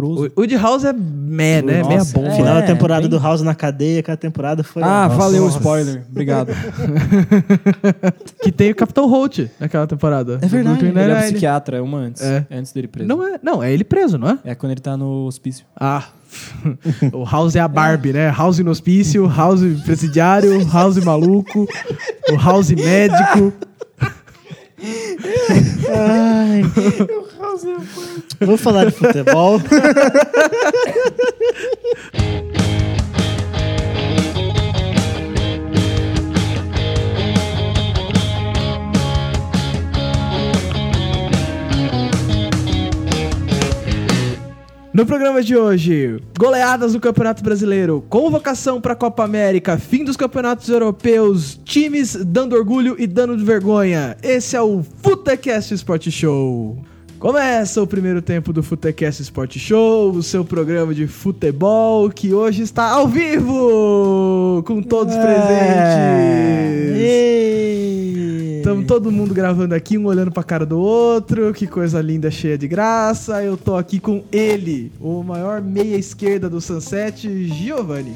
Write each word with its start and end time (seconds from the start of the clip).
tenebroso. 0.00 0.32
O, 0.36 0.40
o 0.42 0.46
de 0.46 0.56
House 0.56 0.84
é 0.84 0.92
meh, 0.92 1.62
né? 1.62 1.78
Nossa, 1.78 1.88
Meia 1.88 2.04
bomba. 2.04 2.28
é. 2.28 2.36
Final 2.36 2.54
da 2.54 2.62
temporada 2.62 3.00
bem- 3.02 3.10
do 3.10 3.18
House 3.18 3.42
na 3.42 3.54
cadeia, 3.54 4.00
aquela 4.00 4.16
temporada 4.16 4.62
foi. 4.64 4.82
Ah, 4.82 5.04
Nossa. 5.08 5.16
valeu 5.16 5.44
o 5.44 5.48
spoiler. 5.48 6.02
Obrigado. 6.10 6.52
Que 8.42 8.52
tem 8.52 8.70
o 8.70 8.74
Capitão 8.74 9.08
Holt 9.08 9.46
naquela 9.58 9.86
temporada. 9.86 10.38
É 10.42 10.46
verdade, 10.46 10.84
Ele 10.84 10.98
é 10.98 11.22
psiquiatra, 11.22 11.78
é 11.78 11.80
uma 11.80 11.98
antes. 11.98 12.22
É. 12.22 12.46
É 12.50 12.58
antes 12.58 12.72
dele 12.72 12.88
preso. 12.88 13.08
Não 13.08 13.26
é, 13.26 13.38
não, 13.42 13.62
é 13.62 13.72
ele 13.72 13.84
preso, 13.84 14.18
não 14.18 14.28
é? 14.28 14.38
É 14.44 14.54
quando 14.54 14.72
ele 14.72 14.80
tá 14.80 14.96
no 14.96 15.24
hospício. 15.26 15.64
Ah. 15.78 16.04
o 17.12 17.24
House 17.24 17.54
é 17.56 17.60
a 17.60 17.68
Barbie, 17.68 18.12
né? 18.12 18.28
House 18.30 18.58
no 18.58 18.70
hospício, 18.70 19.26
House 19.26 19.60
presidiário, 19.84 20.66
House 20.68 20.96
maluco, 21.02 21.66
o 22.30 22.36
House 22.36 22.70
médico. 22.70 23.52
Ai. 25.88 26.62
Vou 28.40 28.56
falar 28.56 28.86
de 28.86 28.92
futebol. 28.92 29.60
No 44.94 45.04
programa 45.04 45.42
de 45.42 45.56
hoje, 45.56 46.20
goleadas 46.38 46.94
no 46.94 47.00
Campeonato 47.00 47.42
Brasileiro, 47.42 48.04
convocação 48.08 48.80
para 48.80 48.92
a 48.92 48.96
Copa 48.96 49.24
América, 49.24 49.76
fim 49.76 50.04
dos 50.04 50.16
campeonatos 50.16 50.68
europeus, 50.68 51.58
times 51.64 52.14
dando 52.14 52.54
orgulho 52.54 52.94
e 52.96 53.04
dando 53.04 53.36
de 53.36 53.44
vergonha. 53.44 54.16
Esse 54.22 54.54
é 54.54 54.62
o 54.62 54.84
Futecast 55.02 55.74
Sport 55.74 56.10
Show. 56.10 56.93
Começa 57.24 57.82
o 57.82 57.86
primeiro 57.86 58.20
tempo 58.20 58.52
do 58.52 58.62
Futecast 58.62 59.22
Sport 59.22 59.56
Show, 59.56 60.12
o 60.12 60.22
seu 60.22 60.44
programa 60.44 60.94
de 60.94 61.06
futebol 61.06 62.10
que 62.10 62.34
hoje 62.34 62.60
está 62.60 62.90
ao 62.90 63.08
vivo 63.08 64.62
com 64.66 64.82
todos 64.82 65.14
presentes. 65.14 67.00
Ei. 67.00 68.58
Estamos 68.58 68.84
todo 68.84 69.10
mundo 69.10 69.32
gravando 69.32 69.74
aqui, 69.74 69.96
um 69.96 70.04
olhando 70.04 70.30
pra 70.30 70.42
cara 70.42 70.66
do 70.66 70.78
outro. 70.78 71.54
Que 71.54 71.66
coisa 71.66 71.98
linda, 72.02 72.30
cheia 72.30 72.58
de 72.58 72.68
graça. 72.68 73.42
Eu 73.42 73.56
tô 73.56 73.74
aqui 73.74 73.98
com 73.98 74.22
ele, 74.30 74.92
o 75.00 75.22
maior 75.22 75.62
meia 75.62 75.96
esquerda 75.96 76.50
do 76.50 76.60
Sunset, 76.60 77.26
Giovanni. 77.46 78.12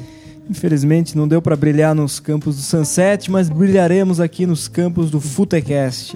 Infelizmente 0.47 1.17
não 1.17 1.27
deu 1.27 1.41
pra 1.41 1.55
brilhar 1.55 1.95
nos 1.95 2.19
campos 2.19 2.57
do 2.57 2.61
Sunset, 2.61 3.31
mas 3.31 3.49
brilharemos 3.49 4.19
aqui 4.19 4.45
nos 4.45 4.67
campos 4.67 5.09
do 5.09 5.19
Futecast. 5.19 6.15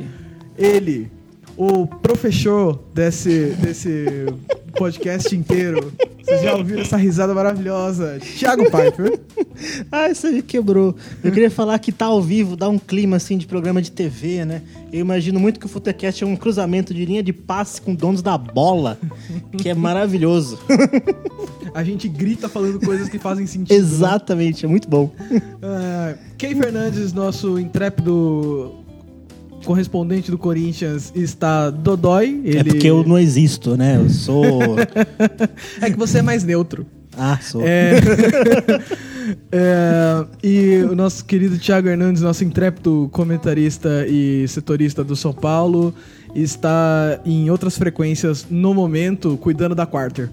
Ele, 0.56 1.10
o 1.58 1.88
professor 1.88 2.80
desse, 2.94 3.56
desse 3.60 4.06
podcast 4.78 5.36
inteiro. 5.36 5.92
Vocês 6.24 6.42
já 6.42 6.56
ouviram 6.56 6.82
essa 6.82 6.98
risada 6.98 7.34
maravilhosa? 7.34 8.20
Thiago 8.20 8.64
Piper. 8.66 9.20
Ah, 9.92 10.10
isso 10.10 10.26
aí 10.26 10.42
quebrou. 10.42 10.96
Eu 11.24 11.32
queria 11.32 11.52
falar 11.52 11.78
que 11.78 11.92
tá 11.92 12.06
ao 12.06 12.20
vivo, 12.20 12.56
dá 12.56 12.68
um 12.68 12.80
clima 12.80 13.18
assim 13.18 13.38
de 13.38 13.46
programa 13.46 13.84
de 13.84 13.92
TV, 13.92 14.44
né? 14.44 14.64
Eu 14.92 15.00
imagino 15.00 15.40
muito 15.40 15.60
que 15.60 15.68
o 15.68 15.70
Futecast 15.70 16.24
é 16.24 16.28
um 16.28 16.36
cruzamento 16.36 16.92
de 16.92 17.06
linha 17.06 17.22
de 17.22 17.32
passe 17.32 17.80
com 17.80 17.94
donos 17.94 18.24
da 18.24 18.36
bola, 18.36 18.98
que 19.60 19.70
é 19.70 19.76
maravilhoso. 19.76 20.58
A 21.74 21.84
gente 21.84 22.10
grita 22.10 22.50
falando 22.50 22.80
coisas 22.84 23.08
que 23.08 23.20
fazem 23.20 23.46
sentido. 23.46 23.78
Exatamente, 23.78 24.66
é 24.66 24.68
muito 24.68 24.90
bom. 24.90 25.14
Uh, 25.32 26.18
Key 26.38 26.56
Fernandes, 26.56 27.14
nosso 27.14 27.60
intrépido 27.60 28.83
correspondente 29.64 30.30
do 30.30 30.38
Corinthians, 30.38 31.12
está 31.16 31.70
dodói. 31.70 32.42
Ele... 32.44 32.60
É 32.60 32.64
porque 32.64 32.90
eu 32.90 33.04
não 33.04 33.18
existo, 33.18 33.76
né? 33.76 33.98
Eu 33.98 34.10
sou. 34.10 34.44
É 35.82 35.90
que 35.90 35.98
você 35.98 36.20
é 36.20 36.22
mais 36.22 36.44
neutro. 36.44 36.86
Ah, 37.18 37.40
sou. 37.42 37.62
É... 37.64 37.94
É, 39.52 40.26
e 40.44 40.84
o 40.84 40.96
nosso 40.96 41.24
querido 41.24 41.58
Thiago 41.58 41.88
Hernandes, 41.88 42.22
nosso 42.22 42.44
intrépido 42.44 43.10
comentarista 43.12 44.06
e 44.08 44.46
setorista 44.48 45.04
do 45.04 45.16
São 45.16 45.32
Paulo, 45.34 45.94
está 46.36 47.20
em 47.26 47.50
outras 47.50 47.78
frequências 47.78 48.46
no 48.50 48.74
momento, 48.74 49.38
cuidando 49.38 49.74
da 49.74 49.86
quarter. 49.86 50.30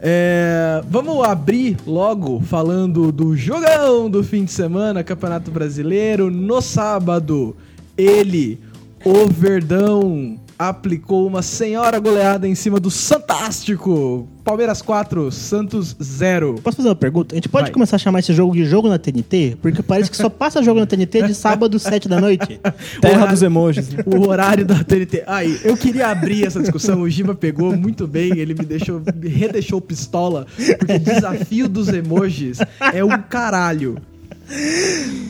É, 0.00 0.82
vamos 0.88 1.24
abrir 1.24 1.76
logo 1.86 2.40
falando 2.40 3.10
do 3.10 3.34
jogão 3.36 4.10
do 4.10 4.22
fim 4.22 4.44
de 4.44 4.52
semana, 4.52 5.02
Campeonato 5.02 5.50
Brasileiro. 5.50 6.30
No 6.30 6.60
sábado, 6.60 7.56
ele, 7.96 8.60
o 9.04 9.26
Verdão, 9.28 10.38
aplicou 10.58 11.26
uma 11.26 11.42
senhora 11.42 11.98
goleada 11.98 12.46
em 12.46 12.54
cima 12.54 12.78
do 12.78 12.90
Santástico. 12.90 14.28
Palmeiras 14.44 14.82
4, 14.82 15.32
Santos 15.32 15.96
0. 16.02 16.56
Posso 16.62 16.76
fazer 16.76 16.90
uma 16.90 16.94
pergunta? 16.94 17.34
A 17.34 17.36
gente 17.36 17.48
pode 17.48 17.64
Vai. 17.64 17.72
começar 17.72 17.96
a 17.96 17.98
chamar 17.98 18.18
esse 18.20 18.32
jogo 18.32 18.54
de 18.54 18.64
jogo 18.64 18.88
na 18.88 18.98
TNT? 18.98 19.56
Porque 19.60 19.82
parece 19.82 20.10
que 20.10 20.16
só 20.16 20.28
passa 20.28 20.62
jogo 20.62 20.78
na 20.80 20.86
TNT 20.86 21.22
de 21.22 21.34
sábado, 21.34 21.78
7 21.78 22.08
da 22.08 22.20
noite. 22.20 22.60
Terra 23.00 23.14
Horário- 23.14 23.30
dos 23.32 23.42
emojis. 23.42 23.88
O 24.06 24.28
horário 24.28 24.64
da 24.66 24.84
TNT. 24.84 25.24
Aí, 25.26 25.58
eu 25.64 25.76
queria 25.76 26.08
abrir 26.08 26.46
essa 26.46 26.60
discussão. 26.60 27.00
O 27.00 27.08
Giba 27.08 27.34
pegou 27.34 27.74
muito 27.76 28.06
bem, 28.06 28.38
ele 28.38 28.54
me 28.54 28.64
deixou, 28.64 29.00
me 29.16 29.28
redeixou 29.28 29.80
pistola, 29.80 30.46
porque 30.78 30.98
desafio 30.98 31.68
dos 31.68 31.88
emojis 31.88 32.58
é 32.92 33.02
um 33.04 33.18
caralho. 33.22 33.96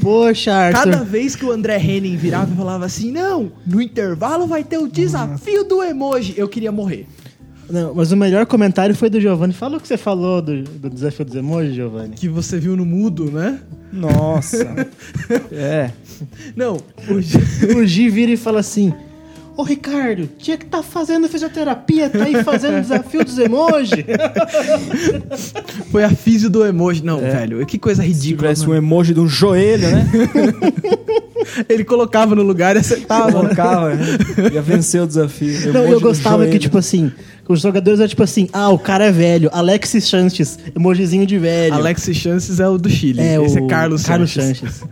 Poxa, 0.03 0.53
Arthur. 0.53 0.91
Cada 0.93 1.05
vez 1.05 1.35
que 1.35 1.45
o 1.45 1.51
André 1.51 1.79
Henning 1.79 2.17
virava 2.17 2.53
e 2.53 2.57
falava 2.57 2.85
assim: 2.85 3.11
Não, 3.11 3.51
no 3.67 3.81
intervalo 3.81 4.47
vai 4.47 4.63
ter 4.65 4.79
o 4.79 4.87
desafio 4.89 5.65
do 5.65 5.83
emoji. 5.83 6.35
Eu 6.37 6.49
queria 6.49 6.71
morrer. 6.73 7.07
Não, 7.71 7.95
mas 7.95 8.13
o 8.13 8.17
melhor 8.17 8.45
comentário 8.45 8.95
foi 8.95 9.09
do 9.09 9.19
Giovanni. 9.19 9.55
Fala 9.55 9.79
o 9.79 9.81
que 9.81 9.89
você 9.89 9.97
falou 9.97 10.43
do, 10.43 10.63
do 10.65 10.91
desafio 10.91 11.25
dos 11.25 11.35
emojis, 11.35 11.75
Giovanni. 11.75 12.15
Que 12.15 12.29
você 12.29 12.59
viu 12.59 12.77
no 12.77 12.85
mudo, 12.85 13.31
né? 13.31 13.59
Nossa. 13.93 14.87
É. 15.51 15.91
Não, 16.55 16.77
o 17.09 17.21
Gi- 17.23 17.39
O 17.75 17.87
Gi 17.87 18.11
vira 18.11 18.33
e 18.33 18.37
fala 18.37 18.61
assim: 18.61 18.93
Ô 19.57 19.63
Ricardo, 19.63 20.29
tinha 20.39 20.57
que 20.57 20.65
estar 20.65 20.83
fazendo 20.83 21.29
fisioterapia, 21.29 22.11
tá 22.11 22.25
aí 22.25 22.43
fazendo 22.43 22.79
o 22.79 22.81
desafio 22.81 23.25
dos 23.25 23.39
emojis. 23.39 24.05
foi 25.91 26.03
a 26.05 26.11
físio 26.11 26.51
do 26.51 26.65
emoji. 26.67 27.05
Não, 27.05 27.19
É. 27.25 27.31
velho, 27.31 27.65
que 27.65 27.79
coisa 27.79 28.03
Se 28.03 28.09
ridícula. 28.09 28.49
tivesse 28.49 28.65
um 28.65 28.71
mano. 28.71 28.79
emoji 28.81 29.15
de 29.15 29.21
um 29.21 29.29
joelho, 29.29 29.89
né? 29.89 30.07
Ele 31.69 31.85
colocava 31.85 32.35
no 32.35 32.43
lugar 32.43 32.75
e 32.75 32.81
acertava. 32.81 33.31
Colocava, 33.33 33.95
né? 33.95 34.07
ia 34.53 34.63
vencer 34.63 35.03
o 35.03 35.07
desafio. 35.07 35.73
Não, 35.73 35.85
eu 35.85 36.01
gostava 36.01 36.47
que, 36.47 36.59
tipo 36.59 36.79
assim, 36.79 37.13
os 37.49 37.61
jogadores 37.61 38.01
eram 38.01 38.09
tipo 38.09 38.23
assim: 38.23 38.49
ah, 38.53 38.71
o 38.71 38.79
cara 38.79 39.07
é 39.07 39.13
velho, 39.13 39.51
Alexis 39.53 40.05
Sanches, 40.09 40.59
emojizinho 40.75 41.27
de 41.27 41.39
velho. 41.39 41.75
Alexis 41.75 42.17
Chances 42.17 42.61
é 42.61 42.69
o 42.69 42.79
do 42.79 42.89
Chile. 42.89 43.21
é, 43.21 43.43
Esse 43.43 43.61
o 43.61 43.65
é 43.65 43.69
Carlos, 43.69 44.03
Carlos. 44.05 44.33
Sanches. 44.33 44.83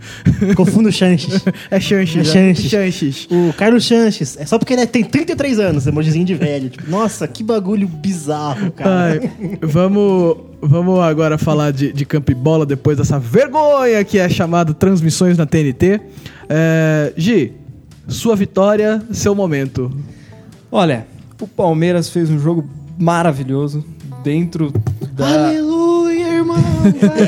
Confundo 0.56 0.88
o 0.88 0.92
Sanches. 0.92 1.42
É 1.70 1.80
Chanches. 1.80 2.34
É 2.34 2.42
né? 2.42 2.54
Chanches. 2.54 3.28
O 3.30 3.52
Carlos 3.54 3.86
Sanches, 3.86 4.36
é 4.38 4.44
só 4.44 4.58
porque 4.58 4.74
ele 4.74 4.86
tem 4.86 5.02
33 5.02 5.58
anos, 5.58 5.86
emojizinho 5.86 6.24
de 6.24 6.34
velho. 6.34 6.68
Tipo, 6.68 6.90
nossa, 6.90 7.26
que 7.26 7.42
bagulho 7.42 7.88
bizarro, 7.88 8.70
cara. 8.72 9.20
Ai, 9.22 9.30
vamos, 9.62 10.36
vamos 10.60 11.00
agora 11.00 11.38
falar 11.38 11.72
de, 11.72 11.92
de 11.92 12.04
campo 12.04 12.30
e 12.30 12.34
bola 12.34 12.66
depois 12.66 12.98
dessa 12.98 13.18
vergonha 13.18 14.04
que 14.04 14.18
é 14.18 14.28
chamada 14.28 14.74
transmissões 14.74 15.38
na 15.38 15.46
TNT. 15.46 16.00
É, 16.48 17.12
Gi, 17.16 17.52
sua 18.08 18.36
vitória, 18.36 19.02
seu 19.12 19.34
momento. 19.34 19.90
Olha, 20.70 21.06
o 21.42 21.48
Palmeiras 21.48 22.08
fez 22.08 22.30
um 22.30 22.38
jogo 22.38 22.64
maravilhoso 22.98 23.84
dentro 24.22 24.72
da 25.12 25.46
Aleluia, 25.48 26.28
irmão! 26.28 26.56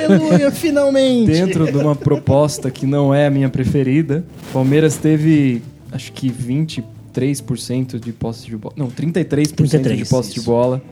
Aleluia, 0.09 0.51
finalmente! 0.53 1.33
dentro 1.33 1.71
de 1.71 1.77
uma 1.77 1.97
proposta 1.97 2.71
que 2.71 2.87
não 2.87 3.13
é 3.13 3.27
a 3.27 3.31
minha 3.31 3.49
preferida. 3.49 4.25
O 4.51 4.53
Palmeiras 4.53 4.97
teve 4.97 5.63
acho 5.91 6.13
que 6.13 6.31
23% 6.31 7.99
de 7.99 8.13
posse 8.13 8.47
de 8.47 8.57
bola. 8.57 8.75
Não, 8.77 8.89
33%, 8.89 9.47
de 9.47 9.53
33, 9.55 10.09
posse 10.09 10.33
de 10.33 10.39
isso. 10.39 10.47
bola. 10.47 10.83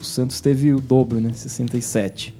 O 0.00 0.04
Santos 0.04 0.40
teve 0.40 0.72
o 0.72 0.80
dobro, 0.80 1.20
né? 1.20 1.30
67. 1.34 2.34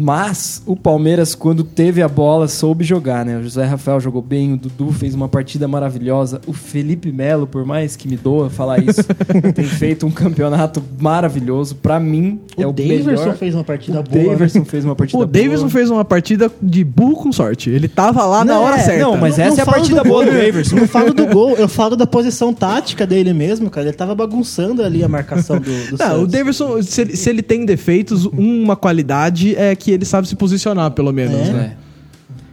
Mas 0.00 0.62
o 0.66 0.74
Palmeiras, 0.74 1.34
quando 1.34 1.62
teve 1.62 2.00
a 2.00 2.08
bola, 2.08 2.48
soube 2.48 2.82
jogar, 2.84 3.24
né? 3.24 3.36
O 3.38 3.42
José 3.42 3.64
Rafael 3.66 4.00
jogou 4.00 4.22
bem, 4.22 4.54
o 4.54 4.56
Dudu 4.56 4.90
fez 4.92 5.14
uma 5.14 5.28
partida 5.28 5.68
maravilhosa. 5.68 6.40
O 6.46 6.52
Felipe 6.54 7.12
Melo, 7.12 7.46
por 7.46 7.66
mais 7.66 7.96
que 7.96 8.08
me 8.08 8.16
doa 8.16 8.48
falar 8.48 8.78
isso, 8.82 9.02
tem 9.54 9.64
feito 9.66 10.06
um 10.06 10.10
campeonato 10.10 10.82
maravilhoso. 10.98 11.74
Pra 11.74 12.00
mim, 12.00 12.40
O 12.56 12.62
é 12.62 12.66
o 12.66 12.72
Daverson 12.72 13.04
melhor. 13.10 13.36
fez 13.36 13.54
uma 13.54 13.62
partida 13.64 14.00
o 14.00 14.02
boa. 14.02 14.22
né? 14.24 14.30
Daverson 14.30 14.64
fez 14.64 14.84
uma 14.86 14.96
partida 14.96 15.22
O 15.22 15.26
Davidson 15.26 15.58
boa. 15.58 15.70
fez 15.70 15.90
uma 15.90 16.04
partida 16.04 16.50
de 16.62 16.82
burro 16.82 17.16
com 17.16 17.32
sorte. 17.32 17.68
Ele 17.68 17.86
tava 17.88 18.24
lá 18.24 18.42
na 18.44 18.54
Não, 18.54 18.62
hora 18.62 18.76
é, 18.76 18.78
certa. 18.80 19.02
não, 19.04 19.16
mas 19.18 19.36
Não- 19.36 19.44
essa 19.44 19.56
não 19.56 19.58
é 19.58 19.62
a 19.62 19.66
partida 19.72 20.02
do 20.02 20.08
boa 20.08 20.24
do 20.24 20.30
Daverson. 20.32 20.76
Não 20.76 20.88
falo 20.88 21.12
do 21.12 21.26
gol, 21.26 21.56
eu 21.56 21.68
falo 21.68 21.94
da 21.94 22.06
posição 22.06 22.54
tática 22.54 23.06
dele 23.06 23.32
mesmo, 23.34 23.68
cara. 23.68 23.88
Ele 23.88 23.96
tava 23.96 24.14
bagunçando 24.14 24.82
ali 24.82 25.04
a 25.04 25.08
marcação 25.08 25.58
do, 25.58 25.64
do 25.64 25.98
Não, 25.98 26.06
o 26.14 26.18
Santos. 26.20 26.28
Davidson, 26.32 26.82
se 26.82 27.00
ele, 27.02 27.16
se 27.16 27.28
ele 27.28 27.42
tem 27.42 27.66
defeitos, 27.66 28.24
uma 28.26 28.76
qualidade 28.76 29.54
é 29.56 29.74
que 29.76 29.89
ele 29.92 30.04
sabe 30.04 30.28
se 30.28 30.36
posicionar, 30.36 30.90
pelo 30.92 31.12
menos, 31.12 31.48
É? 31.48 31.52
né? 31.52 31.76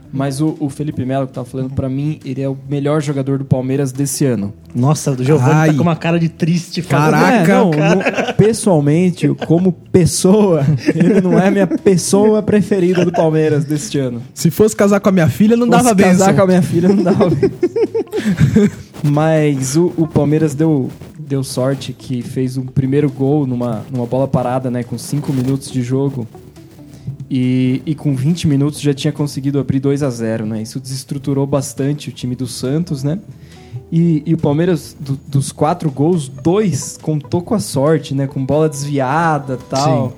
Mas 0.09 0.39
o, 0.39 0.55
o 0.61 0.69
Felipe 0.69 1.03
Melo 1.05 1.27
que 1.27 1.33
tava 1.33 1.45
falando, 1.45 1.69
pra 1.71 1.89
mim, 1.89 2.17
ele 2.23 2.41
é 2.41 2.47
o 2.47 2.57
melhor 2.69 3.01
jogador 3.01 3.37
do 3.37 3.43
Palmeiras 3.45 3.91
desse 3.91 4.23
ano. 4.25 4.53
Nossa, 4.73 5.11
o 5.11 5.21
Giovanni 5.23 5.51
Ai. 5.53 5.69
tá 5.71 5.75
com 5.75 5.81
uma 5.83 5.97
cara 5.97 6.17
de 6.17 6.29
triste. 6.29 6.81
Caraca, 6.81 7.51
É, 7.51 7.55
não, 7.55 7.65
no- 7.71 8.33
pessoalmente, 8.37 9.27
como 9.45 9.73
pessoa, 9.73 10.65
ele 10.95 11.19
não 11.19 11.37
é 11.37 11.49
a 11.49 11.51
minha 11.51 11.67
pessoa 11.67 12.41
preferida 12.41 13.03
do 13.03 13.11
Palmeiras 13.11 13.65
deste 13.65 13.99
ano. 13.99 14.23
Se 14.33 14.49
fosse 14.49 14.73
casar 14.75 15.01
com 15.01 15.09
a 15.09 15.11
minha 15.11 15.27
filha, 15.27 15.57
não 15.57 15.67
Fosse 15.67 15.83
dava 15.83 15.95
casar 15.95 16.27
benção. 16.27 16.35
com 16.35 16.41
a 16.41 16.47
minha 16.47 16.61
filha, 16.61 16.87
não 16.89 17.03
dava 17.03 17.29
benção. 17.29 17.49
Mas 19.03 19.75
o, 19.75 19.93
o 19.97 20.07
Palmeiras 20.07 20.55
deu, 20.55 20.89
deu 21.19 21.43
sorte 21.43 21.93
que 21.93 22.21
fez 22.21 22.57
um 22.57 22.65
primeiro 22.65 23.09
gol 23.11 23.45
numa, 23.45 23.83
numa 23.91 24.05
bola 24.05 24.27
parada, 24.27 24.71
né? 24.71 24.83
Com 24.83 24.97
5 24.97 25.31
minutos 25.33 25.69
de 25.69 25.81
jogo. 25.81 26.27
E, 27.29 27.81
e 27.85 27.93
com 27.93 28.15
20 28.15 28.47
minutos 28.47 28.79
já 28.79 28.93
tinha 28.93 29.11
conseguido 29.11 29.59
abrir 29.59 29.79
2 29.79 30.01
a 30.01 30.09
0 30.09 30.45
né? 30.45 30.61
Isso 30.61 30.79
desestruturou 30.79 31.45
bastante 31.45 32.09
o 32.09 32.11
time 32.11 32.35
do 32.35 32.47
Santos, 32.47 33.03
né? 33.03 33.19
E, 33.91 34.23
e 34.25 34.33
o 34.33 34.37
Palmeiras, 34.37 34.95
do- 34.99 35.19
dos 35.27 35.51
quatro 35.51 35.89
gols, 35.91 36.27
dois 36.29 36.97
contou 37.01 37.41
com 37.41 37.53
a 37.53 37.59
sorte, 37.59 38.13
né? 38.15 38.27
Com 38.27 38.45
bola 38.45 38.69
desviada 38.69 39.57
tal. 39.69 40.17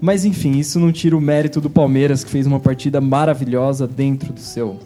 Mas 0.00 0.24
enfim, 0.24 0.58
isso 0.58 0.78
não 0.78 0.92
tira 0.92 1.16
o 1.16 1.20
mérito 1.20 1.60
do 1.60 1.70
Palmeiras, 1.70 2.22
que 2.22 2.30
fez 2.30 2.46
uma 2.46 2.60
partida 2.60 3.00
maravilhosa 3.00 3.86
dentro 3.86 4.32
do 4.32 4.40
seu, 4.40 4.78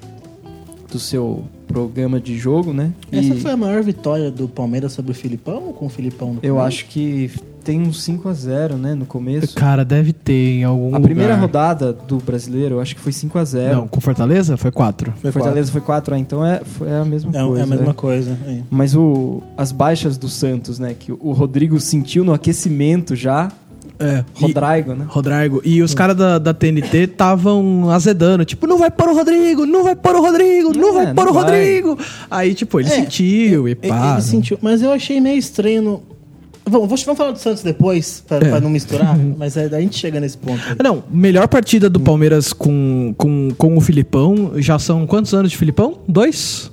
do 0.90 0.98
seu 0.98 1.44
programa 1.69 2.19
de 2.20 2.37
jogo, 2.37 2.72
né? 2.72 2.92
Essa 3.12 3.34
E 3.34 3.40
foi 3.40 3.52
a 3.52 3.56
maior 3.56 3.82
vitória 3.82 4.31
do 4.31 4.48
Palmeiras 4.48 4.92
sobre 4.92 5.12
o 5.12 5.14
Filipão 5.14 5.69
ou 5.69 5.72
com 5.72 5.87
o 5.87 5.88
Filipão 5.88 6.34
no 6.34 6.40
eu 6.42 6.60
acho 6.60 6.87
que 6.87 7.31
tem 7.62 7.81
uns 7.81 8.02
5 8.02 8.28
a 8.28 8.32
0 8.32 8.76
né? 8.76 8.94
No 8.94 9.04
começo. 9.06 9.54
Cara, 9.54 9.84
deve 9.84 10.12
ter 10.12 10.58
em 10.60 10.64
algum 10.64 10.94
A 10.96 11.00
primeira 11.00 11.34
lugar. 11.34 11.42
rodada 11.46 11.92
do 11.92 12.16
brasileiro, 12.19 12.76
eu 12.76 12.81
acho 12.81 12.94
que 12.96 13.00
foi 13.00 13.12
5 13.12 13.38
a 13.38 13.44
0 13.44 13.76
Não, 13.76 13.88
com 13.88 14.00
Fortaleza 14.00 14.56
foi 14.56 14.70
4. 14.72 15.12
Foi 15.20 15.31
Fortaleza 15.31 15.70
foi 15.70 15.81
4, 15.81 16.14
ah, 16.14 16.19
então 16.19 16.44
é, 16.44 16.60
foi 16.64 16.90
a 16.90 17.04
mesma 17.04 17.31
É, 17.31 17.43
coisa. 17.44 17.60
é 17.60 17.62
a 17.62 17.66
mesma 17.66 17.86
né? 17.86 17.93
coisa. 17.93 18.38
é. 18.46 18.60
Mas 18.70 18.96
o, 18.96 19.43
as 19.56 19.70
baixas 19.72 20.16
do 20.19 20.28
Santos, 20.28 20.78
né? 20.78 20.96
Que 20.98 21.12
o 21.12 21.32
Rodrigo 21.32 21.78
sentiu 21.78 22.25
no 22.25 22.32
aquecimento 22.32 23.14
já. 23.14 23.52
É. 24.00 24.25
Rodrigo, 24.35 24.94
né? 24.94 25.05
Rodrigo. 25.06 25.61
E 25.62 25.82
os 25.82 25.93
caras 25.93 26.17
da, 26.17 26.38
da 26.38 26.55
TNT 26.55 26.97
estavam 27.05 27.91
azedando. 27.91 28.47
Tipo, 28.47 28.67
não 28.67 28.79
vai 28.79 28.91
pôr 28.91 29.11
o 29.11 29.14
Rodrigo, 29.14 29.67
não 29.67 29.85
vai 29.85 29.94
pôr 29.94 30.17
o 30.17 30.23
Rodrigo, 30.23 30.73
não 30.75 30.88
É, 30.88 31.05
vai 31.05 31.14
não 31.14 31.32
o. 31.32 31.35
Rodrigo. 31.35 31.99
Aí, 32.31 32.55
tipo, 32.55 32.81
ele 32.81 32.88
É, 32.88 32.93
sentiu 32.93 33.69
e 33.69 33.75
pá. 33.75 34.14
Ele 34.14 34.23
sentiu, 34.23 34.58
mas 34.62 34.81
eu 34.81 34.91
achei 34.91 35.20
meio 35.20 35.38
estranho. 35.38 35.82
No... 35.82 36.02
Vamos, 36.64 37.02
falar 37.02 37.32
do 37.32 37.38
Santos 37.38 37.62
depois, 37.62 38.23
pra, 38.26 38.38
É. 38.38 38.41
pra 38.41 38.61
não 38.61 38.70
misturar, 38.70 39.19
mas 39.19 39.56
aí 39.56 39.67
a 39.75 39.81
gente 39.81 39.99
chega 39.99 40.19
nesse 40.19 40.38
ponto. 40.38 40.61
aí. 40.67 40.76
Não, 40.82 41.03
melhor 41.11 41.46
partida 41.49 41.91
do 41.91 42.00
Palmeiras 42.00 42.53
com, 42.55 43.12
com, 43.19 43.50
com 43.58 43.76
o 43.76 43.81
Filipão. 43.81 44.53
Já 44.56 44.79
são 44.79 45.06
quantos 45.06 45.35
anos 45.35 45.50
de 45.50 45.58
Filipão? 45.58 45.99
Dois? 46.08 46.70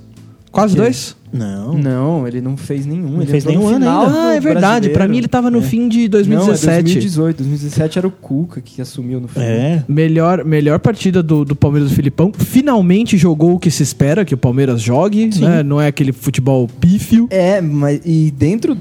Quase 0.50 0.74
dois? 0.76 1.14
Não. 1.32 1.74
Não, 1.74 2.26
ele 2.26 2.40
não 2.40 2.56
fez 2.56 2.86
nenhum. 2.86 3.10
Não 3.10 3.22
ele 3.22 3.30
fez 3.30 3.44
nenhum 3.44 3.66
ano 3.66 3.78
final 3.78 4.06
ainda. 4.06 4.18
Ah, 4.18 4.34
é 4.34 4.40
verdade. 4.40 4.60
brasileiro. 4.60 4.94
Pra 4.94 5.08
mim 5.08 5.18
ele 5.18 5.28
tava 5.28 5.50
no 5.50 5.62
fim 5.62 5.88
de 5.88 6.08
2017. 6.08 6.66
Não, 6.66 6.72
é 6.72 6.82
2018. 6.82 7.36
2017 7.38 7.98
era 7.98 8.08
o 8.08 8.10
Cuca 8.10 8.60
que 8.60 8.80
assumiu 8.80 9.20
no 9.20 9.28
final. 9.28 9.48
É. 9.48 9.84
Melhor, 9.88 10.44
melhor 10.44 10.78
partida 10.78 11.22
do, 11.22 11.44
do 11.44 11.54
Palmeiras 11.54 11.90
do 11.90 11.94
Filipão. 11.94 12.32
Finalmente 12.36 13.16
jogou 13.16 13.54
o 13.54 13.58
que 13.58 13.70
se 13.70 13.82
espera 13.82 14.24
que 14.24 14.34
o 14.34 14.38
Palmeiras 14.38 14.80
jogue. 14.80 15.30
Né? 15.38 15.62
Não 15.62 15.80
é 15.80 15.86
aquele 15.86 16.12
futebol 16.12 16.68
pífio. 16.80 17.26
É, 17.30 17.60
mas 17.60 18.00
e 18.04 18.30
dentro, 18.30 18.76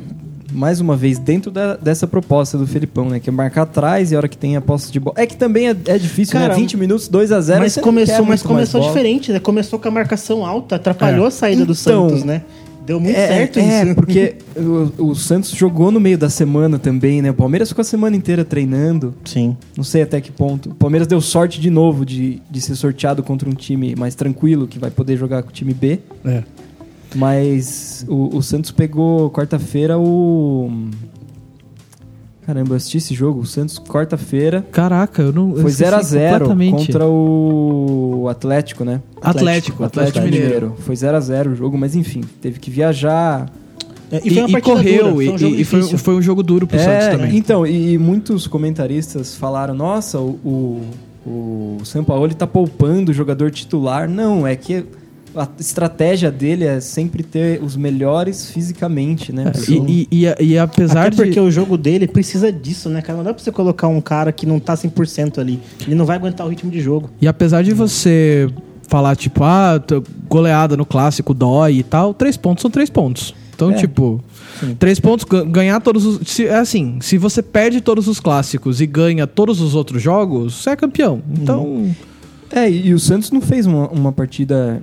mais 0.57 0.81
uma 0.81 0.95
vez, 0.98 1.19
dentro 1.19 1.51
da- 1.51 1.75
dessa 1.77 2.07
proposta 2.07 2.57
do 2.57 2.65
Felipão, 2.65 3.09
né? 3.09 3.19
Que 3.19 3.30
é 3.30 3.31
marcar 3.31 3.62
atrás 3.62 4.12
e 4.12 4.15
a 4.15 4.18
hora 4.18 4.27
que 4.27 4.38
tem 4.38 4.56
a 4.57 4.62
posse 4.62 4.92
de 4.92 5.00
bola. 5.00 5.15
É 5.19 5.25
que 5.27 5.38
também 5.38 5.69
é, 5.69 5.75
é 5.86 5.98
difícil, 5.98 6.33
Cara, 6.33 6.54
né? 6.54 6.59
20 6.59 6.75
minutos, 6.77 7.07
2 7.07 7.31
a 7.31 7.39
0 7.39 7.59
Mas 7.62 7.77
começou, 7.77 8.25
mas 8.25 8.42
começou 8.42 8.81
diferente, 8.81 9.31
né? 9.31 9.39
Começou 9.39 9.77
com 9.80 9.88
a 9.88 9.92
marcação 9.92 10.45
alta, 10.45 10.75
atrapalhou 10.75 11.25
É. 11.25 11.27
a 11.27 11.31
saída 11.31 11.65
do 11.65 11.74
Então, 11.74 12.09
Santos, 12.09 12.24
né? 12.24 12.42
Deu 12.86 13.01
muito 13.01 13.18
é, 13.18 13.27
certo 13.27 13.59
é, 13.59 13.83
isso. 13.83 13.95
porque 13.95 14.36
o, 14.98 15.09
o 15.09 15.15
Santos 15.15 15.51
jogou 15.51 15.92
no 15.92 16.00
meio 16.00 16.18
da 16.18 16.30
semana 16.30 16.80
também, 16.80 17.21
né? 17.21 17.30
O 17.30 17.33
Palmeiras 17.33 17.68
ficou 17.68 17.81
a 17.81 17.86
semana 17.86 18.15
inteira 18.15 18.45
treinando. 18.45 19.13
Sim. 19.25 19.57
Não 19.75 19.83
sei 19.83 20.04
até 20.04 20.21
que 20.21 20.31
ponto. 20.31 20.69
O 20.69 20.74
Palmeiras 20.74 21.06
deu 21.06 21.19
sorte 21.19 21.59
de 21.59 21.69
novo 21.69 22.06
de, 22.06 22.42
de 22.50 22.62
ser 22.62 22.75
sorteado 22.75 23.21
contra 23.21 23.50
um 23.50 23.54
time 23.54 23.94
mais 23.95 24.15
tranquilo, 24.15 24.65
que 24.68 24.80
vai 24.80 24.89
poder 24.89 25.18
jogar 25.18 25.44
com 25.44 25.50
o 25.50 25.51
time 25.51 25.74
B. 25.74 26.00
É. 26.24 26.44
Mas 27.15 28.06
o, 28.07 28.36
o 28.38 28.42
Santos 28.44 28.71
pegou 28.71 29.30
quarta-feira 29.31 29.98
o. 29.98 30.69
Caramba, 32.45 32.71
eu 32.71 32.77
assisti 32.77 32.98
esse 32.98 33.13
jogo. 33.13 33.42
O 33.42 33.45
Santos, 33.45 33.77
quarta-feira, 33.77 34.65
Caraca, 34.71 35.21
eu 35.21 35.33
não. 35.33 35.50
eu 35.50 35.57
foi 35.57 35.71
esqueci 35.71 35.92
0x0 35.92 36.31
completamente. 36.39 36.86
contra 36.88 37.06
o 37.06 38.27
Atlético, 38.30 38.86
né? 38.86 39.01
Atlético, 39.21 39.83
Atlético, 39.83 40.24
Mineiro. 40.24 40.74
Foi 40.80 40.95
0x0 40.95 41.51
o 41.51 41.56
jogo, 41.56 41.77
mas 41.77 41.94
enfim, 41.95 42.21
teve 42.42 42.57
que 42.59 42.71
viajar. 42.71 43.50
É, 44.09 44.21
E, 44.24 44.30
foi 44.33 44.44
uma 44.45 44.59
e 44.59 44.62
correu, 44.62 45.04
dura, 45.12 45.15
foi 45.15 45.27
um 45.30 45.36
e- 45.36 45.38
jogo 45.38 45.56
e, 45.56 45.63
foi, 45.65 45.81
foi 45.98 46.15
um 46.15 46.21
jogo 46.21 46.42
duro 46.42 46.65
pro 46.65 46.77
Santos 46.80 47.06
É, 47.07 47.12
também. 47.12 47.36
Então, 47.36 47.68
e, 47.68 47.94
e 47.94 47.98
muitos 47.98 48.48
comentaristas 48.48 49.36
falaram: 49.36 49.74
nossa, 49.74 50.18
o, 50.18 50.39
o, 51.25 51.77
o 51.81 51.86
Sampaoli 51.86 52.33
tá 52.33 52.48
poupando 52.48 53.12
o 53.12 53.13
jogador 53.13 53.51
titular. 53.51 54.09
Não, 54.09 54.48
é 54.48 54.56
que 54.56 54.86
a 55.38 55.48
estratégia 55.60 56.31
dele 56.31 56.66
é 56.66 56.80
sempre 56.80 57.22
ter 57.24 57.62
os 57.63 57.75
melhores 57.75 58.50
fisicamente, 58.51 59.31
né? 59.31 59.51
jogo. 59.56 59.86
E, 59.89 60.07
e, 60.12 60.25
e, 60.25 60.44
e 60.54 60.57
apesar 60.57 61.01
Até 61.01 61.10
de. 61.12 61.16
porque 61.18 61.39
o 61.39 61.51
jogo 61.51 61.78
dele 61.78 62.07
precisa 62.07 62.51
disso, 62.51 62.89
né, 62.89 63.01
cara? 63.01 63.18
Não 63.18 63.24
dá 63.24 63.34
pra 63.34 63.44
você 63.44 63.51
colocar 63.51 63.88
um 63.88 64.01
cara 64.01 64.31
que 64.31 64.45
não 64.45 64.60
tá 64.60 64.74
100% 64.75 65.38
ali. 65.39 65.60
Ele 65.86 65.95
não 65.95 66.06
vai 66.06 66.16
aguentar 66.18 66.45
o 66.45 66.50
ritmo 66.50 66.72
de 66.72 66.80
jogo. 66.81 67.10
E 67.22 67.28
apesar 67.28 67.63
de 67.63 67.74
você 67.74 68.50
falar, 68.88 69.16
tipo, 69.16 69.44
ah, 69.44 69.81
goleada 70.30 70.75
no 70.78 70.86
clássico 70.86 71.34
dói 71.34 71.75
e 71.75 71.83
tal, 71.83 72.13
três 72.13 72.38
pontos 72.38 72.62
são 72.62 72.72
três 72.72 72.90
pontos. 72.90 73.36
Então, 73.54 73.72
É. 73.72 73.74
tipo, 73.75 74.24
Sim. 74.60 74.75
três 74.78 75.00
pontos, 75.00 75.25
ga- 75.25 75.44
ganhar 75.44 75.80
todos 75.81 76.06
os. 76.06 76.28
Se, 76.28 76.45
é 76.45 76.56
assim, 76.57 77.00
se 77.01 77.18
você 77.18 77.42
perde 77.42 77.81
todos 77.81 78.07
os 78.07 78.19
clássicos 78.19 78.80
e 78.81 78.86
ganha 78.86 79.25
todos 79.28 79.60
os 79.62 79.74
outros 79.75 80.01
jogos, 80.01 80.54
você 80.62 80.69
é 80.72 80.75
campeão. 80.75 81.22
Então. 81.31 81.90
É, 82.51 82.69
e 82.69 82.94
o 82.94 83.00
Santos 83.00 83.30
não 83.31 83.42
fez 83.42 83.66
uma, 83.66 83.90
uma 83.90 84.12
partida 84.13 84.80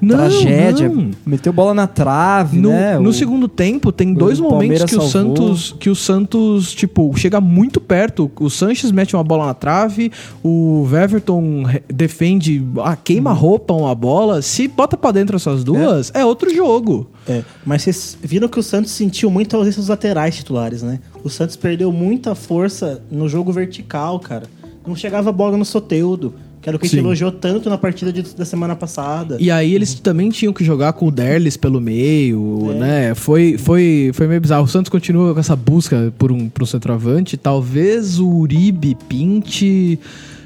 Não, 0.00 0.16
tragédia. 0.16 0.88
não. 0.88 1.10
Meteu 1.24 1.52
bola 1.52 1.72
na 1.74 1.86
trave, 1.86 2.58
No, 2.58 2.70
né? 2.70 2.98
no 2.98 3.10
O- 3.10 3.12
segundo 3.12 3.48
tempo, 3.48 3.92
tem 3.92 4.12
dois 4.14 4.38
momentos 4.40 4.84
que 4.84 4.96
o. 4.96 5.02
Santos, 5.02 5.76
que 5.78 5.90
o 5.90 5.94
Santos, 5.94 6.72
tipo, 6.72 7.12
chega 7.16 7.40
muito 7.40 7.80
perto. 7.80 8.30
O 8.40 8.50
Sanches 8.50 8.90
mete 8.92 9.14
uma 9.14 9.22
bola 9.24 9.46
na 9.46 9.54
trave, 9.54 10.10
o 10.42 10.86
Weverton 10.90 11.62
re- 11.64 11.82
defende, 11.88 12.64
ah, 12.82 12.96
queima 12.96 13.30
a 13.30 13.34
roupa 13.34 13.74
uma 13.74 13.94
bola. 13.94 14.42
Se 14.42 14.66
bota 14.68 14.96
pra 14.96 15.10
dentro 15.12 15.36
essas 15.36 15.62
duas, 15.64 16.10
é, 16.14 16.24
outro 16.24 16.52
jogo. 16.54 17.08
É, 17.28 17.42
mas 17.64 17.82
vocês 17.82 18.18
viram 18.20 18.48
que 18.48 18.58
o 18.58 18.62
Santos 18.62 18.90
sentiu 18.92 19.30
muito 19.30 19.54
a 19.54 19.58
ausência 19.58 19.80
dos 19.80 19.88
laterais 19.88 20.34
titulares, 20.36 20.82
né? 20.82 20.98
O 21.22 21.28
Santos 21.30 21.54
perdeu 21.56 21.92
muita 21.92 22.34
força 22.34 23.02
no 23.10 23.28
jogo 23.28 23.52
vertical, 23.52 24.18
cara. 24.18 24.44
Não 24.84 24.96
chegava 24.96 25.30
a 25.30 25.32
bola 25.32 25.56
no 25.56 25.64
Soteudo, 25.64 26.34
que 26.62 26.68
era 26.68 26.76
o 26.76 26.78
que 26.78 26.86
a 26.86 26.88
gente 26.88 27.00
Sim. 27.00 27.04
elogiou 27.04 27.32
tanto 27.32 27.68
na 27.68 27.76
partida 27.76 28.12
de- 28.12 28.22
da 28.36 28.44
semana 28.44 28.76
passada. 28.76 29.36
E 29.40 29.50
aí 29.50 29.74
eles 29.74 29.94
também 29.94 30.30
tinham 30.30 30.52
que 30.52 30.62
jogar 30.64 30.92
com 30.92 31.08
o 31.08 31.10
Derlis 31.10 31.56
pelo 31.56 31.80
meio, 31.80 32.70
É. 32.70 32.74
né? 32.78 33.14
Foi, 33.16 33.58
foi, 33.58 34.12
foi 34.14 34.28
meio 34.28 34.40
bizarro. 34.40 34.62
O 34.64 34.68
Santos 34.68 34.88
continua 34.88 35.34
com 35.34 35.40
essa 35.40 35.56
busca 35.56 36.12
por 36.16 36.30
um, 36.30 36.48
por 36.48 36.62
um 36.62 36.66
centroavante. 36.66 37.36
Talvez 37.36 38.20
o 38.20 38.28
Uribe 38.28 38.96
pinte. 39.08 39.98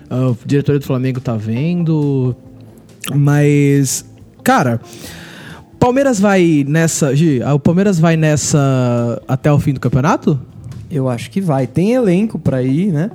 ah, 0.08 0.30
o 0.30 0.38
diretor 0.46 0.78
do 0.78 0.84
Flamengo 0.86 1.20
tá 1.20 1.36
vendo. 1.36 2.34
Mas, 3.14 4.04
cara, 4.42 4.80
Palmeiras 5.78 6.18
vai 6.18 6.64
nessa. 6.66 7.14
Gi, 7.14 7.42
ah, 7.42 7.54
o 7.54 7.58
Palmeiras 7.60 7.98
vai 7.98 8.16
nessa 8.16 9.22
até 9.28 9.52
o 9.52 9.58
fim 9.60 9.72
do 9.74 9.80
campeonato? 9.80 10.40
Eu 10.90 11.08
acho 11.08 11.30
que 11.30 11.40
vai. 11.40 11.66
Tem 11.66 11.92
elenco 11.92 12.38
pra 12.38 12.62
ir, 12.62 12.92
né? 12.92 13.10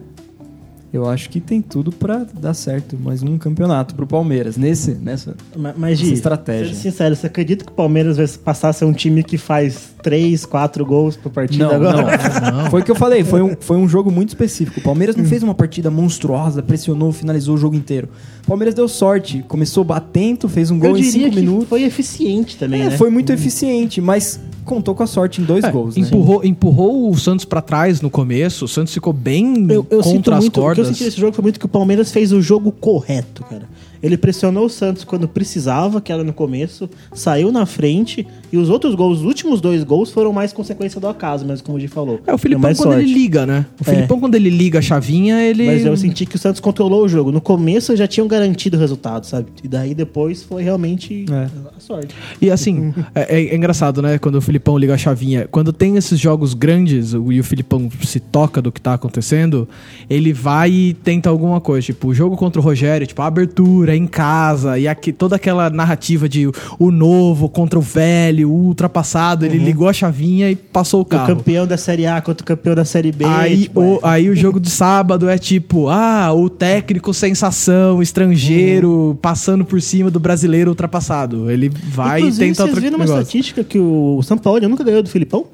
Eu 0.94 1.08
acho 1.08 1.30
que 1.30 1.40
tem 1.40 1.62
tudo 1.62 1.90
pra 1.90 2.26
dar 2.38 2.54
certo. 2.54 2.98
Mais 3.02 3.24
um 3.24 3.38
campeonato 3.38 3.96
pro 3.96 4.06
Palmeiras. 4.06 4.58
Nesse, 4.58 4.92
nessa. 4.96 5.36
Ma- 5.56 5.74
Mas, 5.78 5.94
Essa 6.00 6.06
Gi, 6.10 6.14
estratégia. 6.16 6.66
sendo 6.74 6.82
sincero, 6.82 7.16
você 7.16 7.28
acredita 7.28 7.64
que 7.64 7.72
o 7.72 7.76
Palmeiras 7.76 8.18
vai 8.18 8.28
passar 8.28 8.70
a 8.70 8.74
ser 8.74 8.84
um 8.84 8.92
time 8.92 9.24
que 9.24 9.38
faz 9.38 9.94
3, 10.04 10.46
4 10.46 10.86
gols 10.86 11.16
por 11.16 11.32
partida 11.32 11.66
Não, 11.66 11.76
agora? 11.76 12.18
não. 12.52 12.70
Foi 12.70 12.82
o 12.82 12.84
que 12.84 12.92
eu 12.92 12.96
falei. 12.96 13.24
Foi 13.24 13.42
um, 13.42 13.56
foi 13.58 13.78
um 13.78 13.88
jogo 13.88 14.12
muito 14.12 14.30
específico. 14.30 14.82
O 14.82 14.84
Palmeiras 14.84 15.16
não 15.16 15.24
fez 15.24 15.42
uma 15.44 15.56
partida 15.56 15.90
monstruosa, 15.90 16.62
pressionou, 16.62 17.14
finalizou 17.14 17.56
o 17.56 17.58
jogo 17.58 17.74
inteiro. 17.76 18.10
O 18.44 18.48
Palmeiras 18.48 18.76
deu 18.76 18.90
sorte. 18.90 19.46
Começou 19.48 19.86
atento, 19.94 20.50
fez 20.50 20.72
um 20.72 20.76
Eu 20.76 20.82
gol 20.82 20.90
em 20.98 21.02
diria 21.04 21.12
cinco 21.12 21.30
que 21.30 21.36
minutos. 21.40 21.70
foi 21.70 21.84
eficiente 21.84 22.58
também, 22.58 22.82
É, 22.82 22.90
né? 22.90 22.98
foi 22.98 23.10
muito 23.10 23.32
eficiente, 23.32 24.02
mas 24.02 24.42
contou 24.66 24.94
com 24.96 25.04
a 25.04 25.08
sorte 25.08 25.42
em 25.42 25.44
dois 25.46 25.64
É, 25.64 25.72
gols, 25.72 25.96
né? 25.96 26.04
empurrou, 26.08 26.44
empurrou 26.46 27.10
o 27.10 27.18
Santos 27.18 27.46
pra 27.46 27.62
trás 27.62 28.02
no 28.02 28.10
começo. 28.10 28.66
O 28.66 28.68
Santos 28.68 28.94
ficou 28.94 29.12
bem 29.14 29.66
Eu, 29.70 29.86
eu 29.90 30.04
sinto 30.04 30.16
contra 30.16 30.36
as 30.38 30.44
muito, 30.44 30.52
o 30.52 30.54
que 30.54 30.60
eu 30.60 30.64
cordas. 30.64 30.88
senti 30.88 31.04
nesse 31.04 31.20
jogo 31.20 31.34
foi 31.34 31.42
muito 31.44 31.60
que 31.60 31.66
o 31.66 31.70
Palmeiras 31.70 32.12
fez 32.12 32.32
o 32.32 32.42
jogo 32.42 32.72
correto, 32.72 33.44
cara. 33.44 33.68
Ele 34.02 34.18
pressionou 34.18 34.66
o 34.66 34.70
Santos 34.70 35.04
quando 35.04 35.28
precisava, 35.28 36.02
que 36.02 36.12
era 36.12 36.24
no 36.24 36.34
começo, 36.34 36.90
saiu 37.14 37.52
na 37.52 37.66
frente, 37.66 38.26
e 38.52 38.58
os 38.58 38.70
outros 38.70 38.96
gols, 38.96 39.20
os 39.20 39.26
últimos 39.26 39.62
dois 39.62 39.84
gols, 39.84 40.12
foram 40.12 40.34
mais 40.34 40.52
consequência 40.52 41.00
do 41.00 41.08
acaso, 41.08 41.46
mas 41.48 41.62
como 41.62 41.78
o 41.78 41.82
Gi 41.82 41.88
falou. 41.88 42.20
É, 42.26 42.34
o 42.34 42.38
Filipão 42.38 42.64
quando 42.74 42.76
sorte. 42.78 43.00
ele 43.04 43.14
liga, 43.14 43.46
né? 43.46 43.66
O 43.80 43.90
É. 43.90 43.94
Filipão 43.94 44.20
quando 44.20 44.36
ele 44.36 44.50
liga 44.50 44.80
a 44.80 44.82
chavinha, 44.82 45.42
ele... 45.42 45.66
Mas 45.66 45.86
eu 45.86 45.96
senti 45.96 46.26
que 46.26 46.36
o 46.36 46.40
Santos 46.40 46.60
controlou 46.60 47.04
o 47.04 47.08
jogo. 47.10 47.32
No 47.32 47.40
começo 47.42 47.96
já 47.96 48.08
tinham 48.08 48.28
garantido 48.28 48.76
o 48.78 48.80
resultado, 48.80 49.26
sabe? 49.26 49.48
E 49.64 49.68
daí 49.68 49.94
depois 49.94 50.44
foi 50.44 50.64
realmente 50.64 51.26
É. 51.32 51.48
a 51.78 51.80
sorte. 51.80 52.14
E 52.42 52.50
assim, 52.50 52.94
é, 53.14 53.36
é- 53.42 53.46
é 53.46 53.56
engraçado, 53.56 54.02
né? 54.02 54.18
Quando 54.18 54.36
o 54.36 54.42
Filipão 54.42 54.78
liga 54.78 54.94
a 54.94 54.98
chavinha. 54.98 55.48
Quando 55.52 55.72
tem 55.72 55.96
esses 55.98 56.20
jogos 56.20 56.54
grandes 56.54 57.14
e 57.14 57.18
o 57.40 57.44
Filipão 57.44 57.90
se 58.04 58.20
toca 58.20 58.62
do 58.62 58.72
que 58.72 58.82
tá 58.82 58.94
acontecendo, 58.96 59.68
ele 60.10 60.34
vai 60.34 60.72
e 60.72 60.94
tenta 60.94 61.30
alguma 61.30 61.62
coisa. 61.62 61.86
Tipo, 61.86 62.08
o 62.10 62.14
jogo 62.14 62.36
contra 62.36 62.60
o 62.60 62.64
Rogério, 62.64 63.06
tipo, 63.08 63.22
a 63.22 63.28
abertura 63.28 63.91
em 63.96 64.08
casa 64.08 64.78
e 64.78 64.88
aqui, 64.88 65.12
toda 65.12 65.36
aquela 65.36 65.70
narrativa 65.70 66.28
de 66.28 66.50
o 66.80 66.92
novo 66.92 67.50
contra 67.50 67.78
o 67.78 67.82
velho, 67.82 68.50
o 68.50 68.68
ultrapassado. 68.68 69.46
Ele 69.46 69.58
ligou 69.58 69.88
a 69.88 69.94
chavinha 69.94 70.50
e 70.50 70.56
passou 70.56 71.00
o 71.00 71.04
O 71.04 71.06
carro. 71.06 71.36
campeão 71.36 71.66
da 71.68 71.78
Série 71.78 72.06
A 72.06 72.22
contra 72.22 72.44
o 72.44 72.46
campeão 72.46 72.76
da 72.76 72.86
Série 72.86 73.12
B. 73.12 73.26
Aí, 73.26 73.64
tipo, 73.64 73.82
o, 73.82 73.96
é. 73.96 74.00
aí 74.04 74.30
o 74.30 74.36
jogo 74.36 74.60
de 74.60 74.70
sábado 74.70 75.30
é 75.30 75.38
tipo, 75.38 75.90
ah, 75.90 76.34
o 76.34 76.50
técnico 76.50 77.14
sensação, 77.14 78.02
estrangeiro, 78.02 79.18
passando 79.22 79.64
por 79.66 79.82
cima 79.82 80.10
do 80.10 80.20
brasileiro 80.20 80.72
ultrapassado. 80.72 81.50
Ele 81.50 81.70
vai 81.70 82.20
Inclusive, 82.20 82.46
e 82.46 82.48
tenta 82.48 82.64
vocês 82.64 82.70
outra 82.70 82.82
viram 82.82 82.96
uma 82.98 83.06
estatística 83.06 83.64
que 83.64 83.80
o 83.80 84.22
São 84.24 84.38
Paulo 84.38 84.68
nunca 84.68 84.84
ganhou 84.84 85.04
do 85.04 85.10
Filipão? 85.10 85.46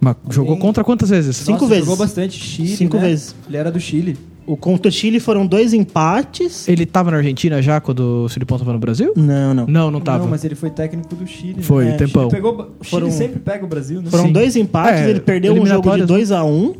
Mas 0.00 0.16
jogou 0.28 0.56
contra 0.58 0.84
quantas 0.84 1.08
vezes? 1.08 1.36
Cinco 1.36 1.52
Nossa, 1.52 1.66
vezes. 1.66 1.84
Jogou 1.84 1.96
bastante 1.96 2.38
Chile, 2.38 2.76
Cinco 2.76 2.96
né? 2.96 3.04
vezes. 3.04 3.34
Ele 3.48 3.56
era 3.56 3.72
do 3.72 3.80
Chile. 3.80 4.18
O 4.46 4.56
contra 4.58 4.88
o 4.90 4.92
Chile 4.92 5.18
foram 5.20 5.46
dois 5.46 5.72
empates. 5.72 6.68
Ele 6.68 6.84
tava 6.84 7.10
na 7.10 7.16
Argentina 7.16 7.62
já 7.62 7.80
quando 7.80 8.24
o 8.26 8.28
Filipão 8.28 8.58
tava 8.58 8.72
no 8.74 8.78
Brasil? 8.78 9.12
Não, 9.16 9.54
não. 9.54 9.66
Não, 9.66 9.90
não 9.90 10.00
tava. 10.00 10.18
Não, 10.24 10.28
mas 10.30 10.44
ele 10.44 10.54
foi 10.54 10.68
técnico 10.70 11.14
do 11.14 11.26
Chile. 11.26 11.54
né? 11.56 11.62
Foi, 11.62 11.88
É, 11.88 11.92
tempão. 11.92 12.24
Ele 12.24 12.30
pegou, 12.32 12.52
o 12.52 12.84
Chile 12.84 12.90
Foram- 12.90 13.10
sempre 13.10 13.40
pega 13.40 13.64
o 13.64 13.68
Brasil, 13.68 14.02
né? 14.02 14.10
Foram 14.10 14.26
Sim. 14.26 14.32
dois 14.32 14.54
empates, 14.54 15.00
É, 15.00 15.08
ele 15.10 15.20
perdeu 15.20 15.52
um 15.54 15.56
jogo 15.56 15.66
de 15.66 15.72
eliminatórias, 15.72 16.06
2 16.06 16.30
a 16.32 16.44
1 16.44 16.48
um, 16.50 16.74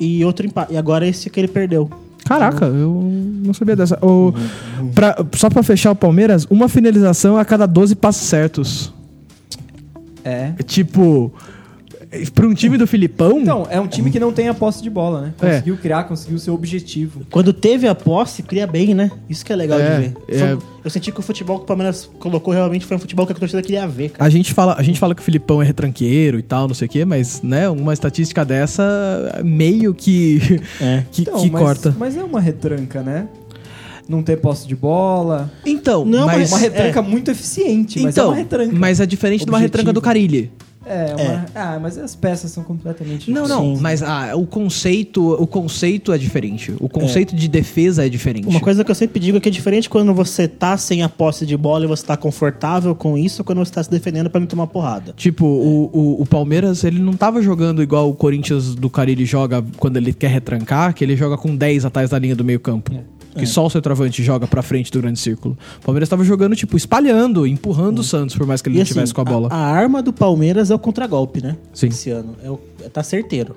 e 0.00 0.24
outro 0.24 0.44
empate. 0.44 0.72
E 0.72 0.76
agora 0.76 1.06
esse 1.06 1.30
que 1.30 1.38
ele 1.38 1.46
perdeu. 1.48 1.88
Caraca, 2.24 2.66
eu 2.66 3.00
não 3.44 3.54
sabia 3.54 3.76
dessa. 3.76 3.96
O, 4.04 4.34
pra- 4.94 5.16
só 5.36 5.48
pra 5.48 5.62
fechar 5.62 5.92
o 5.92 5.96
Palmeiras, 5.96 6.46
uma 6.50 6.68
finalização 6.68 7.38
a 7.38 7.44
cada 7.44 7.64
12 7.64 7.94
passos 7.94 8.26
certos. 8.28 8.92
É. 10.24 10.52
É 10.58 10.62
Tipo, 10.62 11.32
pra 12.34 12.46
um 12.46 12.54
time 12.54 12.78
do 12.78 12.86
Filipão. 12.86 13.40
Então, 13.40 13.66
é 13.70 13.78
um 13.80 13.86
time 13.86 14.10
que 14.10 14.18
não 14.18 14.32
tem 14.32 14.48
a 14.48 14.54
posse 14.54 14.82
de 14.82 14.88
bola, 14.88 15.20
né? 15.20 15.34
É. 15.42 15.46
Conseguiu 15.50 15.76
criar, 15.76 16.04
conseguiu 16.04 16.36
o 16.36 16.38
seu 16.40 16.54
objetivo. 16.54 17.20
Quando 17.30 17.52
teve 17.52 17.86
a 17.86 17.94
posse, 17.94 18.42
cria 18.42 18.66
bem, 18.66 18.94
né? 18.94 19.10
Isso 19.28 19.44
que 19.44 19.52
é 19.52 19.56
legal 19.56 19.78
É, 19.78 19.96
de 19.96 20.00
ver. 20.08 20.16
é. 20.28 20.56
Eu 20.84 20.90
senti 20.90 21.12
que 21.12 21.20
o 21.20 21.22
futebol 21.22 21.58
que 21.58 21.64
o 21.64 21.66
Palmeiras 21.66 22.08
colocou 22.18 22.54
realmente 22.54 22.86
foi 22.86 22.96
um 22.96 23.00
futebol 23.00 23.26
que 23.26 23.32
a 23.32 23.34
torcida 23.36 23.60
queria 23.60 23.86
ver, 23.86 24.10
cara. 24.10 24.24
A 24.24 24.30
gente, 24.30 24.54
fala, 24.54 24.74
a 24.78 24.82
gente 24.82 24.98
fala 24.98 25.14
que 25.14 25.20
o 25.20 25.24
Filipão 25.24 25.60
é 25.60 25.64
retranqueiro 25.66 26.38
e 26.38 26.42
tal, 26.42 26.66
não 26.66 26.74
sei 26.74 26.86
o 26.86 26.90
quê, 26.90 27.04
mas, 27.04 27.42
né, 27.42 27.68
uma 27.68 27.92
estatística 27.92 28.42
dessa 28.44 29.40
meio 29.44 29.92
que, 29.92 30.60
É. 30.80 31.04
que, 31.12 31.22
Então, 31.22 31.40
que 31.42 31.50
mas, 31.50 31.62
corta. 31.62 31.94
Mas 31.98 32.16
é 32.16 32.22
uma 32.24 32.40
retranca, 32.40 33.02
né? 33.02 33.28
Não 34.08 34.22
ter 34.22 34.38
posse 34.38 34.66
de 34.66 34.74
bola. 34.74 35.50
Então, 35.66 36.06
Não, 36.06 36.24
mas, 36.24 36.50
Uma 36.50 36.58
retranca 36.58 37.02
muito 37.02 37.30
eficiente, 37.30 38.00
mas 38.00 38.16
é 38.16 38.20
então, 38.20 38.30
uma 38.30 38.36
retranca. 38.36 38.74
mas 38.74 39.00
é 39.00 39.04
diferente 39.04 39.44
de 39.44 39.50
uma 39.50 39.58
Objetivo. 39.58 39.76
retranca 39.76 39.92
do 39.92 40.00
Carilli. 40.00 40.50
É, 40.88 41.14
uma... 41.14 41.46
Ah, 41.54 41.78
mas 41.80 41.98
as 41.98 42.14
peças 42.14 42.50
são 42.50 42.64
completamente 42.64 43.30
Não, 43.30 43.46
não, 43.46 43.76
Sim. 43.76 43.82
mas 43.82 44.02
ah, 44.02 44.34
o 44.34 44.46
conceito, 44.46 45.34
o 45.34 45.46
conceito 45.46 46.12
é 46.12 46.18
diferente. 46.18 46.74
O 46.80 46.88
conceito 46.88 47.36
de 47.36 47.48
defesa 47.48 48.06
é 48.06 48.08
diferente. 48.08 48.48
Uma 48.48 48.60
coisa 48.60 48.82
que 48.84 48.90
eu 48.90 48.94
sempre 48.94 49.20
digo 49.20 49.36
é 49.36 49.40
que 49.40 49.48
é 49.48 49.52
diferente 49.52 49.88
quando 49.88 50.14
você 50.14 50.48
tá 50.48 50.76
sem 50.76 51.02
a 51.02 51.08
posse 51.08 51.44
de 51.44 51.56
bola 51.56 51.84
e 51.84 51.88
você 51.88 52.04
tá 52.04 52.16
confortável 52.16 52.94
com 52.94 53.16
isso, 53.18 53.42
ou 53.42 53.44
quando 53.44 53.58
você 53.58 53.72
tá 53.72 53.82
se 53.82 53.90
defendendo 53.90 54.30
pra 54.30 54.40
não 54.40 54.46
tomar 54.46 54.66
porrada. 54.66 55.12
Tipo, 55.16 55.44
o, 55.44 55.90
o, 55.92 56.22
o 56.22 56.26
Palmeiras, 56.26 56.84
ele 56.84 56.98
não 56.98 57.12
tava 57.12 57.42
jogando 57.42 57.82
igual 57.82 58.08
o 58.08 58.14
Corinthians 58.14 58.74
do 58.74 58.88
Carilli 58.88 59.24
joga 59.24 59.64
quando 59.76 59.96
ele 59.96 60.12
quer 60.12 60.30
retrancar, 60.30 60.94
que 60.94 61.04
ele 61.04 61.16
joga 61.16 61.36
com 61.36 61.54
10 61.54 61.84
atrás 61.84 62.10
da 62.10 62.18
linha 62.18 62.34
do 62.34 62.44
meio 62.44 62.60
Que 63.38 63.46
só 63.46 63.66
o 63.66 63.70
centroavante 63.70 64.22
joga 64.22 64.46
pra 64.46 64.62
frente 64.62 64.90
do 64.90 65.00
grande 65.00 65.18
círculo. 65.18 65.56
O 65.80 65.84
Palmeiras 65.84 66.08
tava 66.08 66.24
jogando, 66.24 66.56
tipo, 66.56 66.76
espalhando, 66.76 67.46
empurrando 67.46 68.00
o 68.00 68.04
Santos, 68.04 68.36
por 68.36 68.46
mais 68.46 68.60
que 68.62 68.68
ele 68.68 68.76
E 68.76 68.78
não 68.78 68.82
assim, 68.82 68.92
tivesse 68.94 69.14
com 69.14 69.20
a 69.20 69.24
bola. 69.24 69.48
A, 69.50 69.56
arma 69.56 70.02
do 70.02 70.12
Palmeiras 70.12 70.70
é 70.70 70.74
o 70.74 70.78
contragolpe, 70.78 71.42
né? 71.42 71.56
Sim. 71.72 71.88
Esse 71.88 72.10
ano. 72.10 72.36
É 72.42 72.50
o, 72.50 72.58
tá 72.92 73.02
certeiro. 73.02 73.56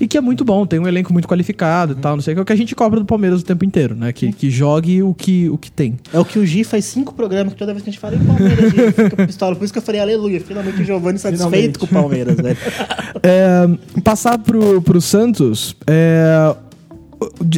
E 0.00 0.08
que 0.08 0.18
é 0.18 0.20
muito 0.20 0.44
bom, 0.44 0.66
tem 0.66 0.80
um 0.80 0.88
elenco 0.88 1.12
muito 1.12 1.28
qualificado 1.28 1.92
e 1.92 1.94
tal, 1.96 2.16
não 2.16 2.22
sei 2.22 2.32
o 2.32 2.34
que, 2.34 2.40
é 2.40 2.42
o 2.42 2.44
que 2.46 2.52
a 2.52 2.56
gente 2.56 2.74
cobra 2.74 2.98
do 2.98 3.06
Palmeiras 3.06 3.40
o 3.40 3.44
tempo 3.44 3.64
inteiro, 3.64 3.94
né? 3.94 4.12
Que, 4.12 4.32
que 4.32 4.50
jogue 4.50 5.00
o 5.00 5.14
que, 5.14 5.48
o 5.48 5.56
que 5.56 5.70
tem. 5.70 5.96
É 6.12 6.18
o 6.18 6.24
que 6.24 6.40
o 6.40 6.46
Gi 6.46 6.64
faz 6.64 6.86
cinco 6.86 7.14
programas 7.14 7.52
que 7.52 7.58
toda 7.58 7.72
vez 7.72 7.84
que 7.84 7.90
a 7.90 7.92
gente 7.92 8.00
fala 8.00 8.16
em 8.16 8.24
Palmeiras, 8.24 8.72
ele 8.74 8.92
fica 8.92 9.26
pistola. 9.26 9.54
Por 9.54 9.62
isso 9.62 9.72
que 9.72 9.78
eu 9.78 9.82
falei, 9.82 10.00
aleluia, 10.00 10.40
finalmente 10.40 10.82
o 10.82 10.84
Giovanni 10.84 11.20
satisfeito 11.20 11.50
Finalmente. 11.50 11.78
com 11.78 11.86
o 11.86 11.88
Palmeiras, 11.88 12.36
velho. 12.36 12.58
É, 13.24 14.00
passar 14.00 14.36
pro, 14.38 14.82
pro 14.82 15.00
Santos, 15.00 15.76
é, 15.86 16.56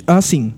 assim, 0.06 0.52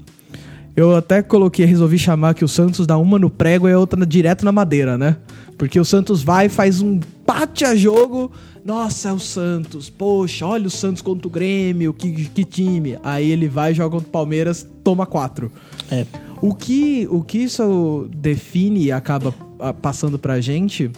eu 0.77 0.95
até 0.95 1.23
coloquei, 1.23 1.65
resolvi 1.65 1.99
chamar 1.99 2.35
que 2.35 2.45
o 2.45 2.49
Santos 2.49 2.87
dá 2.87 2.99
uma 2.99 3.19
no 3.19 3.31
prego 3.31 3.67
e 3.67 3.73
a 3.73 3.79
outra 3.79 4.05
direto 4.05 4.45
na 4.45 4.53
madeira, 4.53 4.99
né? 4.99 5.17
Porque 5.57 5.81
o 5.81 5.85
Santos 5.85 6.23
vai, 6.23 6.51
faz 6.51 6.83
um 6.83 7.01
bate 7.27 7.65
a 7.65 7.75
jogo, 7.75 8.31
nossa, 8.63 9.09
é 9.09 9.13
o 9.13 9.19
Santos, 9.19 9.89
poxa, 9.89 10.45
olha 10.47 10.67
o 10.67 10.71
Santos 10.71 11.01
contra 11.01 11.27
o 11.27 11.31
Grêmio, 11.31 11.95
que, 11.95 12.27
que 12.27 12.45
time. 12.45 12.99
Aí 13.03 13.31
ele 13.31 13.49
vai, 13.49 13.73
joga 13.73 13.93
contra 13.93 14.09
o 14.09 14.13
Palmeiras, 14.13 14.69
toma 14.85 15.07
quatro. 15.07 15.51
É. 15.91 16.05
O 16.43 16.55
que, 16.55 17.09
o 17.11 17.23
que 17.23 17.39
isso 17.39 18.07
define 18.15 18.85
e 18.85 18.93
acaba 18.93 19.35
ah, 19.59 19.73
passando 19.73 20.19
pra 20.19 20.41
gente 20.43 20.91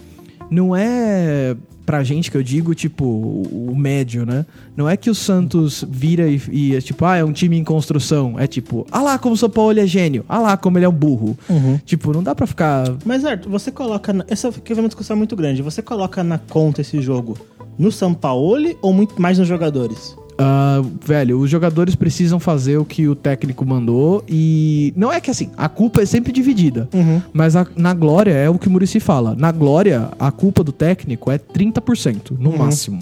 não 0.51 0.75
é 0.75 1.57
pra 1.85 2.05
gente 2.05 2.31
que 2.31 2.37
eu 2.37 2.43
digo, 2.43 2.75
tipo, 2.75 3.03
o, 3.05 3.75
médio, 3.75 4.27
né? 4.27 4.45
Não 4.77 4.87
é 4.87 4.95
que 4.95 5.09
o 5.09 5.15
Santos 5.15 5.83
vira 5.89 6.29
e, 6.29 6.39
e 6.51 6.77
é 6.77 6.81
tipo, 6.83 7.03
ah, 7.07 7.17
é 7.17 7.25
um 7.25 7.33
time 7.33 7.57
em 7.57 7.65
construção. 7.65 8.39
É 8.39 8.47
tipo, 8.47 8.87
ah 8.93 9.01
lá 9.01 9.19
como 9.19 9.35
o 9.35 9.39
São 9.39 9.49
Paulo 9.49 9.79
é 9.81 9.87
gênio. 9.87 10.23
Ah 10.29 10.39
lá 10.39 10.57
como 10.59 10.77
ele 10.77 10.85
é 10.85 10.89
um 10.89 10.93
burro. 10.93 11.39
Tipo, 11.87 12.13
não 12.13 12.23
dá 12.23 12.35
pra 12.35 12.47
ficar. 12.47 12.95
Mas, 13.07 13.25
Arthur, 13.25 13.49
você 13.51 13.71
coloca. 13.73 14.13
na- 14.13 14.25
Essa 14.29 14.49
aqui 14.49 14.75
foi 14.75 14.83
uma 14.83 14.89
discussão 14.89 15.17
muito 15.17 15.35
grande. 15.35 15.63
Você 15.63 15.81
coloca 15.81 16.23
na 16.23 16.37
conta 16.37 16.83
esse 16.83 17.01
jogo 17.01 17.39
no 17.79 17.91
São 17.91 18.13
Paulo 18.13 18.77
ou 18.83 18.93
muito 18.93 19.21
mais 19.21 19.39
nos 19.39 19.49
jogadores? 19.49 20.15
Ah, 20.39 20.83
velho, 21.05 21.39
os 21.41 21.51
jogadores 21.51 21.95
precisam 21.97 22.39
fazer 22.39 22.79
o 22.79 22.85
que 22.85 23.09
o 23.09 23.15
técnico 23.15 23.67
mandou 23.67 24.25
e. 24.29 24.93
Não 24.97 25.13
é 25.13 25.21
que 25.21 25.31
assim, 25.31 25.51
a 25.57 25.69
culpa 25.69 26.01
é 26.03 26.07
sempre 26.07 26.33
dividida. 26.33 26.89
Uhum. 26.95 27.21
Mas 27.33 27.57
a- 27.57 27.67
na 27.77 27.93
glória 27.93 28.33
é 28.33 28.49
o 28.49 28.59
que 28.59 28.69
o 28.69 28.71
Murici 28.71 29.01
fala. 29.01 29.35
Na 29.35 29.51
glória, 29.51 30.09
a 30.19 30.31
culpa 30.31 30.63
do 30.63 30.71
técnico 30.73 31.31
é 31.31 31.39
30%, 31.39 32.37
no 32.39 32.57
máximo. 32.57 33.01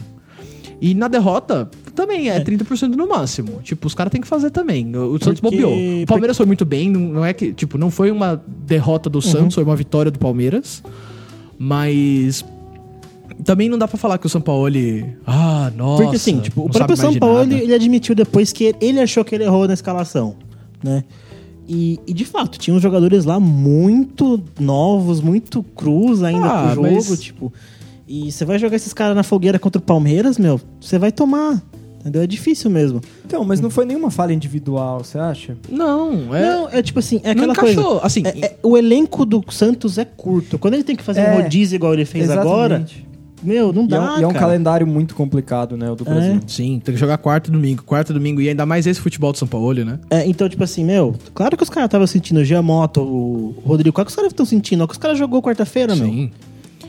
E 0.80 0.94
na 0.94 1.08
derrota, 1.08 1.70
também 1.94 2.28
é, 2.28 2.38
30% 2.40 2.94
no 2.96 3.08
máximo. 3.08 3.60
Tipo, 3.62 3.86
os 3.86 3.94
caras 3.94 4.10
têm 4.10 4.20
que 4.20 4.26
fazer 4.28 4.50
também. 4.50 4.94
O 4.94 5.18
Santos 5.22 5.40
Porque- 5.40 5.56
bobeou. 5.60 6.02
O 6.02 6.06
Palmeiras 6.06 6.36
foi 6.36 6.44
muito 6.46 6.64
bem, 6.64 6.90
não, 6.90 7.00
não 7.00 7.24
é 7.24 7.32
que, 7.32 7.52
tipo, 7.52 7.78
não 7.78 7.90
foi 7.90 8.10
uma 8.10 8.42
derrota 8.66 9.08
do 9.08 9.20
Santos, 9.22 9.54
foi 9.54 9.64
uma 9.64 9.76
vitória 9.76 10.10
do 10.10 10.18
Palmeiras. 10.18 10.82
Mas 11.58 12.44
também 13.44 13.68
não 13.68 13.78
dá 13.78 13.86
pra 13.88 13.96
falar 13.98 14.18
que 14.18 14.26
o 14.26 14.28
São 14.30 14.40
Paulo, 14.40 14.66
ah, 15.26 15.70
nossa. 15.76 16.02
Porque 16.02 16.16
assim, 16.16 16.38
tipo, 16.40 16.62
o 16.64 16.70
próprio 16.70 16.96
São 16.96 17.14
Paulo 17.14 17.42
ele, 17.42 17.56
ele 17.60 17.74
admitiu 17.74 18.14
depois 18.14 18.52
que 18.52 18.74
ele, 18.80 19.00
achou 19.00 19.24
que 19.24 19.34
ele 19.34 19.44
errou 19.44 19.66
na 19.66 19.74
escalação, 19.74 20.36
né? 20.82 21.04
E, 21.68 21.98
e, 22.06 22.12
de 22.14 22.24
fato, 22.24 22.58
tinha 22.58 22.74
uns 22.76 22.82
jogadores 22.82 23.24
lá 23.24 23.40
muito 23.40 24.40
novos, 24.60 25.20
muito 25.20 25.62
cruz 25.64 26.22
ainda 26.22 26.46
Ah, 26.46 26.62
pro 26.66 26.74
jogo, 26.76 26.94
mas- 27.10 27.20
tipo. 27.20 27.52
E 28.08 28.30
você 28.30 28.44
vai 28.44 28.56
jogar 28.56 28.76
esses 28.76 28.92
caras 28.92 29.16
na 29.16 29.24
fogueira 29.24 29.58
contra 29.58 29.80
o 29.80 29.82
Palmeiras, 29.82 30.38
meu, 30.38 30.60
você 30.80 30.96
vai 30.96 31.10
tomar. 31.10 31.60
Entendeu? 32.00 32.22
É 32.22 32.26
difícil 32.28 32.70
mesmo. 32.70 33.00
Então, 33.24 33.44
mas 33.44 33.60
não 33.60 33.68
foi 33.68 33.84
nenhuma 33.84 34.12
falha 34.12 34.32
individual, 34.32 35.02
você 35.02 35.18
acha? 35.18 35.56
Não, 35.68 36.32
é. 36.32 36.40
Não, 36.40 36.68
é 36.68 36.80
tipo 36.80 37.00
assim, 37.00 37.20
é 37.24 37.32
aquela 37.32 37.52
encaixou, 37.52 37.82
coisa. 37.84 38.06
assim, 38.06 38.22
é- 38.24 38.46
é- 38.46 38.56
o 38.62 38.76
elenco 38.78 39.26
do 39.26 39.42
Santos 39.50 39.98
é 39.98 40.04
curto. 40.04 40.56
Quando 40.56 40.74
ele 40.74 40.84
tem 40.84 40.94
que 40.94 41.02
fazer 41.02 41.22
É, 41.22 41.32
um 41.32 41.42
rodízio 41.42 41.74
igual 41.74 41.94
ele 41.94 42.04
fez 42.04 42.30
agora, 42.30 42.76
Exatamente. 42.76 43.06
Meu, 43.46 43.72
não 43.72 43.82
E 43.82 43.86
é, 43.86 43.88
dá. 43.88 44.14
um, 44.16 44.20
e 44.20 44.22
é 44.24 44.26
um 44.26 44.32
calendário 44.32 44.86
muito 44.86 45.14
complicado, 45.14 45.76
né, 45.76 45.90
o 45.90 45.94
do 45.94 46.04
É. 46.06 46.10
Brasil. 46.12 46.40
Sim, 46.46 46.80
tem 46.84 46.94
que 46.94 47.00
jogar 47.00 47.16
quarto 47.18 47.48
e 47.48 47.50
domingo. 47.50 47.82
Quarto 47.84 48.10
e 48.10 48.14
domingo. 48.14 48.40
E 48.40 48.48
ainda 48.48 48.66
mais 48.66 48.86
esse 48.86 49.00
futebol 49.00 49.32
do 49.32 49.38
São 49.38 49.48
Paulo, 49.48 49.84
né? 49.84 49.98
É, 50.10 50.26
então, 50.26 50.48
tipo 50.48 50.62
assim, 50.64 50.84
meu, 50.84 51.14
claro 51.34 51.56
que 51.56 51.62
os 51.62 51.70
caras 51.70 51.86
estavam 51.88 52.06
sentindo 52.06 52.40
o 52.40 52.44
Giamoto, 52.44 53.00
o 53.00 53.54
Rodrigo, 53.64 53.94
qual 53.94 54.04
que 54.04 54.10
os 54.10 54.16
caras 54.16 54.32
estão 54.32 54.44
sentindo? 54.46 54.84
O 54.84 54.86
que 54.88 54.92
os 54.94 54.98
caras 54.98 55.18
jogou 55.18 55.40
quarta-feira, 55.42 55.94
meu. 55.94 56.06
Sim. 56.06 56.30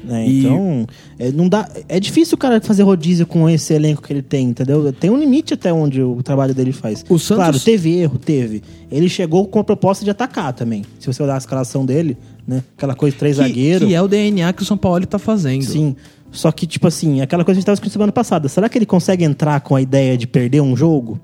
né? 0.04 0.26
E- 0.28 0.40
Então, 0.40 0.88
é, 1.20 1.32
não 1.32 1.50
dá, 1.50 1.68
é 1.90 2.00
difícil 2.00 2.36
o 2.36 2.38
cara 2.38 2.62
fazer 2.62 2.84
rodízio 2.84 3.26
com 3.26 3.50
esse 3.50 3.74
elenco 3.74 4.02
que 4.02 4.14
ele 4.14 4.22
tem, 4.22 4.48
entendeu? 4.50 4.94
Tem 4.94 5.10
um 5.10 5.18
limite 5.18 5.54
até 5.54 5.74
onde 5.74 6.02
o 6.02 6.22
trabalho 6.24 6.54
dele 6.54 6.72
faz. 6.72 7.04
O 7.10 7.18
Santos- 7.20 7.44
Claro, 7.44 7.60
teve 7.60 7.98
erro, 7.98 8.18
teve. 8.18 8.62
Ele 8.92 9.10
chegou 9.10 9.46
com 9.48 9.60
a 9.60 9.64
proposta 9.64 10.06
de 10.06 10.12
atacar 10.12 10.54
também. 10.54 10.84
Se 11.00 11.08
você 11.08 11.22
olhar 11.24 11.34
a 11.36 11.38
escalação 11.40 11.86
dele, 11.86 12.16
né? 12.48 12.64
Aquela 12.78 12.96
coisa, 12.96 13.18
três 13.18 13.36
Que, 13.38 13.42
zagueiros. 13.44 13.88
que 13.88 13.94
é 13.96 14.02
o 14.02 14.08
DNA 14.08 14.54
que 14.54 14.62
o 14.62 14.66
São 14.66 14.78
Paulo 14.78 15.06
tá 15.06 15.20
fazendo. 15.20 15.64
Sim. 15.64 15.96
Só 16.32 16.52
que, 16.52 16.68
tipo 16.68 16.88
assim, 16.88 17.22
aquela 17.22 17.44
coisa 17.44 17.56
que 17.56 17.60
a 17.60 17.62
gente 17.62 17.66
tava 17.66 17.76
discutindo 17.76 17.94
semana 17.94 18.12
passada. 18.12 18.48
Será 18.50 18.68
que 18.70 18.78
ele 18.78 18.86
consegue 18.86 19.24
entrar 19.24 19.60
com 19.62 19.76
a 19.76 19.82
ideia 19.82 20.18
de 20.18 20.28
perder 20.28 20.62
um 20.62 20.76
jogo? 20.76 21.20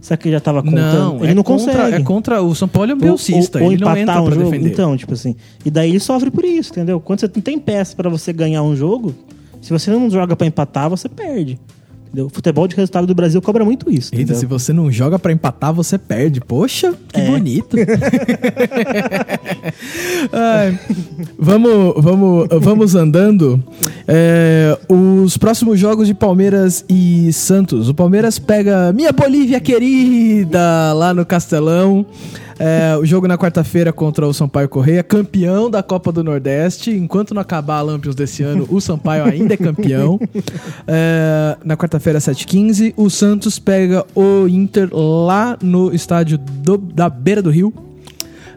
Será 0.00 0.16
que 0.16 0.28
ele 0.28 0.34
já 0.36 0.40
tava 0.40 0.62
contando? 0.62 0.98
Não, 0.98 1.16
ele 1.22 1.30
é 1.30 1.34
não 1.34 1.42
contra, 1.42 1.72
consegue. 1.74 1.96
É 1.96 2.00
contra 2.02 2.42
o 2.42 2.54
São 2.54 2.68
Paulo 2.68 2.90
é 2.90 2.94
um 2.94 2.98
Ou- 2.98 3.02
belcista. 3.02 3.58
ou, 3.58 3.64
ou 3.66 3.72
ele 3.72 3.82
não 3.84 3.90
empatar 3.96 4.18
entra 4.18 4.22
um 4.22 4.30
jogo. 4.34 4.50
defender. 4.50 4.70
Então, 4.72 4.96
tipo 4.96 5.14
assim. 5.14 5.34
E 5.64 5.70
daí 5.70 5.90
ele 5.90 6.00
sofre 6.00 6.30
por 6.30 6.44
isso, 6.44 6.70
entendeu? 6.72 7.00
Quando 7.00 7.20
você 7.20 7.30
não 7.34 7.42
tem 7.42 7.58
peça 7.58 7.96
pra 7.96 8.10
você 8.10 8.32
ganhar 8.32 8.62
um 8.62 8.76
jogo, 8.76 9.14
se 9.60 9.70
você 9.72 9.90
não 9.90 10.10
joga 10.10 10.36
pra 10.36 10.46
empatar, 10.46 10.90
você 10.90 11.08
perde. 11.08 11.58
Entendeu? 12.08 12.26
O 12.26 12.28
futebol 12.28 12.68
de 12.68 12.76
resultado 12.76 13.06
do 13.06 13.14
Brasil 13.14 13.40
cobra 13.40 13.64
muito 13.64 13.90
isso. 13.90 14.10
Eita, 14.12 14.22
entendeu? 14.24 14.36
se 14.40 14.44
você 14.44 14.70
não 14.72 14.90
joga 14.92 15.18
pra 15.18 15.32
empatar, 15.32 15.72
você 15.72 15.96
perde. 15.96 16.42
Poxa, 16.42 16.92
que 17.10 17.20
É. 17.20 17.26
bonito. 17.30 17.74
Ai, 20.32 20.78
vamos, 21.38 21.94
vamos, 21.96 22.48
vamos 22.60 22.94
andando. 22.94 23.62
É, 24.06 24.76
os 24.88 25.36
próximos 25.36 25.78
jogos 25.78 26.06
de 26.06 26.14
Palmeiras 26.14 26.84
e 26.88 27.32
Santos. 27.32 27.88
O 27.88 27.94
Palmeiras 27.94 28.38
pega 28.38 28.92
minha 28.92 29.12
Bolívia 29.12 29.60
querida 29.60 30.92
lá 30.94 31.14
no 31.14 31.24
Castelão. 31.24 32.04
É, 32.58 32.96
o 32.96 33.04
jogo 33.04 33.26
na 33.26 33.36
quarta-feira 33.36 33.92
contra 33.92 34.26
o 34.26 34.32
Sampaio 34.32 34.68
Correia, 34.68 35.02
campeão 35.02 35.68
da 35.70 35.82
Copa 35.82 36.12
do 36.12 36.22
Nordeste. 36.22 36.90
Enquanto 36.92 37.34
não 37.34 37.42
acabar 37.42 37.78
a 37.78 37.82
Lampions 37.82 38.14
desse 38.14 38.42
ano, 38.42 38.66
o 38.70 38.80
Sampaio 38.80 39.24
ainda 39.24 39.54
é 39.54 39.56
campeão. 39.56 40.20
É, 40.86 41.56
na 41.64 41.76
quarta-feira, 41.76 42.18
7h15, 42.20 42.94
o 42.96 43.08
Santos 43.10 43.58
pega 43.58 44.04
o 44.14 44.46
Inter 44.48 44.88
lá 44.94 45.56
no 45.62 45.92
estádio 45.94 46.38
do- 46.38 46.78
da 46.78 47.08
Beira 47.08 47.42
do 47.42 47.50
Rio. 47.50 47.72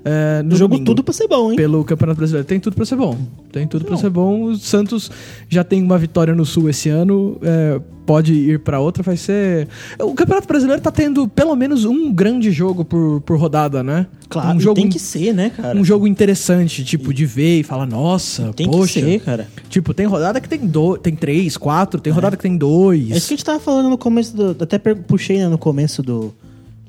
É, 0.07 0.43
no 0.43 0.55
jogo 0.55 0.77
tudo 0.83 1.03
pra 1.03 1.12
ser 1.12 1.27
bom, 1.27 1.50
hein? 1.50 1.57
pelo 1.57 1.83
Campeonato 1.83 2.17
Brasileiro. 2.17 2.47
Tem 2.47 2.59
tudo 2.59 2.75
pra 2.75 2.85
ser 2.85 2.95
bom. 2.95 3.17
Tem 3.51 3.67
tudo 3.67 3.85
pra 3.85 3.97
ser 3.97 4.12
bom. 4.12 4.43
O 4.43 4.55
Santos 4.55 5.09
já 5.50 5.63
tem 5.63 5.81
uma 5.81 5.97
vitória 5.97 6.35
no 6.35 6.45
Sul 6.45 6.69
esse 6.69 6.89
ano. 6.89 7.38
é, 7.41 7.81
pode 8.05 8.33
ir 8.33 8.59
pra 8.59 8.79
outra. 8.79 9.01
Vai 9.01 9.17
ser. 9.17 9.67
O 10.00 10.13
Campeonato 10.13 10.47
Brasileiro 10.47 10.79
tá 10.79 10.91
tendo 10.91 11.27
pelo 11.27 11.55
menos 11.55 11.85
um 11.85 12.13
grande 12.13 12.51
jogo 12.51 12.85
por, 12.85 13.19
por 13.21 13.39
rodada, 13.39 13.81
né? 13.81 14.05
Claro, 14.29 14.55
um 14.55 14.57
e 14.57 14.62
jogo, 14.62 14.75
tem 14.75 14.89
que 14.89 15.00
ser, 15.00 15.33
né, 15.33 15.50
cara? 15.50 15.75
um 15.77 15.83
jogo 15.83 16.05
interessante, 16.05 16.83
tipo, 16.83 17.13
de 17.13 17.25
ver 17.25 17.59
e 17.62 17.63
falar, 17.63 17.85
nossa, 17.88 18.51
Tem 18.55 18.69
poxa. 18.69 19.00
que 19.00 19.05
ser, 19.05 19.19
cara. 19.21 19.47
Tipo, 19.69 19.93
tem 19.93 20.05
rodada 20.05 20.39
que 20.39 20.47
tem, 20.50 20.59
do, 20.59 20.97
tem 20.97 21.15
três, 21.15 21.57
quatro, 21.57 22.00
tem 22.00 22.13
rodada 22.13 22.35
que 22.38 22.43
tem 22.43 22.55
dois. 22.57 23.12
É 23.12 23.17
isso 23.17 23.27
que 23.27 23.33
a 23.33 23.38
gente 23.38 23.45
tava 23.45 23.59
falando 23.59 23.89
no 23.89 23.97
começo 23.97 24.35
do. 24.35 24.55
Até 24.63 24.77
puxei 24.77 25.38
né, 25.39 25.47
no 25.47 25.57
começo 25.57 26.03
do. 26.03 26.33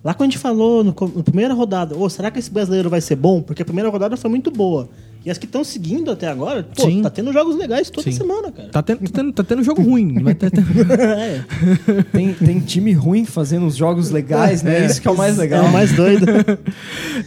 Lá 0.06 0.14
quando 0.14 0.28
a 0.28 0.30
gente 0.30 0.38
falou 0.38 0.84
no, 0.84 0.94
na 1.16 1.22
primeira 1.24 1.52
rodada, 1.52 1.96
ô, 1.98 2.08
será 2.08 2.30
que 2.30 2.38
esse 2.38 2.48
brasileiro 2.48 2.88
vai 2.88 3.00
ser 3.00 3.16
bom? 3.16 3.42
Porque 3.42 3.62
a 3.62 3.64
primeira 3.64 3.90
rodada 3.90 4.16
foi 4.16 4.30
muito 4.30 4.52
boa. 4.52 4.88
E 5.24 5.30
as 5.32 5.36
que 5.36 5.46
estão 5.46 5.64
seguindo 5.64 6.08
até 6.12 6.28
agora, 6.28 6.62
pô, 6.62 6.84
Sim. 6.84 7.02
tá 7.02 7.10
tendo 7.10 7.32
jogos 7.32 7.56
legais 7.56 7.90
toda 7.90 8.08
Sim. 8.08 8.16
semana, 8.16 8.52
cara. 8.52 8.68
Tá 8.68 8.80
tendo, 8.80 9.00
tá 9.00 9.08
tendo, 9.12 9.32
tá 9.32 9.42
tendo 9.42 9.64
jogo 9.64 9.82
ruim. 9.82 10.22
Vai 10.22 10.36
ter- 10.36 10.52
ter- 10.54 10.62
é, 11.00 11.42
Tem, 12.12 12.32
tem 12.34 12.60
time 12.60 12.92
ruim 12.92 13.24
fazendo 13.24 13.66
os 13.66 13.74
jogos 13.74 14.10
legais, 14.10 14.62
né? 14.62 14.86
Isso 14.86 15.02
que 15.02 15.08
é 15.08 15.10
o 15.10 15.16
mais 15.16 15.36
é 15.36 15.40
legal. 15.40 15.64
o 15.64 15.72
mais 15.72 15.90
doido. 15.92 16.24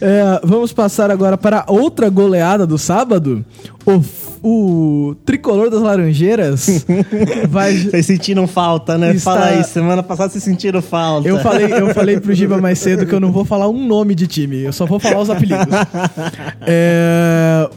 É, 0.00 0.40
vamos 0.42 0.72
passar 0.72 1.10
agora 1.10 1.36
para 1.36 1.64
outra 1.68 2.08
goleada 2.08 2.66
do 2.66 2.78
sábado. 2.78 3.44
O, 3.84 4.02
o 4.42 5.14
tricolor 5.24 5.68
das 5.70 5.80
Laranjeiras 5.82 6.84
vai. 7.48 7.74
Vocês 7.76 8.06
sentiram 8.06 8.46
falta, 8.46 8.96
né? 8.98 9.14
Está- 9.14 9.32
Fala 9.34 9.46
aí, 9.46 9.64
semana 9.64 10.02
passada 10.02 10.30
vocês 10.30 10.42
sentiram 10.44 10.80
falta. 10.82 11.28
Eu 11.28 11.38
falei, 11.40 11.72
eu 11.72 11.94
falei 11.94 12.18
pro 12.20 12.32
Giba 12.34 12.58
mais 12.58 12.78
cedo 12.78 13.04
que 13.06 13.14
eu 13.14 13.20
não 13.20 13.32
vou 13.32 13.44
falar 13.44 13.68
um 13.68 13.86
nome 13.86 14.14
de 14.14 14.26
time, 14.26 14.62
eu 14.62 14.72
só 14.72 14.86
vou 14.86 14.98
falar 14.98 15.20
os 15.20 15.30
apelidos. 15.30 15.66
É, 16.66 17.68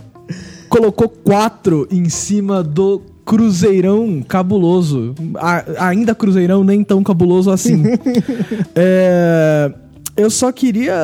colocou 0.69 1.07
quatro 1.09 1.87
em 1.91 2.09
cima 2.09 2.63
do 2.63 3.01
Cruzeirão 3.25 4.21
cabuloso. 4.27 5.13
A- 5.37 5.87
ainda 5.87 6.13
Cruzeirão 6.13 6.63
nem 6.63 6.83
tão 6.83 7.03
cabuloso 7.03 7.51
assim. 7.51 7.83
É, 8.75 9.71
eu 10.15 10.29
só 10.29 10.51
queria 10.51 10.95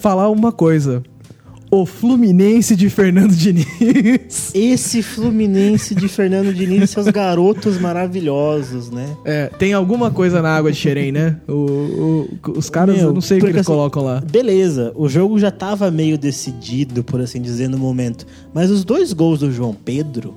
falar 0.00 0.28
uma 0.30 0.52
coisa. 0.52 1.02
O 1.70 1.84
Fluminense 1.84 2.74
de 2.74 2.88
Fernando 2.88 3.32
Diniz. 3.34 3.66
Esse 4.54 5.02
Fluminense 5.02 5.94
de 5.94 6.08
Fernando 6.08 6.52
Diniz 6.54 6.82
e 6.82 6.86
seus 6.86 7.06
garotos 7.08 7.78
maravilhosos, 7.78 8.90
né? 8.90 9.06
É, 9.24 9.46
tem 9.58 9.74
alguma 9.74 10.10
coisa 10.10 10.40
na 10.40 10.50
água 10.56 10.72
de 10.72 10.78
Xerém, 10.78 11.12
né? 11.12 11.36
O- 11.46 11.52
o- 11.52 12.50
os 12.56 12.70
caras, 12.70 12.96
Meu, 12.96 13.08
eu 13.08 13.12
não 13.12 13.20
sei 13.20 13.36
o 13.36 13.40
que 13.40 13.46
eles 13.48 13.56
assim, 13.60 13.66
colocam 13.66 14.02
lá. 14.02 14.20
Beleza, 14.20 14.92
o 14.96 15.08
jogo 15.10 15.38
já 15.38 15.50
tava 15.50 15.90
meio 15.90 16.16
decidido, 16.16 17.04
por 17.04 17.20
assim 17.20 17.40
dizer, 17.42 17.68
no 17.68 17.76
momento. 17.78 18.26
Mas 18.54 18.70
os 18.70 18.82
dois 18.82 19.12
gols 19.12 19.40
do 19.40 19.52
João 19.52 19.74
Pedro 19.74 20.34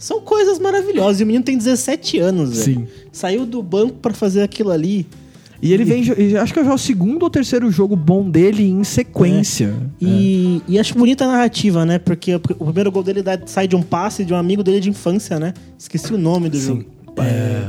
são 0.00 0.20
coisas 0.20 0.58
maravilhosas. 0.58 1.20
E 1.20 1.22
o 1.22 1.26
menino 1.26 1.44
tem 1.44 1.56
17 1.56 2.18
anos, 2.18 2.50
velho. 2.50 2.80
Sim. 2.80 2.86
Saiu 3.12 3.46
do 3.46 3.62
banco 3.62 3.94
pra 4.02 4.12
fazer 4.12 4.42
aquilo 4.42 4.70
ali. 4.72 5.06
E 5.64 5.72
ele 5.72 5.82
vem, 5.82 6.02
acho 6.36 6.52
que 6.52 6.58
é 6.60 6.62
o 6.62 6.76
segundo 6.76 7.22
ou 7.22 7.30
terceiro 7.30 7.70
jogo 7.70 7.96
bom 7.96 8.28
dele 8.28 8.68
em 8.68 8.84
sequência. 8.84 9.74
E, 9.98 10.60
e 10.68 10.78
acho 10.78 10.94
bonita 10.94 11.24
a 11.24 11.28
narrativa, 11.28 11.86
né? 11.86 11.98
Porque 11.98 12.34
o 12.34 12.38
primeiro 12.38 12.92
gol 12.92 13.02
dele 13.02 13.22
sai 13.46 13.66
de 13.66 13.74
um 13.74 13.80
passe 13.80 14.26
de 14.26 14.34
um 14.34 14.36
amigo 14.36 14.62
dele 14.62 14.78
de 14.78 14.90
infância, 14.90 15.40
né? 15.40 15.54
Esqueci 15.78 16.12
o 16.12 16.18
nome 16.18 16.50
do 16.50 16.60
jogo. 16.60 16.84
É, 17.16 17.68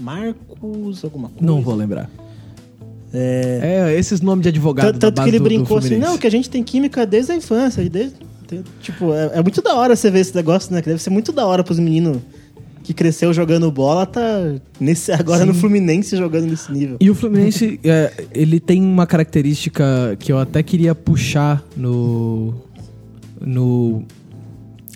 Marcos, 0.00 1.04
alguma 1.04 1.28
coisa. 1.28 1.44
não 1.46 1.60
vou 1.60 1.74
lembrar. 1.74 2.08
É, 3.12 3.90
É, 3.92 3.98
esses 3.98 4.20
nomes 4.20 4.42
de 4.42 4.48
advogado 4.48 4.86
Tanto, 4.98 4.98
tanto 5.00 5.22
que 5.22 5.28
ele 5.28 5.38
do- 5.38 5.42
do 5.44 5.48
brincou 5.48 5.78
assim, 5.78 5.88
Fluminense. 5.88 6.12
não, 6.12 6.18
que 6.18 6.26
a 6.26 6.30
gente 6.30 6.48
tem 6.50 6.62
química 6.62 7.06
desde 7.06 7.32
a 7.32 7.36
infância. 7.36 7.88
Desde, 7.88 8.16
tipo, 8.80 9.12
é, 9.12 9.32
é 9.34 9.42
muito 9.42 9.60
da 9.62 9.74
hora 9.74 9.94
você 9.94 10.10
ver 10.10 10.20
esse 10.20 10.34
negócio, 10.34 10.72
né? 10.72 10.80
Que 10.82 10.88
deve 10.88 11.02
ser 11.02 11.10
muito 11.10 11.30
da 11.30 11.46
hora 11.46 11.62
pros 11.62 11.78
meninos 11.78 12.18
que 12.84 12.92
cresceu 12.94 13.32
jogando 13.32 13.68
bola, 13.72 14.04
tá 14.06 14.54
nesse, 14.78 15.10
agora 15.10 15.44
no 15.46 15.54
Fluminense 15.54 16.16
jogando 16.16 16.46
nesse 16.46 16.70
nível. 16.70 16.98
E 17.00 17.10
o 17.10 17.14
Fluminense, 17.14 17.80
é, 17.82 18.12
ele 18.32 18.60
tem 18.60 18.82
uma 18.82 19.06
característica 19.06 20.14
que 20.20 20.30
eu 20.30 20.38
até 20.38 20.62
queria 20.62 20.94
puxar 20.94 21.64
no. 21.76 22.54
no. 23.40 24.02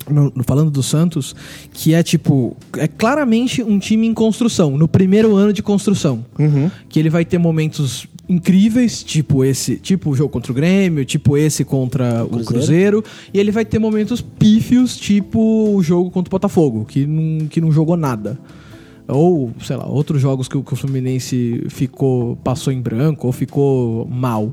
no- 0.09 0.33
no- 0.37 0.45
falando 0.45 0.71
do 0.71 0.83
Santos, 0.83 1.35
que 1.73 1.95
é 1.95 2.03
tipo, 2.03 2.55
é 2.77 2.87
claramente 2.87 3.63
um 3.63 3.79
time 3.79 4.07
em 4.07 4.13
construção, 4.15 4.77
no 4.77 4.87
primeiro 4.87 5.35
ano 5.35 5.53
de 5.53 5.63
construção. 5.63 6.25
Uhum. 6.39 6.71
Que 6.91 6.99
ele 7.01 7.09
vai 7.11 7.25
ter 7.25 7.39
momentos 7.39 8.07
incríveis, 8.29 9.03
tipo 9.03 9.45
esse, 9.45 9.77
tipo 9.77 10.11
o 10.11 10.15
jogo 10.15 10.29
contra 10.31 10.53
o 10.53 10.55
Grêmio, 10.55 11.05
tipo 11.05 11.37
esse 11.37 11.65
contra 11.65 12.25
o 12.25 12.29
Cruzeiro. 12.29 12.45
Cruzeiro, 12.47 13.05
e 13.33 13.39
ele 13.39 13.51
vai 13.51 13.65
ter 13.65 13.79
momentos 13.79 14.21
pífios, 14.21 14.97
tipo 14.97 15.41
o 15.75 15.83
jogo 15.83 16.11
contra 16.11 16.29
o 16.29 16.33
Botafogo, 16.33 16.85
que 16.85 17.07
não, 17.07 17.47
que 17.47 17.61
não 17.61 17.73
jogou 17.73 17.97
nada. 17.97 18.39
Ou, 19.07 19.51
sei 19.65 19.77
lá, 19.77 19.87
outros 19.87 20.21
jogos 20.21 20.49
que, 20.49 20.59
o- 20.59 20.63
que 20.63 20.75
o 20.75 20.77
Fluminense 20.77 21.65
ficou, 21.71 22.37
passou 22.37 22.71
em 22.73 22.81
branco 22.81 23.27
ou 23.27 23.33
ficou 23.33 24.07
mal. 24.07 24.53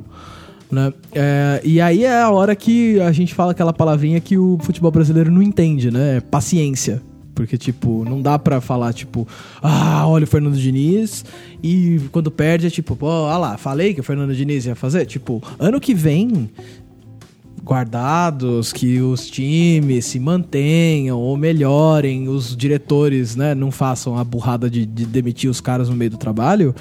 Né? 0.72 0.94
É, 1.14 1.62
e 1.64 1.82
aí 1.82 2.06
é 2.06 2.22
a 2.22 2.30
hora 2.32 2.56
que 2.56 3.00
a 3.02 3.12
gente 3.12 3.34
fala 3.36 3.52
aquela 3.52 3.74
palavrinha 3.74 4.20
que 4.22 4.38
o 4.38 4.58
futebol 4.62 4.90
brasileiro 4.92 5.30
não 5.30 5.42
entende, 5.42 5.92
né? 5.92 6.22
Paciência. 6.22 7.02
Porque, 7.36 7.58
tipo, 7.58 8.06
não 8.06 8.22
dá 8.22 8.40
pra 8.40 8.62
falar, 8.62 8.94
tipo, 8.94 9.28
ah, 9.62 10.08
olha 10.08 10.24
o 10.24 10.28
Fernando 10.28 10.56
Diniz, 10.56 11.26
e 11.62 12.00
quando 12.12 12.32
perde 12.32 12.68
é 12.68 12.70
tipo, 12.70 12.96
pô, 12.96 13.08
olha 13.08 13.38
lá, 13.38 13.58
falei 13.58 13.94
que 13.94 14.00
o 14.00 14.04
Fernando 14.04 14.34
Diniz 14.34 14.66
ia 14.66 14.76
fazer. 14.76 15.06
Tipo, 15.06 15.44
ano 15.60 15.80
que 15.80 15.94
vem, 15.94 16.50
guardados, 17.66 18.72
que 18.72 19.02
os 19.02 19.28
times 19.28 20.06
se 20.06 20.20
mantenham 20.20 21.20
ou 21.20 21.36
melhorem, 21.36 22.30
os 22.30 22.56
diretores 22.56 23.36
né, 23.36 23.56
não 23.56 23.72
façam 23.72 24.18
a 24.18 24.24
burrada 24.24 24.70
de, 24.70 24.86
de 24.86 25.06
demitir 25.06 25.50
os 25.50 25.60
caras 25.60 25.90
no 25.90 25.96
meio 25.96 26.12
do 26.12 26.18
trabalho, 26.18 26.76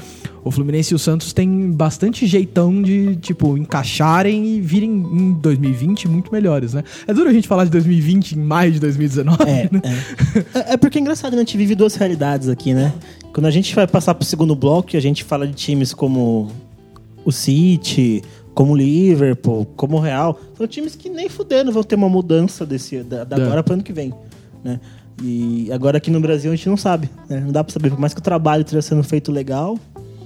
o 0.44 0.50
Fluminense 0.50 0.92
e 0.92 0.94
o 0.94 0.98
Santos 0.98 1.32
têm 1.32 1.70
bastante 1.72 2.26
jeitão 2.26 2.82
de, 2.82 3.16
tipo, 3.16 3.56
encaixarem 3.56 4.44
e 4.56 4.60
virem 4.60 4.90
em 4.90 5.32
2020 5.32 6.06
muito 6.06 6.30
melhores, 6.30 6.74
né? 6.74 6.84
É 7.06 7.14
duro 7.14 7.30
a 7.30 7.32
gente 7.32 7.48
falar 7.48 7.64
de 7.64 7.70
2020 7.70 8.32
em 8.32 8.40
maio 8.42 8.70
de 8.70 8.78
2019, 8.78 9.42
É, 9.44 9.68
né? 9.72 9.80
é. 9.82 10.58
É- 10.58 10.72
é 10.74 10.76
porque 10.76 10.98
é 10.98 11.00
engraçado, 11.00 11.32
né? 11.32 11.38
A 11.38 11.44
gente 11.44 11.56
vive 11.56 11.74
duas 11.74 11.94
realidades 11.94 12.48
aqui, 12.50 12.74
né? 12.74 12.92
Quando 13.32 13.46
a 13.46 13.50
gente 13.50 13.74
vai 13.74 13.86
passar 13.86 14.14
pro 14.14 14.24
segundo 14.26 14.54
bloco, 14.54 14.94
a 14.94 15.00
gente 15.00 15.24
fala 15.24 15.46
de 15.46 15.54
times 15.54 15.94
como 15.94 16.50
o 17.24 17.32
City, 17.32 18.22
como 18.54 18.72
o 18.72 18.76
Liverpool, 18.76 19.66
como 19.76 19.96
o 19.96 20.00
Real. 20.00 20.38
São 20.56 20.66
times 20.66 20.94
que 20.94 21.08
nem 21.10 21.28
fudendo 21.28 21.72
vão 21.72 21.82
ter 21.82 21.96
uma 21.96 22.08
mudança 22.08 22.64
desse, 22.64 23.02
da, 23.02 23.24
da 23.24 23.36
É. 23.36 23.42
agora 23.42 23.62
pro 23.62 23.74
ano 23.74 23.82
que 23.82 23.92
vem, 23.92 24.12
né? 24.62 24.80
E 25.22 25.70
agora 25.72 25.98
aqui 25.98 26.10
no 26.10 26.20
Brasil 26.20 26.50
a 26.52 26.56
gente 26.56 26.68
não 26.68 26.76
sabe, 26.76 27.08
né? 27.28 27.40
Não 27.40 27.52
dá 27.52 27.62
pra 27.62 27.72
saber. 27.72 27.90
Por 27.90 27.98
mais 28.00 28.12
que 28.14 28.20
o 28.20 28.22
trabalho 28.22 28.62
esteja 28.62 28.82
sendo 28.82 29.02
feito 29.04 29.30
legal, 29.30 29.78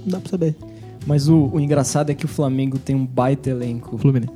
não 0.05 0.13
dá 0.13 0.19
pra 0.21 0.31
saber. 0.31 0.57
Mas 1.07 1.29
o, 1.29 1.51
o 1.53 1.61
engraçado 1.61 2.11
é 2.11 2.15
que 2.15 2.25
o 2.25 2.29
Flamengo 2.29 2.79
tem 2.79 2.95
um 2.97 3.05
baita 3.07 3.49
elenco. 3.51 3.97
Fluminense. 3.99 4.33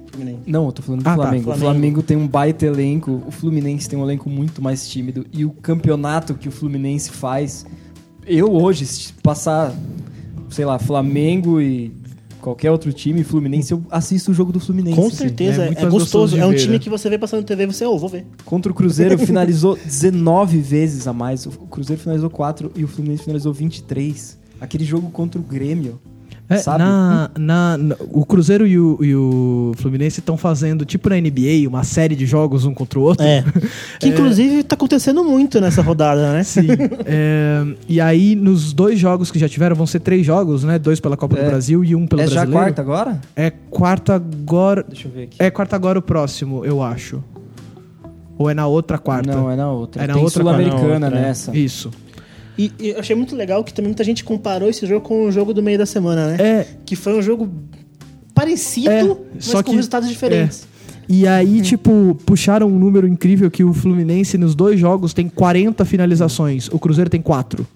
Não, 0.46 0.66
eu 0.66 0.72
tô 0.72 0.82
falando 0.82 1.02
do 1.02 1.08
Ah, 1.08 1.10
tá, 1.16 1.22
Flamengo. 1.22 1.44
Flamengo. 1.44 1.50
O 1.50 1.70
Flamengo 1.70 2.02
tem 2.02 2.16
um 2.16 2.26
baita 2.28 2.64
elenco, 2.66 3.22
o 3.26 3.30
Fluminense 3.30 3.88
tem 3.88 3.98
um 3.98 4.02
elenco 4.04 4.28
muito 4.30 4.62
mais 4.62 4.88
tímido. 4.88 5.26
E 5.32 5.44
o 5.44 5.50
campeonato 5.50 6.34
que 6.34 6.48
o 6.48 6.52
Fluminense 6.52 7.10
faz, 7.10 7.66
eu 8.26 8.50
hoje, 8.52 8.86
se 8.86 9.12
passar, 9.14 9.74
sei 10.50 10.64
lá, 10.64 10.78
Flamengo 10.78 11.60
e 11.60 11.92
qualquer 12.42 12.70
outro 12.70 12.92
time, 12.92 13.22
Fluminense, 13.24 13.72
eu 13.72 13.82
assisto 13.90 14.32
o 14.32 14.34
jogo 14.34 14.52
do 14.52 14.60
Fluminense. 14.60 14.96
Com 14.96 15.06
assim. 15.06 15.16
certeza, 15.16 15.62
é 15.62 15.68
é, 15.68 15.72
é 15.72 15.80
mais 15.80 15.88
gostoso 15.88 16.36
É 16.36 16.44
um 16.44 16.50
ver, 16.50 16.58
time 16.58 16.72
né? 16.74 16.78
que 16.80 16.90
você 16.90 17.08
vê 17.08 17.16
passando 17.16 17.40
na 17.40 17.46
TV 17.46 17.62
e 17.62 17.66
você, 17.66 17.86
ô, 17.86 17.96
vou 17.96 18.08
ver. 18.08 18.26
Contra 18.44 18.70
o 18.70 18.74
Cruzeiro 18.74 19.16
finalizou 19.24 19.76
19 19.76 20.58
vezes 20.58 21.06
a 21.06 21.12
mais. 21.12 21.46
O 21.46 21.50
Cruzeiro 21.50 22.02
finalizou 22.02 22.28
4 22.28 22.72
e 22.76 22.84
o 22.84 22.88
Fluminense 22.88 23.22
finalizou 23.22 23.52
23. 23.52 24.38
Aquele 24.60 24.84
jogo 24.84 25.10
contra 25.10 25.40
o 25.40 25.44
Grêmio. 25.44 26.00
É, 26.54 26.58
sabe? 26.58 26.78
na, 26.78 27.30
na- 27.38 27.76
na- 27.78 27.96
o 28.10 28.24
Cruzeiro 28.24 28.66
e 28.66 28.78
o, 28.78 28.98
e 29.02 29.14
o 29.14 29.72
Fluminense 29.76 30.20
estão 30.20 30.36
fazendo, 30.36 30.84
tipo 30.84 31.08
na 31.08 31.16
NBA, 31.16 31.68
uma 31.68 31.84
série 31.84 32.14
de 32.16 32.26
jogos 32.26 32.64
um 32.64 32.72
contra 32.74 32.98
o 32.98 33.02
outro. 33.02 33.24
É. 33.24 33.44
Que 34.00 34.08
inclusive 34.08 34.62
tá 34.62 34.74
acontecendo 34.74 35.22
muito 35.24 35.60
nessa 35.60 35.82
rodada, 35.82 36.32
né? 36.32 36.42
Sim. 36.42 36.66
É, 37.04 37.64
e 37.88 38.00
aí, 38.00 38.34
nos 38.34 38.72
dois 38.72 38.98
jogos 38.98 39.30
que 39.30 39.38
já 39.38 39.48
tiveram, 39.48 39.74
vão 39.76 39.86
ser 39.86 40.00
três 40.00 40.24
jogos, 40.24 40.64
né? 40.64 40.78
Dois 40.78 41.00
pela 41.00 41.16
Copa 41.16 41.38
É. 41.38 41.42
do 41.44 41.48
Brasil 41.50 41.84
e 41.84 41.94
um 41.94 42.06
pelo 42.06 42.22
é 42.22 42.26
já 42.26 42.44
Brasileiro. 42.44 42.64
quarta 42.64 42.82
agora? 42.82 43.20
É 43.36 43.50
quarta 43.50 44.14
agora. 44.14 44.84
Deixa 44.88 45.08
eu 45.08 45.12
ver 45.12 45.22
aqui. 45.24 45.36
É 45.38 45.50
quarta 45.50 45.76
agora 45.76 45.98
o 45.98 46.02
próximo, 46.02 46.64
eu 46.64 46.82
acho. 46.82 47.22
Ou 48.38 48.48
é 48.50 48.54
na 48.54 48.66
outra 48.66 48.98
quarta? 48.98 49.34
Não, 49.34 49.50
é 49.50 49.56
na 49.56 49.70
outra. 49.70 50.02
É 50.02 50.06
na 50.06 50.14
Tem 50.14 50.22
outra 50.22 50.42
Sul-Americana 50.42 51.06
é. 51.08 51.10
nessa. 51.10 51.56
Isso. 51.56 51.90
E, 52.58 52.70
e 52.78 52.88
eu 52.90 52.98
achei 53.00 53.16
muito 53.16 53.34
legal 53.34 53.64
que 53.64 53.72
também 53.72 53.88
muita 53.88 54.04
gente 54.04 54.22
comparou 54.24 54.68
esse 54.68 54.84
jogo 54.86 55.00
com 55.06 55.24
o 55.26 55.32
jogo 55.32 55.54
do 55.54 55.62
meio 55.62 55.78
da 55.78 55.86
semana, 55.86 56.28
né? 56.28 56.36
É, 56.38 56.66
Que 56.84 56.94
foi 56.94 57.16
um 57.18 57.22
jogo 57.22 57.48
parecido, 58.34 58.90
É, 58.90 59.02
mas 59.04 59.44
só 59.44 59.62
com 59.62 59.70
que- 59.70 59.76
resultados 59.76 60.08
diferentes. 60.08 60.66
E 61.08 61.26
aí, 61.26 61.60
tipo, 61.60 62.16
puxaram 62.24 62.68
um 62.68 62.78
número 62.78 63.06
incrível 63.08 63.50
que 63.50 63.64
o 63.64 63.72
Fluminense 63.74 64.38
nos 64.38 64.54
dois 64.54 64.78
jogos 64.78 65.12
tem 65.12 65.28
40 65.28 65.84
finalizações. 65.84 66.68
O 66.68 66.78
Cruzeiro 66.78 67.10
tem 67.10 67.20
4. 67.20 67.66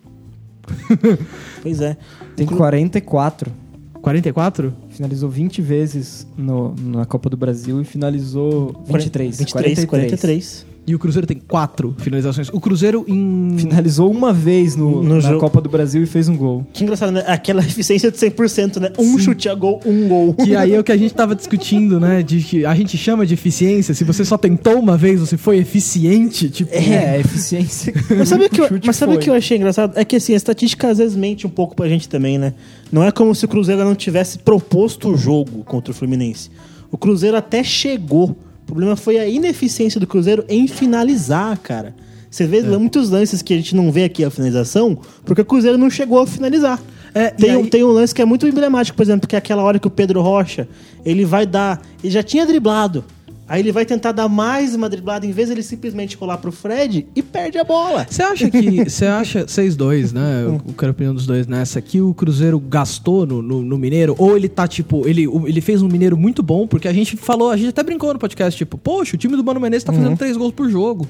Pois 1.62 1.80
é. 1.80 1.96
Tem 2.34 2.46
44. 2.46 3.52
44? 4.00 4.72
Finalizou 4.90 5.28
20 5.28 5.60
vezes 5.60 6.26
no- 6.36 6.74
na 6.78 7.04
Copa 7.04 7.28
do 7.28 7.36
Brasil 7.36 7.80
e 7.80 7.84
finalizou 7.84 8.72
23. 8.86 9.38
23, 9.38 9.84
43. 9.84 10.66
E 10.86 10.94
o 10.94 10.98
Cruzeiro 11.00 11.26
tem 11.26 11.38
4 11.38 11.96
finalizações. 11.98 12.48
O 12.52 12.60
Cruzeiro 12.60 13.04
em. 13.08 13.56
Finalizou 13.58 14.10
uma 14.10 14.32
vez 14.32 14.76
no, 14.76 15.02
No 15.02 15.14
na 15.14 15.20
jogo. 15.20 15.40
Copa 15.40 15.60
do 15.60 15.68
Brasil 15.68 16.02
e 16.02 16.06
fez 16.06 16.28
um 16.28 16.36
gol. 16.36 16.64
Que 16.72 16.84
engraçado, 16.84 17.10
né? 17.10 17.24
Aquela 17.26 17.60
eficiência 17.66 18.10
de 18.10 18.16
100%, 18.16 18.78
né? 18.78 18.92
Um 18.98 19.18
chute 19.18 19.48
a 19.48 19.54
gol, 19.54 19.80
um 19.84 20.06
gol. 20.06 20.34
Que 20.34 20.54
aí 20.54 20.72
é 20.74 20.78
o 20.78 20.84
que 20.84 20.92
a 20.92 20.96
gente 20.96 21.12
tava 21.12 21.34
discutindo, 21.34 21.98
né? 21.98 22.22
De 22.22 22.38
que 22.40 22.64
a 22.64 22.74
gente 22.74 22.96
chama 22.96 23.26
de 23.26 23.34
eficiência. 23.34 23.94
Se 23.94 24.04
você 24.04 24.24
só 24.24 24.38
tentou 24.38 24.78
uma 24.78 24.96
vez, 24.96 25.18
você 25.18 25.36
foi 25.36 25.58
eficiente. 25.58 26.48
Tipo, 26.50 26.72
É, 26.72 27.10
a 27.10 27.18
eficiência. 27.20 27.92
Mas 28.16 28.28
sabe 28.28 28.44
o 28.44 28.50
que, 28.50 28.60
eu, 28.60 28.68
mas 28.84 28.96
sabe 28.96 29.14
foi. 29.14 29.22
que 29.22 29.30
eu 29.30 29.34
achei 29.34 29.56
engraçado? 29.56 29.98
É 29.98 30.04
que 30.04 30.16
assim, 30.16 30.34
a 30.34 30.36
estatística 30.36 30.88
às 30.88 30.98
vezes 30.98 31.16
mente 31.16 31.46
um 31.46 31.50
pouco 31.50 31.74
pra 31.74 31.88
gente 31.88 32.08
também, 32.08 32.38
né? 32.38 32.54
Não 32.92 33.02
é 33.02 33.10
como 33.10 33.34
se 33.34 33.44
o 33.44 33.48
Cruzeiro 33.48 33.84
não 33.84 33.94
tivesse 33.94 34.38
proposto 34.38 35.08
o 35.10 35.16
jogo 35.16 35.64
contra 35.64 35.90
o 35.90 35.94
Fluminense. 35.94 36.50
O 36.90 36.96
Cruzeiro 36.96 37.36
até 37.36 37.64
chegou. 37.64 38.36
O 38.66 38.74
problema 38.74 38.96
foi 38.96 39.18
a 39.18 39.28
ineficiência 39.28 40.00
do 40.00 40.06
Cruzeiro 40.06 40.44
em 40.48 40.66
finalizar, 40.66 41.56
cara. 41.58 41.94
Você 42.28 42.46
vê 42.46 42.60
muitos 42.62 43.08
lances 43.10 43.40
que 43.40 43.54
a 43.54 43.56
gente 43.56 43.74
não 43.76 43.90
vê 43.92 44.04
aqui 44.04 44.24
a 44.24 44.30
finalização, 44.30 44.98
porque 45.24 45.40
o 45.40 45.44
Cruzeiro 45.44 45.78
não 45.78 45.88
chegou 45.88 46.20
a 46.20 46.26
finalizar. 46.26 46.82
É, 47.14 47.30
tem, 47.30 47.50
e 47.52 47.56
um, 47.56 47.60
aí- 47.62 47.70
tem 47.70 47.84
um 47.84 47.88
lance 47.92 48.14
que 48.14 48.20
é 48.20 48.24
muito 48.24 48.46
emblemático, 48.46 48.96
por 48.96 49.02
exemplo, 49.04 49.26
que 49.28 49.34
é 49.36 49.38
aquela 49.38 49.62
hora 49.62 49.78
que 49.78 49.86
o 49.86 49.90
Pedro 49.90 50.20
Rocha, 50.20 50.68
ele 51.04 51.24
vai 51.24 51.46
dar, 51.46 51.80
ele 52.02 52.12
já 52.12 52.22
tinha 52.22 52.44
driblado, 52.44 53.04
aí 53.48 53.60
ele 53.60 53.72
vai 53.72 53.84
tentar 53.84 54.12
dar 54.12 54.28
mais 54.28 54.74
uma 54.74 54.88
driblada, 54.88 55.26
em 55.26 55.30
vez 55.30 55.48
de 55.48 55.54
ele 55.54 55.62
simplesmente 55.62 56.16
colar 56.16 56.38
pro 56.38 56.50
Fred 56.52 57.06
e 57.14 57.22
perde 57.22 57.58
a 57.58 57.64
bola. 57.64 58.06
Você 58.08 58.22
acha 58.22 58.50
que. 58.50 58.84
Você 58.96 59.06
acha, 59.06 59.46
vocês 59.46 59.76
dois, 59.76 60.12
né? 60.12 60.42
Eu 60.44 60.56
eu 60.66 60.74
quero 60.74 60.90
a 60.90 60.92
opinião 60.92 61.14
dos 61.14 61.26
dois 61.26 61.46
nessa, 61.46 61.80
que 61.80 62.00
o 62.00 62.14
Cruzeiro 62.14 62.58
gastou 62.58 63.26
no, 63.26 63.42
no, 63.42 63.62
no 63.62 63.78
Mineiro? 63.78 64.14
Ou 64.18 64.36
ele 64.36 64.48
tá, 64.48 64.66
tipo, 64.66 65.06
ele, 65.06 65.24
ele 65.46 65.60
fez 65.60 65.82
um 65.82 65.88
Mineiro 65.88 66.16
muito 66.16 66.42
bom, 66.42 66.66
porque 66.66 66.88
a 66.88 66.92
gente 66.92 67.16
falou, 67.16 67.50
a 67.50 67.56
gente 67.56 67.68
até 67.68 67.82
brincou 67.82 68.12
no 68.12 68.18
podcast, 68.18 68.56
tipo, 68.56 68.76
poxa, 68.76 69.16
o 69.16 69.18
time 69.18 69.36
do 69.36 69.44
Mano 69.44 69.60
Menezes 69.60 69.84
tá 69.84 69.92
fazendo 69.92 70.16
três 70.16 70.36
gols 70.36 70.52
por 70.52 70.68
jogo. 70.70 71.06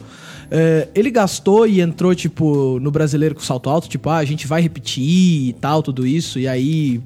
É, 0.50 0.88
ele 0.94 1.10
gastou 1.10 1.66
e 1.66 1.80
entrou, 1.80 2.14
tipo, 2.14 2.78
no 2.80 2.90
brasileiro 2.90 3.34
com 3.34 3.40
salto 3.40 3.68
alto, 3.68 3.88
tipo, 3.88 4.08
ah, 4.08 4.18
a 4.18 4.24
gente 4.24 4.46
vai 4.46 4.60
repetir 4.60 5.48
e 5.48 5.52
tal, 5.54 5.82
tudo 5.82 6.06
isso, 6.06 6.38
e 6.38 6.46
aí 6.46 7.00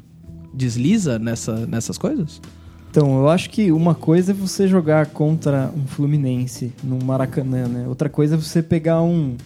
desliza 0.52 1.18
nessa, 1.18 1.66
nessas 1.66 1.96
coisas? 1.96 2.40
Então, 2.90 3.20
eu 3.20 3.29
acho 3.29 3.48
que 3.50 3.70
uma 3.70 3.94
coisa 3.94 4.33
é 4.33 4.35
você 4.35 4.66
jogar 4.66 5.07
contra 5.07 5.70
um 5.76 5.87
Fluminense 5.87 6.72
no 6.83 6.98
Maracanã, 7.05 7.68
né? 7.68 7.85
Outra 7.87 8.09
coisa 8.09 8.35
é 8.35 8.38
você 8.38 8.61
pegar 8.62 9.00
um 9.00 9.37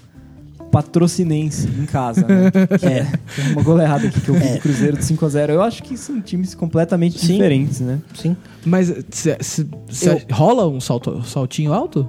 patrocinense 0.72 1.68
em 1.68 1.84
casa, 1.86 2.22
né? 2.26 2.50
Que 2.80 2.86
é 2.86 3.06
uma 3.52 3.62
goleada 3.62 4.08
aqui 4.08 4.20
que 4.20 4.28
eu 4.30 4.34
vi 4.34 4.48
do 4.54 4.60
Cruzeiro 4.60 4.96
de 4.96 5.04
5x0. 5.04 5.50
Eu 5.50 5.62
acho 5.62 5.82
que 5.82 5.96
são 5.96 6.20
times 6.22 6.54
completamente 6.54 7.18
Sim. 7.18 7.34
diferentes, 7.34 7.80
né? 7.80 8.00
Sim. 8.14 8.34
Mas 8.64 8.88
cê- 9.10 9.36
cê- 9.40 9.66
cê- 9.90 10.26
rola 10.32 10.66
um 10.66 10.80
salto, 10.80 11.22
saltinho 11.24 11.72
alto? 11.72 12.08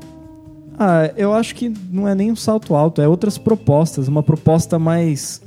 Ah, 0.80 1.12
eu 1.16 1.34
acho 1.34 1.54
que 1.54 1.72
não 1.92 2.08
é 2.08 2.16
nem 2.16 2.32
um 2.32 2.36
salto 2.36 2.74
alto, 2.76 3.02
é 3.02 3.08
outras 3.08 3.38
propostas. 3.38 4.08
Uma 4.08 4.24
proposta 4.24 4.80
mais 4.80 5.42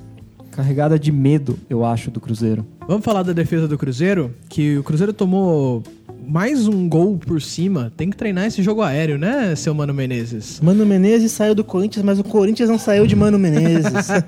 carregada 0.63 0.99
de 0.99 1.13
medo, 1.13 1.57
eu 1.71 1.85
acho, 1.85 2.11
do 2.11 2.19
Cruzeiro. 2.21 2.67
Vamos 2.89 3.05
falar 3.05 3.23
da 3.23 3.33
defesa 3.33 3.69
do 3.69 3.79
Cruzeiro, 3.79 4.33
que 4.49 4.77
o 4.77 4.83
Cruzeiro 4.83 5.13
tomou 5.13 5.85
mais 6.27 6.67
um 6.67 6.89
gol 6.89 7.17
por 7.17 7.41
cima. 7.41 7.93
Tem 7.97 8.11
que 8.11 8.17
treinar 8.17 8.45
esse 8.47 8.61
jogo 8.61 8.83
aéreo, 8.83 9.17
né, 9.17 9.55
seu 9.55 9.73
Mano 9.73 9.95
Menezes? 9.95 10.61
Mano 10.61 10.85
Menezes 10.85 11.31
saiu 11.31 11.55
do 11.55 11.63
Corinthians, 11.63 12.05
mas 12.05 12.19
o 12.19 12.25
Corinthians 12.25 12.69
não 12.69 12.77
saiu 12.77 13.07
de 13.07 13.15
Mano 13.15 13.39
Menezes. 13.39 14.09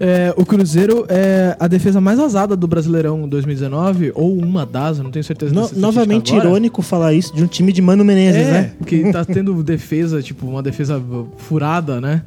É, 0.00 0.34
o 0.36 0.44
Cruzeiro 0.44 1.04
é 1.08 1.54
a 1.60 1.68
defesa 1.68 2.00
mais 2.00 2.18
vazada 2.18 2.56
do 2.56 2.66
Brasileirão 2.66 3.28
2019, 3.28 4.10
ou 4.16 4.36
uma 4.36 4.66
das, 4.66 4.98
eu 4.98 5.04
não 5.04 5.12
tenho 5.12 5.22
certeza 5.22 5.54
No- 5.54 5.70
novamente 5.76 6.32
agora. 6.32 6.48
irônico 6.48 6.82
falar 6.82 7.12
isso 7.12 7.32
de 7.36 7.44
um 7.44 7.46
time 7.46 7.72
de 7.72 7.80
Mano 7.80 8.04
Menezes, 8.04 8.48
É, 8.48 8.50
né? 8.50 8.72
que 8.84 9.12
tá 9.12 9.24
tendo 9.24 9.62
defesa, 9.62 10.20
tipo, 10.20 10.44
uma 10.46 10.62
defesa 10.62 11.00
furada, 11.36 12.00
né? 12.00 12.22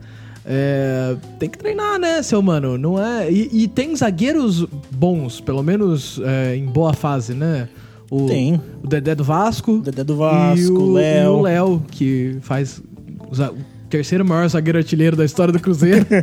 É, 0.47 1.15
tem 1.39 1.49
que 1.49 1.57
treinar, 1.57 1.99
né, 1.99 2.21
seu 2.21 2.41
mano? 2.41 2.77
Não 2.77 3.03
é. 3.03 3.31
E, 3.31 3.63
e 3.63 3.67
tem 3.67 3.95
zagueiros 3.95 4.65
bons, 4.91 5.41
pelo 5.41 5.63
menos 5.63 6.21
é, 6.23 6.55
em 6.55 6.65
boa 6.65 6.93
fase, 6.93 7.33
né? 7.33 7.67
O, 8.09 8.27
Tem. 8.27 8.61
O 8.83 8.87
Dedé 8.87 9.15
do 9.15 9.23
Vasco. 9.23 9.79
Dedé 9.79 10.03
do 10.03 10.15
Vasco, 10.15 10.59
e 10.59 10.67
o 10.69 10.93
Léo. 10.93 11.23
e 11.23 11.27
o 11.27 11.41
Léo, 11.41 11.83
que 11.89 12.37
faz 12.41 12.79
o 12.79 13.55
terceiro 13.89 14.23
maior 14.23 14.47
zagueiro 14.47 14.77
artilheiro 14.77 15.15
da 15.15 15.25
história 15.25 15.51
do 15.51 15.59
Cruzeiro. 15.59 16.05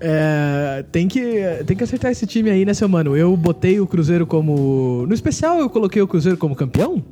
É, 0.00 0.84
tem, 0.90 1.06
que, 1.06 1.20
tem 1.66 1.76
que 1.76 1.84
acertar 1.84 2.10
esse 2.10 2.26
time 2.26 2.48
aí, 2.48 2.64
né, 2.64 2.72
seu 2.72 2.88
mano? 2.88 3.14
Eu 3.14 3.36
botei 3.36 3.78
o 3.80 3.86
Cruzeiro 3.86 4.26
como. 4.26 5.04
No 5.06 5.12
especial, 5.12 5.58
eu 5.58 5.68
coloquei 5.68 6.00
o 6.00 6.08
Cruzeiro 6.08 6.38
como 6.38 6.56
campeão? 6.56 7.04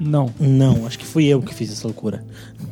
Não. 0.00 0.32
Não, 0.40 0.84
acho 0.84 0.98
que 0.98 1.06
fui 1.06 1.26
eu 1.26 1.40
que 1.40 1.54
fiz 1.54 1.70
essa 1.70 1.86
loucura. 1.86 2.24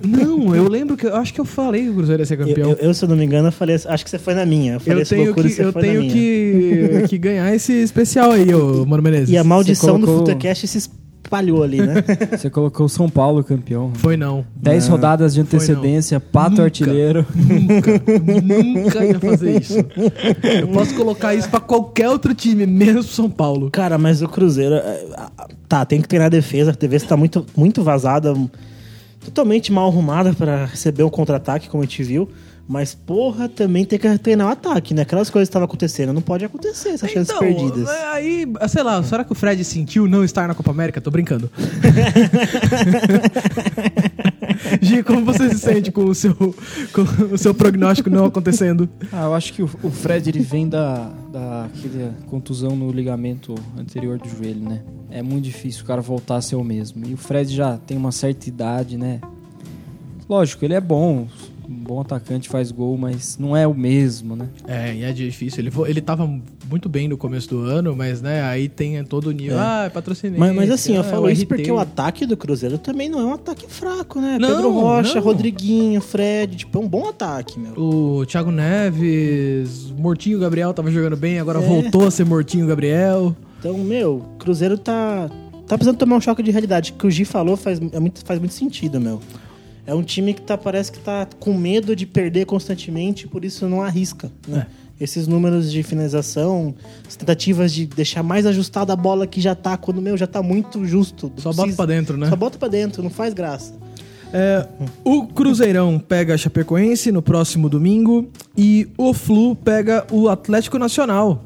Não, 0.06 0.54
eu 0.54 0.68
lembro 0.68 0.96
que 0.96 1.06
eu 1.06 1.14
acho 1.16 1.32
que 1.34 1.40
eu 1.40 1.44
falei 1.44 1.84
que 1.84 1.90
o 1.90 1.94
Cruzeiro 1.94 2.22
ia 2.22 2.26
ser 2.26 2.40
Eu, 2.40 2.46
campeão. 2.46 2.70
eu- 2.70 2.76
eu, 2.76 2.94
se 2.94 3.04
eu 3.04 3.08
não 3.08 3.16
me 3.16 3.24
engano, 3.24 3.48
eu 3.48 3.52
falei, 3.52 3.76
acho 3.76 4.04
que 4.04 4.10
você 4.10 4.18
foi 4.18 4.34
na 4.34 4.46
minha. 4.46 4.74
Eu 4.74 4.80
falei 4.80 5.02
Eu 5.02 5.06
tenho, 5.06 5.24
loucura 5.26 5.48
que, 5.48 5.54
você 5.54 5.64
eu 5.64 5.72
foi 5.72 5.82
na 5.82 5.88
tenho 5.88 6.00
minha. 6.00 6.12
que, 6.12 7.08
que 7.08 7.18
ganhar 7.18 7.54
esse 7.54 7.72
especial 7.72 8.30
aí, 8.32 8.54
ô 8.54 8.84
Mano 8.86 9.02
Menezes. 9.02 9.28
E 9.30 9.36
a 9.36 9.44
maldição 9.44 9.94
colocou- 10.00 10.24
do 10.24 10.30
Futecast 10.30 10.66
se 10.66 10.78
espalhou 10.78 11.62
ali, 11.62 11.80
né? 11.80 11.94
Você 12.36 12.50
colocou 12.50 12.86
o 12.86 12.88
São 12.88 13.08
Paulo 13.08 13.44
campeão. 13.44 13.92
Foi 13.94 14.16
não. 14.16 14.44
10 14.56 14.88
rodadas 14.88 15.32
de 15.34 15.40
não. 15.40 15.46
antecedência, 15.46 16.18
pato 16.18 16.50
Nunca. 16.52 16.64
artilheiro. 16.64 17.24
Nunca 18.44 19.04
ia 19.04 19.18
fazer 19.20 19.60
isso. 19.60 19.74
Eu 20.60 20.68
posso 20.68 20.94
colocar 20.94 21.34
isso 21.34 21.48
pra 21.48 21.60
qualquer 21.60 22.08
outro 22.08 22.34
time, 22.34 22.66
menos 22.66 23.06
pro 23.06 23.14
São 23.14 23.30
Paulo. 23.30 23.70
Cara, 23.70 23.98
mas 23.98 24.22
o 24.22 24.28
Cruzeiro. 24.28 24.74
é, 24.76 25.06
Tá, 25.68 25.84
tem 25.84 26.00
que 26.00 26.08
treinar 26.08 26.26
a 26.26 26.30
defesa. 26.30 26.70
A 26.72 26.74
defesa 26.74 27.06
tá 27.06 27.16
muito, 27.16 27.46
muito 27.56 27.82
vazada, 27.84 28.34
totalmente 29.24 29.72
mal 29.72 29.88
arrumada 29.88 30.32
pra 30.32 30.66
receber 30.66 31.02
um 31.02 31.10
contra-ataque, 31.10 31.68
como 31.68 31.82
a 31.82 31.86
gente 31.86 32.02
viu. 32.02 32.28
Mas, 32.68 32.94
porra, 32.94 33.48
também 33.48 33.84
tem 33.84 33.98
que 33.98 34.18
treinar 34.18 34.46
o 34.46 34.50
ataque, 34.50 34.94
né? 34.94 35.02
Aquelas 35.02 35.28
coisas 35.28 35.48
que 35.48 35.50
estavam 35.50 35.64
acontecendo. 35.64 36.12
Não 36.12 36.22
pode 36.22 36.44
acontecer 36.44 36.90
essas 36.90 37.10
chances 37.10 37.36
perdidas. 37.36 37.88
é, 37.88 38.04
aí, 38.12 38.46
sei 38.68 38.82
lá, 38.84 39.02
será 39.02 39.24
que 39.24 39.32
o 39.32 39.34
Fred 39.34 39.64
sentiu 39.64 40.06
não 40.06 40.22
estar 40.22 40.46
na 40.46 40.54
Copa 40.54 40.70
América? 40.70 41.00
Tô 41.00 41.10
brincando. 41.10 41.50
Gi, 44.80 45.02
como 45.02 45.24
você 45.24 45.48
se 45.50 45.58
sente 45.58 45.90
com 45.90 46.04
o 46.04 46.14
seu, 46.14 46.34
com 46.34 47.02
o 47.32 47.38
seu 47.38 47.54
prognóstico 47.54 48.10
não 48.10 48.24
acontecendo? 48.26 48.88
Ah, 49.12 49.24
eu 49.24 49.34
acho 49.34 49.52
que 49.52 49.62
o, 49.62 49.68
Fred 49.68 50.28
ele 50.28 50.40
vem 50.40 50.68
da, 50.68 51.10
da 51.32 51.68
contusão 52.26 52.76
no 52.76 52.90
ligamento 52.90 53.54
anterior 53.78 54.18
do 54.18 54.28
joelho, 54.28 54.60
né? 54.60 54.82
É 55.10 55.22
muito 55.22 55.44
difícil 55.44 55.82
o 55.82 55.86
cara 55.86 56.00
voltar 56.00 56.36
a 56.36 56.42
ser 56.42 56.56
o 56.56 56.64
mesmo. 56.64 57.04
E 57.06 57.14
o 57.14 57.16
Fred 57.16 57.54
já 57.54 57.76
tem 57.78 57.96
uma 57.96 58.12
certa 58.12 58.48
idade, 58.48 58.96
né? 58.96 59.20
Lógico, 60.28 60.64
ele 60.64 60.74
é 60.74 60.80
bom, 60.80 61.26
bom 61.72 62.00
atacante, 62.00 62.48
faz 62.48 62.72
gol, 62.72 62.98
mas 62.98 63.38
não 63.38 63.56
é 63.56 63.66
o 63.66 63.74
mesmo, 63.74 64.34
né? 64.34 64.48
É, 64.66 64.94
e 64.94 65.04
é 65.04 65.12
difícil. 65.12 65.60
Ele, 65.60 65.70
ele 65.86 66.00
tava 66.00 66.28
muito 66.68 66.88
bem 66.88 67.08
no 67.08 67.16
começo 67.16 67.48
do 67.48 67.60
ano, 67.60 67.94
mas, 67.94 68.20
né, 68.20 68.42
aí 68.42 68.68
tem 68.68 69.02
todo 69.04 69.26
o 69.26 69.32
nível. 69.32 69.56
É. 69.56 69.60
Ah, 69.60 69.84
é 69.86 69.88
patrocinante. 69.88 70.38
Mas, 70.38 70.54
mas 70.54 70.70
assim, 70.70 70.94
eu 70.94 71.00
ah, 71.00 71.04
falo 71.04 71.26
o 71.26 71.30
isso 71.30 71.46
porque 71.46 71.70
o 71.70 71.78
ataque 71.78 72.26
do 72.26 72.36
Cruzeiro 72.36 72.76
também 72.78 73.08
não 73.08 73.20
é 73.20 73.24
um 73.24 73.34
ataque 73.34 73.66
fraco, 73.68 74.20
né? 74.20 74.38
Não, 74.38 74.48
Pedro 74.48 74.72
Rocha, 74.72 75.14
não. 75.14 75.22
Rodriguinho, 75.22 76.00
Fred, 76.00 76.56
tipo, 76.56 76.78
é 76.78 76.80
um 76.80 76.88
bom 76.88 77.08
ataque, 77.08 77.58
meu. 77.58 77.72
O 77.78 78.26
Thiago 78.26 78.50
Neves, 78.50 79.90
Mortinho 79.96 80.38
Gabriel 80.38 80.74
tava 80.74 80.90
jogando 80.90 81.16
bem, 81.16 81.38
agora 81.38 81.60
É. 81.60 81.66
voltou 81.66 82.06
a 82.06 82.10
ser 82.10 82.24
Mortinho 82.24 82.66
Gabriel. 82.66 83.34
Então, 83.58 83.76
meu, 83.78 84.24
Cruzeiro 84.38 84.78
tá, 84.78 85.28
tá 85.66 85.76
precisando 85.76 85.98
tomar 85.98 86.16
um 86.16 86.20
choque 86.20 86.42
de 86.42 86.50
realidade. 86.50 86.92
O 86.92 86.94
que 86.94 87.06
o 87.06 87.10
Gi 87.10 87.24
falou 87.24 87.56
faz, 87.56 87.78
é 87.92 88.00
muito, 88.00 88.24
faz 88.24 88.38
muito 88.38 88.54
sentido, 88.54 89.00
meu. 89.00 89.20
É 89.90 89.94
um 89.94 90.04
time 90.04 90.32
que 90.32 90.40
tá, 90.40 90.56
parece 90.56 90.92
que 90.92 91.00
tá 91.00 91.26
com 91.40 91.52
medo 91.52 91.96
de 91.96 92.06
perder 92.06 92.46
constantemente, 92.46 93.26
por 93.26 93.44
isso 93.44 93.68
não 93.68 93.82
arrisca. 93.82 94.30
Né? 94.46 94.64
esses 95.00 95.26
números 95.26 95.72
de 95.72 95.82
finalização, 95.82 96.74
as 97.08 97.16
tentativas 97.16 97.72
de 97.72 97.86
deixar 97.86 98.22
mais 98.22 98.44
ajustada 98.44 98.92
a 98.92 98.96
bola 98.96 99.26
que 99.26 99.40
já 99.40 99.54
tá, 99.54 99.74
quando 99.76 100.00
meu 100.00 100.14
já 100.14 100.26
tá 100.26 100.42
muito 100.42 100.84
justo. 100.84 101.32
Só 101.38 101.54
bota 101.54 101.72
pra 101.72 101.86
dentro, 101.86 102.18
né? 102.18 102.28
Só 102.28 102.36
bota 102.36 102.58
pra 102.58 102.68
dentro, 102.68 103.02
não 103.02 103.08
faz 103.08 103.32
graça. 103.32 103.72
É, 104.32 104.64
o 105.02 105.26
Cruzeirão 105.26 105.98
pega 105.98 106.34
a 106.34 106.38
Chapecoense 106.38 107.10
no 107.10 107.22
próximo 107.22 107.68
domingo 107.68 108.28
e 108.56 108.88
o 108.96 109.12
Flu 109.12 109.56
pega 109.56 110.06
o 110.12 110.28
Atlético 110.28 110.78
Nacional 110.78 111.44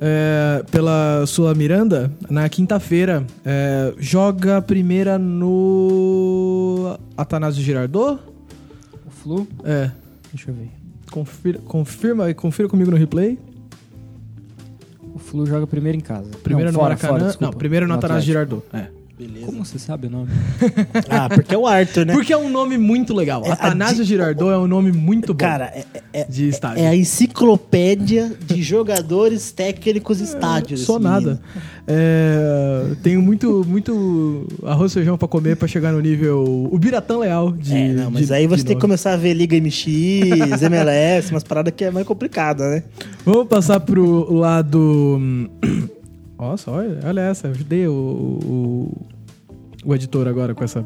é, 0.00 0.64
pela 0.70 1.24
Sula 1.26 1.54
Miranda 1.54 2.10
na 2.30 2.48
quinta-feira. 2.48 3.24
É, 3.44 3.94
joga 3.98 4.58
a 4.58 4.62
primeira 4.62 5.18
no 5.18 6.96
Atanásio 7.16 7.62
Girardot? 7.62 8.20
O 9.06 9.10
Flu, 9.10 9.46
É. 9.64 9.90
deixa 10.32 10.50
eu 10.50 10.54
ver. 10.54 10.70
Confira, 11.10 11.58
confirma, 11.60 12.34
confira 12.34 12.68
comigo 12.68 12.90
no 12.90 12.96
replay. 12.96 13.38
O 15.14 15.18
Flu 15.18 15.46
joga 15.46 15.66
primeiro 15.66 15.96
em 15.98 16.00
casa. 16.00 16.30
Primeiro 16.42 16.70
não, 16.70 16.78
no 16.78 16.84
fora, 16.84 16.94
Maracanã. 16.94 17.30
fora, 17.32 17.36
não, 17.40 17.50
primeiro 17.52 17.86
no 17.88 17.94
Atanásio 17.94 18.38
Atlético. 18.38 18.62
Girardot. 18.72 18.92
É. 18.94 18.97
Beleza. 19.18 19.46
Como 19.46 19.64
você 19.64 19.78
sabe 19.78 20.06
o 20.06 20.10
nome? 20.10 20.30
Ah, 21.10 21.28
porque 21.28 21.54
é 21.54 21.58
o 21.58 21.66
Arthur, 21.66 22.06
né? 22.06 22.12
Porque 22.12 22.32
é 22.32 22.36
um 22.36 22.48
nome 22.50 22.76
muito 22.78 23.12
legal. 23.14 23.42
É, 23.44 23.50
a 23.50 23.52
Atanásio 23.54 24.04
di- 24.04 24.10
Girardot 24.10 24.50
é 24.52 24.56
um 24.58 24.66
nome 24.66 24.92
muito 24.92 25.32
bom 25.34 25.38
Cara, 25.38 25.64
é, 25.74 25.84
é, 26.12 26.24
de 26.24 26.48
estádio. 26.48 26.82
é 26.82 26.86
a 26.88 26.94
enciclopédia 26.94 28.30
de 28.46 28.62
jogadores 28.62 29.50
técnicos 29.50 30.20
estádios. 30.20 30.80
Só 30.82 30.98
nada. 30.98 31.40
É, 31.86 32.90
tenho 33.02 33.20
muito, 33.22 33.64
muito 33.66 34.46
arroz 34.62 34.92
e 34.92 34.94
feijão 34.94 35.16
pra 35.18 35.26
comer 35.26 35.56
pra 35.56 35.66
chegar 35.66 35.90
no 35.92 36.00
nível 36.00 36.68
o 36.70 36.78
Biratã 36.78 37.18
Leal 37.18 37.52
de. 37.52 37.74
É, 37.74 37.92
não, 37.94 38.10
mas 38.10 38.26
de- 38.28 38.34
aí 38.34 38.46
você 38.46 38.58
de 38.62 38.66
tem 38.66 38.76
que 38.76 38.80
começar 38.80 39.14
a 39.14 39.16
ver 39.16 39.32
Liga 39.34 39.56
MX, 39.56 40.62
MLS, 40.62 41.30
umas 41.34 41.42
paradas 41.44 41.72
que 41.76 41.84
é 41.84 41.90
mais 41.90 42.06
complicada, 42.06 42.68
né? 42.68 42.82
Vamos 43.24 43.48
passar 43.48 43.80
pro 43.80 44.32
lado. 44.32 45.18
Nossa, 46.38 46.70
olha, 46.70 47.00
olha 47.04 47.20
essa, 47.22 47.48
ajudei 47.48 47.88
o, 47.88 47.92
o, 47.92 48.92
o 49.84 49.94
editor 49.94 50.28
agora 50.28 50.54
com 50.54 50.62
essa 50.62 50.84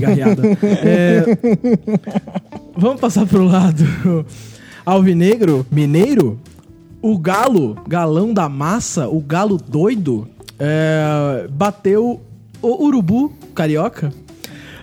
garreada. 0.00 0.42
É, 0.84 1.24
vamos 2.76 3.00
passar 3.00 3.26
pro 3.26 3.44
lado 3.44 3.84
alvinegro, 4.86 5.66
mineiro. 5.70 6.38
O 7.02 7.18
Galo, 7.18 7.76
galão 7.86 8.32
da 8.32 8.48
massa, 8.48 9.08
o 9.08 9.20
Galo 9.20 9.58
doido, 9.58 10.28
é, 10.58 11.46
bateu 11.50 12.20
o 12.62 12.84
Urubu 12.84 13.32
carioca. 13.54 14.12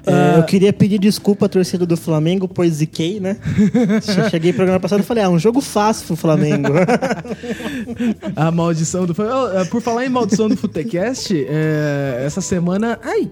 É, 0.06 0.12
Ah. 0.12 0.34
eu 0.38 0.44
queria 0.44 0.74
pedir 0.74 1.00
desculpa 1.00 1.46
à 1.46 1.50
torcida 1.50 1.86
do 1.86 1.96
Flamengo, 1.96 2.48
pois 2.48 2.74
ziquei, 2.74 3.20
né? 3.22 3.38
Che- 4.04 4.30
Cheguei 4.30 4.52
no 4.52 4.56
programa 4.58 4.80
passado 4.80 5.00
e 5.00 5.04
falei, 5.04 5.24
ah, 5.24 5.30
um 5.30 5.40
jogo 5.40 5.62
fácil 5.62 6.08
pro 6.08 6.16
Flamengo. 6.18 6.70
A 8.36 8.52
maldição 8.52 9.06
do. 9.06 9.16
Oh, 9.18 9.60
é, 9.60 9.66
Por 9.66 9.82
falar 9.82 10.06
em 10.06 10.10
maldição 10.10 10.50
do 10.50 10.58
Futecast, 10.58 11.34
é, 11.48 12.24
essa 12.26 12.42
semana. 12.42 13.00
Ai! 13.02 13.30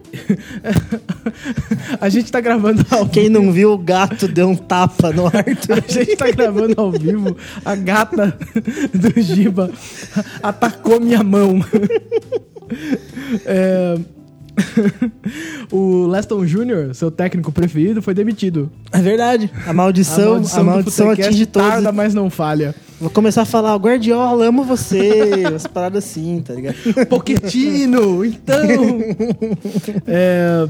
A 2.00 2.08
gente 2.10 2.32
tá 2.32 2.40
gravando 2.40 2.86
ao 2.90 3.08
Quem 3.08 3.28
não 3.30 3.52
viu, 3.52 3.74
o 3.74 3.78
gato 3.78 4.28
deu 4.28 4.48
um 4.50 4.56
tapa 4.56 5.12
no 5.12 5.26
Arthur. 5.26 5.84
A 5.88 5.92
gente 5.92 6.16
tá 6.16 6.32
gravando 6.32 6.74
ao 6.78 6.92
vivo. 6.92 7.36
A 7.66 7.76
gata 7.76 8.38
do 8.94 9.22
Giba 9.22 9.70
atacou 10.42 11.00
minha 11.02 11.24
mão. 11.24 11.60
É, 13.46 13.98
o 15.72 16.08
Leston 16.08 16.46
Jr., 16.46 16.94
seu 16.94 17.12
técnico 17.12 17.52
preferido, 17.52 18.02
foi 18.02 18.14
demitido. 18.14 18.72
É 18.92 19.00
verdade. 19.00 19.50
A 19.66 19.74
maldição, 19.74 20.42
a 20.54 20.64
maldição, 20.64 20.84
do 20.84 20.92
Futecast 20.92 21.22
atinge 21.22 21.46
todos. 21.46 21.70
tarda, 21.70 21.92
mas 21.92 22.14
não 22.14 22.30
falha. 22.30 22.76
Vou 23.00 23.10
começar 23.10 23.44
a 23.44 23.46
falar, 23.46 23.76
Guardiola, 23.78 24.46
amo 24.46 24.64
você. 24.64 25.44
As 25.56 25.66
paradas 25.66 26.06
assim, 26.06 26.42
tá 26.46 26.54
ligado? 26.54 26.76
Poquetino, 27.10 28.24
então. 28.24 28.60
É, 30.06 30.68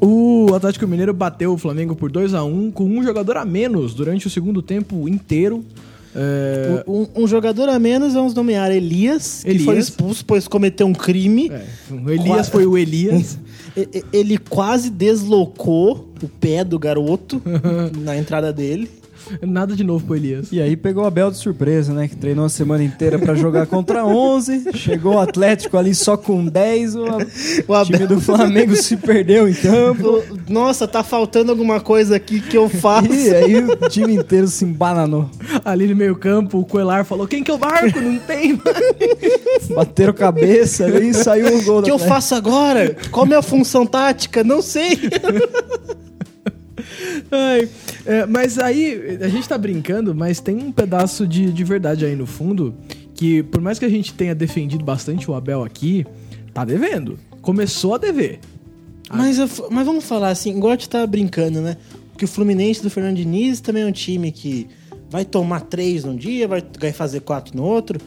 o 0.00 0.54
Atlético 0.54 0.86
Mineiro 0.86 1.12
bateu 1.12 1.52
o 1.52 1.58
Flamengo 1.58 1.96
por 1.96 2.10
2 2.10 2.34
a 2.34 2.44
1 2.44 2.70
com 2.70 2.84
um 2.84 3.02
jogador 3.02 3.36
a 3.36 3.44
menos 3.44 3.94
durante 3.94 4.26
o 4.26 4.30
segundo 4.30 4.62
tempo 4.62 5.08
inteiro. 5.08 5.64
É, 6.14 6.84
Um, 6.86 7.06
um 7.16 7.26
jogador 7.26 7.68
a 7.68 7.78
menos, 7.78 8.14
vamos 8.14 8.34
nomear 8.34 8.70
Elias, 8.70 9.42
que 9.42 9.50
Elias. 9.50 9.64
foi 9.64 9.78
expulso, 9.78 10.24
pois 10.24 10.46
cometeu 10.46 10.86
um 10.86 10.92
crime. 10.92 11.50
é, 11.50 11.64
o 11.92 12.10
Elias 12.10 12.48
foi 12.48 12.66
o 12.66 12.78
Elias. 12.78 13.38
Ele 14.12 14.38
quase 14.38 14.88
deslocou 14.90 16.08
o 16.22 16.28
pé 16.28 16.62
do 16.62 16.78
garoto 16.78 17.42
na 17.98 18.16
entrada 18.16 18.52
dele. 18.52 18.88
Nada 19.42 19.74
de 19.74 19.84
novo 19.84 20.04
pro 20.04 20.16
Elias. 20.16 20.48
E 20.52 20.60
aí 20.60 20.76
pegou 20.76 21.04
o 21.04 21.06
Abel 21.06 21.30
de 21.30 21.36
surpresa, 21.36 21.92
né? 21.92 22.08
Que 22.08 22.16
treinou 22.16 22.44
a 22.44 22.48
semana 22.48 22.82
inteira 22.82 23.18
pra 23.18 23.34
jogar 23.34 23.66
contra 23.66 24.04
11. 24.04 24.72
Chegou 24.74 25.14
o 25.14 25.18
Atlético 25.18 25.76
ali 25.76 25.94
só 25.94 26.16
com 26.16 26.44
10. 26.44 26.96
O, 26.96 27.04
O 27.68 27.84
time 27.84 28.06
do 28.06 28.20
Flamengo 28.20 28.74
se 28.76 28.96
perdeu 28.96 29.48
em 29.48 29.54
campo. 29.54 30.22
Nossa, 30.48 30.86
tá 30.86 31.02
faltando 31.02 31.50
alguma 31.50 31.80
coisa 31.80 32.16
aqui 32.16 32.40
que 32.40 32.56
eu 32.56 32.68
faço. 32.68 33.12
E 33.12 33.34
aí 33.34 33.56
o 33.56 33.88
time 33.88 34.14
inteiro 34.14 34.48
se 34.48 34.64
embananou. 34.64 35.30
Ali 35.64 35.88
no 35.88 35.96
meio 35.96 36.16
campo, 36.16 36.58
o 36.58 36.64
Coelar 36.64 37.04
falou, 37.04 37.26
quem 37.26 37.42
que 37.42 37.50
eu 37.50 37.58
marco? 37.58 38.00
Não 38.00 38.18
tem. 38.18 38.60
Bateram 39.74 40.12
cabeça 40.12 40.84
ali 40.84 41.08
e 41.08 41.14
saiu 41.14 41.58
o 41.58 41.62
gol 41.62 41.78
O 41.80 41.82
que 41.82 41.90
eu 41.90 41.98
faço 41.98 42.34
agora? 42.34 42.96
Qual 43.10 43.24
é 43.24 43.26
a 43.26 43.28
minha 43.28 43.42
função 43.42 43.86
tática? 43.86 44.44
Não 44.44 44.60
sei. 44.62 44.98
Ai, 47.30 47.68
é, 48.04 48.26
mas 48.26 48.58
aí, 48.58 49.18
a 49.22 49.28
gente 49.28 49.48
tá 49.48 49.56
brincando, 49.56 50.14
mas 50.14 50.40
tem 50.40 50.56
um 50.56 50.72
pedaço 50.72 51.26
de, 51.26 51.52
de 51.52 51.64
verdade 51.64 52.04
aí 52.04 52.16
no 52.16 52.26
fundo, 52.26 52.74
que 53.14 53.42
por 53.44 53.60
mais 53.60 53.78
que 53.78 53.84
a 53.84 53.88
gente 53.88 54.12
tenha 54.14 54.34
defendido 54.34 54.84
bastante 54.84 55.30
o 55.30 55.34
Abel 55.34 55.62
aqui, 55.62 56.04
tá 56.52 56.64
devendo. 56.64 57.18
Começou 57.40 57.94
a 57.94 57.98
dever. 57.98 58.40
Mas, 59.12 59.38
eu- 59.38 59.48
mas 59.70 59.86
vamos 59.86 60.04
falar 60.04 60.30
assim, 60.30 60.50
igual 60.56 60.72
a 60.72 60.74
gente 60.76 60.88
tá 60.88 61.06
brincando, 61.06 61.60
né? 61.60 61.76
Porque 62.12 62.24
o 62.24 62.28
Fluminense 62.28 62.82
do 62.82 62.90
Fernando 62.90 63.16
Diniz 63.16 63.60
também 63.60 63.82
é 63.82 63.86
um 63.86 63.92
time 63.92 64.30
que 64.32 64.66
vai 65.10 65.24
tomar 65.24 65.60
três 65.60 66.04
num 66.04 66.16
dia, 66.16 66.48
vai 66.48 66.62
fazer 66.92 67.20
quatro 67.20 67.56
no 67.56 67.62
outro. 67.64 68.00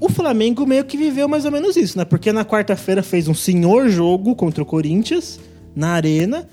O 0.00 0.08
Flamengo 0.10 0.66
meio 0.66 0.84
que 0.84 0.96
viveu 0.96 1.28
mais 1.28 1.44
ou 1.44 1.50
menos 1.52 1.76
isso, 1.76 1.96
né? 1.96 2.04
Porque 2.04 2.32
na 2.32 2.44
quarta-feira 2.44 3.02
fez 3.02 3.28
um 3.28 3.34
senhor 3.34 3.88
jogo 3.88 4.34
contra 4.34 4.62
o 4.62 4.66
Corinthians, 4.66 5.38
na 5.74 5.90
arena, 5.90 6.46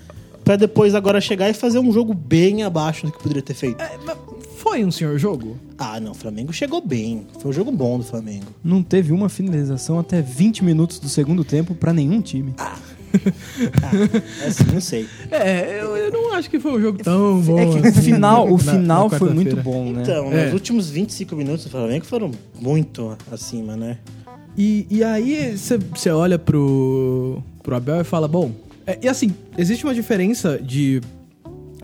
pra 0.43 0.56
depois 0.56 0.93
agora 0.95 1.19
chegar 1.21 1.49
e 1.49 1.54
fazer 1.54 1.80
um 1.80 1.91
jogo 1.91 2.13
bem 2.13 2.63
abaixo 2.63 3.06
do 3.06 3.12
que 3.12 3.19
poderia 3.21 3.41
ter 3.41 3.54
feito. 3.54 3.82
É, 3.82 3.97
mas 4.06 4.17
foi 4.58 4.84
um 4.86 4.91
senhor 4.91 5.17
jogo? 5.17 5.58
Ah, 5.77 5.99
não, 5.99 6.12
o 6.12 6.15
Flamengo 6.15 6.54
chegou 6.54 6.82
bem. 6.86 7.25
Foi 7.39 7.49
um 7.49 7.54
jogo 7.54 7.71
bom 7.71 7.97
do 7.97 8.04
Flamengo. 8.04 8.45
Não 8.63 8.84
teve 8.84 9.12
uma 9.12 9.27
finalização 9.30 9.97
até 9.99 10.21
20 10.21 10.63
minutos 10.63 10.99
do 10.99 11.10
segundo 11.10 11.43
tempo 11.43 11.73
pra 11.75 11.91
nenhum 11.93 12.21
time. 12.21 12.54
É 14.41 14.47
assim, 14.47 14.63
não 14.73 14.80
sei. 14.82 15.06
É, 15.32 15.80
eu, 15.82 15.95
eu 15.97 16.12
não 16.12 16.34
acho 16.34 16.49
que 16.49 16.60
foi 16.60 16.71
um 16.73 16.82
jogo 16.82 17.04
tão 17.04 17.41
bom. 17.41 17.60
é 17.60 17.65
que 17.65 17.75
o 17.80 17.88
assim, 17.88 18.01
final, 18.01 18.47
o 18.47 18.51
na- 18.51 18.58
final 18.73 19.10
na 19.10 19.17
foi 19.17 19.34
muito 19.34 19.56
bom, 19.58 19.91
né? 19.91 20.01
Então, 20.04 20.32
É. 20.32 20.45
nos 20.45 20.54
últimos 20.54 20.89
25 20.89 21.36
minutos 21.36 21.65
do 21.65 21.69
Flamengo 21.71 22.06
foram 22.06 22.32
muito 22.60 23.17
acima, 23.32 23.75
né? 23.75 23.97
E, 24.58 24.86
e 24.89 25.04
aí 25.04 25.56
você 25.58 26.10
olha 26.10 26.38
pro, 26.38 27.41
pro 27.63 27.75
Abel 27.75 28.01
e 28.01 28.04
fala, 28.04 28.27
bom. 28.27 28.51
É- 28.85 28.99
e 29.03 29.07
assim, 29.07 29.33
existe 29.57 29.83
uma 29.85 29.93
diferença 29.93 30.59
de, 30.61 31.01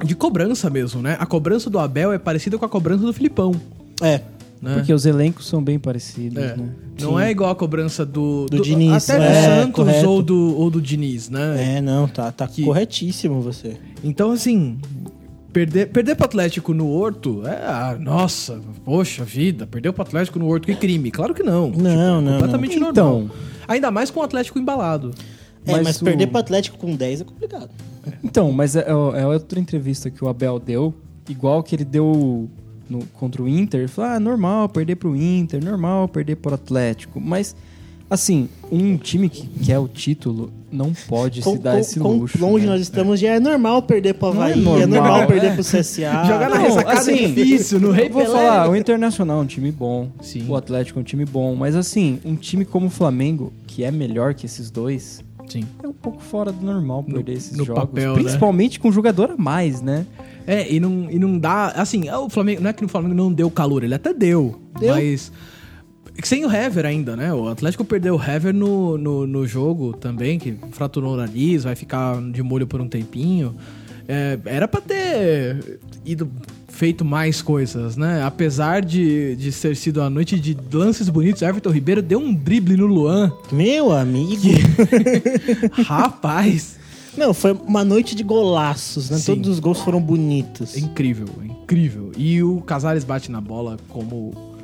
de 0.03 0.15
cobrança 0.15 0.69
mesmo, 0.69 1.01
né? 1.01 1.15
A 1.19 1.25
cobrança 1.25 1.69
do 1.69 1.79
Abel 1.79 2.12
é 2.12 2.17
parecida 2.17 2.57
com 2.57 2.65
a 2.65 2.69
cobrança 2.69 3.03
do 3.05 3.13
Filipão. 3.13 3.53
É. 4.01 4.21
Né? 4.60 4.73
Porque 4.75 4.91
os 4.91 5.05
elencos 5.05 5.47
são 5.47 5.63
bem 5.63 5.77
parecidos, 5.77 6.41
É. 6.43 6.55
né? 6.57 6.69
Não 6.99 7.17
Sim. 7.17 7.23
é 7.23 7.29
igual 7.29 7.51
a 7.51 7.55
cobrança 7.55 8.03
do, 8.03 8.47
Do 8.47 8.62
Diniz, 8.63 9.07
Até 9.07 9.19
do 9.19 9.23
é, 9.25 9.43
Santos 9.43 9.75
correto. 9.75 10.10
ou 10.10 10.21
do, 10.23 10.55
ou 10.57 10.71
do 10.71 10.81
Diniz, 10.81 11.29
né? 11.29 11.75
É, 11.77 11.81
não, 11.81 12.07
tá, 12.07 12.31
tá 12.31 12.47
Que- 12.47 12.63
corretíssimo 12.63 13.39
você. 13.39 13.77
Então, 14.03 14.31
assim, 14.31 14.79
perder, 15.53 15.88
perder 15.89 16.15
pro 16.15 16.25
Atlético 16.25 16.73
no 16.73 16.89
Horto 16.89 17.45
é. 17.45 17.51
ah, 17.65 17.97
nossa, 17.99 18.60
poxa 18.83 19.23
vida, 19.23 19.67
perdeu 19.67 19.93
pro 19.93 20.01
Atlético 20.01 20.39
no 20.39 20.47
Horto, 20.47 20.65
que 20.65 20.75
crime. 20.75 21.12
Claro 21.12 21.36
que 21.36 21.43
não. 21.43 21.69
Tipo, 21.69 21.83
Não, 21.83 22.19
não, 22.19 22.31
Completamente 22.33 22.79
não. 22.79 22.88
normal. 22.91 23.21
Então. 23.25 23.31
Ainda 23.67 23.91
mais 23.91 24.10
com 24.10 24.21
o 24.21 24.23
Atlético 24.23 24.57
embalado. 24.57 25.12
É, 25.67 25.71
mas, 25.73 25.84
Mas 25.84 26.01
o- 26.01 26.06
perder 26.06 26.27
pro 26.27 26.39
Atlético 26.39 26.77
com 26.77 26.95
10 26.95 27.21
é 27.21 27.23
complicado. 27.23 27.69
Então, 28.23 28.51
mas 28.51 28.75
é, 28.75 28.86
é 28.89 29.25
outra 29.27 29.60
entrevista 29.60 30.10
que 30.10 30.23
o 30.23 30.30
Abel 30.30 30.60
deu, 30.60 30.93
igual 31.30 31.62
que 31.62 31.75
ele 31.75 31.84
deu 31.86 32.49
no- 32.89 33.06
contra 33.13 33.43
o 33.43 33.47
Inter. 33.47 33.82
Ele 33.82 33.88
falou: 33.88 34.12
ah, 34.12 34.19
normal 34.19 34.69
perder 34.69 34.95
pro 34.95 35.15
Inter, 35.15 35.63
normal 35.63 36.08
perder 36.08 36.38
pro 36.38 36.53
Atlético. 36.53 37.19
Mas, 37.19 37.53
assim, 38.10 38.47
um 38.71 38.95
time 38.97 39.27
que 39.30 39.45
quer 39.65 39.77
o 39.80 39.88
título 39.89 40.51
não 40.71 40.93
pode 41.08 41.41
se 41.41 41.58
dar 41.60 41.80
esse 41.80 41.97
quão 41.99 42.17
luxo. 42.19 42.38
longe 42.39 42.65
né? 42.65 42.71
nós 42.73 42.82
estamos, 42.82 43.19
já 43.19 43.30
é 43.36 43.39
normal 43.39 43.82
perder 43.82 44.13
pro 44.13 44.34
Não 44.34 44.43
é 44.43 44.51
Havaí, 44.51 44.60
é 44.62 44.63
normal, 44.86 44.88
normal, 44.88 45.27
perder 45.27 45.47
é. 45.47 45.53
pro 45.53 45.63
CSA. 45.63 46.23
Jogar 46.27 46.49
na 46.49 46.60
não, 46.60 46.89
assim, 46.89 47.12
é 47.25 47.27
difícil, 47.27 47.80
no 47.80 47.91
Rei 47.91 48.08
Eu 48.08 48.12
vou 48.13 48.21
Pelé. 48.21 48.34
falar, 48.38 48.69
o 48.69 48.75
Internacional 48.75 49.39
é 49.39 49.43
um 49.43 49.45
time 49.45 49.71
bom. 49.71 50.10
Sim. 50.21 50.45
O 50.47 50.56
Atlético 50.56 50.99
é 50.99 51.01
um 51.01 51.03
time 51.06 51.23
bom. 51.25 51.56
Mas, 51.56 51.73
assim, 51.75 52.19
um 52.25 52.36
time 52.36 52.63
como 52.65 52.88
o 52.88 52.89
Flamengo, 52.89 53.51
que 53.65 53.84
é 53.84 53.91
melhor 53.91 54.34
que 54.34 54.45
esses 54.45 54.69
dois, 54.69 55.23
Sim. 55.47 55.63
é 55.83 55.88
um 55.88 55.93
pouco 55.93 56.21
fora 56.21 56.51
do 56.51 56.65
normal 56.65 57.03
No- 57.07 57.15
perder 57.15 57.33
esses 57.33 57.55
no 57.57 57.65
jogos. 57.65 57.83
papel, 57.83 58.15
né? 58.15 58.21
principalmente 58.21 58.79
com 58.79 58.91
jogador 58.91 59.31
a 59.31 59.38
mais, 59.38 59.81
né? 59.81 60.05
É, 60.45 60.71
e 60.71 60.79
não, 60.79 61.07
e 61.10 61.19
não 61.19 61.38
dá. 61.38 61.67
Assim, 61.69 62.10
o 62.10 62.29
Flamengo. 62.29 62.62
Não 62.62 62.69
é 62.69 62.73
que 62.73 62.83
o 62.86 62.88
Flamengo 62.88 63.13
não 63.13 63.31
deu 63.33 63.49
calor, 63.51 63.83
ele 63.83 63.93
até 63.95 64.13
deu. 64.13 64.62
Deu. 64.79 64.95
Mas. 64.95 65.31
Sem 66.23 66.45
o 66.45 66.51
Hever 66.51 66.86
ainda, 66.86 67.15
né? 67.15 67.31
O 67.33 67.47
Atlético 67.47 67.86
perdeu 67.86 68.15
o 68.15 68.21
Hever 68.23 68.53
no, 68.53 68.97
no, 68.97 69.27
no 69.27 69.45
jogo 69.45 69.93
também, 69.93 70.39
que 70.39 70.55
fraturou 70.71 71.13
o 71.13 71.17
nariz, 71.17 71.63
vai 71.63 71.75
ficar 71.75 72.19
de 72.31 72.41
molho 72.41 72.65
por 72.65 72.81
um 72.81 72.88
tempinho. 72.88 73.53
É, 74.07 74.39
era 74.45 74.67
pra 74.67 74.81
ter 74.81 75.79
ido 76.05 76.27
feito 76.78 77.04
mais 77.04 77.42
coisas, 77.42 77.98
né? 77.98 78.24
Apesar 78.24 78.86
de, 78.86 79.36
de 79.36 79.52
ter 79.52 79.76
sido 79.76 80.00
a 80.00 80.12
noite 80.12 80.40
de 80.40 80.56
lances 80.72 81.10
bonitos, 81.10 81.42
Everton 81.42 81.72
Ribeiro 81.72 82.04
deu 82.04 82.20
um 82.20 82.32
drible 82.32 82.78
no 82.78 82.86
Luan. 82.86 83.34
Meu 83.52 83.92
amigo. 83.92 84.44
Rapaz! 85.74 86.78
Não, 87.18 87.34
foi 87.34 87.54
uma 87.54 87.84
noite 87.84 88.13
de 88.13 88.22
golaços, 88.22 89.10
né? 89.10 89.18
Sim. 89.18 89.34
Todos 89.34 89.50
os 89.50 89.60
gols 89.60 89.80
foram 89.80 90.00
bonitos. 90.00 90.78
Incrível, 90.78 91.28
incrível. 91.44 92.12
E 92.16 92.44
o 92.44 92.62
Casares 92.62 93.04
bate 93.04 93.32
na 93.32 93.42
bola 93.42 93.78
como, 93.90 94.56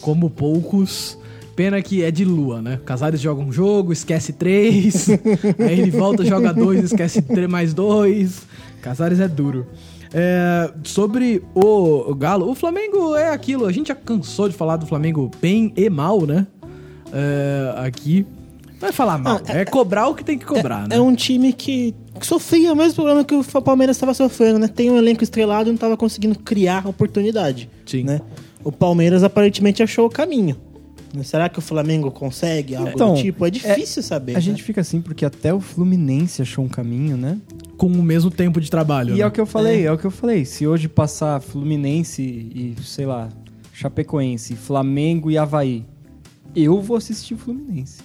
como 0.00 0.28
poucos. 0.28 1.16
Pena 1.54 1.80
que 1.80 2.02
é 2.02 2.10
de 2.10 2.24
lua, 2.24 2.60
né? 2.60 2.80
Casares 2.84 3.20
joga 3.20 3.42
um 3.42 3.52
jogo, 3.52 3.92
esquece 3.92 4.32
três. 4.32 5.08
aí 5.60 5.78
ele 5.78 5.92
volta, 5.92 6.24
joga 6.24 6.52
dois, 6.52 6.82
esquece 6.82 7.24
mais 7.48 7.72
dois. 7.72 8.42
Casares 8.82 9.20
é 9.20 9.28
duro. 9.28 9.68
É, 10.12 10.72
sobre 10.84 11.42
o, 11.54 12.14
Galo, 12.14 12.50
o 12.50 12.54
Flamengo 12.54 13.14
é 13.14 13.30
aquilo. 13.30 13.66
A 13.66 13.72
gente 13.72 13.88
já 13.88 13.94
cansou 13.94 14.48
de 14.48 14.54
falar 14.54 14.76
do 14.76 14.86
Flamengo 14.86 15.30
bem 15.40 15.72
e 15.76 15.88
mal, 15.88 16.26
né? 16.26 16.46
É, 17.12 17.74
aqui. 17.86 18.26
Não 18.80 18.88
é 18.88 18.92
falar 18.92 19.18
mal, 19.18 19.40
Ah, 19.46 19.58
é, 19.58 19.64
cobrar 19.64 20.08
o 20.08 20.14
que 20.14 20.24
tem 20.24 20.38
que 20.38 20.46
cobrar, 20.46 20.88
né? 20.88 20.96
É 20.96 21.00
um 21.00 21.14
time 21.14 21.52
que, 21.52 21.94
que 22.18 22.26
sofria 22.26 22.72
o 22.72 22.76
mesmo 22.76 22.94
problema 22.94 23.22
que 23.22 23.34
o 23.34 23.44
Palmeiras 23.62 23.96
estava 23.96 24.14
sofrendo, 24.14 24.58
né? 24.58 24.68
Tem 24.68 24.90
um 24.90 24.96
elenco 24.96 25.22
estrelado 25.22 25.68
e 25.68 25.70
não 25.70 25.74
estava 25.74 25.96
conseguindo 25.98 26.38
criar 26.38 26.86
oportunidade. 26.86 27.68
Sim. 27.84 28.04
Né? 28.04 28.20
O 28.64 28.72
Palmeiras 28.72 29.22
aparentemente 29.22 29.82
achou 29.82 30.06
o 30.06 30.10
caminho. 30.10 30.56
Né? 31.14 31.22
Será 31.22 31.48
que 31.48 31.58
o 31.58 31.62
Flamengo 31.62 32.10
consegue 32.10 32.74
algo 32.74 32.90
Então, 32.90 33.14
do 33.14 33.20
tipo? 33.20 33.44
É 33.44 33.50
difícil 33.50 34.02
saber. 34.02 34.32
A 34.32 34.34
né? 34.36 34.40
gente 34.40 34.62
fica 34.62 34.80
assim 34.80 35.00
porque 35.00 35.24
até 35.24 35.52
o 35.52 35.60
Fluminense 35.60 36.42
achou 36.42 36.64
um 36.64 36.68
caminho, 36.68 37.16
né? 37.16 37.38
Com 37.76 37.86
o 37.86 38.02
mesmo 38.02 38.30
tempo 38.30 38.60
de 38.60 38.70
trabalho. 38.70 39.14
E 39.14 39.18
né? 39.18 39.22
é 39.22 39.26
o 39.26 39.30
que 39.30 39.40
eu 39.40 39.46
falei, 39.46 39.86
é. 39.86 39.92
o 39.92 39.98
que 39.98 40.06
eu 40.06 40.10
falei. 40.10 40.44
Se 40.44 40.66
hoje 40.66 40.88
passar 40.88 41.40
Fluminense 41.40 42.22
e, 42.22 42.76
sei 42.82 43.06
lá, 43.06 43.28
Chapecoense, 43.72 44.54
Flamengo 44.54 45.30
e 45.30 45.38
Havaí, 45.38 45.84
eu 46.54 46.80
vou 46.80 46.96
assistir 46.96 47.34
o 47.34 47.38
Fluminense. 47.38 48.00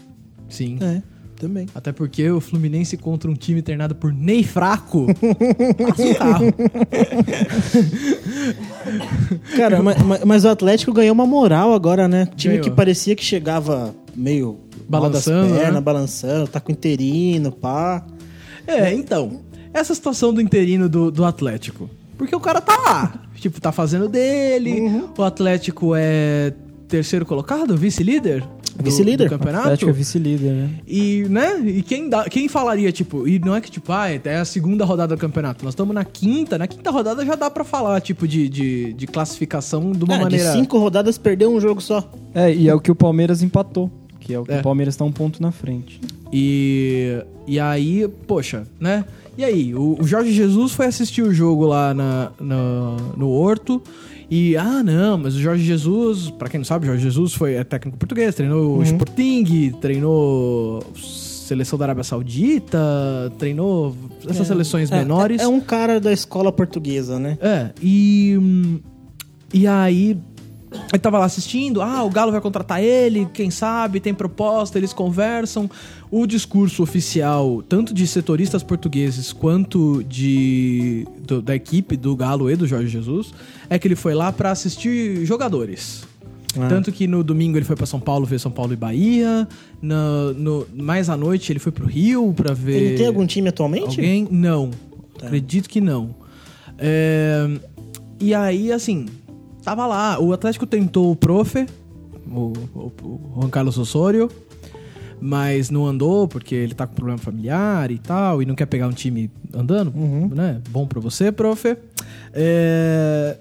Sim. 0.48 0.78
É, 0.82 1.02
também. 1.48 1.68
Até 1.76 1.92
porque 1.92 2.28
o 2.30 2.42
Fluminense 2.42 2.98
contra 2.98 3.30
um 3.30 3.36
time 3.36 3.62
treinado 3.62 3.94
por 3.96 4.12
Ney 4.12 4.44
Fraco. 4.44 5.06
Cara, 9.56 9.82
mas, 9.82 9.98
mas- 10.26 10.46
o 10.46 10.50
Atlético 10.50 10.94
ganhou 10.94 11.14
uma 11.14 11.26
moral 11.26 11.74
agora, 11.74 12.08
né? 12.08 12.28
Time 12.36 12.56
Ganhou. 12.56 12.70
que 12.70 12.76
parecia 12.76 13.16
que 13.16 13.24
chegava 13.24 13.94
meio 14.16 14.60
Balançando, 14.88 15.56
pernas, 15.56 15.74
né? 15.74 15.82
balançando, 15.82 16.48
tá 16.48 16.60
com 16.60 16.72
interino, 16.72 17.52
pá. 17.52 18.06
É, 18.68 18.94
então. 18.94 19.42
Essa 19.74 19.94
situação 19.94 20.34
do 20.34 20.40
interino 20.40 20.88
do, 20.88 21.12
do 21.12 21.26
Atlético. 21.26 21.90
Porque 22.18 22.36
o 22.36 22.40
cara 22.40 22.62
tá 22.62 22.78
lá. 22.78 23.22
Tipo, 23.36 23.60
tá 23.62 23.72
fazendo 23.72 24.08
dele. 24.08 24.80
Uhum. 24.80 25.10
O 25.18 25.24
Atlético 25.24 25.94
é 25.96 26.54
terceiro 26.88 27.26
colocado, 27.26 27.76
vice-líder? 27.78 28.44
Vice-líder. 28.84 29.30
Do 29.30 29.38
campeonato. 29.38 29.64
Atlético 29.66 29.90
é 29.90 29.94
vice-líder, 29.94 30.52
né? 30.54 30.70
E, 30.88 31.26
né? 31.30 31.60
E 31.66 31.82
quem, 31.82 32.10
dá, 32.10 32.26
quem 32.26 32.48
falaria, 32.48 32.92
tipo, 32.92 33.28
e 33.28 33.40
não 33.40 33.56
é 33.56 33.62
que, 33.62 33.72
tipo, 33.72 33.92
ah, 33.92 34.10
é 34.10 34.36
a 34.38 34.46
segunda 34.46 34.84
rodada 34.86 35.16
do 35.16 35.20
campeonato. 35.20 35.64
Nós 35.64 35.74
estamos 35.74 35.94
na 35.96 36.04
quinta, 36.04 36.58
na 36.58 36.68
quinta 36.68 36.92
rodada 36.92 37.26
já 37.26 37.36
dá 37.36 37.50
pra 37.50 37.64
falar, 37.64 38.02
tipo, 38.02 38.28
de, 38.28 38.50
de, 38.50 38.94
de 38.94 39.08
classificação 39.08 39.92
de 39.92 40.00
uma 40.04 40.08
Cara, 40.14 40.24
maneira. 40.24 40.52
de 40.52 40.58
cinco 40.60 40.78
rodadas 40.78 41.18
perdeu 41.18 41.54
um 41.54 41.60
jogo 41.62 41.80
só. 41.82 42.10
É, 42.34 42.54
e 42.54 42.68
é 42.68 42.74
o 42.76 42.80
que 42.80 42.92
o 42.92 42.96
Palmeiras 42.96 43.42
empatou. 43.42 43.90
Que 44.20 44.34
é 44.34 44.40
o 44.40 44.44
que 44.44 44.52
É. 44.52 44.60
o 44.60 44.64
Palmeiras 44.64 44.96
tá 44.96 45.06
um 45.06 45.12
ponto 45.12 45.42
na 45.42 45.52
frente. 45.52 46.02
E, 46.34 47.24
e 47.48 47.60
aí, 47.60 48.08
poxa, 48.28 48.64
né? 48.80 49.06
E 49.38 49.44
aí, 49.44 49.76
o, 49.76 49.98
o 50.00 50.04
Jorge 50.08 50.32
Jesus 50.32 50.72
foi 50.72 50.86
assistir 50.86 51.22
o 51.22 51.34
jogo 51.34 51.66
lá 51.66 51.94
na, 51.94 52.32
na- 52.40 52.98
no 53.16 53.30
Horto. 53.30 53.82
E, 54.30 54.58
ah, 54.58 54.82
não, 54.84 55.18
mas 55.18 55.36
o 55.36 55.40
Jorge 55.40 55.64
Jesus, 55.64 56.30
pra 56.32 56.50
quem 56.50 56.58
não 56.60 56.66
sabe, 56.66 56.86
o 56.86 56.88
Jorge 56.88 57.04
Jesus 57.04 57.34
foi 57.34 57.54
é 57.54 57.64
técnico 57.64 57.98
português, 57.98 58.34
treinou 58.36 58.78
o 58.80 58.84
Sporting, 58.84 59.72
treinou 59.80 60.84
seleção 60.96 61.78
da 61.78 61.86
Arábia 61.86 62.04
Saudita, 62.04 63.32
treinou 63.38 63.96
essas 64.28 64.48
seleções 64.48 64.92
É, 64.92 64.98
menores. 64.98 65.42
É, 65.42 65.44
é 65.44 65.48
um 65.48 65.60
cara 65.60 66.00
da 66.00 66.12
escola 66.12 66.52
portuguesa, 66.52 67.20
né? 67.20 67.38
É, 67.42 67.70
e. 67.82 68.36
hum, 68.40 68.80
E 69.54 69.68
aí. 69.68 70.18
Ele 70.92 71.00
tava 71.00 71.20
lá 71.20 71.26
assistindo, 71.26 71.82
ah, 71.82 72.04
o 72.04 72.10
Galo 72.10 72.32
vai 72.32 72.40
contratar 72.42 72.82
ele, 72.84 73.28
quem 73.34 73.50
sabe, 73.52 74.00
tem 74.00 74.14
proposta, 74.14 74.78
eles 74.78 74.94
conversam. 74.94 75.70
O 76.12 76.26
discurso 76.26 76.82
oficial, 76.84 77.62
tanto 77.68 77.94
de 77.94 78.06
setoristas 78.08 78.64
portugueses 78.64 79.34
quanto 79.34 80.04
de 80.04 81.06
do- 81.28 81.42
da 81.42 81.56
equipe 81.56 81.98
do 81.98 82.16
Galo 82.16 82.50
e 82.50 82.56
do 82.56 82.66
Jorge 82.68 82.88
Jesus, 82.88 83.34
é 83.70 83.78
que 83.80 83.88
ele 83.88 83.96
foi 83.96 84.14
lá 84.14 84.32
pra 84.32 84.52
assistir 84.52 85.26
jogadores. 85.26 86.04
Ah. 86.58 86.68
Tanto 86.70 86.90
que 86.92 87.06
no 87.06 87.22
domingo 87.22 87.58
ele 87.58 87.66
foi 87.66 87.76
pra 87.76 87.86
São 87.86 88.00
Paulo 88.00 88.26
ver 88.26 88.40
São 88.40 88.52
Paulo 88.52 88.72
e 88.72 88.76
Bahia. 88.78 89.46
No, 89.82 90.34
no- 90.34 90.68
mais 90.74 91.10
à 91.10 91.18
noite 91.18 91.52
ele 91.52 91.60
foi 91.60 91.72
pro 91.72 91.86
Rio 91.86 92.32
pra 92.34 92.54
ver. 92.54 92.82
Ele 92.82 92.98
tem 92.98 93.08
algum 93.08 93.26
time 93.26 93.50
atualmente? 93.50 94.00
Alguém? 94.00 94.26
Não. 94.32 94.72
Tá. 95.20 95.26
Acredito 95.28 95.68
que 95.68 95.82
não. 95.82 96.16
É, 96.78 97.48
E 98.20 98.34
aí, 98.34 98.72
assim, 98.72 99.08
tava 99.66 99.86
lá. 99.88 100.18
O 100.22 100.32
Atlético 100.32 100.66
tentou 100.66 101.12
o 101.12 101.16
Profe, 101.16 101.66
o, 102.26 102.54
o- 102.74 102.92
o 103.04 103.32
Juan 103.42 103.50
Carlos 103.50 103.78
Osório, 103.78 104.30
mas 105.20 105.70
não 105.70 105.86
andou 105.86 106.28
porque 106.28 106.54
ele 106.56 106.74
tá 106.74 106.86
com 106.88 106.94
problema 106.94 107.18
familiar 107.18 107.90
e 107.92 107.98
tal, 107.98 108.42
e 108.42 108.46
não 108.46 108.56
quer 108.56 108.68
pegar 108.68 108.88
um 108.88 108.92
time 108.94 109.30
andando, 109.54 109.92
né? 110.34 110.62
Bom 110.70 110.86
pra 110.88 111.00
você, 111.02 111.32
Profe. 111.32 111.76
É, 112.34 113.38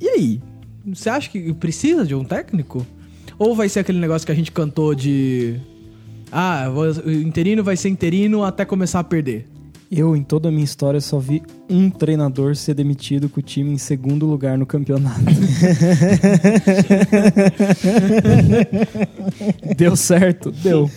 E 0.00 0.08
aí? 0.08 0.42
Você 0.86 1.10
acha 1.10 1.28
que 1.30 1.52
precisa 1.54 2.04
de 2.06 2.14
um 2.14 2.24
técnico? 2.24 2.86
Ou 3.38 3.54
vai 3.54 3.68
ser 3.68 3.80
aquele 3.80 3.98
negócio 3.98 4.24
que 4.26 4.32
a 4.32 4.34
gente 4.34 4.50
cantou 4.50 4.94
de. 4.94 5.56
Ah, 6.32 6.66
o 7.04 7.10
interino 7.10 7.62
vai 7.62 7.76
ser 7.76 7.88
interino 7.90 8.42
até 8.44 8.64
começar 8.64 9.00
a 9.00 9.04
perder. 9.04 9.46
Eu, 9.92 10.14
em 10.14 10.22
toda 10.22 10.48
a 10.48 10.52
minha 10.52 10.62
história, 10.62 11.00
só 11.00 11.18
vi 11.18 11.42
um 11.68 11.90
treinador 11.90 12.54
ser 12.54 12.74
demitido 12.74 13.28
com 13.28 13.40
o 13.40 13.42
time 13.42 13.72
em 13.72 13.78
segundo 13.78 14.24
lugar 14.24 14.56
no 14.56 14.64
campeonato. 14.64 15.18
Deu 19.76 19.96
certo? 19.96 20.52
Deu. 20.52 20.88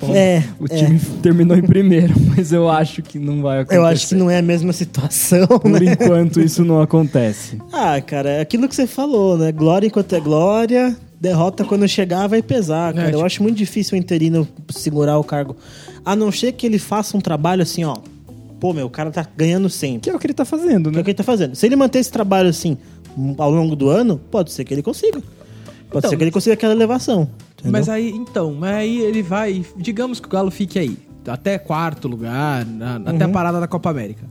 Bom, 0.00 0.14
É, 0.14 0.42
O 0.58 0.66
time 0.66 0.98
terminou 1.22 1.56
em 1.56 1.62
primeiro, 1.62 2.14
mas 2.36 2.52
eu 2.52 2.68
acho 2.68 3.00
que 3.00 3.16
não 3.18 3.42
vai 3.42 3.60
acontecer. 3.60 3.78
Eu 3.80 3.86
acho 3.86 4.08
que 4.08 4.14
não 4.16 4.28
é 4.28 4.38
a 4.38 4.42
mesma 4.42 4.72
situação, 4.72 5.46
Por 5.46 5.70
né? 5.70 5.92
enquanto, 5.92 6.40
isso 6.40 6.64
não 6.64 6.80
acontece. 6.80 7.58
Ah, 7.72 8.00
cara, 8.00 8.28
é 8.28 8.40
aquilo 8.40 8.68
que 8.68 8.74
você 8.74 8.88
falou, 8.88 9.38
né? 9.38 9.52
Glória 9.52 9.86
enquanto 9.86 10.14
é 10.16 10.20
glória, 10.20 10.96
derrota 11.20 11.64
quando 11.64 11.86
chegar 11.86 12.26
vai 12.26 12.42
pesar, 12.42 12.92
cara. 12.92 13.06
É, 13.06 13.10
Eu 13.10 13.18
tipo- 13.18 13.26
acho 13.26 13.40
muito 13.42 13.56
difícil 13.56 13.96
o 13.96 14.00
interino 14.00 14.48
segurar 14.70 15.16
o 15.18 15.22
cargo. 15.24 15.56
A 16.04 16.16
não 16.16 16.32
ser 16.32 16.50
que 16.52 16.66
ele 16.66 16.80
faça 16.80 17.16
um 17.16 17.20
trabalho 17.20 17.62
assim, 17.62 17.84
ó. 17.84 17.96
Pô, 18.62 18.72
meu, 18.72 18.86
o 18.86 18.90
cara 18.90 19.10
tá 19.10 19.26
ganhando 19.36 19.68
sempre. 19.68 20.02
Que 20.02 20.10
é 20.10 20.14
o 20.14 20.20
que 20.20 20.26
ele 20.28 20.34
tá 20.34 20.44
fazendo, 20.44 20.84
Que 20.88 20.94
é 20.94 20.98
né? 20.98 21.00
o 21.00 21.04
que 21.04 21.10
ele 21.10 21.16
tá 21.16 21.24
fazendo. 21.24 21.56
Se 21.56 21.66
ele 21.66 21.74
manter 21.74 21.98
esse 21.98 22.12
trabalho 22.12 22.48
assim 22.48 22.76
ao 23.36 23.50
longo 23.50 23.74
do 23.74 23.88
ano, 23.88 24.20
pode 24.30 24.52
ser 24.52 24.64
que 24.64 24.72
ele 24.72 24.84
consiga. 24.84 25.20
Pode 25.20 25.98
Então, 25.98 26.10
ser 26.10 26.16
que 26.16 26.22
ele 26.22 26.30
consiga 26.30 26.54
aquela 26.54 26.72
elevação. 26.72 27.28
entendeu? 27.54 27.72
Mas 27.72 27.88
aí, 27.88 28.10
então, 28.10 28.54
mas 28.54 28.72
aí 28.76 29.00
ele 29.00 29.20
vai. 29.20 29.64
Digamos 29.76 30.20
que 30.20 30.28
o 30.28 30.30
Galo 30.30 30.48
fique 30.52 30.78
aí, 30.78 30.96
até 31.26 31.58
quarto 31.58 32.06
lugar, 32.06 32.64
na- 32.64 33.00
até 33.04 33.24
a 33.24 33.26
Uhum. 33.26 33.32
parada 33.32 33.58
da 33.58 33.66
Copa 33.66 33.90
América. 33.90 34.22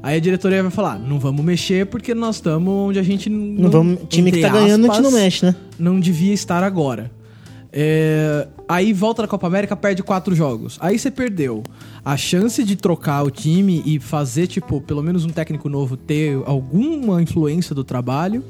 Aí 0.00 0.16
a 0.16 0.20
diretoria 0.20 0.62
vai 0.62 0.70
falar: 0.70 0.96
não 0.96 1.18
vamos 1.18 1.44
mexer 1.44 1.84
porque 1.86 2.14
nós 2.14 2.36
estamos 2.36 2.72
onde 2.72 2.98
a 3.00 3.02
gente 3.02 3.28
não. 3.28 3.64
não 3.64 3.70
vamos, 3.70 3.98
time 4.08 4.30
que 4.30 4.40
tá 4.40 4.48
ganhando, 4.50 4.84
a 4.84 4.94
gente 4.94 5.02
não 5.02 5.08
aspas, 5.08 5.12
mexe, 5.22 5.44
né? 5.46 5.54
Não 5.76 5.98
devia 5.98 6.32
estar 6.32 6.62
agora. 6.62 7.10
É, 7.72 8.48
aí 8.68 8.92
volta 8.92 9.22
da 9.22 9.28
Copa 9.28 9.46
América, 9.46 9.76
perde 9.76 10.02
quatro 10.02 10.34
jogos. 10.34 10.76
Aí 10.80 10.98
você 10.98 11.10
perdeu 11.10 11.62
a 12.04 12.16
chance 12.16 12.62
de 12.64 12.76
trocar 12.76 13.22
o 13.24 13.30
time 13.30 13.82
e 13.86 13.98
fazer, 14.00 14.46
tipo, 14.46 14.80
pelo 14.80 15.02
menos 15.02 15.24
um 15.24 15.28
técnico 15.30 15.68
novo 15.68 15.96
ter 15.96 16.40
alguma 16.46 17.22
influência 17.22 17.74
do 17.74 17.84
trabalho, 17.84 18.42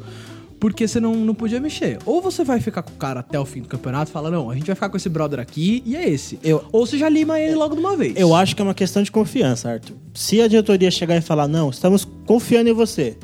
porque 0.59 0.87
você 0.87 1.01
não, 1.01 1.15
não 1.17 1.35
podia 1.35 1.59
mexer. 1.61 1.99
Ou 2.07 2.21
você 2.23 2.45
vai 2.45 2.61
ficar 2.61 2.83
com 2.83 2.93
o 2.93 2.97
cara 2.97 3.21
até 3.21 3.39
o 3.41 3.45
fim 3.47 3.63
do 3.63 3.69
campeonato 3.69 4.11
e 4.11 4.13
fala, 4.13 4.31
não, 4.31 4.51
a 4.51 4.55
gente 4.55 4.67
vai 4.67 4.75
ficar 4.75 4.89
com 4.89 4.97
esse 4.97 5.09
brother 5.09 5.39
aqui 5.41 5.83
e 5.87 5.97
é 5.97 6.09
esse. 6.09 6.39
Eu- 6.43 6.65
Ou 6.73 6.87
você 6.87 6.97
já 6.99 7.09
lima 7.09 7.39
ele 7.41 7.55
logo 7.55 7.75
de 7.75 7.81
uma 7.81 7.97
vez. 7.97 8.15
Eu 8.17 8.35
acho 8.35 8.55
que 8.55 8.61
é 8.63 8.65
uma 8.65 8.75
questão 8.75 9.03
de 9.03 9.11
confiança, 9.11 9.71
Arthur. 9.71 9.97
Se 10.15 10.41
a 10.41 10.49
diretoria 10.49 10.91
chegar 10.91 11.17
e 11.17 11.21
falar, 11.21 11.49
não, 11.49 11.71
estamos 11.71 12.07
confiando 12.27 12.69
em 12.71 12.75
você, 12.75 13.17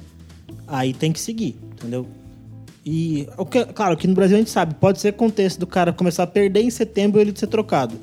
aí 0.67 0.93
tem 0.95 1.13
que 1.13 1.21
seguir, 1.21 1.57
entendeu? 1.73 2.07
E, 2.87 3.27
claro, 3.75 3.97
que 3.97 4.07
no 4.07 4.15
Brasil 4.15 4.37
a 4.37 4.39
gente 4.39 4.51
sabe, 4.51 4.75
pode 4.75 5.01
ser 5.01 5.09
aconteça 5.09 5.59
do 5.59 5.67
cara 5.67 5.93
começar 5.93 6.23
a 6.23 6.27
perder 6.27 6.61
em 6.61 6.71
setembro 6.71 7.21
ele 7.21 7.33
ser 7.35 7.49
trocado. 7.49 7.97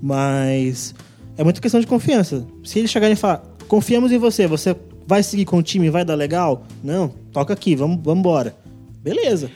Mas 0.00 0.94
é 1.36 1.42
muita 1.42 1.60
questão 1.60 1.80
de 1.80 1.86
confiança. 1.88 2.46
Se 2.62 2.78
ele 2.78 2.86
chegar 2.86 3.10
e 3.10 3.16
falar, 3.16 3.42
confiamos 3.66 4.12
em 4.12 4.18
você, 4.18 4.46
você 4.46 4.76
Vai 5.06 5.22
seguir 5.22 5.44
com 5.44 5.58
o 5.58 5.62
time? 5.62 5.90
Vai 5.90 6.04
dar 6.04 6.14
legal? 6.14 6.64
Não, 6.82 7.08
toca 7.32 7.52
aqui, 7.52 7.74
vamos 7.74 8.00
embora. 8.06 8.54
Beleza. 9.02 9.50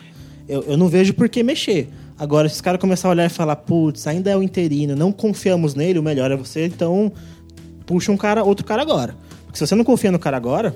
Eu, 0.48 0.62
eu 0.62 0.76
não 0.76 0.88
vejo 0.88 1.14
por 1.14 1.28
que 1.28 1.42
mexer. 1.42 1.88
Agora, 2.18 2.48
se 2.48 2.56
os 2.56 2.60
caras 2.60 2.80
começarem 2.80 3.10
a 3.10 3.14
olhar 3.14 3.26
e 3.26 3.34
falar, 3.34 3.56
putz, 3.56 4.06
ainda 4.06 4.30
é 4.30 4.36
o 4.36 4.42
interino, 4.42 4.96
não 4.96 5.12
confiamos 5.12 5.74
nele, 5.74 5.98
o 5.98 6.02
melhor 6.02 6.30
é 6.30 6.36
você, 6.36 6.66
então 6.66 7.12
puxa 7.84 8.10
um 8.10 8.16
cara, 8.16 8.42
outro 8.42 8.64
cara 8.64 8.80
agora. 8.80 9.14
Porque 9.44 9.58
se 9.58 9.66
você 9.66 9.74
não 9.74 9.84
confia 9.84 10.10
no 10.10 10.18
cara 10.18 10.36
agora, 10.36 10.74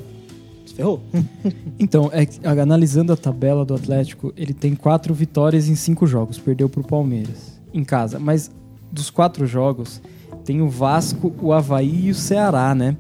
ferrou. 0.81 1.03
Então, 1.79 2.11
é, 2.13 2.27
analisando 2.61 3.11
a 3.11 3.17
tabela 3.17 3.65
do 3.65 3.75
Atlético, 3.75 4.35
ele 4.37 4.53
tem 4.53 4.75
quatro 4.75 5.15
vitórias 5.15 5.67
em 5.67 5.75
cinco 5.75 6.07
jogos. 6.07 6.39
Perdeu 6.39 6.69
pro 6.69 6.85
Palmeiras, 6.85 7.59
em 7.73 7.83
casa. 7.83 8.19
Mas 8.19 8.51
dos 8.93 9.09
quatro 9.09 9.47
jogos, 9.47 10.03
tem 10.45 10.61
o 10.61 10.69
Vasco, 10.69 11.33
o 11.41 11.55
Havaí 11.55 12.07
e 12.07 12.11
o 12.11 12.15
Ceará, 12.15 12.75
né? 12.75 12.97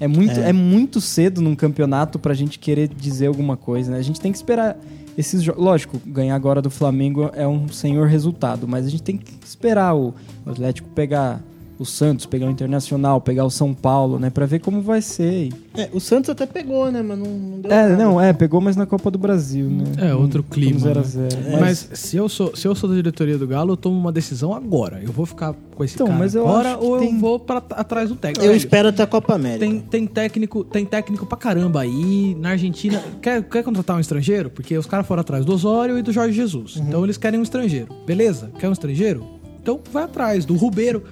É 0.00 0.08
muito, 0.08 0.40
é. 0.40 0.48
É. 0.48 0.52
muito 0.52 0.98
cedo 0.98 1.42
num 1.42 1.54
campeonato 1.54 2.18
pra 2.18 2.32
gente 2.32 2.58
querer 2.58 2.88
dizer 2.88 3.26
alguma 3.26 3.56
coisa, 3.56 3.92
né? 3.92 3.98
A 3.98 4.02
gente 4.02 4.18
tem 4.18 4.32
que 4.32 4.38
esperar 4.38 4.78
esses 5.16 5.42
jogos. 5.42 5.62
Lógico, 5.62 6.00
ganhar 6.06 6.34
agora 6.34 6.62
do 6.62 6.70
Flamengo 6.70 7.30
é 7.34 7.46
um 7.46 7.68
senhor 7.68 8.08
resultado, 8.08 8.66
mas 8.66 8.86
a 8.86 8.88
gente 8.88 9.02
tem 9.02 9.18
que 9.18 9.32
esperar 9.44 9.94
o, 9.94 10.14
o 10.46 10.50
Atlético 10.50 10.88
pegar 10.88 11.42
o 11.82 11.84
Santos, 11.84 12.24
pegar 12.26 12.46
o 12.46 12.50
Internacional, 12.50 13.20
pegar 13.20 13.44
o 13.44 13.50
São 13.50 13.74
Paulo, 13.74 14.18
né? 14.18 14.30
Pra 14.30 14.46
ver 14.46 14.60
como 14.60 14.80
vai 14.80 15.02
ser. 15.02 15.50
É, 15.76 15.88
o 15.92 16.00
Santos 16.00 16.30
até 16.30 16.46
pegou, 16.46 16.90
né? 16.90 17.02
Mas 17.02 17.18
não, 17.18 17.26
não 17.26 17.60
deu 17.60 17.70
É, 17.70 17.88
nada. 17.88 17.96
não, 18.02 18.20
é, 18.20 18.32
pegou, 18.32 18.60
mas 18.60 18.76
na 18.76 18.86
Copa 18.86 19.10
do 19.10 19.18
Brasil, 19.18 19.68
né? 19.68 19.84
É, 19.98 20.14
outro 20.14 20.42
clima, 20.42 20.78
0 20.78 20.98
a 20.98 21.02
né? 21.02 21.08
0 21.08 21.60
Mas 21.60 21.88
se 21.92 22.16
eu, 22.16 22.28
sou, 22.28 22.54
se 22.56 22.66
eu 22.66 22.74
sou 22.74 22.88
da 22.88 22.94
diretoria 22.96 23.36
do 23.36 23.46
Galo, 23.46 23.72
eu 23.72 23.76
tomo 23.76 23.96
uma 23.98 24.12
decisão 24.12 24.54
agora. 24.54 25.00
Eu 25.02 25.12
vou 25.12 25.26
ficar 25.26 25.54
com 25.74 25.84
esse 25.84 25.94
Então, 25.94 26.06
cara 26.06 26.18
mas 26.18 26.34
eu 26.34 26.46
agora 26.46 26.70
acho 26.70 26.78
que 26.78 26.84
ou 26.84 26.98
tem- 26.98 27.12
eu 27.14 27.18
vou 27.20 27.38
pra, 27.38 27.58
atrás 27.70 28.08
do 28.08 28.16
técnico. 28.16 28.44
Eu 28.44 28.48
Velho, 28.50 28.56
espero 28.58 28.88
até 28.88 29.02
a 29.02 29.06
Copa 29.06 29.34
América. 29.34 29.60
Tem, 29.66 29.80
tem, 29.80 30.06
técnico, 30.06 30.64
tem 30.64 30.84
técnico 30.84 31.26
pra 31.26 31.36
caramba 31.38 31.80
aí. 31.80 32.36
Na 32.40 32.50
Argentina, 32.50 33.02
quer, 33.20 33.42
quer 33.42 33.62
contratar 33.64 33.96
um 33.96 34.00
estrangeiro? 34.00 34.50
Porque 34.50 34.76
os 34.76 34.86
caras 34.86 35.06
foram 35.06 35.20
atrás 35.22 35.44
do 35.44 35.52
Osório 35.52 35.98
e 35.98 36.02
do 36.02 36.12
Jorge 36.12 36.32
Jesus. 36.34 36.76
Então 36.76 37.02
eles 37.04 37.16
querem 37.16 37.40
um 37.40 37.42
estrangeiro. 37.42 37.88
Beleza? 38.06 38.50
Quer 38.58 38.68
um 38.68 38.72
estrangeiro? 38.72 39.24
Então 39.62 39.80
vai 39.92 40.02
atrás 40.04 40.44
do 40.44 40.54
Rubeiro. 40.56 41.02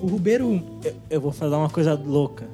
O 0.00 0.06
Rubeiro. 0.06 0.62
Eu, 0.84 0.94
eu 1.10 1.20
vou 1.20 1.32
falar 1.32 1.58
uma 1.58 1.70
coisa 1.70 1.94
louca. 1.94 2.44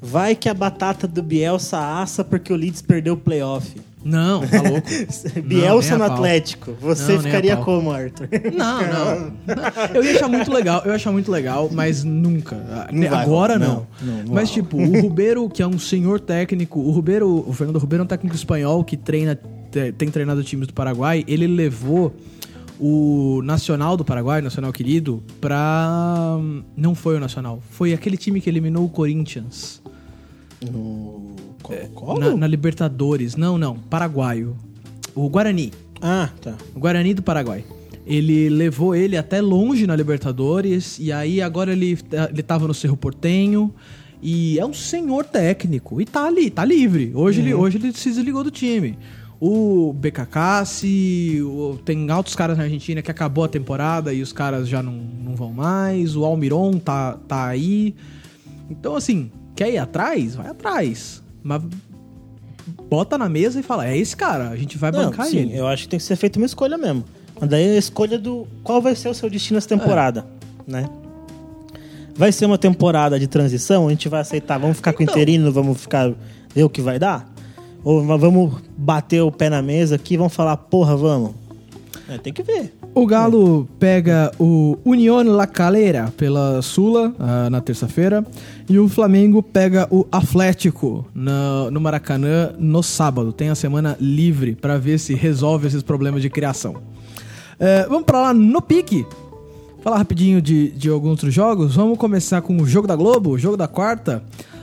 Vai 0.00 0.34
que 0.34 0.48
a 0.48 0.54
batata 0.54 1.06
do 1.06 1.22
Bielsa 1.22 1.78
assa 1.78 2.24
porque 2.24 2.52
o 2.52 2.56
Leeds 2.56 2.82
perdeu 2.82 3.14
o 3.14 3.16
playoff. 3.16 3.72
Não, 4.04 4.44
tá 4.44 4.60
louco. 4.60 4.88
Bielsa 5.46 5.94
a 5.94 5.98
no. 5.98 6.04
Atlético. 6.04 6.72
Você 6.80 7.12
Não, 7.12 7.20
ficaria 7.20 7.56
como, 7.56 7.92
Arthur? 7.92 8.28
Não, 8.52 8.80
não. 8.80 9.32
Eu 9.94 10.02
ia 10.02 10.16
achar 10.16 10.26
muito 10.28 10.52
legal, 10.52 10.82
eu 10.84 10.90
ia 10.90 10.96
achar 10.96 11.12
muito 11.12 11.30
legal, 11.30 11.68
mas 11.72 12.02
nunca. 12.02 12.56
Não 12.92 13.08
vai, 13.08 13.22
Agora 13.22 13.56
não. 13.60 13.86
não. 14.02 14.14
Não, 14.16 14.22
não 14.24 14.34
mas, 14.34 14.50
tipo, 14.50 14.76
o 14.76 15.00
Rubeiro, 15.02 15.48
que 15.48 15.62
é 15.62 15.66
um 15.68 15.78
senhor 15.78 16.18
técnico, 16.18 16.80
o 16.80 16.90
Rubeiro, 16.90 17.44
o 17.48 17.52
Fernando 17.52 17.78
Rubeiro 17.78 18.02
é 18.02 18.04
um 18.04 18.08
técnico 18.08 18.34
espanhol 18.34 18.82
que 18.82 18.96
treina, 18.96 19.38
te- 19.70 19.92
tem 19.92 20.10
treinado 20.10 20.42
times 20.42 20.66
do 20.66 20.74
Paraguai. 20.74 21.22
Ele 21.28 21.46
levou 21.46 22.12
o 22.78 23.40
Nacional 23.44 23.96
do 23.96 24.04
Paraguai, 24.04 24.40
o 24.40 24.44
Nacional 24.44 24.72
querido, 24.72 25.22
pra. 25.40 26.38
Não 26.76 26.94
foi 26.94 27.16
o 27.16 27.20
Nacional, 27.20 27.62
foi 27.70 27.92
aquele 27.92 28.16
time 28.16 28.40
que 28.40 28.48
eliminou 28.48 28.84
o 28.84 28.88
Corinthians. 28.88 29.82
No 30.70 31.34
Colo-Colo? 31.62 32.20
Na, 32.20 32.36
na 32.36 32.46
Libertadores. 32.46 33.36
Não, 33.36 33.56
não, 33.58 33.76
paraguaio. 33.76 34.56
O 35.14 35.28
Guarani. 35.28 35.72
Ah, 36.00 36.30
tá. 36.40 36.54
O 36.74 36.80
Guarani 36.80 37.14
do 37.14 37.22
Paraguai. 37.22 37.64
Ele 38.04 38.48
levou 38.48 38.94
ele 38.94 39.16
até 39.16 39.40
longe 39.40 39.86
na 39.86 39.94
Libertadores 39.94 40.98
e 40.98 41.12
aí 41.12 41.40
agora 41.40 41.70
ele, 41.72 41.96
ele 42.30 42.42
tava 42.42 42.66
no 42.66 42.74
Cerro 42.74 42.96
Portenho 42.96 43.72
e 44.20 44.58
é 44.58 44.66
um 44.66 44.72
senhor 44.72 45.24
técnico 45.24 46.00
e 46.00 46.04
tá 46.04 46.26
ali, 46.26 46.50
tá 46.50 46.64
livre. 46.64 47.12
Hoje, 47.14 47.40
ele, 47.40 47.54
hoje 47.54 47.78
ele 47.78 47.92
se 47.92 48.10
desligou 48.10 48.42
do 48.42 48.50
time. 48.50 48.98
O 49.44 49.92
BKK, 49.94 50.64
tem 51.84 52.08
altos 52.12 52.36
caras 52.36 52.56
na 52.56 52.62
Argentina 52.62 53.02
que 53.02 53.10
acabou 53.10 53.42
a 53.42 53.48
temporada 53.48 54.12
e 54.12 54.22
os 54.22 54.32
caras 54.32 54.68
já 54.68 54.80
não, 54.80 54.92
não 54.92 55.34
vão 55.34 55.52
mais. 55.52 56.14
O 56.14 56.24
Almiron 56.24 56.74
tá, 56.78 57.18
tá 57.26 57.46
aí. 57.46 57.92
Então, 58.70 58.94
assim, 58.94 59.32
quer 59.56 59.68
ir 59.68 59.78
atrás? 59.78 60.36
Vai 60.36 60.46
atrás. 60.46 61.20
Mas 61.42 61.60
bota 62.88 63.18
na 63.18 63.28
mesa 63.28 63.58
e 63.58 63.64
fala: 63.64 63.84
é 63.88 63.98
esse 63.98 64.16
cara, 64.16 64.48
a 64.50 64.56
gente 64.56 64.78
vai 64.78 64.92
Não, 64.92 65.06
bancar 65.06 65.26
sim, 65.26 65.38
ele. 65.38 65.56
eu 65.58 65.66
acho 65.66 65.82
que 65.82 65.88
tem 65.88 65.98
que 65.98 66.04
ser 66.04 66.14
feita 66.14 66.38
uma 66.38 66.46
escolha 66.46 66.78
mesmo. 66.78 67.04
Mas 67.40 67.50
daí 67.50 67.64
é 67.66 67.74
a 67.74 67.78
escolha 67.78 68.20
do 68.20 68.46
qual 68.62 68.80
vai 68.80 68.94
ser 68.94 69.08
o 69.08 69.14
seu 69.14 69.28
destino 69.28 69.58
essa 69.58 69.68
temporada, 69.68 70.24
né? 70.68 70.88
Vai 72.14 72.30
ser 72.30 72.46
uma 72.46 72.58
temporada 72.58 73.18
de 73.18 73.26
transição, 73.26 73.88
a 73.88 73.90
gente 73.90 74.08
vai 74.08 74.20
aceitar, 74.20 74.56
vamos 74.58 74.76
ficar 74.76 74.92
com 74.92 75.00
o 75.00 75.02
Então. 75.02 75.14
interino, 75.16 75.50
vamos 75.50 75.80
ficar 75.80 76.12
ver 76.54 76.62
o 76.62 76.70
que 76.70 76.80
vai 76.80 76.96
dar? 77.00 77.31
Ou 77.84 78.04
va- 78.04 78.16
vamos 78.16 78.54
bater 78.76 79.22
o 79.22 79.30
pé 79.32 79.48
na 79.50 79.60
mesa 79.62 79.96
aqui 79.96 80.16
vamos 80.16 80.34
falar, 80.34 80.56
porra, 80.56 80.96
vamos? 80.96 81.32
É, 82.08 82.18
tem 82.18 82.32
que 82.32 82.42
ver. 82.42 82.74
O 82.94 83.06
Galo 83.06 83.66
pega 83.78 84.30
o 84.38 84.76
Unión 84.84 85.22
La 85.28 85.46
Calera 85.46 86.12
pela 86.16 86.60
Sula 86.60 87.14
ah, 87.18 87.48
na 87.48 87.60
terça-feira 87.60 88.24
e 88.68 88.78
o 88.78 88.86
Flamengo 88.88 89.42
pega 89.42 89.88
o 89.90 90.06
Atlético 90.12 91.06
no 91.14 91.80
Maracanã 91.80 92.52
no 92.58 92.82
sábado. 92.82 93.32
Tem 93.32 93.48
a 93.48 93.54
semana 93.54 93.96
livre 93.98 94.54
para 94.54 94.76
ver 94.78 94.98
se 94.98 95.14
resolve 95.14 95.66
esses 95.68 95.82
problemas 95.82 96.20
de 96.20 96.28
criação. 96.28 96.76
É, 97.58 97.86
vamos 97.88 98.04
para 98.04 98.20
lá 98.20 98.34
no 98.34 98.60
pique. 98.60 99.06
Falar 99.82 99.96
rapidinho 99.98 100.42
de, 100.42 100.70
de 100.72 100.88
alguns 100.90 101.10
outros 101.12 101.32
jogos. 101.32 101.74
Vamos 101.76 101.96
começar 101.98 102.42
com 102.42 102.56
o 102.60 102.66
jogo 102.66 102.86
da 102.86 102.94
Globo, 102.94 103.30
o 103.30 103.38
jogo 103.38 103.56
da 103.56 103.66
quarta. 103.66 104.22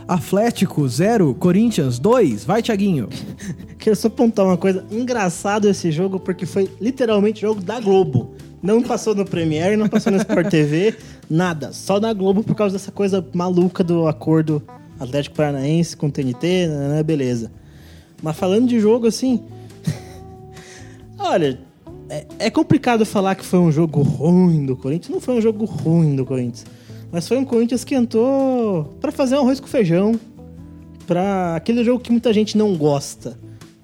Atlético 0.09 0.89
0, 0.89 1.35
Corinthians 1.35 1.99
2. 1.99 2.43
Vai, 2.43 2.63
Thiaguinho. 2.63 3.07
Quero 3.77 3.95
só 3.95 4.07
apontar 4.07 4.43
uma 4.43 4.57
coisa. 4.57 4.83
Engraçado 4.89 5.69
esse 5.69 5.91
jogo, 5.91 6.19
porque 6.19 6.47
foi 6.47 6.67
literalmente 6.81 7.41
jogo 7.41 7.61
da 7.61 7.79
Globo. 7.79 8.33
Não 8.59 8.81
passou 8.81 9.13
no 9.13 9.23
Premiere, 9.23 9.77
não 9.77 9.87
passou 9.87 10.11
no 10.11 10.17
Sport 10.17 10.49
TV, 10.49 10.95
nada. 11.29 11.71
Só 11.71 11.99
na 11.99 12.11
Globo 12.11 12.43
por 12.43 12.55
causa 12.55 12.73
dessa 12.73 12.91
coisa 12.91 13.23
maluca 13.35 13.83
do 13.83 14.07
acordo 14.07 14.63
Atlético 14.99 15.35
Paranaense 15.35 15.95
com 15.95 16.07
o 16.07 16.11
TNT, 16.11 16.67
né? 16.67 17.03
Beleza. 17.03 17.51
Mas 18.19 18.35
falando 18.35 18.67
de 18.67 18.79
jogo 18.79 19.05
assim. 19.05 19.43
Olha, 21.19 21.59
é, 22.09 22.25
é 22.39 22.49
complicado 22.49 23.05
falar 23.05 23.35
que 23.35 23.45
foi 23.45 23.59
um 23.59 23.71
jogo 23.71 24.01
ruim 24.01 24.65
do 24.65 24.75
Corinthians. 24.75 25.13
Não 25.13 25.21
foi 25.21 25.35
um 25.35 25.41
jogo 25.41 25.65
ruim 25.65 26.15
do 26.15 26.25
Corinthians. 26.25 26.65
Mas 27.11 27.27
foi 27.27 27.37
um 27.37 27.45
Corinthians 27.45 27.83
que 27.83 27.95
entrou 27.95 28.95
pra 29.01 29.11
fazer 29.11 29.35
um 29.35 29.39
arroz 29.39 29.59
com 29.59 29.67
feijão 29.67 30.19
pra 31.07 31.55
aquele 31.55 31.83
jogo 31.83 31.99
que 31.99 32.11
muita 32.11 32.31
gente 32.31 32.57
não 32.57 32.75
gosta 32.75 33.37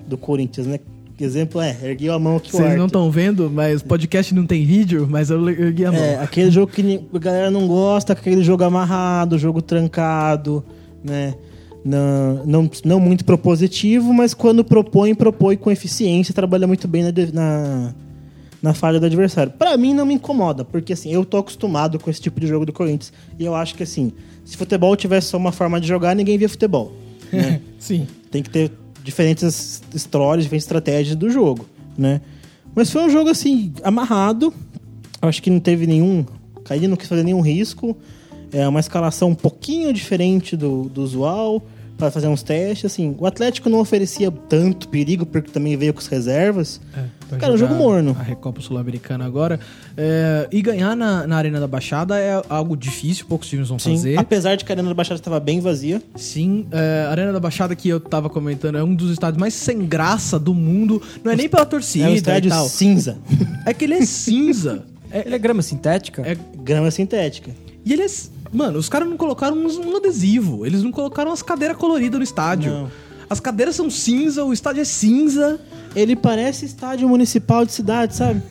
do 0.07 0.17
Corinthians, 0.17 0.67
né? 0.67 0.79
Exemplo 1.19 1.61
é, 1.61 1.77
ergueu 1.81 2.13
a 2.13 2.19
mão 2.19 2.35
aqui 2.35 2.51
Vocês 2.51 2.77
não 2.77 2.87
estão 2.87 3.09
vendo, 3.09 3.49
mas 3.49 3.81
o 3.81 3.85
podcast 3.85 4.35
não 4.35 4.45
tem 4.45 4.65
vídeo, 4.65 5.07
mas 5.09 5.29
eu 5.29 5.49
ergui 5.49 5.85
a 5.85 5.91
mão. 5.91 6.01
É, 6.01 6.19
aquele 6.19 6.51
jogo 6.51 6.71
que 6.71 6.99
a 7.13 7.19
galera 7.19 7.49
não 7.49 7.67
gosta, 7.67 8.11
aquele 8.11 8.43
jogo 8.43 8.63
amarrado, 8.65 9.39
jogo 9.39 9.61
trancado, 9.61 10.63
né? 11.01 11.35
Não, 11.85 12.43
não, 12.45 12.71
não 12.83 12.99
muito 12.99 13.23
propositivo, 13.23 14.13
mas 14.13 14.33
quando 14.33 14.63
propõe, 14.63 15.15
propõe 15.15 15.55
com 15.55 15.71
eficiência, 15.71 16.33
trabalha 16.33 16.67
muito 16.67 16.87
bem 16.87 17.03
na, 17.03 17.11
na, 17.31 17.95
na 18.65 18.73
falha 18.73 18.99
do 18.99 19.05
adversário. 19.05 19.51
Pra 19.51 19.77
mim 19.77 19.93
não 19.93 20.07
me 20.07 20.15
incomoda, 20.15 20.65
porque 20.65 20.93
assim, 20.93 21.13
eu 21.13 21.23
tô 21.23 21.37
acostumado 21.37 21.99
com 21.99 22.09
esse 22.09 22.19
tipo 22.19 22.39
de 22.39 22.47
jogo 22.47 22.65
do 22.65 22.73
Corinthians. 22.73 23.13
E 23.37 23.45
eu 23.45 23.53
acho 23.53 23.75
que 23.75 23.83
assim, 23.83 24.11
se 24.43 24.57
futebol 24.57 24.95
tivesse 24.95 25.27
só 25.27 25.37
uma 25.37 25.51
forma 25.51 25.79
de 25.79 25.87
jogar, 25.87 26.15
ninguém 26.15 26.35
via 26.35 26.49
futebol. 26.49 26.91
Né? 27.31 27.61
Sim. 27.77 28.07
tem 28.31 28.41
que 28.41 28.49
ter 28.49 28.71
diferentes 29.03 29.83
histórias, 29.93 30.45
diferentes 30.45 30.65
estratégias 30.65 31.15
do 31.15 31.29
jogo, 31.29 31.67
né? 31.95 32.21
Mas 32.73 32.89
foi 32.89 33.03
um 33.03 33.09
jogo 33.09 33.29
assim 33.29 33.71
amarrado. 33.83 34.51
Acho 35.21 35.43
que 35.43 35.51
não 35.51 35.59
teve 35.59 35.85
nenhum, 35.85 36.25
Caí 36.63 36.87
não 36.87 36.97
quis 36.97 37.07
fazer 37.07 37.23
nenhum 37.23 37.41
risco. 37.41 37.95
É 38.51 38.67
uma 38.67 38.79
escalação 38.79 39.29
um 39.29 39.35
pouquinho 39.35 39.93
diferente 39.93 40.57
do, 40.57 40.89
do 40.89 41.03
usual 41.03 41.61
para 41.97 42.09
fazer 42.09 42.27
uns 42.27 42.41
testes. 42.41 42.91
Assim, 42.91 43.15
o 43.19 43.27
Atlético 43.27 43.69
não 43.69 43.79
oferecia 43.79 44.31
tanto 44.31 44.89
perigo 44.89 45.23
porque 45.23 45.51
também 45.51 45.77
veio 45.77 45.93
com 45.93 45.99
as 45.99 46.07
reservas. 46.07 46.81
Vai 47.29 47.39
Cara, 47.39 47.53
um 47.53 47.57
jogar 47.57 47.73
jogo 47.73 47.83
morno. 47.83 48.15
A 48.19 48.23
Recopa 48.23 48.61
Sul-Americana 48.61 49.25
agora. 49.25 49.59
É, 49.97 50.47
e 50.51 50.61
ganhar 50.61 50.95
na, 50.95 51.25
na 51.27 51.37
Arena 51.37 51.59
da 51.59 51.67
Baixada 51.67 52.19
é 52.19 52.41
algo 52.49 52.75
difícil, 52.77 53.25
poucos 53.27 53.47
times 53.47 53.69
vão 53.69 53.79
Sim, 53.79 53.95
fazer. 53.95 54.17
apesar 54.19 54.55
de 54.55 54.65
que 54.65 54.71
a 54.71 54.75
Arena 54.75 54.87
da 54.87 54.93
Baixada 54.93 55.19
estava 55.19 55.39
bem 55.39 55.59
vazia. 55.59 56.01
Sim, 56.15 56.67
é, 56.71 57.05
a 57.07 57.11
Arena 57.11 57.31
da 57.33 57.39
Baixada 57.39 57.75
que 57.75 57.89
eu 57.89 57.99
tava 57.99 58.29
comentando 58.29 58.77
é 58.77 58.83
um 58.83 58.93
dos 58.93 59.11
estádios 59.11 59.39
mais 59.39 59.53
sem 59.53 59.85
graça 59.85 60.37
do 60.39 60.53
mundo. 60.53 61.01
Não 61.23 61.31
é 61.31 61.35
nem 61.35 61.49
pela 61.49 61.65
torcida 61.65 62.05
É 62.05 62.09
um 62.09 62.13
e 62.13 62.17
estádio 62.17 62.49
tal. 62.51 62.67
cinza. 62.67 63.17
É 63.65 63.73
que 63.73 63.85
ele 63.85 63.95
é 63.95 64.05
cinza. 64.05 64.83
É- 65.11 65.21
Ele 65.25 65.35
é 65.35 65.37
grama 65.39 65.61
sintética? 65.61 66.21
é- 66.25 66.35
Grama 66.61 66.91
sintética. 66.91 67.51
e 67.85 67.93
ele 67.93 68.01
é. 68.03 68.07
Mano, 68.51 68.77
os 68.79 68.89
caras 68.89 69.07
não 69.09 69.15
colocaram 69.17 69.55
um, 69.55 69.67
um 69.91 69.97
adesivo. 69.97 70.65
Eles 70.65 70.83
não 70.83 70.91
colocaram 70.91 71.29
umas 71.31 71.41
cadeiras 71.41 71.77
coloridas 71.77 72.17
no 72.17 72.23
estádio. 72.23 72.71
Não. 72.71 72.91
As 73.29 73.39
cadeiras 73.39 73.75
são 73.75 73.89
cinza, 73.89 74.43
o 74.45 74.53
estádio 74.53 74.81
é 74.81 74.85
cinza. 74.85 75.59
Ele 75.95 76.15
parece 76.15 76.65
estádio 76.65 77.07
municipal 77.07 77.65
de 77.65 77.71
cidade, 77.71 78.15
sabe? 78.15 78.41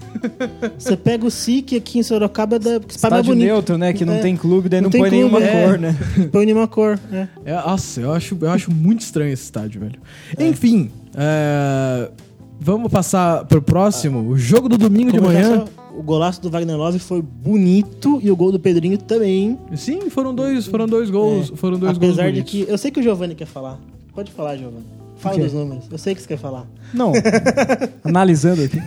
Você 0.79 0.97
pega 0.97 1.27
o 1.27 1.31
SIC 1.31 1.77
aqui 1.77 1.99
em 1.99 2.03
Sorocaba, 2.03 2.59
da 2.59 2.81
Estádio 2.89 3.23
bonito. 3.25 3.45
neutro, 3.47 3.77
né? 3.79 3.93
Que 3.93 4.05
não 4.05 4.15
É. 4.15 4.19
tem 4.21 4.35
clube, 4.37 4.69
daí 4.69 4.81
Não 4.81 4.85
não, 4.87 4.91
tem 4.91 5.01
põe 5.03 5.11
clube, 5.11 5.25
nenhuma 5.25 5.45
é. 5.45 5.67
cor, 5.67 5.79
né? 5.79 5.97
Põe 6.33 6.47
nenhuma 6.47 6.67
cor. 6.67 6.99
É. 7.13 7.29
É, 7.45 7.55
nossa, 7.55 8.01
eu 8.01 8.13
acho, 8.13 8.37
eu 8.41 8.51
acho 8.51 8.73
muito 8.73 9.01
estranho 9.03 9.31
esse 9.33 9.43
estádio, 9.45 9.81
velho. 9.83 10.01
Enfim, 10.39 10.91
é, 11.15 12.11
vamos 12.59 12.91
passar 12.91 13.45
pro 13.45 13.61
próximo. 13.61 14.27
O 14.31 14.39
jogo 14.39 14.67
do 14.69 14.79
domingo 14.79 15.13
de 15.13 15.19
Comentar 15.21 15.45
manhã. 15.51 15.65
só, 15.67 15.99
O 15.99 16.03
golaço 16.03 16.41
do 16.41 16.49
Wagner 16.51 16.77
Love 16.79 16.99
foi 16.99 17.21
bonito 17.21 18.19
e 18.23 18.31
o 18.31 18.37
gol 18.37 18.51
do 18.51 18.59
Pedrinho 18.59 18.97
também. 18.97 19.59
Sim, 19.77 20.09
foram 20.09 20.35
dois, 20.35 20.65
foram 20.67 20.87
dois 20.87 21.11
gols. 21.11 21.53
É. 21.53 21.57
Foram 21.57 21.79
dois 21.79 21.99
gols 21.99 22.13
Apesar 22.15 22.31
de 22.33 22.41
bonitos. 22.41 22.51
que. 22.53 22.67
Eu 22.73 22.79
sei 22.79 22.91
que 22.91 23.01
o 23.01 23.03
Giovanni 23.03 23.35
quer 23.35 23.47
falar. 23.47 23.79
Pode 24.15 24.31
falar, 24.33 24.57
Giovanni. 24.57 24.85
Fala 25.17 25.39
dos 25.39 25.53
números. 25.53 25.85
Eu 25.91 25.99
sei 25.99 26.15
que 26.15 26.21
você 26.21 26.29
quer 26.29 26.37
falar. 26.39 26.67
Não. 26.93 27.13
Analisando 28.05 28.63
aqui. 28.63 28.79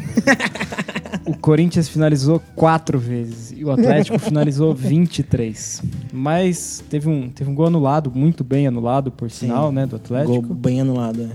O 1.26 1.36
Corinthians 1.38 1.90
finalizou 1.90 2.42
quatro 2.56 2.98
vezes 3.00 3.52
e 3.56 3.64
o 3.66 3.72
Atlético 3.72 4.18
finalizou 4.20 4.74
23. 4.76 5.84
Mas 6.14 6.84
teve 6.90 7.10
um, 7.10 7.30
teve 7.30 7.50
um 7.50 7.56
gol 7.56 7.68
anulado, 7.68 8.12
muito 8.14 8.44
bem 8.44 8.68
anulado, 8.68 9.12
por 9.12 9.30
sinal, 9.32 9.72
né, 9.72 9.86
do 9.86 9.96
Atlético. 9.96 10.42
Gol 10.42 10.56
bem 10.56 10.82
anulado, 10.82 11.22
é. 11.24 11.30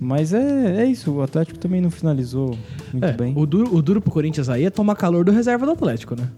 Mas 0.00 0.32
é, 0.32 0.82
é 0.82 0.86
isso, 0.86 1.10
o 1.12 1.22
Atlético 1.22 1.58
também 1.58 1.80
não 1.80 1.90
finalizou 1.90 2.56
muito 2.92 3.04
É, 3.04 3.12
bem. 3.12 3.32
o, 3.36 3.46
duro, 3.46 3.74
o 3.74 3.80
duro 3.82 4.00
pro 4.00 4.10
Corinthians 4.10 4.48
aí 4.48 4.64
é 4.64 4.70
tomar 4.70 4.94
calor 4.96 5.24
do 5.24 5.32
reserva 5.32 5.64
do 5.64 5.72
Atlético, 5.72 6.14
né? 6.14 6.28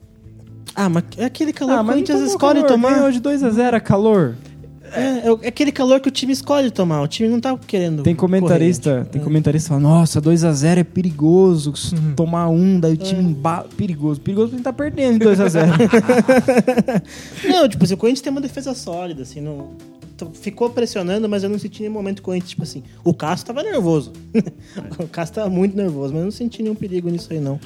Ah, 0.75 0.89
mas 0.89 1.05
é 1.17 1.25
aquele 1.25 1.53
calor 1.53 1.73
Ah, 1.73 1.77
que 1.77 1.81
o 1.83 1.85
mas 1.87 1.95
Corinthians 1.95 2.19
tomou 2.19 2.33
escolhe 2.35 2.61
calor, 2.63 2.69
tomar. 2.73 2.95
Ganhou 2.95 3.11
de 3.11 3.21
2x0, 3.21 3.81
calor. 3.81 4.35
É, 4.97 5.29
é 5.29 5.39
é 5.43 5.49
aquele 5.49 5.71
calor 5.71 6.01
que 6.01 6.09
o 6.09 6.11
time 6.11 6.33
escolhe 6.33 6.71
tomar. 6.71 7.03
O 7.03 7.07
time 7.09 7.29
não 7.29 7.41
tá 7.41 7.57
querendo. 7.67 8.03
Tem 8.03 8.15
comentarista, 8.15 8.91
correr, 8.91 9.05
tem 9.07 9.21
é. 9.21 9.25
comentarista 9.25 9.69
falando, 9.69 9.85
nossa, 9.85 10.21
2x0 10.21 10.79
é 10.79 10.85
perigoso, 10.85 11.73
Uhum. 11.93 12.15
tomar 12.15 12.49
um, 12.49 12.81
daí 12.81 12.93
o 12.93 12.95
É. 12.95 12.97
time 12.97 13.23
embala. 13.23 13.67
Perigoso, 13.77 14.21
perigoso 14.21 14.51
porque 14.51 14.63
tá 14.63 14.73
perdendo 14.73 15.19
de 15.19 15.25
2x0. 15.25 15.67
Não, 17.49 17.69
tipo 17.69 17.85
assim, 17.85 17.95
o 17.95 17.97
Corinthians 17.97 18.23
tem 18.23 18.31
uma 18.31 18.41
defesa 18.41 18.75
sólida, 18.75 19.23
assim, 19.23 19.41
não. 19.41 19.71
Ficou 20.35 20.71
pressionando, 20.71 21.29
mas 21.29 21.43
eu 21.43 21.51
não 21.51 21.59
senti 21.59 21.83
nenhum 21.83 21.93
momento 21.93 22.23
Corinthians, 22.23 22.51
tipo 22.51 22.63
assim, 22.63 22.83
o 23.05 23.13
Castro 23.13 23.55
tava 23.55 23.63
nervoso. 23.69 24.13
o 24.99 25.07
Castro 25.09 25.43
tava 25.43 25.51
muito 25.55 25.77
nervoso, 25.77 26.13
mas 26.15 26.21
eu 26.21 26.25
não 26.25 26.31
senti 26.31 26.63
nenhum 26.63 26.75
perigo 26.75 27.11
nisso 27.11 27.29
aí, 27.31 27.39
não. 27.39 27.61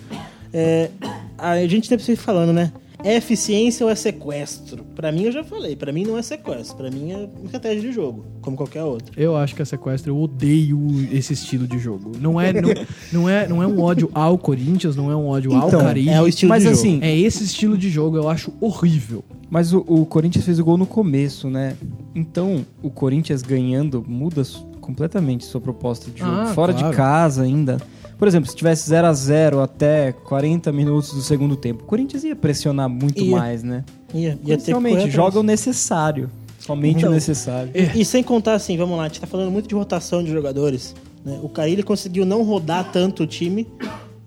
É, 0.52 0.90
a 1.38 1.64
gente 1.66 1.86
sempre 1.86 2.04
fica 2.04 2.20
falando, 2.20 2.52
né? 2.52 2.72
É 3.02 3.16
eficiência 3.16 3.84
ou 3.84 3.90
é 3.90 3.94
sequestro? 3.94 4.84
Pra 4.94 5.10
mim, 5.10 5.24
eu 5.24 5.32
já 5.32 5.42
falei, 5.44 5.74
pra 5.76 5.92
mim 5.92 6.04
não 6.04 6.18
é 6.18 6.22
sequestro, 6.22 6.76
pra 6.76 6.90
mim 6.90 7.12
é 7.12 7.28
estratégia 7.44 7.80
de 7.80 7.92
jogo, 7.92 8.24
como 8.42 8.56
qualquer 8.56 8.82
outro. 8.82 9.12
Eu 9.16 9.36
acho 9.36 9.54
que 9.54 9.62
a 9.62 9.64
sequestro, 9.64 10.10
eu 10.12 10.18
odeio 10.20 10.78
esse 11.12 11.32
estilo 11.32 11.66
de 11.66 11.78
jogo. 11.78 12.12
Não 12.20 12.40
é, 12.40 12.52
não, 12.52 12.70
não 13.12 13.28
é, 13.28 13.48
não 13.48 13.62
é 13.62 13.66
um 13.66 13.80
ódio 13.80 14.10
ao 14.14 14.36
Corinthians, 14.36 14.96
não 14.96 15.10
é 15.10 15.16
um 15.16 15.26
ódio 15.28 15.52
ao 15.54 15.68
Então, 15.68 15.80
Caribe. 15.80 16.08
é 16.10 16.20
o 16.20 16.26
estilo 16.28 16.50
Mas 16.50 16.62
de 16.62 16.68
assim, 16.68 16.92
jogo. 16.94 17.04
É 17.04 17.16
esse 17.16 17.44
estilo 17.44 17.78
de 17.78 17.88
jogo, 17.90 18.16
eu 18.16 18.28
acho 18.28 18.52
horrível. 18.60 19.24
Mas 19.48 19.72
o, 19.72 19.84
o 19.86 20.06
Corinthians 20.06 20.44
fez 20.44 20.58
o 20.58 20.64
gol 20.64 20.76
no 20.76 20.86
começo, 20.86 21.48
né? 21.50 21.76
Então, 22.14 22.64
o 22.82 22.90
Corinthians 22.90 23.42
ganhando 23.42 24.04
muda 24.06 24.42
completamente 24.80 25.44
sua 25.44 25.60
proposta 25.60 26.10
de 26.10 26.20
jogo. 26.20 26.30
Ah, 26.32 26.46
Fora 26.54 26.72
claro. 26.72 26.90
de 26.90 26.96
casa 26.96 27.42
ainda. 27.42 27.78
Por 28.20 28.28
exemplo, 28.28 28.50
se 28.50 28.54
tivesse 28.54 28.86
0 28.86 29.06
a 29.06 29.12
0 29.14 29.60
até 29.60 30.12
40 30.12 30.70
minutos 30.72 31.14
do 31.14 31.22
segundo 31.22 31.56
tempo, 31.56 31.84
o 31.84 31.86
Corinthians 31.86 32.22
ia 32.22 32.36
pressionar 32.36 32.86
muito 32.86 33.18
Ia. 33.18 33.34
mais, 33.34 33.62
né? 33.62 33.82
Ia, 34.12 34.38
ia 34.44 34.58
ter 34.58 34.66
Realmente, 34.66 35.10
joga 35.10 35.40
o 35.40 35.42
necessário. 35.42 36.30
Somente 36.58 36.98
Então, 36.98 37.10
o 37.10 37.14
necessário. 37.14 37.72
E 37.74 38.04
sem 38.04 38.22
contar 38.22 38.52
assim, 38.52 38.76
vamos 38.76 38.98
lá, 38.98 39.04
a 39.04 39.08
gente 39.08 39.22
tá 39.22 39.26
falando 39.26 39.50
muito 39.50 39.66
de 39.66 39.74
rotação 39.74 40.22
de 40.22 40.30
jogadores. 40.30 40.94
né? 41.24 41.40
O 41.42 41.48
Carilli 41.48 41.82
conseguiu 41.82 42.26
não 42.26 42.42
rodar 42.42 42.92
tanto 42.92 43.22
o 43.22 43.26
time. 43.26 43.66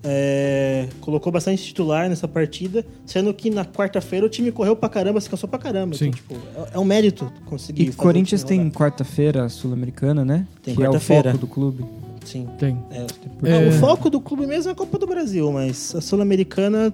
é, 0.03 0.87
colocou 0.99 1.31
bastante 1.31 1.63
titular 1.63 2.09
nessa 2.09 2.27
partida, 2.27 2.83
sendo 3.05 3.31
que 3.31 3.51
na 3.51 3.63
quarta-feira 3.63 4.25
o 4.25 4.29
time 4.29 4.51
correu 4.51 4.75
pra 4.75 4.89
caramba, 4.89 5.21
se 5.21 5.29
cansou 5.29 5.47
pra 5.47 5.59
caramba. 5.59 5.95
Sim. 5.95 6.07
Então, 6.07 6.17
tipo, 6.17 6.33
é, 6.33 6.75
é 6.75 6.79
um 6.79 6.83
mérito 6.83 7.31
conseguir. 7.45 7.83
E 7.83 7.85
fazer 7.85 7.99
o 7.99 8.01
Corinthians 8.01 8.43
time 8.43 8.63
tem 8.63 8.71
quarta-feira 8.71 9.47
sul-americana, 9.49 10.25
né? 10.25 10.47
Tem 10.63 10.75
que 10.75 10.81
é 10.81 10.89
o 10.89 10.93
quarta-feira. 10.93 11.31
foco 11.31 11.45
do 11.45 11.47
clube. 11.47 11.85
Sim. 12.25 12.47
Tem. 12.57 12.77
É. 12.91 13.05
É. 13.43 13.61
Não, 13.61 13.69
o 13.69 13.71
foco 13.73 14.09
do 14.09 14.19
clube 14.19 14.45
mesmo 14.45 14.69
é 14.69 14.71
a 14.73 14.75
Copa 14.75 14.97
do 14.97 15.07
Brasil, 15.07 15.51
mas 15.51 15.93
a 15.95 16.01
Sul-Americana. 16.01 16.93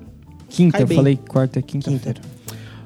Quinta, 0.50 0.82
eu 0.82 0.88
bem. 0.88 0.98
falei 0.98 1.20
quarta 1.28 1.60
é 1.60 1.62
quinta-feira. 1.62 2.22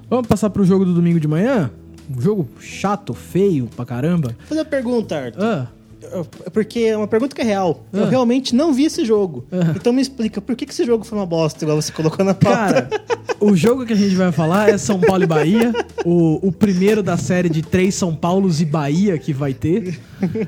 Vamos 0.10 0.28
passar 0.28 0.50
pro 0.50 0.64
jogo 0.66 0.86
do 0.86 0.94
domingo 0.94 1.20
de 1.20 1.28
manhã? 1.28 1.72
Um 2.16 2.22
jogo 2.22 2.48
chato, 2.60 3.14
feio 3.14 3.68
pra 3.76 3.86
caramba. 3.86 4.30
Vou 4.30 4.48
fazer 4.48 4.60
uma 4.60 4.66
pergunta, 4.66 5.16
Arthur. 5.16 5.44
Ah, 5.44 5.68
Porque 6.52 6.80
é 6.82 6.98
uma 6.98 7.08
pergunta 7.08 7.36
que 7.36 7.42
é 7.42 7.46
real. 7.46 7.84
Eu 7.92 8.04
Ah. 8.06 8.10
realmente 8.10 8.56
não 8.56 8.74
vi 8.74 8.86
esse 8.86 9.04
jogo. 9.06 9.46
Ah. 9.52 9.74
Então 9.76 9.92
me 9.94 10.02
explica, 10.02 10.40
por 10.42 10.56
que, 10.56 10.66
que 10.66 10.72
esse 10.74 10.86
jogo 10.86 11.04
foi 11.04 11.18
uma 11.18 11.26
bosta, 11.26 11.64
igual 11.64 11.82
você 11.82 11.92
colocou 11.92 12.24
na 12.26 12.34
pauta? 12.34 12.84
Cara, 12.84 12.90
o 13.40 13.56
jogo 13.56 13.86
que 13.86 13.94
a 13.94 13.96
gente 13.96 14.16
vai 14.16 14.32
falar 14.32 14.70
é 14.70 14.78
São 14.78 15.00
Paulo 15.00 15.24
e 15.24 15.28
Bahia. 15.28 15.74
O, 16.06 16.48
o 16.48 16.52
primeiro 16.52 17.02
da 17.02 17.18
série 17.18 17.50
de 17.50 17.62
três 17.62 17.96
São 17.96 18.14
Paulos 18.16 18.62
e 18.62 18.66
Bahia 18.66 19.18
que 19.18 19.32
vai 19.34 19.54
ter. 19.54 20.00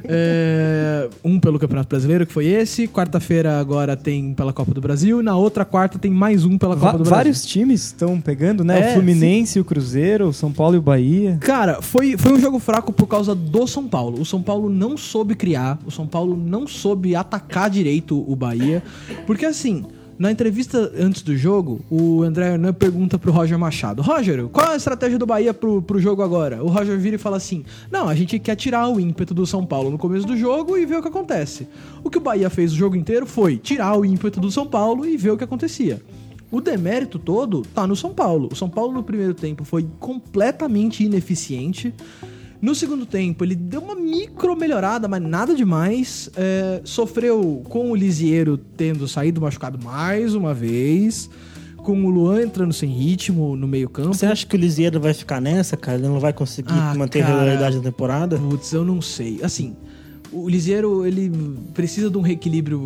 É, 0.08 1.10
um 1.24 1.40
pelo 1.40 1.60
Campeonato 1.60 1.90
Brasileiro, 1.90 2.26
que 2.26 2.32
foi 2.34 2.46
esse. 2.46 2.88
Quarta-feira 2.88 3.60
agora 3.60 3.96
tem 3.98 4.34
pela 4.34 4.54
Copa 4.54 4.74
do 4.74 4.82
Brasil. 4.82 5.22
Na 5.22 5.36
outra 5.36 5.66
quarta 5.66 5.98
tem 6.00 6.12
mais 6.12 6.46
um 6.46 6.58
pela 6.58 6.76
Va- 6.76 6.88
Copa 6.88 6.98
do 7.00 7.04
Brasil. 7.04 7.16
vários 7.16 7.46
times 7.46 7.86
estão 7.86 8.20
pegando, 8.22 8.64
né? 8.64 8.80
É, 8.80 8.92
o 8.92 8.94
Fluminense, 8.96 9.60
o 9.60 9.66
Cruzeiro, 9.66 10.28
o 10.30 10.34
São 10.34 10.52
Paulo 10.52 10.76
e 10.76 10.80
o 10.80 10.82
Bahia. 10.82 11.38
Cara, 11.42 11.82
foi, 11.82 12.16
foi 12.18 12.34
um 12.34 12.40
jogo 12.40 12.60
fraco 12.60 12.92
por 12.94 13.08
causa 13.08 13.34
do 13.36 13.68
São 13.68 13.88
Paulo. 13.88 14.22
O 14.22 14.26
São 14.26 14.42
Paulo 14.42 14.70
não 14.70 14.98
soube 14.98 15.36
criar, 15.46 15.78
o 15.86 15.92
São 15.92 16.08
Paulo 16.08 16.36
não 16.36 16.66
soube 16.66 17.16
atacar 17.16 17.70
direito 17.70 18.20
o 18.28 18.36
Bahia. 18.36 18.82
Porque 19.28 19.46
assim, 19.46 19.86
na 20.18 20.32
entrevista 20.32 20.92
antes 20.98 21.22
do 21.22 21.38
jogo, 21.38 21.86
o 21.88 22.24
André 22.24 22.54
Hernan 22.54 22.74
pergunta 22.74 23.20
pro 23.20 23.32
Roger 23.32 23.60
Machado: 23.60 24.02
Roger, 24.02 24.48
qual 24.48 24.72
é 24.72 24.74
a 24.74 24.76
estratégia 24.76 25.20
do 25.20 25.26
Bahia 25.28 25.54
pro, 25.54 25.84
pro 25.84 26.00
jogo 26.00 26.24
agora? 26.24 26.64
O 26.64 26.68
Roger 26.68 26.98
vira 26.98 27.16
e 27.16 27.20
fala 27.20 27.38
assim: 27.38 27.64
Não, 27.92 28.10
a 28.10 28.16
gente 28.16 28.40
quer 28.40 28.56
tirar 28.56 28.90
o 28.90 29.00
ímpeto 29.00 29.36
do 29.36 29.46
São 29.46 29.64
Paulo 29.64 29.92
no 29.92 30.00
começo 30.00 30.26
do 30.26 30.36
jogo 30.36 30.76
e 30.80 30.86
ver 30.86 30.98
o 30.98 31.02
que 31.04 31.10
acontece. 31.10 31.68
O 32.04 32.10
que 32.10 32.18
o 32.18 32.22
Bahia 32.22 32.50
fez 32.50 32.74
o 32.74 32.76
jogo 32.76 32.96
inteiro 32.96 33.28
foi 33.28 33.58
tirar 33.58 33.96
o 33.96 34.04
ímpeto 34.04 34.40
do 34.40 34.50
São 34.50 34.66
Paulo 34.66 35.06
e 35.06 35.16
ver 35.16 35.30
o 35.30 35.38
que 35.38 35.44
acontecia. 35.44 36.02
O 36.50 36.60
demérito 36.60 37.20
todo 37.20 37.62
tá 37.62 37.86
no 37.86 37.96
São 37.96 38.16
Paulo. 38.16 38.50
O 38.52 38.56
São 38.56 38.70
Paulo 38.70 38.94
no 38.94 39.04
primeiro 39.04 39.36
tempo 39.36 39.64
foi 39.64 39.86
completamente 40.00 41.04
ineficiente. 41.04 41.94
No 42.62 42.74
segundo 42.74 43.06
tempo, 43.06 43.44
ele 43.44 43.56
deu 43.56 43.82
uma 43.82 43.96
micro 43.96 44.56
melhorada, 44.56 45.08
mas 45.08 45.22
nada 45.22 45.54
demais. 45.56 46.30
É, 46.36 46.82
sofreu 46.84 47.62
com 47.70 47.92
o 47.92 47.96
Lisieiro 47.96 48.58
tendo 48.58 49.08
saído 49.08 49.42
machucado 49.42 49.78
mais 49.84 50.34
uma 50.34 50.54
vez. 50.54 51.30
Com 51.78 52.04
o 52.04 52.10
Luan 52.10 52.42
entrando 52.42 52.74
sem 52.74 52.90
ritmo 52.90 53.56
no 53.56 53.68
meio-campo. 53.68 54.12
Você 54.14 54.26
acha 54.26 54.44
que 54.48 54.56
o 54.56 54.60
Lisieiro 54.60 55.00
vai 55.00 55.14
ficar 55.14 55.40
nessa, 55.40 55.78
cara? 55.78 56.00
Ele 56.00 56.08
não 56.08 56.20
vai 56.20 56.34
conseguir 56.34 56.72
Ah, 56.74 56.96
manter 56.98 57.22
a 57.22 57.26
cara. 57.26 57.36
regularidade 57.38 57.78
da 57.78 57.84
temporada? 57.84 58.38
Putz, 58.40 58.74
eu 58.74 58.84
não 58.84 59.00
sei. 59.04 59.40
Assim, 59.44 59.76
o 60.32 60.50
Lisieiro, 60.50 61.06
ele 61.06 61.32
precisa 61.76 62.10
de 62.10 62.18
um 62.18 62.22
reequilíbrio 62.22 62.84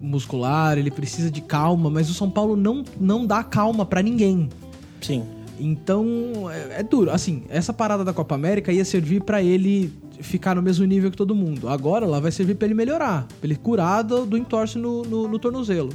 muscular, 0.00 0.78
ele 0.78 0.90
precisa 0.92 1.28
de 1.32 1.40
calma, 1.40 1.90
mas 1.90 2.08
o 2.08 2.14
São 2.14 2.30
Paulo 2.30 2.54
não, 2.54 2.84
não 3.00 3.26
dá 3.26 3.42
calma 3.42 3.84
pra 3.84 4.00
ninguém. 4.02 4.48
Sim. 5.00 5.24
Então, 5.58 6.50
é, 6.50 6.80
é 6.80 6.82
duro. 6.82 7.10
Assim, 7.10 7.44
essa 7.48 7.72
parada 7.72 8.04
da 8.04 8.12
Copa 8.12 8.34
América 8.34 8.72
ia 8.72 8.84
servir 8.84 9.22
pra 9.22 9.42
ele 9.42 9.92
ficar 10.20 10.54
no 10.54 10.62
mesmo 10.62 10.84
nível 10.84 11.10
que 11.10 11.16
todo 11.16 11.34
mundo. 11.34 11.68
Agora 11.68 12.04
ela 12.04 12.20
vai 12.20 12.30
servir 12.30 12.54
pra 12.54 12.66
ele 12.66 12.74
melhorar, 12.74 13.26
pra 13.26 13.46
ele 13.46 13.56
curar 13.56 14.02
do, 14.02 14.26
do 14.26 14.36
entorse 14.36 14.78
no, 14.78 15.02
no, 15.02 15.28
no 15.28 15.38
tornozelo. 15.38 15.90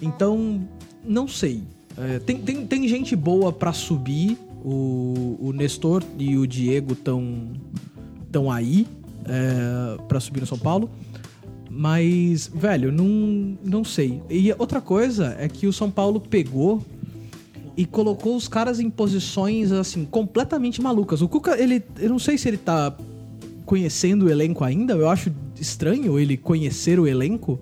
Então, 0.00 0.66
não 1.04 1.26
sei. 1.26 1.62
É, 1.96 2.18
tem, 2.18 2.38
tem, 2.38 2.66
tem 2.66 2.88
gente 2.88 3.14
boa 3.14 3.52
pra 3.52 3.72
subir. 3.72 4.38
O, 4.66 5.36
o 5.40 5.52
Nestor 5.52 6.02
e 6.18 6.38
o 6.38 6.46
Diego 6.46 6.94
estão 6.94 7.52
tão 8.32 8.50
aí 8.50 8.86
é, 9.26 10.02
para 10.08 10.18
subir 10.18 10.40
no 10.40 10.46
São 10.46 10.58
Paulo. 10.58 10.90
Mas, 11.70 12.50
velho, 12.54 12.92
não, 12.92 13.58
não 13.62 13.84
sei. 13.84 14.22
E 14.30 14.54
outra 14.58 14.80
coisa 14.80 15.36
é 15.38 15.48
que 15.48 15.66
o 15.66 15.72
São 15.72 15.90
Paulo 15.90 16.20
pegou 16.20 16.80
e 17.76 17.84
colocou 17.84 18.36
os 18.36 18.46
caras 18.46 18.78
em 18.78 18.88
posições, 18.88 19.72
assim, 19.72 20.04
completamente 20.04 20.80
malucas. 20.80 21.22
O 21.22 21.28
Cuca, 21.28 21.60
ele. 21.60 21.82
Eu 21.98 22.10
não 22.10 22.18
sei 22.18 22.38
se 22.38 22.48
ele 22.48 22.56
tá 22.56 22.94
conhecendo 23.66 24.26
o 24.26 24.30
elenco 24.30 24.64
ainda. 24.64 24.94
Eu 24.94 25.08
acho 25.08 25.32
estranho 25.60 26.18
ele 26.18 26.36
conhecer 26.36 26.98
o 27.00 27.06
elenco. 27.06 27.60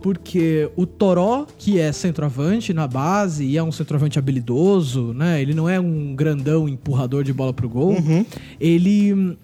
Porque 0.00 0.70
o 0.76 0.86
Toró, 0.86 1.46
que 1.58 1.78
é 1.78 1.92
centroavante 1.92 2.72
na 2.72 2.86
base 2.86 3.44
e 3.44 3.58
é 3.58 3.62
um 3.62 3.70
centroavante 3.70 4.18
habilidoso, 4.18 5.12
né? 5.12 5.42
Ele 5.42 5.52
não 5.52 5.68
é 5.68 5.78
um 5.78 6.14
grandão 6.14 6.66
empurrador 6.66 7.22
de 7.22 7.34
bola 7.34 7.52
pro 7.52 7.68
gol. 7.68 7.96
Ele 8.58 9.12
hum, 9.12 9.36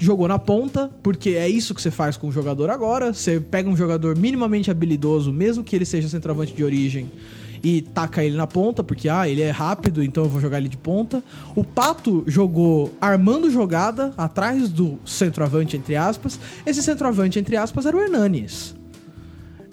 jogou 0.00 0.26
na 0.26 0.38
ponta, 0.38 0.90
porque 1.00 1.30
é 1.30 1.48
isso 1.48 1.74
que 1.74 1.80
você 1.80 1.92
faz 1.92 2.16
com 2.16 2.26
o 2.26 2.32
jogador 2.32 2.70
agora. 2.70 3.12
Você 3.12 3.38
pega 3.38 3.68
um 3.68 3.76
jogador 3.76 4.18
minimamente 4.18 4.68
habilidoso, 4.68 5.32
mesmo 5.32 5.62
que 5.62 5.76
ele 5.76 5.84
seja 5.84 6.08
centroavante 6.08 6.52
de 6.52 6.64
origem, 6.64 7.08
e 7.64 7.80
taca 7.80 8.22
ele 8.22 8.36
na 8.36 8.46
ponta, 8.46 8.84
porque 8.84 9.08
ah, 9.08 9.26
ele 9.26 9.40
é 9.40 9.50
rápido, 9.50 10.04
então 10.04 10.24
eu 10.24 10.30
vou 10.30 10.40
jogar 10.40 10.58
ele 10.58 10.68
de 10.68 10.76
ponta. 10.76 11.24
O 11.56 11.64
Pato 11.64 12.22
jogou 12.26 12.92
armando 13.00 13.50
jogada 13.50 14.12
atrás 14.18 14.68
do 14.68 14.98
centroavante, 15.04 15.76
entre 15.76 15.96
aspas. 15.96 16.38
Esse 16.66 16.82
centroavante, 16.82 17.38
entre 17.38 17.56
aspas, 17.56 17.86
era 17.86 17.96
o 17.96 18.00
Hernanes. 18.00 18.76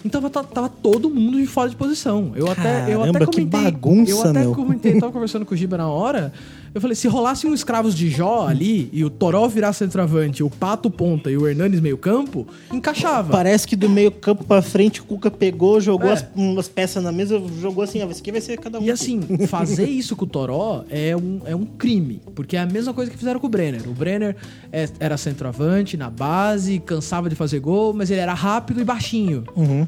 Então 0.04 0.20
tava, 0.28 0.44
tava 0.44 0.68
todo 0.68 1.08
mundo 1.08 1.38
de 1.40 1.46
fora 1.46 1.70
de 1.70 1.76
posição. 1.76 2.32
Eu 2.34 2.50
até, 2.50 2.92
eu 2.92 3.02
até 3.02 3.12
Caramba, 3.12 3.18
que 3.20 3.26
comentei. 3.40 3.62
bagunça, 3.62 4.10
eu 4.10 4.20
até 4.20 4.40
meu. 4.40 4.54
comentei, 4.54 4.98
tava 4.98 5.12
conversando 5.12 5.46
com 5.46 5.54
o 5.54 5.56
Giba 5.56 5.76
na 5.76 5.88
hora. 5.88 6.32
Eu 6.74 6.80
falei, 6.80 6.94
se 6.96 7.06
rolasse 7.06 7.46
um 7.46 7.52
escravos 7.52 7.94
de 7.94 8.08
Jó 8.08 8.46
ali 8.48 8.88
e 8.94 9.04
o 9.04 9.10
Toró 9.10 9.46
virasse 9.46 9.80
centroavante, 9.80 10.42
o 10.42 10.48
Pato 10.48 10.90
ponta 10.90 11.30
e 11.30 11.36
o 11.36 11.46
Hernanes 11.46 11.80
meio 11.80 11.98
campo, 11.98 12.46
encaixava. 12.72 13.30
Parece 13.30 13.68
que 13.68 13.76
do 13.76 13.90
meio 13.90 14.10
campo 14.10 14.42
pra 14.42 14.62
frente 14.62 15.02
o 15.02 15.04
Cuca 15.04 15.30
pegou, 15.30 15.78
jogou 15.82 16.08
É. 16.08 16.14
as, 16.14 16.24
umas 16.34 16.68
peças 16.68 17.04
na 17.04 17.12
mesa, 17.12 17.38
jogou 17.60 17.84
assim, 17.84 18.02
ó, 18.02 18.08
esse 18.10 18.22
aqui 18.22 18.32
vai 18.32 18.40
ser 18.40 18.58
cada 18.58 18.80
um. 18.80 18.82
E 18.84 18.90
assim, 18.90 19.20
fazer 19.46 19.84
isso 19.90 20.16
com 20.16 20.24
o 20.24 20.28
Toró 20.28 20.82
é 20.88 21.14
um, 21.14 21.40
é 21.44 21.54
um 21.54 21.66
crime. 21.66 22.22
Porque 22.34 22.56
é 22.56 22.60
a 22.60 22.66
mesma 22.66 22.94
coisa 22.94 23.10
que 23.10 23.18
fizeram 23.18 23.38
com 23.38 23.48
o 23.48 23.50
Brenner. 23.50 23.86
O 23.86 23.92
Brenner 23.92 24.34
é- 24.72 24.88
era 24.98 25.18
centroavante 25.18 25.98
na 25.98 26.08
base, 26.08 26.78
cansava 26.78 27.28
de 27.28 27.34
fazer 27.36 27.60
gol, 27.60 27.92
mas 27.92 28.10
ele 28.10 28.20
era 28.20 28.32
rápido 28.32 28.80
e 28.80 28.84
baixinho. 28.84 29.44
Uhum. 29.54 29.86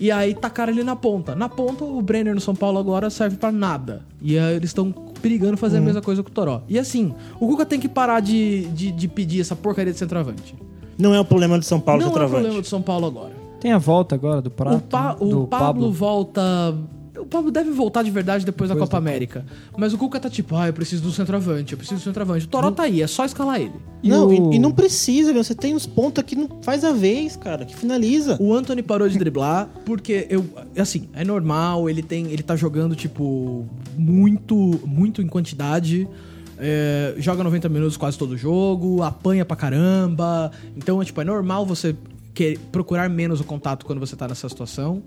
E 0.00 0.10
aí 0.10 0.34
tacaram 0.34 0.72
ele 0.72 0.82
na 0.82 0.96
ponta. 0.96 1.34
Na 1.34 1.48
ponta, 1.48 1.84
o 1.84 2.02
Brenner 2.02 2.34
no 2.34 2.40
São 2.40 2.54
Paulo 2.54 2.78
agora 2.78 3.08
serve 3.10 3.36
pra 3.36 3.52
nada. 3.52 4.02
E 4.20 4.36
aí 4.38 4.56
eles 4.56 4.70
estão 4.70 4.90
perigando 5.22 5.56
fazer 5.56 5.78
a 5.78 5.80
mesma 5.80 6.02
coisa 6.02 6.22
com 6.22 6.28
o 6.28 6.32
Toró. 6.32 6.62
E 6.68 6.78
assim, 6.78 7.14
o 7.40 7.46
Cuca 7.46 7.64
tem 7.64 7.78
que 7.78 7.88
parar 7.88 8.20
de, 8.20 8.66
de, 8.68 8.90
de 8.90 9.08
pedir 9.08 9.40
essa 9.40 9.54
porcaria 9.54 9.92
de 9.92 9.98
centroavante. 9.98 10.54
Não 10.98 11.14
é 11.14 11.20
o 11.20 11.24
problema 11.24 11.58
de 11.58 11.64
São 11.66 11.80
Paulo, 11.80 12.00
Não 12.00 12.06
é 12.08 12.10
o 12.10 12.12
centroavante. 12.12 12.40
problema 12.42 12.62
do 12.62 12.68
São 12.68 12.82
Paulo 12.82 13.06
agora. 13.06 13.32
Tem 13.60 13.72
a 13.72 13.78
volta 13.78 14.14
agora 14.14 14.42
do 14.42 14.50
Prato, 14.50 14.76
O, 14.76 14.80
Pa- 14.80 15.16
o 15.18 15.24
do 15.28 15.46
Pablo, 15.46 15.90
volta. 15.92 16.74
O 17.18 17.24
Pablo 17.26 17.50
deve 17.50 17.70
voltar 17.70 18.02
de 18.02 18.10
verdade 18.10 18.44
depois 18.44 18.68
da 18.70 18.76
Copa 18.76 18.96
América. 18.98 19.44
Mas 19.76 19.92
o 19.94 19.98
Cuca 19.98 20.18
tá 20.18 20.28
tipo, 20.28 20.56
ah, 20.56 20.66
eu 20.66 20.72
preciso 20.72 21.02
do 21.02 21.12
centroavante, 21.12 21.72
eu 21.72 21.78
preciso 21.78 22.00
do 22.00 22.04
centroavante. 22.04 22.46
O 22.46 22.48
Toró 22.48 22.70
tá 22.72 22.82
aí, 22.84 23.00
é 23.02 23.06
só 23.06 23.24
escalar 23.24 23.60
ele. 23.60 23.72
E 24.02 24.08
não, 24.08 24.26
o- 24.26 24.52
e, 24.52 24.56
e 24.56 24.58
não 24.58 24.72
precisa, 24.72 25.32
meu. 25.32 25.42
Você 25.44 25.54
tem 25.54 25.74
uns 25.74 25.86
pontos 25.86 26.22
que 26.24 26.34
não 26.34 26.48
faz 26.62 26.84
a 26.84 26.92
vez, 26.92 27.36
cara, 27.36 27.64
que 27.64 27.76
finaliza. 27.76 28.36
O 28.40 28.52
Anthony 28.52 28.82
parou 28.82 29.08
de 29.08 29.16
driblar 29.18 29.68
porque 29.84 30.26
eu, 30.28 30.44
assim, 30.76 31.08
é 31.12 31.24
normal, 31.24 31.88
ele 31.88 32.02
tem, 32.02 32.26
ele 32.32 32.42
tá 32.42 32.56
jogando 32.56 32.94
tipo 32.96 33.64
muito, 33.96 34.80
muito 34.84 35.22
em 35.22 35.26
quantidade. 35.26 36.08
é, 36.56 37.14
joga 37.18 37.42
90 37.42 37.68
minutos 37.68 37.96
quase 37.96 38.16
todo 38.16 38.36
jogo, 38.36 39.02
apanha 39.02 39.44
pra 39.44 39.56
caramba. 39.56 40.52
Então, 40.76 41.02
é, 41.02 41.04
tipo, 41.04 41.20
é 41.20 41.24
normal 41.24 41.66
você 41.66 41.96
quer 42.34 42.58
procurar 42.72 43.08
menos 43.08 43.40
o 43.40 43.44
contato 43.44 43.86
quando 43.86 44.00
você 44.00 44.16
tá 44.16 44.26
nessa 44.28 44.48
situação. 44.48 45.02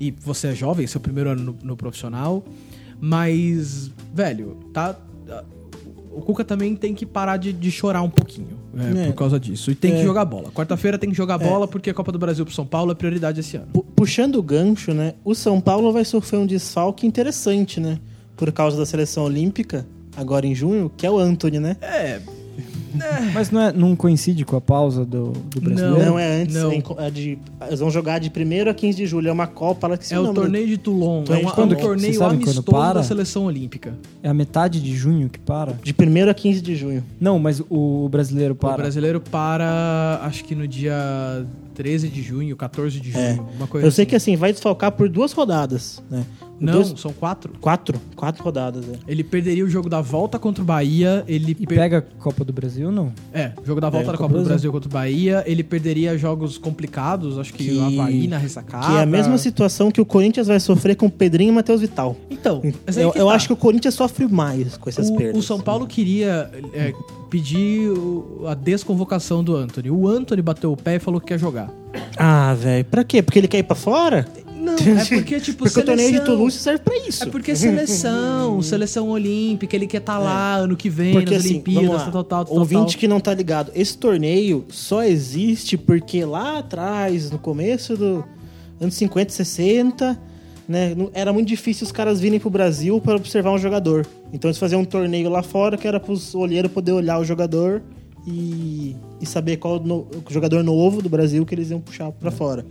E 0.00 0.10
você 0.10 0.48
é 0.48 0.54
jovem, 0.54 0.86
seu 0.86 1.00
primeiro 1.00 1.30
ano 1.30 1.42
no, 1.42 1.56
no 1.62 1.76
profissional. 1.76 2.44
Mas, 3.00 3.90
velho, 4.14 4.56
tá. 4.72 4.96
O 6.14 6.20
Cuca 6.20 6.44
também 6.44 6.76
tem 6.76 6.94
que 6.94 7.06
parar 7.06 7.36
de, 7.38 7.52
de 7.52 7.70
chorar 7.70 8.02
um 8.02 8.10
pouquinho 8.10 8.58
é, 8.76 9.04
É. 9.04 9.06
por 9.06 9.14
causa 9.14 9.40
disso. 9.40 9.70
E 9.70 9.74
tem 9.74 9.92
que 9.92 10.00
É. 10.00 10.04
jogar 10.04 10.24
bola. 10.26 10.50
Quarta-feira 10.50 10.98
tem 10.98 11.08
que 11.10 11.16
jogar 11.16 11.38
bola 11.38 11.66
porque 11.66 11.88
a 11.90 11.94
Copa 11.94 12.12
do 12.12 12.18
Brasil 12.18 12.44
pro 12.44 12.54
São 12.54 12.66
Paulo 12.66 12.92
é 12.92 12.94
prioridade 12.94 13.40
esse 13.40 13.56
ano. 13.56 13.66
Pu- 13.72 13.82
Puxando 13.96 14.36
o 14.36 14.42
gancho, 14.42 14.92
né? 14.92 15.14
O 15.24 15.34
São 15.34 15.60
Paulo 15.60 15.90
vai 15.92 16.04
sofrer 16.04 16.38
um 16.38 16.46
desfalque 16.46 17.06
interessante, 17.06 17.80
né? 17.80 17.98
Por 18.36 18.52
causa 18.52 18.76
da 18.76 18.84
seleção 18.84 19.24
olímpica, 19.24 19.86
agora 20.16 20.46
em 20.46 20.54
junho, 20.54 20.90
que 20.96 21.06
é 21.06 21.10
o 21.10 21.18
Anthony, 21.18 21.58
né? 21.58 21.76
É. 21.80 22.20
Mas 23.32 23.50
não, 23.50 23.60
é, 23.60 23.72
não 23.72 23.96
coincide 23.96 24.44
com 24.44 24.56
a 24.56 24.60
pausa 24.60 25.04
do, 25.04 25.32
do 25.32 25.60
brasileiro? 25.60 26.04
Não, 26.04 26.18
é 26.18 26.42
antes. 26.42 26.54
Não. 26.54 26.70
é 26.70 26.74
em 26.76 26.82
é 26.98 27.10
de, 27.10 27.38
eles 27.66 27.80
vão 27.80 27.90
jogar 27.90 28.18
de 28.18 28.28
1 28.28 28.70
a 28.70 28.74
15 28.74 28.96
de 28.96 29.06
julho. 29.06 29.28
É 29.28 29.32
uma 29.32 29.46
Copa 29.46 29.86
lá 29.86 29.96
que 29.96 30.06
se 30.06 30.14
É 30.14 30.20
o 30.20 30.32
torneio 30.32 30.66
de 30.66 30.78
Toulon. 30.78 31.22
É, 31.22 31.24
Torneio 31.24 31.46
de 31.46 31.60
é 31.60 31.62
um 31.62 31.68
torneio 31.78 32.18
quando 32.18 32.30
amistoso 32.32 32.62
para? 32.62 32.94
da 32.94 33.02
seleção 33.02 33.44
olímpica. 33.44 33.94
É 34.22 34.28
a 34.28 34.34
metade 34.34 34.80
de 34.80 34.94
junho 34.94 35.28
que 35.28 35.38
para? 35.38 35.72
De 35.82 35.92
1 35.92 36.30
a 36.30 36.34
15 36.34 36.60
de 36.60 36.76
junho. 36.76 37.04
Não, 37.20 37.38
mas 37.38 37.62
o 37.68 38.08
brasileiro 38.08 38.54
O 38.54 38.56
para. 38.56 38.82
brasileiro 38.82 39.20
para, 39.20 40.20
acho 40.22 40.44
que 40.44 40.54
no 40.54 40.66
dia 40.66 41.44
13 41.74 42.08
de 42.08 42.22
junho, 42.22 42.56
14 42.56 43.00
de 43.00 43.10
junho. 43.10 43.22
É. 43.24 43.38
Uma 43.56 43.66
coisa 43.66 43.86
Eu 43.86 43.90
sei 43.90 44.02
assim. 44.02 44.10
que 44.10 44.16
assim, 44.16 44.36
vai 44.36 44.52
desfalcar 44.52 44.92
por 44.92 45.08
duas 45.08 45.32
rodadas, 45.32 46.02
né? 46.10 46.24
Não, 46.62 46.72
Duas- 46.74 47.00
são 47.00 47.12
quatro. 47.12 47.52
Quatro. 47.60 48.00
Quatro 48.14 48.42
rodadas, 48.44 48.84
é. 48.88 48.92
Ele 49.08 49.24
perderia 49.24 49.64
o 49.64 49.68
jogo 49.68 49.88
da 49.88 50.00
volta 50.00 50.38
contra 50.38 50.62
o 50.62 50.66
Bahia. 50.66 51.24
Ele 51.26 51.56
E 51.58 51.66
per- 51.66 51.78
pega 51.78 51.98
a 51.98 52.02
Copa 52.22 52.44
do 52.44 52.52
Brasil 52.52 52.86
ou 52.86 52.92
não? 52.92 53.12
É, 53.32 53.52
jogo 53.64 53.80
da 53.80 53.90
volta 53.90 54.08
É, 54.08 54.12
da 54.12 54.18
Copa 54.18 54.22
Copa 54.28 54.34
do 54.38 54.44
do 54.44 54.48
Brasil 54.48 54.70
contra 54.72 54.88
o 54.88 54.92
Bahia. 54.92 55.42
Ele 55.46 55.62
perderia 55.64 56.16
jogos 56.16 56.56
complicados, 56.58 57.38
acho 57.38 57.52
que, 57.52 57.64
Que- 57.64 57.76
o 57.76 57.84
Havaí 57.84 58.26
na 58.28 58.38
ressacada. 58.38 58.86
Que 58.86 58.92
é 58.96 59.02
a 59.02 59.06
mesma 59.06 59.36
situação 59.38 59.90
que 59.90 60.00
o 60.00 60.06
Corinthians 60.06 60.46
vai 60.46 60.60
sofrer 60.60 60.94
com 60.96 61.06
o 61.06 61.10
Pedrinho 61.10 61.50
e 61.50 61.54
Matheus 61.54 61.80
Vital. 61.80 62.16
Então, 62.30 62.62
Eu, 62.96 63.12
tá. 63.12 63.34
acho 63.34 63.48
que 63.48 63.52
o 63.52 63.56
Corinthians 63.56 63.94
sofre 63.94 64.26
mais 64.28 64.76
com 64.76 64.88
essas 64.88 65.08
o, 65.10 65.16
perdas. 65.16 65.36
o 65.36 65.42
São 65.46 65.60
Paulo 65.60 65.86
queria 65.86 66.50
é, 66.72 66.92
pedir 67.28 67.90
a 68.46 68.54
desconvocação 68.54 69.42
do 69.42 69.56
Anthony. 69.56 69.90
O 69.90 70.06
Anthony 70.06 70.42
bateu 70.42 70.70
o 70.72 70.76
pé 70.76 70.96
e 70.96 70.98
falou 70.98 71.20
que 71.20 71.28
quer 71.28 71.38
jogar. 71.38 71.70
Ah, 72.16 72.54
velho. 72.54 72.84
Pra 72.84 73.04
quê? 73.04 73.22
Porque 73.22 73.38
ele 73.38 73.48
quer 73.48 73.58
ir 73.58 73.62
pra 73.64 73.74
fora? 73.76 74.26
Não, 74.62 74.74
é 74.74 75.04
porque, 75.04 75.40
tipo, 75.40 75.64
Porque 75.64 75.80
o 75.80 75.84
torneio 75.84 76.08
de 76.08 76.14
seleção- 76.16 76.24
Toulouse 76.34 76.56
serve 76.58 76.78
pra 76.84 76.96
isso. 77.08 77.24
É 77.24 77.26
porque 77.26 77.56
seleção, 77.56 78.60
seleção 78.62 79.08
olímpica, 79.10 79.74
ele 79.76 79.86
quer 79.86 79.98
estar 79.98 80.18
lá 80.18 80.56
ano 80.56 80.76
que 80.76 80.88
vem, 80.88 81.12
Porque 81.14 81.30
nas 81.34 81.40
assim, 81.44 81.54
Olimpíadas, 81.54 81.88
lá, 81.90 82.10
tal, 82.10 82.24
tal, 82.24 82.44
tal, 82.44 82.56
ouvinte 82.58 82.92
tal. 82.92 83.00
que 83.00 83.08
não 83.08 83.20
tá 83.20 83.34
ligado, 83.34 83.72
esse 83.74 83.96
torneio 83.98 84.64
só 84.70 85.02
existe 85.02 85.76
porque 85.76 86.24
lá 86.24 86.58
atrás, 86.58 87.30
no 87.30 87.38
começo 87.38 87.96
do 87.96 88.24
anos 88.80 88.94
50, 88.94 89.32
60, 89.32 90.18
né, 90.68 90.94
era 91.12 91.32
muito 91.32 91.48
difícil 91.48 91.84
os 91.84 91.92
caras 91.92 92.20
virem 92.20 92.38
pro 92.38 92.48
Brasil 92.50 93.00
para 93.00 93.16
observar 93.16 93.50
um 93.52 93.58
jogador. 93.58 94.06
Então 94.32 94.48
eles 94.48 94.58
faziam 94.58 94.80
um 94.80 94.84
torneio 94.84 95.28
lá 95.28 95.42
fora 95.42 95.76
que 95.76 95.86
era 95.88 95.98
pros 96.00 96.34
olheiros 96.34 96.70
poder 96.70 96.92
olhar 96.92 97.18
o 97.18 97.24
jogador 97.24 97.82
e, 98.26 98.94
e 99.20 99.26
saber 99.26 99.56
qual 99.56 99.80
no- 99.80 100.06
o 100.24 100.32
jogador 100.32 100.62
novo 100.62 101.02
do 101.02 101.08
Brasil 101.08 101.44
que 101.44 101.54
eles 101.54 101.70
iam 101.70 101.80
puxar 101.80 102.10
pra 102.12 102.30
fora. 102.30 102.64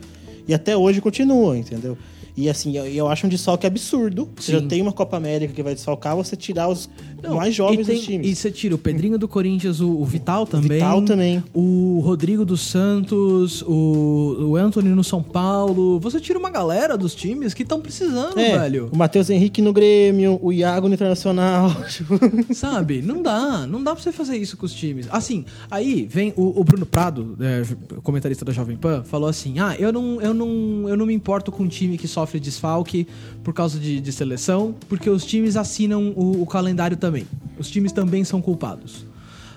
E 0.48 0.54
até 0.54 0.76
hoje 0.76 1.02
continua, 1.02 1.58
entendeu? 1.58 1.98
E 2.36 2.50
assim, 2.50 2.76
eu, 2.78 2.86
eu 2.86 3.08
acho 3.10 3.26
um 3.26 3.30
desfalque 3.30 3.68
absurdo. 3.68 4.30
Você 4.36 4.52
Sim. 4.54 4.60
já 4.60 4.68
tem 4.68 4.82
uma 4.82 4.92
Copa 4.94 5.18
América 5.18 5.54
que 5.54 5.62
vai 5.64 5.74
desfalcar, 5.74 6.16
você 6.16 6.36
tirar 6.36 6.70
os 6.70 6.90
Não, 7.22 7.36
mais 7.36 7.54
jovens 7.54 7.86
tem- 7.88 7.96
dos 7.96 8.06
times. 8.06 8.28
E 8.28 8.36
você 8.36 8.50
tira 8.52 8.74
o 8.76 8.78
Pedrinho 8.78 9.18
do 9.18 9.28
Corinthians, 9.28 9.80
o, 9.82 9.90
o 9.90 10.06
Vital 10.06 10.46
também. 10.46 10.70
Vital 10.80 11.02
também. 11.04 11.44
O 11.54 12.02
Rodrigo 12.04 12.46
dos 12.46 12.62
Santos, 12.62 13.62
o, 13.64 14.48
o 14.52 14.56
Anthony 14.56 14.90
no 14.90 15.04
São 15.04 15.22
Paulo. 15.22 16.00
Você 16.00 16.20
tira 16.20 16.40
uma 16.40 16.50
galera 16.50 16.98
dos 16.98 17.14
times 17.16 17.54
que 17.54 17.64
estão 17.64 17.80
precisando, 17.82 18.40
É, 18.40 18.58
velho. 18.60 18.90
o 18.92 18.98
Matheus 18.98 19.30
Henrique 19.30 19.62
no 19.62 19.74
Grêmio, 19.74 20.40
o 20.42 20.52
Iago 20.54 20.88
no 20.88 20.94
Internacional. 20.94 21.70
Sabe? 22.54 23.02
Não 23.02 23.22
dá. 23.22 23.66
Não 23.68 23.84
dá 23.84 23.94
pra 23.94 24.02
você 24.04 24.12
fazer 24.12 24.38
isso 24.38 24.58
com 24.58 24.66
os 24.66 24.74
times. 24.74 25.08
Assim, 25.12 25.46
aí 25.70 26.08
vem 26.10 26.34
o, 26.36 26.60
o 26.60 26.64
Bruno 26.64 26.86
Prado, 26.86 27.38
é, 27.40 27.64
comentarista 28.02 28.44
da 28.46 28.52
Jovem 28.52 28.78
Pan, 28.78 29.04
falou 29.04 29.30
assim: 29.30 29.60
Ah, 29.60 29.76
eu 29.78 29.92
não, 29.92 30.22
eu, 30.22 30.34
não, 30.34 30.88
eu 30.90 30.98
não 30.98 31.06
me 31.06 31.14
importo 31.14 31.52
com 31.52 31.64
um 31.64 31.68
time 31.68 31.98
que 31.98 32.08
sofre 32.22 32.39
desfalque 32.39 33.07
por 33.43 33.53
causa 33.53 33.80
de, 33.80 33.99
de 33.99 34.11
seleção, 34.11 34.76
porque 34.88 35.09
os 35.09 35.26
times 35.26 35.55
assinam 35.55 36.13
o, 36.15 36.41
o 36.41 36.45
calendário 36.45 36.95
também. 36.95 37.28
Os 37.57 37.69
times 37.69 37.91
também 37.91 38.24
são 38.24 38.41
culpados. 38.41 39.05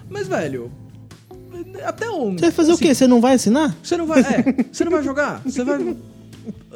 Mas, 0.09 0.27
velho. 0.27 0.71
Até 1.85 2.09
onde? 2.09 2.41
Você 2.41 2.47
vai 2.47 2.51
fazer 2.53 2.73
o 2.73 2.79
quê? 2.79 2.95
Você 2.95 3.07
não 3.07 3.21
vai 3.21 3.35
assinar? 3.35 3.77
Você 3.83 3.97
não 3.97 4.07
vai. 4.07 4.21
É, 4.21 4.65
você 4.73 4.85
não 4.85 4.93
vai 4.93 5.03
jogar? 5.03 5.43
Você 5.45 5.65
vai. 5.65 5.97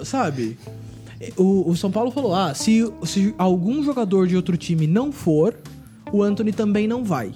Sabe? 0.05 0.59
O, 1.37 1.71
o 1.71 1.77
São 1.77 1.91
Paulo 1.91 2.11
falou: 2.11 2.35
ah, 2.35 2.55
se, 2.55 2.91
se 3.05 3.35
algum 3.39 3.83
jogador 3.83 4.27
de 4.27 4.37
outro 4.37 4.57
time 4.57 4.87
não 4.87 5.11
for, 5.11 5.55
o 6.13 6.23
Anthony 6.23 6.53
também 6.53 6.87
não 6.87 7.05
vai. 7.05 7.33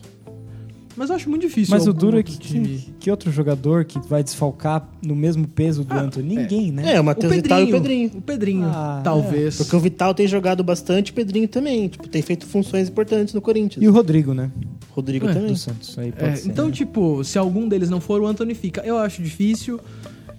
Mas 0.97 1.09
eu 1.11 1.16
acho 1.16 1.30
muito 1.30 1.43
difícil. 1.43 1.74
Mas 1.74 1.86
o 1.86 1.93
duro 1.93 2.16
é 2.16 2.18
outro 2.18 2.32
que, 2.32 2.38
time. 2.38 2.68
que, 2.78 2.93
que 3.01 3.11
outro 3.11 3.30
jogador 3.32 3.84
que 3.84 3.99
vai 4.09 4.22
desfalcar 4.22 4.86
no 5.03 5.16
mesmo 5.16 5.47
peso 5.49 5.84
do 5.84 5.95
Ah, 5.95 6.01
Anthony? 6.03 6.36
Ninguém, 6.36 6.70
né? 6.70 6.95
É, 6.95 7.01
o 7.01 7.05
Matheus 7.05 7.32
Vital 7.34 7.61
e 7.61 7.64
o 7.64 7.70
Pedrinho. 7.70 8.11
O 8.16 8.20
Pedrinho, 8.20 8.64
Ah, 8.66 9.01
talvez. 9.03 9.57
Porque 9.57 9.74
o 9.74 9.80
Vital 9.80 10.12
tem 10.14 10.26
jogado 10.26 10.62
bastante, 10.62 11.11
o 11.11 11.14
Pedrinho 11.14 11.49
também. 11.49 11.88
Tipo, 11.88 12.09
tem 12.09 12.20
feito 12.20 12.45
funções 12.47 12.88
importantes 12.88 13.32
no 13.32 13.40
Corinthians. 13.40 13.82
E 13.82 13.88
o 13.88 13.93
Rodrigo, 13.93 14.34
né? 14.34 14.51
Rodrigo 14.90 15.26
É, 15.28 15.32
também. 15.32 15.53
Do 15.53 15.57
Santos. 15.59 15.99
Aí 15.99 16.12
pode 16.12 16.24
É, 16.32 16.36
ser, 16.36 16.49
então, 16.51 16.66
né? 16.66 16.72
tipo, 16.72 17.24
se 17.24 17.38
algum 17.38 17.66
deles 17.66 17.88
não 17.88 18.01
for, 18.01 18.20
o 18.20 18.26
Anthony 18.26 18.55
fica. 18.55 18.82
Eu 18.82 18.99
acho 18.99 19.22
difícil 19.22 19.80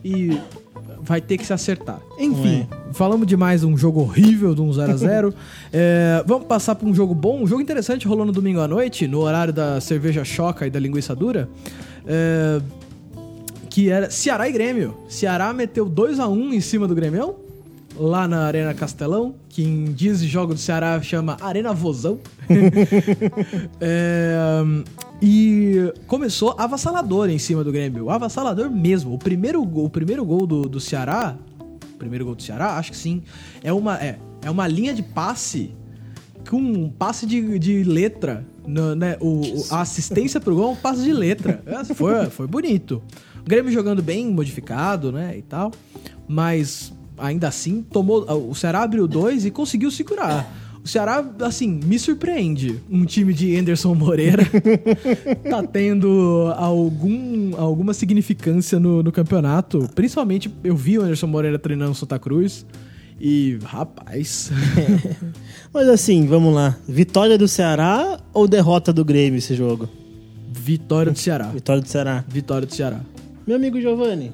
e 0.05 0.37
vai 1.03 1.21
ter 1.21 1.37
que 1.37 1.45
se 1.45 1.53
acertar. 1.53 1.99
Enfim, 2.17 2.67
falamos 2.93 3.27
demais 3.27 3.61
de 3.61 3.67
um 3.67 3.77
jogo 3.77 4.01
horrível, 4.01 4.55
de 4.55 4.61
um 4.61 4.69
0x0. 4.69 5.33
É, 5.75 6.23
vamos 6.27 6.45
passar 6.45 6.75
para 6.75 6.87
um 6.87 6.93
jogo 6.93 7.15
bom, 7.15 7.41
um 7.41 7.47
jogo 7.47 7.59
interessante 7.59 8.07
rolou 8.07 8.25
no 8.25 8.31
domingo 8.31 8.59
à 8.59 8.67
noite, 8.67 9.07
no 9.07 9.21
horário 9.21 9.51
da 9.51 9.81
cerveja 9.81 10.23
choca 10.23 10.67
e 10.67 10.69
da 10.69 10.79
linguiça 10.79 11.15
dura. 11.15 11.49
É, 12.05 12.61
que 13.69 13.89
era 13.89 14.11
Ceará 14.11 14.47
e 14.47 14.51
Grêmio. 14.51 14.95
Ceará 15.09 15.51
meteu 15.51 15.89
2 15.89 16.19
a 16.19 16.27
1 16.27 16.53
em 16.53 16.61
cima 16.61 16.87
do 16.87 16.93
Grêmio. 16.93 17.42
Lá 17.95 18.27
na 18.27 18.45
Arena 18.45 18.73
Castelão, 18.73 19.35
que 19.47 19.63
em 19.63 19.85
de 19.93 20.27
jogo 20.27 20.53
do 20.55 20.59
Ceará 20.59 20.99
chama 21.01 21.37
Arena 21.41 21.73
Vozão. 21.73 22.19
É, 23.79 24.37
e 25.21 25.93
começou 26.07 26.55
avassalador 26.57 27.29
em 27.29 27.37
cima 27.37 27.63
do 27.63 27.71
Grêmio. 27.71 28.09
Avassalador 28.09 28.69
mesmo. 28.69 29.13
O 29.13 29.17
primeiro 29.17 29.63
gol, 29.65 29.85
o 29.85 29.89
primeiro 29.89 30.25
gol 30.25 30.45
do, 30.45 30.63
do 30.63 30.79
Ceará. 30.79 31.35
Primeiro 31.97 32.25
gol 32.25 32.35
do 32.35 32.43
Ceará, 32.43 32.77
acho 32.77 32.91
que 32.91 32.97
sim. 32.97 33.21
É 33.63 33.71
uma. 33.71 33.97
É. 34.03 34.17
É 34.41 34.49
uma 34.51 34.67
linha 34.67 34.93
de 34.93 35.01
passe 35.01 35.71
com 36.49 36.57
um 36.57 36.89
passe 36.89 37.25
de, 37.25 37.57
de 37.57 37.83
letra. 37.83 38.45
no- 38.67 38.93
né? 38.95 39.15
o, 39.21 39.39
o- 39.39 39.65
a 39.69 39.79
assistência 39.81 40.41
pro 40.41 40.53
gol 40.55 40.69
é 40.69 40.71
um 40.71 40.75
passe 40.75 41.01
de 41.03 41.13
letra. 41.13 41.61
É, 41.65 41.83
Foi, 41.93 42.25
foi 42.29 42.47
bonito. 42.47 43.01
O 43.39 43.43
Grêmio 43.49 43.71
jogando 43.71 44.01
bem, 44.01 44.29
modificado, 44.29 45.11
né? 45.13 45.37
E 45.37 45.41
tal. 45.41 45.71
Mas 46.27 46.91
ainda 47.17 47.47
assim, 47.47 47.81
tomou. 47.81 48.25
O 48.49 48.55
Ceará 48.55 48.83
abriu 48.83 49.07
dois 49.07 49.45
e 49.45 49.51
conseguiu 49.51 49.91
segurar. 49.91 50.51
O 50.83 50.87
Ceará, 50.87 51.25
assim, 51.39 51.79
me 51.85 51.97
surpreende. 51.97 52.81
Um 52.91 53.05
time 53.05 53.33
de 53.33 53.55
Anderson 53.55 53.95
Moreira 53.95 54.43
tá 55.49 55.63
tendo 55.63 56.53
algum, 56.57 57.55
alguma 57.57 57.93
significância 57.93 58.77
no, 58.79 59.01
no 59.01 59.11
campeonato. 59.11 59.89
Principalmente, 59.95 60.53
eu 60.61 60.75
vi 60.75 60.99
o 60.99 61.03
Anderson 61.03 61.27
Moreira 61.27 61.57
treinando 61.57 61.89
no 61.89 61.95
Santa 61.95 62.19
Cruz. 62.19 62.65
E, 63.17 63.57
rapaz. 63.63 64.51
Mas 65.73 65.87
assim, 65.87 66.25
vamos 66.25 66.53
lá. 66.53 66.75
Vitória 66.85 67.37
do 67.37 67.47
Ceará 67.47 68.19
ou 68.33 68.45
derrota 68.45 68.91
do 68.91 69.05
Grêmio 69.05 69.37
esse 69.37 69.55
jogo? 69.55 69.87
Vitória 70.51 71.13
do 71.13 71.17
Ceará. 71.17 71.45
Vitória 71.45 71.81
do 71.81 71.87
Ceará. 71.87 72.25
Vitória 72.27 72.67
do 72.67 72.73
Ceará. 72.73 72.99
Meu 73.47 73.55
amigo 73.55 73.79
Giovanni, 73.79 74.31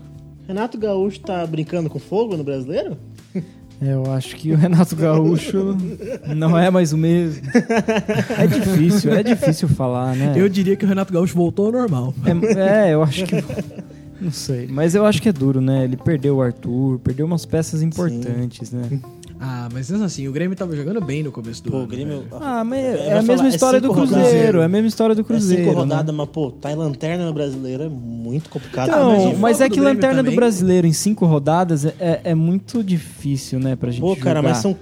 Renato 0.50 0.80
Gaúcho 0.80 1.20
tá 1.20 1.46
brincando 1.46 1.92
com 1.92 2.00
fogo 2.00 2.36
no 2.36 2.44
brasileiro? 2.44 2.98
Eu 3.80 4.12
acho 4.12 4.36
que 4.36 4.52
o 4.52 4.58
Renato 4.58 4.96
Gaúcho 4.96 5.78
não 6.36 6.58
é 6.58 6.72
mais 6.72 6.92
o 6.92 6.98
mesmo. 6.98 7.44
É 8.36 8.48
difícil, 8.48 9.14
é 9.14 9.22
difícil 9.22 9.70
falar, 9.70 10.16
né? 10.16 10.34
Eu 10.36 10.50
diria 10.50 10.76
que 10.76 10.84
o 10.84 10.88
Renato 10.88 11.14
Gaúcho 11.14 11.36
voltou 11.36 11.68
ao 11.68 11.72
normal. 11.72 12.16
É, 12.26 12.88
é, 12.90 12.94
eu 12.96 13.04
acho 13.04 13.26
que. 13.28 13.36
Não 14.20 14.32
sei, 14.32 14.68
mas 14.68 14.96
eu 14.96 15.06
acho 15.06 15.22
que 15.22 15.30
é 15.30 15.32
duro, 15.32 15.62
né? 15.62 15.84
Ele 15.84 15.96
perdeu 15.96 16.38
o 16.38 16.42
Arthur, 16.42 17.00
perdeu 17.00 17.28
umas 17.28 17.46
peças 17.46 17.84
importantes, 17.84 18.72
né? 18.72 19.00
Ah, 19.42 19.70
mas 19.72 19.90
mesmo 19.90 20.06
assim, 20.06 20.28
o 20.28 20.32
Grêmio 20.34 20.56
tava 20.58 20.76
jogando 20.76 21.00
bem 21.00 21.24
no 21.24 21.32
começo 21.32 21.64
do 21.64 21.72
Pô, 21.72 21.78
o 21.78 21.80
ano. 21.82 21.88
Grêmio. 21.88 22.18
velho. 22.24 22.28
Ah, 22.42 22.62
mas 22.64 22.80
é 22.84 22.92
vou 22.92 23.00
a 23.00 23.06
falar, 23.06 23.22
mesma 23.24 23.46
é 23.46 23.50
história 23.50 23.80
do 23.80 23.88
cinco 23.88 23.96
Cruzeiro, 24.00 24.26
rodadas. 24.28 24.62
é 24.62 24.66
a 24.66 24.68
mesma 24.68 24.88
história 24.88 25.16
do 25.16 25.22
É 25.22 25.24
Cruzeiro. 25.24 25.64
cinco 25.64 25.74
né? 25.76 25.80
rodadas, 25.82 26.16
mas 26.16 26.28
pô, 26.30 26.52
tá 26.52 26.72
em 26.72 26.76
lanterna 26.76 27.26
no 27.26 27.34
brasileiro 27.34 27.84
é 27.84 27.88
muito 27.90 28.50
complicado. 28.50 28.90
Então, 28.90 29.32
Ah, 29.32 29.36
mas 29.40 29.60
o 29.60 29.64
é 29.64 29.70
do 29.70 29.74
que 29.74 29.80
Lanterna 29.80 30.18
também- 30.18 30.34
do 30.34 30.36
Brasileiro 30.36 30.86
em 30.88 30.92
cinco 30.92 31.26
rodadas 31.26 31.86
é, 31.86 31.94
é- 32.00 32.22
é 32.26 32.36
muito 32.36 32.84
difícil, 32.84 33.60
né, 33.62 33.78
pra 33.78 33.92
gente 33.92 34.02
Pô, 34.02 34.14
cara, 34.18 34.40
jogar. 34.40 34.50
mas 34.50 34.58
são. 34.58 34.76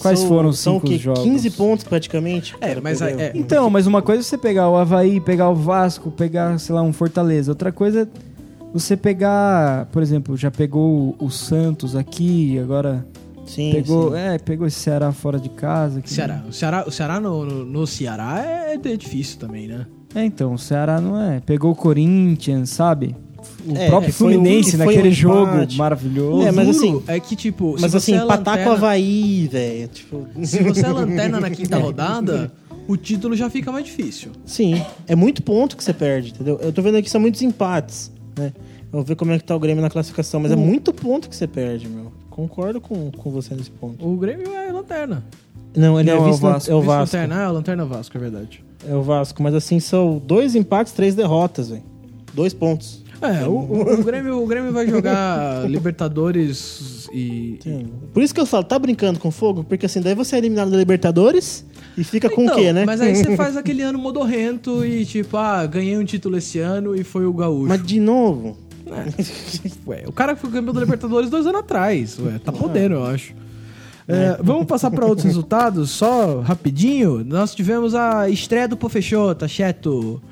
Quais 0.00 0.18
são- 0.20 0.28
foram 0.28 0.48
os 0.50 0.58
são 0.58 0.74
cinco 0.74 0.86
o 0.86 0.90
quê? 0.90 0.98
jogos? 0.98 1.22
15 1.22 1.50
pontos 1.50 1.84
praticamente. 1.84 2.54
É, 2.60 2.80
mas 2.80 2.98
perdeu. 3.00 3.18
é- 3.20 3.32
Então, 3.34 3.68
mas 3.70 3.86
uma 3.86 4.00
coisa 4.02 4.20
é 4.20 4.24
você 4.24 4.38
pegar 4.38 4.68
o 4.68 4.76
Havaí, 4.76 5.20
pegar 5.20 5.48
o 5.50 5.54
Vasco, 5.56 6.10
pegar, 6.12 6.56
sei 6.60 6.74
lá, 6.74 6.82
um 6.82 6.92
Fortaleza. 6.92 7.50
Outra 7.52 7.70
coisa 7.72 8.02
é 8.02 8.06
você 8.72 8.96
pegar, 8.96 9.86
por 9.92 10.02
exemplo, 10.02 10.36
já 10.36 10.50
pegou 10.52 11.14
o, 11.20 11.24
o 11.26 11.30
Santos 11.30 11.94
aqui, 11.94 12.58
agora 12.58 13.06
Sim, 13.46 13.72
pegou, 13.72 14.10
sim. 14.12 14.16
é, 14.18 14.38
pegou 14.38 14.66
esse 14.66 14.78
Ceará 14.78 15.12
fora 15.12 15.38
de 15.38 15.48
casa. 15.50 16.00
que- 16.00 16.10
Ceará. 16.10 16.42
O 16.48 16.52
Ceará, 16.52 16.84
o 16.86 16.90
Ceará 16.90 17.20
no, 17.20 17.44
no, 17.44 17.64
no 17.64 17.86
Ceará 17.86 18.42
é, 18.44 18.74
é 18.74 18.96
difícil 18.96 19.38
também, 19.38 19.68
né? 19.68 19.86
É, 20.14 20.24
então, 20.24 20.54
o 20.54 20.58
Ceará 20.58 21.00
não 21.00 21.20
é. 21.20 21.40
Pegou 21.40 21.72
o 21.72 21.74
Corinthians, 21.76 22.70
sabe? 22.70 23.14
O 23.66 23.76
É, 23.76 23.88
próprio 23.88 24.10
um- 24.10 24.12
Fluminense 24.14 24.76
foi 24.76 24.86
naquele 24.86 25.08
um 25.08 25.12
jogo 25.12 25.74
maravilhoso. 25.76 26.46
É, 26.46 26.52
mas 26.52 26.68
assim- 26.68 27.02
É 27.06 27.20
que, 27.20 27.36
tipo, 27.36 27.76
Mas 27.78 27.90
se 27.90 27.96
assim, 27.96 28.12
é 28.14 28.16
empatar 28.24 28.44
com 28.44 28.50
o 28.50 28.54
lanterna- 28.54 28.72
Havaí, 28.72 29.48
velho. 29.50 29.88
Tipo. 29.88 30.26
Se 30.44 30.62
você 30.62 30.86
é 30.86 30.88
lanterna 30.88 31.40
na 31.40 31.50
quinta 31.50 31.76
rodada, 31.78 32.50
o 32.88 32.96
título 32.96 33.34
já 33.36 33.50
fica 33.50 33.70
mais 33.70 33.84
difícil. 33.84 34.30
Sim, 34.46 34.80
é 35.06 35.14
muito 35.14 35.42
ponto 35.42 35.76
que 35.76 35.84
você 35.84 35.92
perde, 35.92 36.30
entendeu? 36.30 36.58
Eu 36.62 36.72
tô 36.72 36.80
vendo 36.80 36.96
aqui 36.96 37.10
são 37.10 37.20
muitos 37.20 37.42
empates, 37.42 38.10
né? 38.38 38.52
Vamos 38.90 39.06
ver 39.08 39.16
como 39.16 39.32
é 39.32 39.38
que 39.38 39.44
tá 39.44 39.54
o 39.56 39.58
Grêmio 39.58 39.82
na 39.82 39.90
classificação, 39.90 40.38
mas 40.40 40.52
é 40.52 40.56
muito 40.56 40.92
ponto 40.94 41.28
que 41.28 41.34
você 41.34 41.46
perde, 41.48 41.88
meu. 41.88 42.12
Concordo 42.34 42.80
com, 42.80 43.10
com 43.12 43.30
você 43.30 43.54
nesse 43.54 43.70
ponto. 43.70 44.04
O 44.06 44.16
Grêmio 44.16 44.52
é 44.52 44.72
lanterna. 44.72 45.24
Não, 45.76 45.98
ele 46.00 46.10
Não, 46.10 46.26
é 46.26 46.28
é 46.28 46.32
o 46.32 46.34
Vasco. 46.36 46.70
é 46.70 46.74
o 46.74 46.82
Vasco. 46.82 47.16
Lanterna, 47.16 47.40
é, 47.42 47.44
a 47.44 47.50
lanterna 47.50 47.82
é 47.82 47.86
o 47.86 47.88
Vasco, 47.88 48.16
é 48.16 48.20
verdade. 48.20 48.64
É 48.88 48.94
o 48.94 49.02
Vasco, 49.02 49.40
mas 49.42 49.54
assim 49.54 49.78
são 49.80 50.20
dois 50.24 50.54
empates, 50.56 50.92
três 50.92 51.14
derrotas, 51.14 51.68
velho. 51.70 51.82
Dois 52.34 52.52
pontos. 52.52 53.02
É, 53.22 53.46
o, 53.46 53.52
o- 53.52 53.94
o 54.00 54.02
Grêmio, 54.04 54.42
o 54.42 54.46
Grêmio 54.46 54.72
vai 54.72 54.86
jogar 54.88 55.64
Libertadores 55.70 57.08
e. 57.12 57.58
Sim. 57.62 57.86
Por 58.12 58.22
isso 58.22 58.34
que 58.34 58.40
eu 58.40 58.46
falo, 58.46 58.64
tá 58.64 58.78
brincando 58.78 59.18
com 59.18 59.30
fogo? 59.30 59.64
Porque 59.64 59.86
assim, 59.86 60.00
daí 60.00 60.14
você 60.14 60.34
é 60.36 60.38
eliminado 60.38 60.70
da 60.70 60.76
Libertadores 60.76 61.64
e 61.96 62.02
fica 62.04 62.28
com 62.28 62.42
Então, 62.42 62.56
o 62.56 62.58
quê, 62.58 62.72
né? 62.72 62.84
Mas 62.84 63.00
aí 63.00 63.14
você 63.14 63.34
faz 63.36 63.56
aquele 63.56 63.82
ano 63.82 63.98
modorrento 63.98 64.84
e 64.84 65.04
tipo, 65.06 65.36
ah, 65.36 65.64
ganhei 65.66 65.96
um 65.96 66.04
título 66.04 66.36
esse 66.36 66.58
ano 66.58 66.94
e 66.94 67.04
foi 67.04 67.24
o 67.24 67.32
Gaúcho. 67.32 67.68
Mas 67.68 67.82
de 67.86 68.00
novo. 68.00 68.56
Ué, 69.86 70.04
o 70.06 70.12
cara 70.12 70.36
foi 70.36 70.50
campeão 70.50 70.74
da 70.74 70.80
Libertadores 70.80 71.30
dois 71.30 71.46
anos 71.46 71.60
atrás. 71.60 72.18
Ué, 72.18 72.38
tá 72.38 72.52
podendo, 72.52 72.96
eu 72.96 73.04
acho. 73.04 73.34
É, 74.06 74.38
vamos 74.42 74.66
passar 74.66 74.90
para 74.90 75.06
outros 75.06 75.24
resultados, 75.24 75.90
só 75.90 76.40
rapidinho. 76.40 77.24
Nós 77.24 77.54
tivemos 77.54 77.94
a 77.94 78.28
estreia 78.28 78.68
do 78.68 78.76
Pofechota, 78.76 79.48
Cheto. 79.48 80.22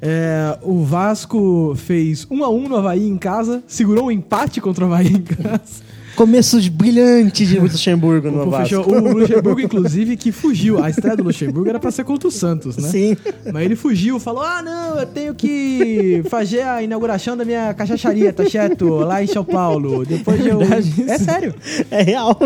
É, 0.00 0.58
o 0.62 0.82
Vasco 0.82 1.74
fez 1.76 2.26
1 2.30 2.44
a 2.44 2.48
1 2.48 2.68
no 2.68 2.76
Havaí 2.76 3.06
em 3.06 3.18
casa, 3.18 3.62
segurou 3.66 4.06
um 4.06 4.10
empate 4.10 4.60
contra 4.60 4.84
o 4.84 4.86
Havaí 4.86 5.08
em 5.08 5.22
casa. 5.22 5.89
Começo 6.20 6.60
de 6.60 6.68
brilhante 6.68 7.46
de 7.46 7.58
Luxemburgo 7.58 8.30
no 8.30 8.50
Vasco. 8.50 8.76
o 8.76 9.14
Luxemburgo, 9.14 9.58
inclusive, 9.64 10.18
que 10.18 10.30
fugiu. 10.30 10.84
A 10.84 10.90
estreia 10.90 11.16
do 11.16 11.22
Luxemburgo 11.22 11.70
era 11.70 11.80
pra 11.80 11.90
ser 11.90 12.04
contra 12.04 12.28
o 12.28 12.30
Santos, 12.30 12.76
né? 12.76 12.90
Sim. 12.90 13.16
Mas 13.50 13.64
ele 13.64 13.74
fugiu, 13.74 14.20
falou: 14.20 14.42
Ah, 14.42 14.60
não, 14.60 14.98
eu 14.98 15.06
tenho 15.06 15.34
que 15.34 16.22
fazer 16.28 16.60
a 16.60 16.82
inauguração 16.82 17.38
da 17.38 17.42
minha 17.42 17.72
cachaçaria, 17.72 18.34
tá 18.34 18.44
certo? 18.44 18.96
Lá 18.96 19.24
em 19.24 19.26
São 19.26 19.42
Paulo. 19.42 20.04
Depois 20.04 20.44
eu. 20.44 20.60
É 20.60 21.16
sério. 21.16 21.54
É 21.90 22.02
real. 22.02 22.38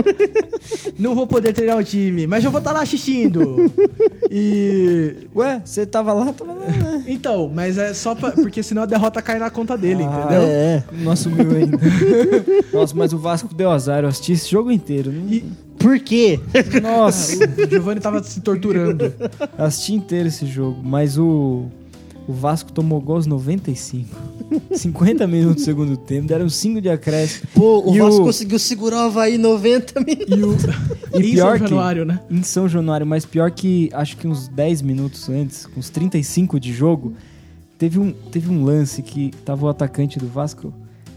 Não 0.96 1.16
vou 1.16 1.26
poder 1.26 1.52
treinar 1.52 1.76
o 1.76 1.82
time, 1.82 2.28
mas 2.28 2.44
eu 2.44 2.52
vou 2.52 2.58
estar 2.58 2.70
lá 2.70 2.82
assistindo. 2.82 3.72
E. 4.30 5.16
Ué, 5.34 5.60
você 5.64 5.84
tava 5.84 6.12
lá, 6.12 6.32
tava 6.32 6.52
lá, 6.52 6.66
né? 6.66 7.04
Então, 7.08 7.50
mas 7.52 7.76
é 7.76 7.92
só 7.92 8.14
pra, 8.14 8.30
porque 8.30 8.62
senão 8.62 8.84
a 8.84 8.86
derrota 8.86 9.20
cai 9.20 9.40
na 9.40 9.50
conta 9.50 9.76
dele, 9.76 10.04
Ah, 10.04 10.20
entendeu? 10.20 10.42
É. 10.44 10.84
Não 10.92 11.10
assumiu 11.10 11.50
ainda. 11.56 11.76
Nossa, 12.72 12.94
mas 12.94 13.12
o 13.12 13.18
Vasco 13.18 13.52
deu 13.52 13.63
azar, 13.70 14.02
eu 14.04 14.08
assisti 14.08 14.32
esse 14.32 14.50
jogo 14.50 14.70
inteiro. 14.70 15.10
né? 15.12 15.22
E 15.34 15.44
Por 15.78 15.98
quê? 16.00 16.40
Nossa, 16.82 17.36
o 17.66 17.68
Giovanni 17.70 18.00
tava 18.00 18.22
se 18.22 18.40
torturando. 18.40 19.04
eu 19.58 19.64
assisti 19.64 19.94
inteiro 19.94 20.28
esse 20.28 20.46
jogo, 20.46 20.80
mas 20.82 21.18
o, 21.18 21.66
o 22.26 22.32
Vasco 22.32 22.72
tomou 22.72 23.00
gol 23.00 23.16
aos 23.16 23.26
95. 23.26 24.08
50 24.74 25.26
minutos 25.28 25.62
do 25.62 25.64
segundo 25.64 25.96
tempo, 25.96 26.28
deram 26.28 26.48
5 26.48 26.80
de 26.80 26.88
acréscimo. 26.88 27.48
Pô, 27.54 27.82
o 27.90 27.94
E 27.94 27.98
Vasco 27.98 28.22
o- 28.22 28.24
conseguiu 28.24 28.58
segurar 28.58 28.96
o 29.04 29.06
Havaí 29.06 29.36
90 29.38 30.00
minutos. 30.00 30.64
E 30.64 30.68
o. 30.70 30.94
E 31.14 31.18
em 31.28 31.32
pior 31.34 31.58
São 31.58 31.66
que- 31.66 31.70
Januário, 31.70 32.04
né? 32.04 32.18
Em 32.28 32.42
São 32.42 32.68
Januário, 32.68 33.06
mas 33.06 33.24
pior 33.24 33.48
que 33.52 33.88
acho 33.92 34.16
que 34.16 34.26
uns 34.26 34.48
10 34.48 34.82
minutos 34.82 35.28
antes, 35.28 35.68
uns 35.76 35.88
35 35.88 36.58
de 36.58 36.72
jogo, 36.72 37.12
teve 37.78 38.00
um, 38.00 38.10
teve 38.32 38.50
um 38.50 38.64
lance 38.64 39.00
que 39.00 39.30
tava 39.44 39.64
o 39.66 39.68
atacante 39.68 40.18
do 40.18 40.26
Vasco 40.26 40.74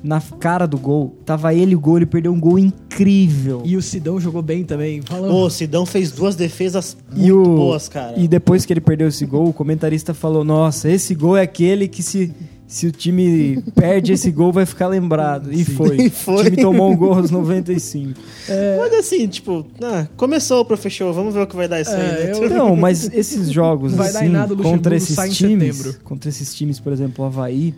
na 0.07 0.21
cara 0.39 0.65
do 0.65 0.77
gol. 0.77 1.15
Tava 1.25 1.53
ele 1.53 1.75
o 1.75 1.79
gol, 1.79 1.97
ele 1.97 2.05
perdeu 2.05 2.31
um 2.33 2.39
gol 2.39 2.57
incrível. 2.57 3.61
E 3.65 3.75
o 3.75 3.81
Sidão 3.81 4.19
jogou 4.19 4.41
bem 4.41 4.63
também. 4.63 5.01
Fala, 5.01 5.27
Pô, 5.27 5.45
o 5.45 5.49
Sidão 5.49 5.85
fez 5.85 6.11
duas 6.11 6.35
defesas 6.35 6.95
muito 7.13 7.37
o- 7.39 7.55
boas, 7.55 7.87
cara. 7.89 8.17
E 8.17 8.27
depois 8.27 8.65
que 8.65 8.73
ele 8.73 8.81
perdeu 8.81 9.07
esse 9.09 9.25
gol, 9.25 9.49
o 9.49 9.53
comentarista 9.53 10.13
falou: 10.13 10.43
Nossa, 10.43 10.89
esse 10.89 11.13
gol 11.13 11.35
é 11.37 11.41
aquele 11.41 11.87
que 11.87 12.01
se, 12.01 12.33
se 12.65 12.87
o 12.87 12.91
time 12.91 13.61
perde 13.75 14.13
esse 14.13 14.31
gol 14.31 14.51
vai 14.51 14.65
ficar 14.65 14.87
lembrado. 14.87 15.51
E 15.53 15.63
foi. 15.65 15.97
E 15.97 16.09
foi. 16.09 16.41
O 16.41 16.43
time 16.45 16.57
tomou 16.57 16.91
um 16.91 16.95
gol 16.95 17.13
aos 17.13 17.29
95. 17.31 18.19
Mas 18.79 18.93
assim, 18.93 19.27
tipo, 19.27 19.65
ah, 19.81 20.07
começou 20.15 20.61
o 20.61 20.65
professor, 20.65 21.11
vamos 21.13 21.33
ver 21.33 21.41
o 21.41 21.47
que 21.47 21.55
vai 21.55 21.67
dar 21.67 21.81
isso 21.81 21.91
aí. 21.91 21.99
É, 21.99 22.23
né? 22.25 22.31
eu- 22.33 22.49
Não, 22.49 22.75
mas 22.75 23.09
esses 23.13 23.49
jogos 23.51 23.91
Não 23.91 23.97
vai 23.99 24.11
dar 24.13 24.19
assim, 24.19 24.27
em 24.27 24.31
nada, 24.31 24.55
contra 24.55 24.95
esses 24.95 25.15
times, 25.35 25.75
setembro. 25.75 25.99
contra 26.03 26.29
esses 26.29 26.53
times, 26.55 26.79
por 26.79 26.93
exemplo, 26.93 27.23
o 27.23 27.27
Havaí, 27.27 27.73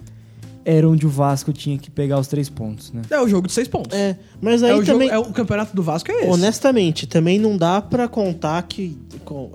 era 0.66 0.88
onde 0.88 1.06
o 1.06 1.10
Vasco 1.10 1.52
tinha 1.54 1.78
que 1.78 1.90
pegar 1.90 2.20
os 2.20 2.28
três 2.28 2.50
pontos, 2.50 2.92
né? 2.92 3.02
É 3.10 3.20
o 3.20 3.28
jogo 3.28 3.48
de 3.48 3.54
seis 3.54 3.68
pontos. 3.68 3.98
É, 3.98 4.18
mas 4.42 4.62
aí 4.62 4.72
É 4.72 4.74
o, 4.74 4.78
jogo- 4.78 4.92
também, 5.00 5.10
é 5.10 5.18
o 5.18 5.26
campeonato 5.32 5.76
do 5.76 5.82
Vasco 5.82 6.12
é 6.12 6.16
esse. 6.22 6.28
honestamente, 6.30 7.08
também 7.08 7.40
não 7.40 7.58
dá 7.58 7.82
pra 7.82 8.08
contar 8.08 8.62
que 8.64 8.98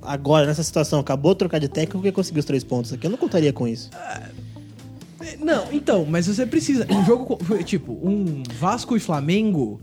agora, 0.03 0.47
nessa 0.47 0.63
situação, 0.63 0.99
acabou 1.01 1.33
de 1.35 1.39
trocar 1.41 1.59
de 1.59 1.69
técnico 1.69 1.99
porque 1.99 2.11
conseguiu 2.13 2.41
os 2.41 2.45
três 2.47 2.65
pontos 2.65 2.93
aqui. 2.93 3.07
Eu 3.07 3.11
não 3.11 3.19
contaria 3.19 3.53
com 3.53 3.69
isso. 3.69 3.91
Não, 5.41 5.73
então, 5.73 6.05
mas 6.09 6.27
você 6.27 6.45
precisa. 6.47 6.87
Um 6.91 7.05
jogo. 7.05 7.39
Tipo, 7.65 7.93
um 7.93 8.43
Vasco 8.59 8.97
e 8.97 9.01
Flamengo. 9.01 9.81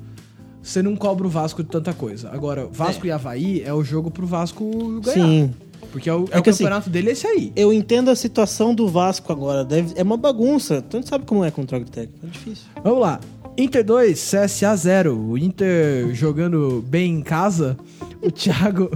Você 0.61 0.81
não 0.83 0.95
cobra 0.95 1.25
o 1.25 1.29
Vasco 1.29 1.63
de 1.63 1.69
tanta 1.69 1.91
coisa. 1.93 2.29
Agora, 2.29 2.67
Vasco 2.71 3.07
e 3.07 3.11
Havaí 3.11 3.63
é 3.63 3.73
o 3.73 3.83
jogo 3.83 4.11
pro 4.11 4.27
Vasco 4.27 5.01
ganhar. 5.01 5.25
Sim. 5.27 5.53
Porque 5.91 6.09
é 6.09 6.13
o, 6.13 6.25
é 6.31 6.37
É 6.37 6.39
o 6.39 6.43
que 6.43 6.49
assim, 6.49 6.63
campeonato 6.63 6.89
dele 6.89 7.09
é 7.09 7.11
esse 7.11 7.27
aí. 7.27 7.51
Eu 7.55 7.73
entendo 7.73 8.09
a 8.09 8.15
situação 8.15 8.73
do 8.73 8.87
Vasco 8.87 9.31
agora. 9.31 9.63
Deve, 9.63 9.93
é 9.95 10.03
uma 10.03 10.17
bagunça. 10.17 10.81
Tu 10.81 10.97
não 10.97 11.03
sabe 11.03 11.25
como 11.25 11.43
é 11.43 11.51
com 11.51 11.65
troca 11.65 11.85
de 11.85 11.91
técnico. 11.91 12.25
É 12.25 12.29
difícil. 12.29 12.65
Vamos 12.83 13.01
lá. 13.01 13.19
Inter 13.57 13.83
2, 13.83 14.17
CSA 14.17 14.75
0. 14.75 15.17
O 15.17 15.37
Inter 15.37 16.13
jogando 16.13 16.83
bem 16.87 17.15
em 17.15 17.21
casa. 17.21 17.77
O 18.21 18.31
Thiago. 18.31 18.89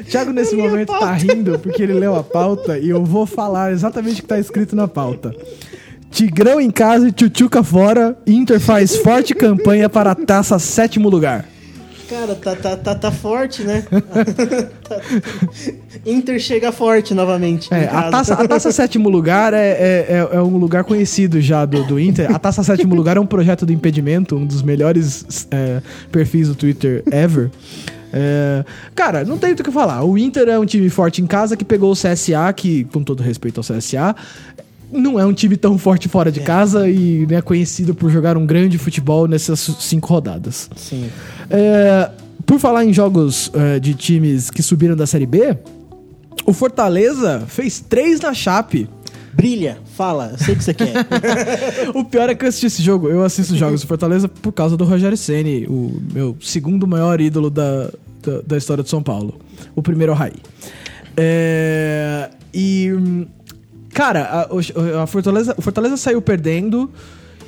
O 0.00 0.02
Thiago, 0.04 0.32
nesse 0.32 0.56
momento, 0.56 0.88
tá 0.88 1.12
rindo 1.12 1.58
porque 1.58 1.82
ele 1.82 1.94
leu 1.94 2.16
a 2.16 2.24
pauta 2.24 2.78
e 2.78 2.90
eu 2.90 3.04
vou 3.04 3.24
falar 3.24 3.72
exatamente 3.72 4.20
o 4.20 4.22
que 4.22 4.28
tá 4.28 4.38
escrito 4.38 4.74
na 4.74 4.88
pauta. 4.88 5.34
Tigrão 6.10 6.60
em 6.60 6.70
casa 6.70 7.08
e 7.08 7.12
Tchutchuca 7.12 7.62
fora. 7.62 8.18
Inter 8.26 8.58
faz 8.58 8.96
forte 8.96 9.34
campanha 9.34 9.88
para 9.88 10.12
a 10.12 10.14
taça 10.14 10.58
sétimo 10.58 11.08
lugar. 11.08 11.46
Cara, 12.08 12.34
tá, 12.34 12.56
tá, 12.56 12.76
tá, 12.76 12.94
tá 12.94 13.10
forte, 13.12 13.62
né? 13.62 13.84
Inter 16.06 16.38
chega 16.40 16.72
forte 16.72 17.12
novamente. 17.12 17.68
É, 17.72 17.84
a 17.86 18.10
taça, 18.10 18.34
a 18.34 18.48
taça 18.48 18.72
sétimo 18.72 19.08
lugar 19.08 19.52
é, 19.52 19.58
é, 19.58 20.06
é- 20.32 20.36
é 20.36 20.40
um 20.42 20.56
lugar 20.56 20.84
conhecido 20.84 21.40
já 21.40 21.64
do, 21.66 21.84
do 21.84 22.00
Inter. 22.00 22.34
A 22.34 22.38
taça 22.38 22.62
sétimo 22.62 22.94
lugar 22.94 23.16
é 23.16 23.20
um 23.20 23.26
projeto 23.26 23.66
do 23.66 23.72
impedimento, 23.72 24.36
um 24.36 24.46
dos 24.46 24.62
melhores 24.62 25.46
é, 25.50 25.82
perfis 26.10 26.48
do 26.48 26.54
Twitter 26.54 27.02
ever. 27.10 27.50
É, 28.12 28.64
cara, 28.94 29.24
não 29.24 29.36
tem 29.36 29.52
o 29.52 29.56
que 29.56 29.70
falar. 29.70 30.02
O 30.02 30.16
Inter 30.16 30.48
é 30.48 30.58
um 30.58 30.64
time 30.64 30.88
forte 30.88 31.20
em 31.20 31.26
casa 31.26 31.56
que 31.56 31.64
pegou 31.64 31.92
o 31.92 31.94
CSA, 31.94 32.50
que, 32.56 32.84
com 32.84 33.02
todo 33.02 33.22
respeito 33.22 33.60
ao 33.60 33.64
CSA, 33.64 34.16
não 34.90 35.18
é 35.18 35.26
um 35.26 35.32
time 35.32 35.56
tão 35.56 35.76
forte 35.76 36.08
fora 36.08 36.32
de 36.32 36.40
casa 36.40 36.88
e 36.88 37.26
é 37.30 37.42
conhecido 37.42 37.94
por 37.94 38.10
jogar 38.10 38.36
um 38.36 38.46
grande 38.46 38.78
futebol 38.78 39.28
nessas 39.28 39.60
cinco 39.60 40.08
rodadas. 40.08 40.70
Sim. 40.76 41.08
É, 41.50 42.10
por 42.46 42.58
falar 42.58 42.84
em 42.84 42.92
jogos 42.92 43.50
é, 43.54 43.78
de 43.78 43.94
times 43.94 44.50
que 44.50 44.62
subiram 44.62 44.96
da 44.96 45.06
Série 45.06 45.26
B, 45.26 45.56
o 46.46 46.52
Fortaleza 46.52 47.44
fez 47.46 47.80
três 47.80 48.20
na 48.20 48.32
Chape. 48.32 48.88
Brilha, 49.34 49.78
fala, 49.94 50.30
eu 50.32 50.38
sei 50.38 50.54
o 50.54 50.56
que 50.56 50.64
você 50.64 50.74
quer. 50.74 50.92
O 51.94 52.04
pior 52.04 52.28
é 52.28 52.34
que 52.34 52.44
eu 52.44 52.48
assisti 52.48 52.66
esse 52.66 52.82
jogo. 52.82 53.08
Eu 53.08 53.22
assisto 53.22 53.54
jogos 53.54 53.82
do 53.82 53.86
Fortaleza 53.86 54.28
por 54.28 54.52
causa 54.52 54.76
do 54.76 54.84
Rogério 54.84 55.16
Ceni, 55.16 55.66
o 55.66 56.00
meu 56.12 56.36
segundo 56.40 56.86
maior 56.86 57.20
ídolo 57.20 57.50
da, 57.50 57.90
da, 58.22 58.40
da 58.46 58.56
história 58.56 58.82
de 58.82 58.90
São 58.90 59.02
Paulo. 59.02 59.38
O 59.76 59.82
primeiro 59.82 60.12
é 60.12 60.16
Raí. 60.16 60.32
É, 61.16 62.30
e. 62.52 62.90
Cara, 63.98 64.46
a, 64.48 64.54
o- 64.54 64.98
a 65.02 65.06
Fortaleza, 65.08 65.54
o 65.58 65.60
Fortaleza 65.60 65.96
saiu 65.96 66.22
perdendo 66.22 66.88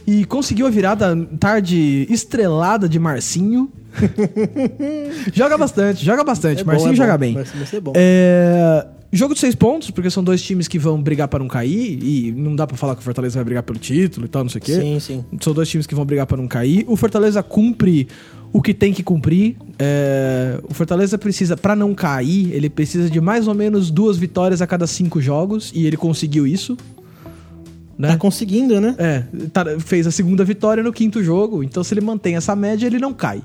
e 0.05 0.24
conseguiu 0.24 0.66
a 0.66 0.70
virada 0.70 1.16
tarde 1.38 2.09
estrelada 2.11 2.88
de 2.88 2.98
Marcinho. 2.98 3.70
joga 5.32 5.57
bastante, 5.57 6.05
joga 6.05 6.24
bastante. 6.24 6.62
É 6.62 6.64
bom, 6.64 6.72
Marcinho 6.72 6.92
é 6.92 6.96
joga 6.96 7.12
bom. 7.12 7.18
bem. 7.18 7.34
Vai 7.34 7.44
ser 7.66 7.80
bom. 7.80 7.92
É, 7.94 8.84
Jogo 9.12 9.34
de 9.34 9.40
seis 9.40 9.55
pontos, 9.57 9.90
porque 9.90 10.09
são 10.11 10.22
dois 10.24 10.40
times 10.42 10.66
que 10.68 10.78
vão 10.78 11.01
brigar 11.01 11.26
para 11.28 11.38
não 11.40 11.48
cair, 11.48 11.98
e 12.03 12.30
não 12.32 12.55
dá 12.57 12.64
pra 12.66 12.76
falar 12.76 12.94
que 12.96 13.01
o 13.01 13.05
Fortaleza 13.05 13.36
vai 13.36 13.44
brigar 13.44 13.62
pelo 13.64 13.78
título 13.78 14.26
e 14.26 14.28
tal, 14.28 14.42
não 14.44 14.51
sei 14.51 14.61
o 14.61 14.64
quê. 14.64 14.74
Sim, 14.74 15.01
sim. 15.01 15.24
São 15.40 15.53
dois 15.53 15.68
times 15.68 15.84
que 15.86 15.94
vão 15.96 16.05
brigar 16.05 16.26
para 16.26 16.36
não 16.36 16.46
cair. 16.48 16.84
O 16.88 16.96
Fortaleza 16.96 17.42
cumpre 17.42 18.07
o 18.53 18.61
que 18.61 18.74
tem 18.74 18.92
que 18.92 19.03
cumprir. 19.03 19.57
É, 19.78 20.59
o 20.68 20.74
Fortaleza 20.74 21.16
precisa, 21.16 21.57
para 21.57 21.76
não 21.76 21.94
cair, 21.94 22.53
ele 22.53 22.68
precisa 22.68 23.09
de 23.09 23.20
mais 23.20 23.48
ou 23.48 23.55
menos 23.55 23.90
duas 23.90 24.16
vitórias 24.16 24.61
a 24.61 24.66
cada 24.66 24.86
cinco 24.86 25.20
jogos, 25.20 25.70
e 25.74 25.86
ele 25.86 25.96
conseguiu 25.96 26.46
isso. 26.46 26.76
Né? 27.96 28.09
Tá 28.09 28.16
conseguindo, 28.16 28.80
né? 28.80 28.94
É, 28.98 29.24
tá- 29.53 29.78
fez 29.78 30.07
a 30.07 30.11
segunda 30.11 30.42
vitória 30.44 30.82
no 30.82 30.92
quinto 30.92 31.22
jogo, 31.22 31.62
então 31.62 31.84
se 31.84 31.92
ele 31.92 32.01
mantém 32.01 32.34
essa 32.34 32.57
média, 32.57 32.86
ele 32.86 32.98
não 32.98 33.12
cai. 33.12 33.42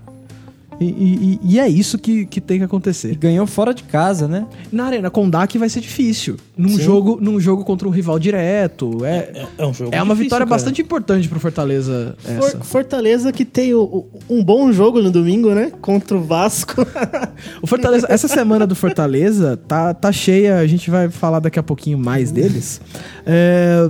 E, 0.79 0.85
e- 0.85 1.39
e- 1.43 1.53
e 1.53 1.59
é 1.59 1.67
isso 1.69 1.97
que, 1.97 2.25
que 2.25 2.41
tem 2.41 2.57
que 2.57 2.63
E 2.63 2.65
acontecer. 2.65 3.15
ganhou 3.15 3.45
fora 3.47 3.73
de 3.73 3.83
casa, 3.83 4.27
né? 4.27 4.45
Na 4.71 4.85
Arena 4.85 5.09
Kondak 5.09 5.57
vai 5.57 5.69
ser 5.69 5.79
difícil. 5.81 6.35
Num 6.57 6.69
Sim. 6.69 6.79
jogo, 6.81 7.17
num 7.21 7.39
jogo 7.39 7.63
contra 7.63 7.87
um 7.87 7.91
rival 7.91 8.19
direto. 8.19 9.05
É, 9.05 9.17
É, 9.17 9.47
é 9.59 9.65
um 9.65 9.73
jogo 9.73 9.89
é 9.93 9.97
uma 10.01 10.13
difícil, 10.13 10.23
vitória 10.25 10.45
cara. 10.45 10.55
bastante 10.55 10.81
importante 10.81 11.27
pro 11.29 11.39
Fortaleza. 11.39 12.15
For-. 12.39 12.63
Fortaleza 12.63 13.31
que 13.31 13.45
tem 13.45 13.73
o- 13.73 13.83
o- 13.83 14.07
um 14.29 14.43
bom 14.43 14.71
jogo 14.71 15.01
no 15.01 15.11
domingo, 15.11 15.51
né? 15.53 15.71
Contra 15.81 16.17
o 16.17 16.23
Vasco. 16.23 16.75
O 17.61 17.67
Fortaleza, 17.67 18.07
essa 18.09 18.27
semana 18.27 18.65
do 18.65 18.75
Fortaleza 18.75 19.57
tá, 19.67 19.93
tá 19.93 20.11
cheia, 20.11 20.57
a 20.57 20.67
gente 20.67 20.89
vai 20.89 21.09
falar 21.09 21.39
daqui 21.39 21.59
a 21.59 21.63
pouquinho 21.63 21.97
mais 21.97 22.31
deles. 22.31 22.79
É, 23.25 23.89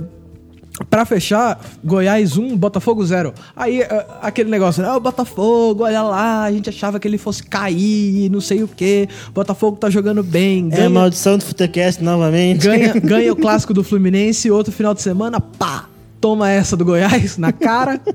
Pra 0.90 1.04
fechar, 1.06 1.58
Goiás 1.82 2.36
1, 2.36 2.56
Botafogo 2.56 3.04
0. 3.04 3.32
Aí, 3.54 3.80
é, 3.80 4.06
aquele 4.20 4.50
negócio, 4.50 4.82
né? 4.82 4.88
Ah, 4.88 4.96
o 4.96 5.00
Botafogo, 5.00 5.84
olha 5.84 6.02
lá, 6.02 6.44
a 6.44 6.52
gente 6.52 6.68
achava 6.68 7.00
que 7.00 7.08
ele 7.08 7.16
fosse 7.16 7.42
cair, 7.42 8.30
não 8.30 8.40
sei 8.40 8.62
o 8.62 8.68
quê. 8.68 9.08
Botafogo 9.32 9.76
tá 9.76 9.88
jogando 9.88 10.22
bem, 10.22 10.68
é 10.70 10.74
a 10.74 10.76
ganha, 10.76 10.90
maldição 10.90 11.38
do 11.38 11.44
Futecast 11.44 12.02
novamente. 12.02 12.66
ganha, 12.66 12.92
ganha 13.00 13.32
o 13.32 13.36
clássico 13.36 13.72
do 13.72 13.82
Fluminense, 13.82 14.50
outro 14.50 14.72
final 14.72 14.92
de 14.92 15.00
semana, 15.00 15.40
pá, 15.40 15.86
toma 16.20 16.50
essa 16.50 16.76
do 16.76 16.84
Goiás 16.84 17.38
na 17.38 17.52
cara. 17.52 18.00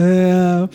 É, 0.00 0.68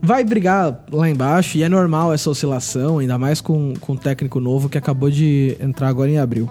vai 0.00 0.22
brigar 0.24 0.84
lá 0.92 1.08
embaixo 1.08 1.58
e 1.58 1.62
é 1.62 1.68
normal 1.68 2.12
essa 2.12 2.30
oscilação, 2.30 2.98
ainda 2.98 3.18
mais 3.18 3.40
com, 3.40 3.74
com 3.80 3.92
o 3.94 3.98
técnico 3.98 4.38
novo 4.40 4.68
que 4.68 4.78
acabou 4.78 5.10
de 5.10 5.56
entrar 5.60 5.88
agora 5.88 6.10
em 6.10 6.18
abril. 6.18 6.48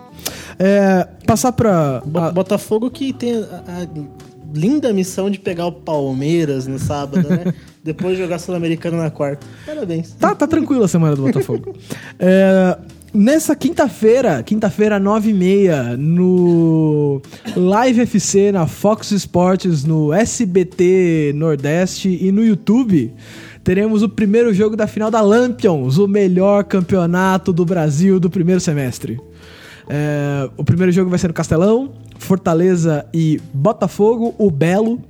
É, 0.60 1.08
passar 1.26 1.52
pra. 1.52 2.02
Bo- 2.06 2.20
a- 2.20 2.32
Botafogo 2.32 2.90
que 2.90 3.14
tem 3.14 3.36
a, 3.36 3.64
a 3.84 3.88
linda 4.54 4.92
missão 4.94 5.30
de 5.30 5.40
pegar 5.40 5.66
o 5.68 5.72
Palmeiras 5.72 6.68
no 6.68 6.80
sábado, 6.80 7.28
né? 7.28 7.54
Depois 7.84 8.18
jogar 8.18 8.38
Sul-Americano 8.40 8.98
na 8.98 9.10
quarta. 9.10 9.46
Parabéns. 9.66 10.12
Tá, 10.20 10.36
tá 10.36 10.46
tranquila 10.46 10.86
a 10.86 10.88
semana 10.90 11.16
do 11.16 11.22
Botafogo. 11.24 11.74
É, 12.20 12.78
nessa 13.14 13.56
quinta-feira, 13.56 14.44
quinta-feira, 14.44 15.00
9h30, 15.00 15.96
no 15.98 17.22
Live 17.56 18.02
FC, 18.02 18.52
na 18.52 18.68
Fox 18.68 19.12
Sports, 19.12 19.84
no 19.84 20.14
SBT 20.14 21.34
Nordeste 21.36 22.18
e 22.22 22.32
no 22.32 22.44
YouTube, 22.44 23.14
teremos 23.64 24.04
o 24.04 24.10
primeiro 24.10 24.54
jogo 24.54 24.76
da 24.76 24.88
final 24.88 25.12
da 25.12 25.22
Lampions, 25.22 25.98
o 25.98 26.08
melhor 26.08 26.64
campeonato 26.64 27.52
do 27.52 27.66
Brasil 27.66 28.20
do 28.20 28.30
primeiro 28.30 28.62
semestre. 28.62 29.20
É, 29.90 30.50
o 30.58 30.64
primeiro 30.64 30.92
jogo 30.92 31.10
vai 31.10 31.18
ser 31.18 31.28
no 31.28 31.34
Castelão, 31.34 31.94
Fortaleza 32.20 33.06
e 33.14 33.40
Botafogo, 33.54 34.36
o 34.38 34.52
Belo. 34.52 35.02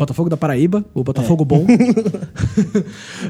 Botafogo 0.00 0.30
da 0.30 0.36
Paraíba, 0.36 0.84
o 0.94 1.04
Botafogo 1.04 1.44
bom. 1.44 1.66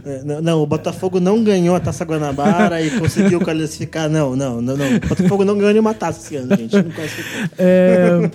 É, 0.04 0.22
não, 0.24 0.40
não, 0.40 0.62
o 0.62 0.66
Botafogo 0.66 1.20
não 1.20 1.42
ganhou 1.42 1.74
a 1.74 1.80
Taça 1.80 2.04
Guanabara 2.04 2.80
e 2.80 2.90
conseguiu 2.98 3.40
classificar. 3.40 4.08
Não, 4.08 4.36
não, 4.36 4.60
não, 4.60 4.76
não. 4.76 4.96
O 4.96 5.00
Botafogo 5.00 5.44
não 5.44 5.56
ganhou 5.56 5.72
nenhuma 5.72 5.94
taça 5.94 6.20
esse 6.20 6.36
ano, 6.36 6.56
gente. 6.56 6.74
Não 6.76 6.90
classificou. 6.90 7.30
É, 7.58 8.30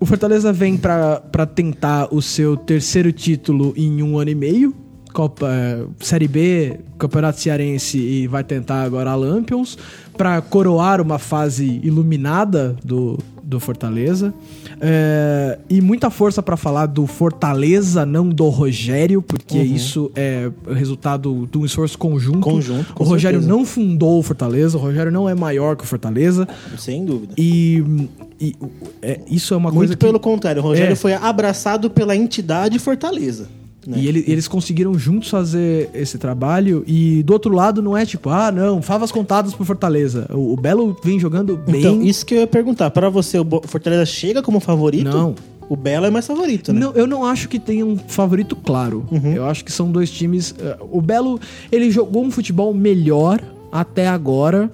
o 0.00 0.06
Fortaleza 0.06 0.52
vem 0.52 0.76
pra 0.76 1.46
tentar 1.54 2.08
o 2.12 2.22
seu 2.22 2.56
terceiro 2.56 3.12
título 3.12 3.74
em 3.76 4.02
um 4.02 4.18
ano 4.18 4.30
e 4.30 4.34
meio. 4.34 4.74
Copa, 5.12 5.48
é, 5.50 5.84
Série 6.00 6.28
B, 6.28 6.78
Campeonato 6.98 7.40
Cearense 7.40 7.98
e 7.98 8.26
vai 8.26 8.44
tentar 8.44 8.82
agora 8.82 9.10
a 9.10 9.14
Lampions 9.14 9.78
para 10.16 10.40
coroar 10.42 11.00
uma 11.00 11.18
fase 11.18 11.80
iluminada 11.82 12.76
do, 12.84 13.18
do 13.46 13.60
Fortaleza. 13.60 14.34
É, 14.80 15.58
e 15.70 15.80
muita 15.80 16.10
força 16.10 16.42
para 16.42 16.56
falar 16.56 16.86
do 16.86 17.06
Fortaleza, 17.06 18.04
não 18.04 18.28
do 18.28 18.48
Rogério, 18.48 19.22
porque 19.22 19.56
isso 19.58 20.10
é 20.16 20.50
resultado 20.68 21.48
de 21.50 21.56
um 21.56 21.64
esforço 21.64 21.96
conjunto. 21.96 22.40
Conjunto, 22.40 22.92
o 22.98 23.04
Rogério 23.04 23.40
certeza. 23.40 23.56
não 23.58 23.64
fundou 23.64 24.18
o 24.18 24.22
Fortaleza, 24.22 24.76
o 24.76 24.80
Rogério 24.80 25.12
não 25.12 25.28
é 25.28 25.34
maior 25.34 25.76
que 25.76 25.84
o 25.84 25.86
Fortaleza. 25.86 26.46
Sem 26.76 27.04
dúvida. 27.04 27.34
E, 27.38 28.08
e, 28.40 28.56
é, 29.00 29.20
isso 29.30 29.54
é 29.54 29.56
uma 29.56 29.70
Muito 29.70 29.78
coisa 29.78 29.96
que... 29.96 30.04
pelo 30.04 30.18
contrário, 30.18 30.60
o 30.60 30.64
Rogério 30.64 30.92
É. 30.92 30.96
foi 30.96 31.14
abraçado 31.14 31.88
pela 31.88 32.16
entidade 32.16 32.78
Fortaleza. 32.80 33.48
Né? 33.86 33.96
E 33.98 34.06
ele- 34.08 34.24
eles 34.26 34.46
conseguiram 34.48 34.98
juntos 34.98 35.28
fazer 35.30 35.88
esse 35.94 36.18
trabalho. 36.18 36.82
E 36.86 37.22
do 37.22 37.32
outro 37.32 37.54
lado, 37.54 37.80
não 37.82 37.96
é 37.96 38.04
tipo, 38.04 38.28
ah, 38.30 38.50
não, 38.52 38.82
favas 38.82 39.10
contadas 39.12 39.54
pro 39.54 39.64
Fortaleza. 39.64 40.26
O, 40.32 40.52
o 40.54 40.56
Belo 40.56 40.96
vem 41.02 41.18
jogando 41.20 41.56
bem. 41.56 41.80
Então, 41.80 42.02
isso 42.02 42.24
que 42.26 42.34
eu 42.34 42.38
ia 42.40 42.46
perguntar. 42.46 42.90
Pra 42.90 43.08
você, 43.08 43.38
o 43.38 43.46
Fortaleza 43.66 44.04
chega 44.06 44.42
como 44.42 44.60
favorito? 44.60 45.04
Não. 45.04 45.34
O 45.68 45.74
Belo 45.76 46.06
é 46.06 46.10
mais 46.10 46.24
favorito, 46.26 46.72
né? 46.72 46.78
Não, 46.78 46.92
eu 46.92 47.06
não 47.08 47.24
acho 47.24 47.48
que 47.48 47.58
tenha 47.58 47.84
um 47.84 47.96
favorito 47.96 48.54
claro. 48.54 49.04
Eu 49.34 49.44
acho 49.46 49.64
que 49.64 49.72
são 49.72 49.90
dois 49.90 50.10
times. 50.10 50.54
eh, 50.58 50.76
O 50.92 51.00
Belo, 51.00 51.40
ele 51.72 51.90
jogou 51.90 52.24
um 52.24 52.30
futebol 52.30 52.72
melhor 52.72 53.40
até 53.72 54.06
agora. 54.06 54.70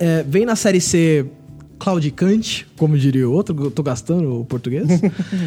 É, 0.00 0.24
vem 0.26 0.44
na 0.44 0.56
Série 0.56 0.80
C 0.80 1.24
claudicante, 1.82 2.64
como 2.76 2.96
diria 2.96 3.28
o 3.28 3.32
outro, 3.32 3.64
eu 3.64 3.70
tô 3.70 3.82
gastando 3.82 4.40
o 4.40 4.44
português. 4.44 4.86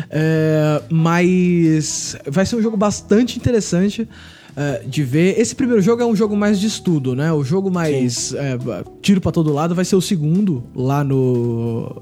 É, 0.09 0.81
mas 0.89 2.17
vai 2.27 2.45
ser 2.45 2.55
um 2.57 2.61
jogo 2.61 2.75
bastante 2.75 3.37
interessante. 3.37 4.07
é, 4.55 4.83
de 4.85 5.03
ver. 5.03 5.39
Esse 5.39 5.55
primeiro 5.55 5.81
jogo 5.81 6.01
é 6.01 6.05
um 6.05 6.15
jogo 6.15 6.35
mais 6.35 6.59
de 6.59 6.67
estudo, 6.67 7.15
né? 7.15 7.31
O 7.31 7.43
jogo 7.43 7.71
mais 7.71 8.33
é, 8.33 8.57
tiro 9.01 9.21
pra 9.21 9.31
todo 9.31 9.51
lado 9.53 9.73
vai 9.73 9.85
ser 9.85 9.95
o 9.95 10.01
segundo 10.01 10.63
lá 10.75 11.03
no 11.03 12.01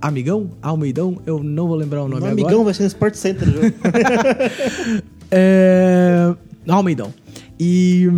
Amigão? 0.00 0.50
Almeidão? 0.62 1.18
Eu 1.26 1.42
não 1.42 1.66
vou 1.66 1.76
lembrar 1.76 2.02
o 2.02 2.08
nome 2.08 2.20
No 2.20 2.26
agora. 2.26 2.42
Amigão 2.42 2.64
vai 2.64 2.74
ser 2.74 2.82
no 2.82 2.88
Sport 2.88 3.14
Center. 3.14 3.48
É... 5.30 6.34
Almeidão. 6.66 7.12
E. 7.60 8.08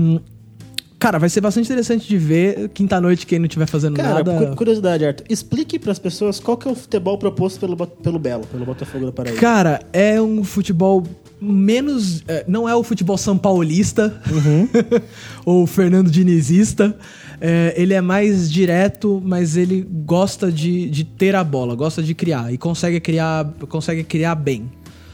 Cara, 1.01 1.19
vai 1.19 1.29
ser 1.31 1.41
bastante 1.41 1.65
interessante 1.65 2.07
de 2.07 2.17
ver 2.19 2.69
quinta-noite 2.69 3.27
quem 3.27 3.39
não 3.39 3.47
estiver 3.47 3.67
fazendo 3.67 3.97
Cara, 3.97 4.23
nada. 4.23 4.49
cu- 4.51 4.57
curiosidade, 4.57 5.05
Arthur. 5.05 5.25
Explique 5.31 5.79
pras 5.79 5.99
pessoas 5.99 6.39
qual 6.39 6.57
que 6.59 6.69
é 6.69 6.71
o 6.71 6.75
futebol 6.75 7.17
proposto 7.19 7.59
pelo, 7.59 7.75
pelo 7.75 8.19
Belo, 8.19 8.47
pelo 8.47 8.65
Botafogo 8.67 9.07
da 9.07 9.13
Paraíba. 9.13 9.41
Cara, 9.41 9.81
é 9.95 10.21
um 10.21 10.45
futebol 10.45 11.03
menos. 11.41 12.23
é, 12.29 12.45
não 12.47 12.69
é 12.69 12.75
o 12.77 12.83
futebol 12.83 13.17
são 13.17 13.37
paulista 13.39 14.21
Uhum. 14.31 14.69
ou 15.45 15.67
Fernando 15.67 16.11
Dinizista. 16.11 16.95
É, 17.41 17.73
ele 17.75 17.95
é 17.95 18.03
mais 18.03 18.53
direto, 18.53 19.23
mas 19.25 19.57
ele 19.57 19.81
gosta 20.05 20.53
de, 20.53 20.91
de 20.91 21.05
ter 21.05 21.35
a 21.35 21.43
bola, 21.43 21.75
gosta 21.75 22.03
de 22.03 22.15
criar 22.15 22.53
e 22.53 22.59
consegue 22.59 23.01
criar, 23.01 23.51
consegue 23.71 24.05
criar 24.05 24.35
bem. 24.35 24.71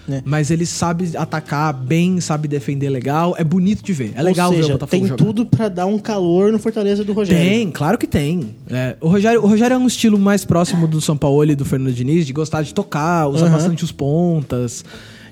É. 0.09 0.23
Mas 0.25 0.51
ele 0.51 0.65
sabe 0.65 1.17
atacar 1.17 1.73
bem, 1.73 2.21
sabe 2.21 2.47
defender 2.47 2.89
legal. 2.89 3.35
É 3.39 3.43
bonito 3.45 3.83
de 3.83 3.93
ver. 3.93 4.13
É 4.15 4.23
legal 4.23 4.49
Ou 4.49 4.55
ver 4.55 4.61
o 4.61 4.63
seja, 4.63 4.73
Botafogo 4.75 5.01
tem 5.01 5.09
jogar. 5.09 5.25
tudo 5.25 5.47
pra 5.47 5.69
dar 5.69 5.87
um 5.87 5.99
calor 5.99 6.53
no 6.53 6.59
Fortaleza 6.59 7.03
do 7.03 7.13
Rogério. 7.13 7.43
Tem, 7.45 7.71
claro 7.71 7.99
que 7.99 8.07
tem. 8.07 8.55
É, 8.71 8.97
o, 9.01 9.09
Rogério, 9.09 9.43
o 9.43 9.47
Rogério 9.47 9.75
é 9.75 9.79
um 9.79 9.87
estilo 9.87 10.19
mais 10.19 10.45
próximo 10.45 10.87
do 10.87 11.01
São 11.01 11.17
Paulo 11.17 11.51
e 11.51 11.55
do 11.57 11.65
Fernando 11.65 11.93
Diniz, 11.93 12.27
de 12.27 12.33
gostar 12.33 12.63
de 12.63 12.73
tocar, 12.73 13.27
usar 13.29 13.47
Aham. 13.47 13.57
bastante 13.57 13.85
os 13.85 13.93
pontas 13.93 14.85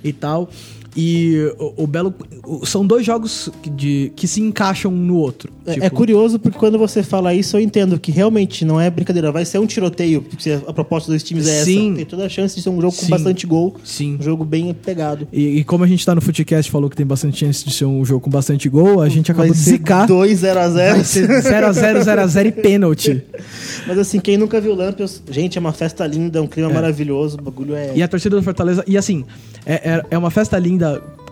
e 0.02 0.12
tal. 0.12 0.50
E 0.96 1.52
o, 1.58 1.84
o 1.84 1.86
Belo. 1.86 2.14
o- 2.46 2.64
são 2.64 2.86
dois 2.86 3.04
jogos 3.04 3.50
que, 3.62 3.68
de, 3.70 4.12
que 4.14 4.28
se 4.28 4.40
encaixam 4.40 4.92
um 4.92 4.96
no 4.96 5.16
outro. 5.16 5.52
É, 5.66 5.72
Tipo, 5.74 5.86
é 5.86 5.90
curioso 5.90 6.38
porque 6.38 6.58
quando 6.58 6.78
você 6.78 7.02
fala 7.02 7.34
isso, 7.34 7.56
eu 7.56 7.60
entendo 7.60 7.98
que 7.98 8.12
realmente 8.12 8.64
não 8.64 8.80
é 8.80 8.88
brincadeira. 8.90 9.32
Vai 9.32 9.44
ser 9.44 9.58
um 9.58 9.66
tiroteio, 9.66 10.22
porque 10.22 10.50
a 10.66 10.72
proposta 10.72 11.10
dos 11.10 11.22
times 11.22 11.48
é 11.48 11.64
Sim. 11.64 11.86
essa. 11.88 11.96
Tem 11.96 12.04
toda 12.06 12.26
a 12.26 12.28
chance 12.28 12.54
de 12.54 12.62
ser 12.62 12.68
um 12.68 12.80
jogo 12.80 12.92
Sim. 12.94 13.06
com 13.06 13.08
bastante 13.10 13.46
gol. 13.46 13.76
Sim. 13.82 14.18
Um 14.20 14.22
jogo 14.22 14.44
bem 14.44 14.72
pegado. 14.74 15.26
E, 15.32 15.58
e 15.58 15.64
como 15.64 15.82
a 15.82 15.86
gente 15.86 16.04
tá 16.04 16.14
no 16.14 16.20
Footcast 16.20 16.70
falou 16.70 16.88
que 16.90 16.96
tem 16.96 17.06
bastante 17.06 17.38
chance 17.38 17.64
de 17.64 17.72
ser 17.72 17.86
um 17.86 18.04
jogo 18.04 18.20
com 18.20 18.30
bastante 18.30 18.68
gol, 18.68 19.00
a 19.00 19.08
gente 19.08 19.32
acabou 19.32 19.52
de 19.52 19.58
zicar. 19.58 20.06
2 20.06 20.38
0 20.40 20.60
a 20.60 20.68
0 20.68 20.94
Vai 20.96 21.04
ser 21.04 21.28
0x0, 21.28 22.04
0x0 22.04 22.46
e 22.46 22.52
pênalti. 22.52 23.22
Mas 23.86 23.98
assim, 23.98 24.20
quem 24.20 24.36
nunca 24.36 24.60
viu 24.60 24.74
Lampions, 24.74 25.22
gente, 25.30 25.58
é 25.58 25.60
uma 25.60 25.72
festa 25.72 26.06
linda, 26.06 26.40
um 26.42 26.46
clima 26.46 26.68
maravilhoso, 26.70 27.36
o 27.38 27.42
bagulho 27.42 27.74
é. 27.74 27.92
E 27.96 28.02
a 28.02 28.06
torcida 28.08 28.36
do 28.36 28.42
Fortaleza. 28.42 28.84
E 28.86 28.96
assim, 28.96 29.24
é, 29.66 29.74
é, 29.74 30.04
é 30.12 30.18
uma 30.18 30.30
festa 30.30 30.58
linda 30.58 30.83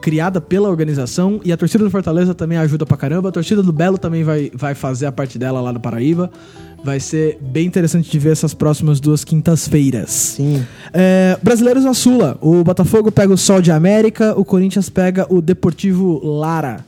criada 0.03 0.41
pela 0.41 0.69
organização. 0.69 1.41
E 1.45 1.53
a 1.53 1.57
torcida 1.57 1.85
do 1.85 1.91
Fortaleza 1.91 2.35
também 2.35 2.59
ajuda 2.59 2.85
pra 2.85 2.97
caramba. 2.97 3.29
A 3.29 3.33
torcida 3.33 3.63
do 3.63 3.73
Belo 3.73 3.97
também 3.97 4.25
vai, 4.25 4.51
vai 4.53 4.75
fazer 4.75 5.07
a 5.07 5.13
parte 5.13 5.39
dela 5.39 5.61
lá 5.61 5.73
no 5.73 5.81
Paraíba. 5.81 6.31
Vai 6.85 6.99
ser 6.99 7.39
bem 7.41 7.67
interessante 7.67 8.11
de 8.11 8.19
ver 8.19 8.33
essas 8.33 8.53
próximas 8.53 8.99
duas 8.99 9.23
quintas-feiras. 9.25 10.11
Sim. 10.11 10.67
É, 10.93 11.39
brasileiros 11.41 11.85
na 11.85 11.95
Sula. 11.95 12.37
O 12.41 12.65
Botafogo 12.65 13.13
pega 13.13 13.33
o 13.33 13.39
Sol 13.39 13.63
de 13.63 13.71
América, 13.71 14.35
o 14.37 14.45
Corinthians 14.45 14.91
pega 14.91 15.25
o 15.33 15.41
Deportivo 15.41 16.21
Lara. 16.25 16.85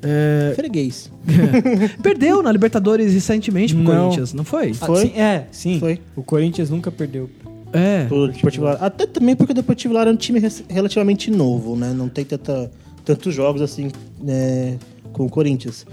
É, 0.00 0.52
Freguês. 0.54 1.10
perdeu 2.02 2.42
na 2.42 2.50
Libertadores 2.50 3.12
recentemente 3.12 3.74
pro 3.74 3.82
Não. 3.84 3.92
Corinthians, 4.02 4.32
não 4.32 4.44
foi? 4.44 4.72
Ah, 4.80 4.86
Foi? 4.86 5.00
sim, 5.02 5.12
é, 5.20 5.46
sim. 5.52 5.78
Foi. 5.78 6.00
O 6.16 6.22
Corinthians 6.22 6.70
nunca 6.70 6.90
perdeu. 6.90 7.30
É. 7.72 8.04
Pro 8.06 8.28
Deportivo 8.28 8.64
Lara. 8.66 8.78
Até 8.80 9.06
também 9.06 9.34
porque 9.36 9.52
o 9.52 9.54
Deportivo 9.54 9.94
Lara 9.94 10.10
é 10.10 10.12
um 10.12 10.16
time 10.16 10.40
relativamente 10.68 11.30
novo, 11.30 11.74
né? 11.76 11.92
Não 11.96 12.08
tem 12.08 12.24
tanta, 12.24 12.70
tantos 13.04 13.34
jogos 13.34 13.62
assim 13.62 13.90
né, 14.20 14.78
com 15.12 15.24
o 15.26 15.30
Corinthians. 15.30 15.86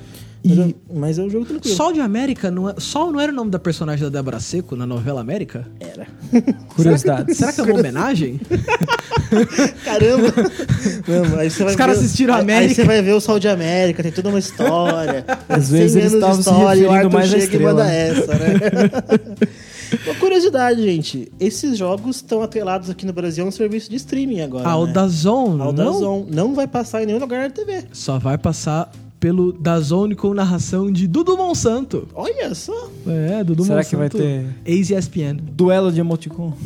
Mas, 0.43 0.57
E- 0.57 0.61
é, 0.61 0.73
mas 0.93 1.19
é 1.19 1.21
um 1.23 1.29
jogo 1.29 1.45
tranquilo. 1.45 1.75
Sol 1.75 1.91
de 1.91 1.99
América, 1.99 2.49
não 2.49 2.69
é, 2.69 2.75
Sol 2.77 3.11
não 3.11 3.19
era 3.19 3.29
o 3.31 3.35
nome 3.35 3.51
da 3.51 3.59
personagem 3.59 4.03
da 4.03 4.09
Débora 4.09 4.39
Seco 4.39 4.73
na 4.75 4.85
novela 4.85 5.19
América? 5.19 5.67
Era. 5.81 6.07
Curiosidades. 6.75 7.35
Será 7.37 7.51
que 7.51 7.59
é 7.59 7.63
uma 7.65 7.77
homenagem? 7.77 8.39
Caramba! 9.83 10.33
Não, 11.07 11.39
aí 11.39 11.49
você 11.49 11.63
vai 11.63 11.73
Os 11.73 11.77
caras 11.77 11.97
assistiram 11.99 12.35
aí- 12.35 12.41
América. 12.41 12.69
Aí 12.69 12.75
você 12.75 12.83
vai 12.85 13.01
ver 13.01 13.13
o 13.13 13.19
Sol 13.19 13.37
de 13.39 13.47
América, 13.49 14.01
tem 14.01 14.11
toda 14.13 14.29
uma 14.29 14.39
história. 14.39 15.25
Às 15.49 15.65
100 15.65 15.77
vezes 15.79 15.95
eles 15.97 16.13
estavam 16.13 16.41
se 16.41 16.49
referindo 16.49 17.09
mais 17.11 17.33
à 17.33 17.39
chega 17.39 17.55
e 17.55 17.59
manda 17.59 17.83
estrela. 17.83 17.91
essa, 17.91 18.33
né? 18.35 19.49
Uma 20.05 20.15
curiosidade, 20.15 20.81
gente. 20.81 21.31
Esses 21.39 21.77
jogos 21.77 22.17
estão 22.17 22.41
atrelados 22.41 22.89
aqui 22.89 23.05
no 23.05 23.13
Brasil 23.13 23.43
a 23.43 23.47
um 23.47 23.51
serviço 23.51 23.89
de 23.89 23.95
streaming 23.95 24.41
agora. 24.41 24.67
Ah, 24.67 24.77
o 24.77 24.85
né? 24.85 24.93
Dazon, 24.93 25.61
Ao 25.61 25.73
não? 25.73 26.25
Não 26.29 26.53
vai 26.53 26.67
passar 26.67 27.03
em 27.03 27.05
nenhum 27.05 27.19
lugar 27.19 27.49
da 27.49 27.55
TV. 27.55 27.85
Só 27.91 28.19
vai 28.19 28.37
passar 28.37 28.91
pelo 29.19 29.51
Dazone 29.51 30.15
com 30.15 30.33
narração 30.33 30.89
de 30.91 31.05
Dudu 31.07 31.35
Monsanto. 31.35 32.07
Olha 32.15 32.55
só. 32.55 32.89
É, 33.05 33.43
Dudu 33.43 33.63
Será 33.63 33.77
Monsanto. 33.77 33.89
que 33.89 33.95
vai 33.97 34.09
ter- 34.09 34.45
Ex-ESPN. 34.65 35.37
Duelo 35.51 35.91
de 35.91 35.99
emoticon. 35.99 36.53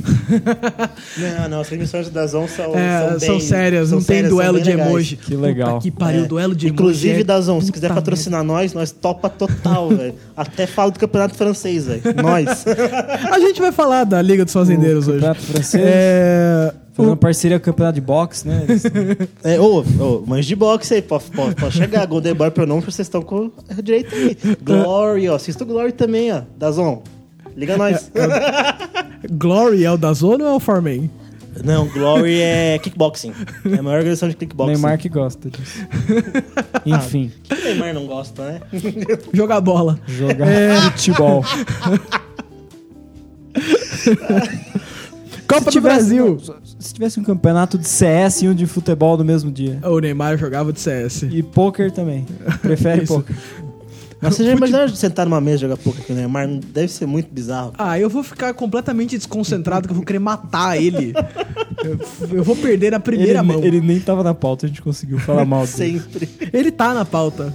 Não, 1.17 1.49
não, 1.49 1.61
as 1.61 1.67
transmissões 1.67 2.09
da 2.09 2.21
Dazon 2.21 2.47
são, 2.47 2.75
É, 2.75 3.09
são, 3.11 3.19
são 3.19 3.39
sérias, 3.39 3.89
são 3.89 3.99
não 3.99 4.03
tem 4.05 4.15
sérias, 4.15 4.29
são 4.29 4.37
duelo 4.37 4.59
de 4.61 4.69
legais. 4.69 4.87
emoji. 4.89 5.15
Que 5.17 5.35
legal. 5.35 5.69
Puta 5.75 5.81
que 5.81 5.91
pariu, 5.91 6.23
É. 6.23 6.27
duelo 6.27 6.55
de 6.55 6.67
emoji. 6.67 6.73
Inclusive, 6.73 7.21
é- 7.21 7.23
Dazon, 7.23 7.59
se 7.59 7.65
Puta 7.67 7.73
quiser 7.73 7.87
merda. 7.89 8.01
patrocinar 8.01 8.43
nós, 8.43 8.73
nós 8.73 8.91
topa 8.91 9.29
total, 9.29 9.89
velho. 9.89 10.15
Até 10.35 10.65
falo 10.67 10.91
do 10.91 10.99
campeonato 10.99 11.35
francês, 11.35 11.85
velho. 11.85 12.01
Nós. 12.21 12.65
A 13.31 13.39
gente 13.39 13.59
vai 13.61 13.71
falar 13.71 14.03
da 14.05 14.21
Liga 14.21 14.43
dos 14.45 14.53
Fazendeiros 14.53 15.07
hoje. 15.07 15.19
Campeonato 15.19 15.41
francês. 15.41 15.83
É... 15.85 16.73
Fazendo 16.93 17.07
o- 17.09 17.11
uma 17.11 17.17
parceria 17.17 17.59
com 17.59 17.63
o 17.63 17.65
campeonato 17.73 17.95
de 17.95 18.01
boxe, 18.01 18.47
né? 18.47 18.65
Eles- 18.67 18.83
É, 19.43 19.59
ô, 19.59 19.79
ô, 19.99 20.23
manjo 20.25 20.47
de 20.47 20.55
boxe 20.55 20.93
aí, 20.93 21.01
pode, 21.01 21.25
pode, 21.31 21.55
pode 21.55 21.75
chegar. 21.75 22.05
Golden 22.05 22.33
Boy 22.35 22.51
pronome, 22.51 22.81
vocês 22.81 22.99
estão 23.07 23.21
com 23.21 23.51
a 23.69 23.81
direita 23.81 24.15
aí. 24.15 24.37
Glory, 24.61 25.27
ó. 25.29 25.35
Assista 25.35 25.63
o 25.63 25.67
Glory 25.67 25.91
também, 25.91 26.31
ó. 26.31 26.41
Dazon. 26.57 27.01
Liga 27.57 27.77
nós. 27.77 28.11
Glory 29.31 29.83
é 29.85 29.91
o 29.91 29.97
Dazone 29.97 30.43
ou 30.43 30.49
é 30.49 30.53
o 30.53 30.59
Foreman? 30.59 31.09
Não, 31.63 31.87
Glory 31.87 32.41
é 32.41 32.79
kickboxing. 32.79 33.31
É 33.71 33.77
a 33.77 33.83
maior 33.83 33.97
organização 33.97 34.27
de 34.27 34.35
kickboxing. 34.35 34.71
Neymar 34.73 34.97
que 34.97 35.07
gosta 35.07 35.51
disso. 35.51 35.85
Enfim, 36.83 37.31
Que 37.43 37.53
o 37.53 37.63
Neymar 37.63 37.93
não 37.93 38.07
gosta, 38.07 38.43
né? 38.43 38.61
Jogar 39.33 39.61
bola. 39.61 39.99
jogar 40.07 40.47
É. 40.47 40.81
futebol. 40.81 41.45
Copa 45.53 45.71
Se 45.71 45.77
do 45.77 45.81
tivesse- 45.81 46.15
Brasil. 46.15 46.37
Se 46.79 46.93
tivesse 46.93 47.19
um 47.19 47.23
campeonato 47.23 47.77
de 47.77 47.87
CS 47.87 48.41
e 48.43 48.47
um 48.49 48.53
de 48.53 48.65
futebol 48.65 49.17
no 49.17 49.23
mesmo 49.25 49.51
dia. 49.51 49.79
O 49.83 49.99
Neymar 49.99 50.37
jogava 50.37 50.71
de 50.73 50.79
CS. 50.79 51.23
E 51.23 51.41
poker 51.43 51.91
também. 51.91 52.25
Prefere 52.61 53.05
poker. 53.07 53.35
Mas 54.21 54.35
você 54.35 54.45
já 54.45 54.53
imaginou 54.53 54.87
sentar 54.87 55.25
numa 55.25 55.41
mesa 55.41 55.57
e 55.57 55.61
jogar 55.61 55.75
poker 55.75 56.05
com 56.05 56.13
o 56.13 56.15
Neymar? 56.15 56.47
Deve 56.47 56.87
ser 56.87 57.05
muito 57.05 57.27
bizarro. 57.29 57.73
Ah, 57.77 57.99
eu 57.99 58.09
vou 58.09 58.23
ficar 58.23 58.53
completamente 58.53 59.17
desconcentrado 59.17 59.85
que 59.87 59.91
eu 59.91 59.95
vou 59.95 60.05
querer 60.05 60.19
matar 60.19 60.81
ele. 60.81 61.13
Eu, 61.83 61.99
eu 62.37 62.43
vou 62.43 62.55
perder 62.55 62.91
na 62.91 63.01
primeira 63.01 63.39
Ele, 63.39 63.47
mão. 63.47 63.57
Ele... 63.57 63.67
ele 63.77 63.81
nem 63.81 63.99
tava 63.99 64.23
na 64.23 64.33
pauta, 64.33 64.65
a 64.65 64.69
gente 64.69 64.81
conseguiu 64.81 65.19
falar 65.19 65.43
mal 65.43 65.67
dele. 65.67 65.99
Sempre. 66.49 66.71
tá 66.71 66.93
na 66.93 67.03
pauta. 67.03 67.53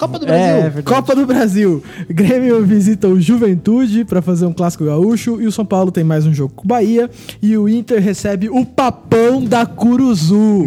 Copa 0.00 0.18
do 0.18 0.24
Brasil. 0.26 0.46
é. 0.78 0.82
Copa 0.82 1.14
do 1.14 1.26
Brasil. 1.26 1.82
Grêmio 2.08 2.64
visita 2.64 3.06
o 3.06 3.20
Juventude 3.20 4.04
pra 4.04 4.22
fazer 4.22 4.46
um 4.46 4.52
clássico 4.52 4.84
gaúcho 4.86 5.40
e 5.42 5.46
o 5.46 5.52
São 5.52 5.64
Paulo 5.64 5.92
tem 5.92 6.02
mais 6.02 6.26
um 6.26 6.32
jogo 6.32 6.54
com 6.56 6.64
o 6.64 6.66
Bahia 6.66 7.10
e 7.42 7.54
o 7.56 7.68
Inter 7.68 8.00
recebe 8.02 8.48
o 8.48 8.64
Papão 8.64 9.44
da 9.44 9.66
Curuzu. 9.66 10.64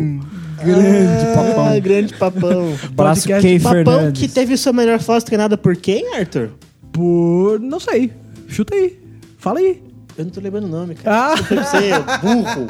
Grande 0.64 1.26
papão. 1.36 1.64
Ah, 1.74 1.80
grande 1.80 2.14
papão. 2.14 2.74
Braço 2.92 3.24
podcast 3.24 3.42
Key 3.42 3.60
papão 3.60 3.84
Fernandes. 3.84 4.22
que 4.22 4.28
teve 4.28 4.56
sua 4.56 4.72
melhor 4.72 5.00
foto 5.00 5.26
treinada 5.26 5.58
por 5.58 5.76
quem, 5.76 6.16
Arthur? 6.16 6.50
Por. 6.92 7.60
não 7.60 7.80
sei. 7.80 8.12
Chuta 8.48 8.76
aí. 8.76 9.00
Fala 9.40 9.60
aí. 9.60 9.82
Eu 10.16 10.26
não 10.26 10.32
tô 10.32 10.40
lembrando 10.42 10.66
o 10.66 10.70
nome, 10.70 10.94
cara. 10.94 11.34
Ah! 11.34 11.36
Você, 11.36 11.90
burro. 12.22 12.68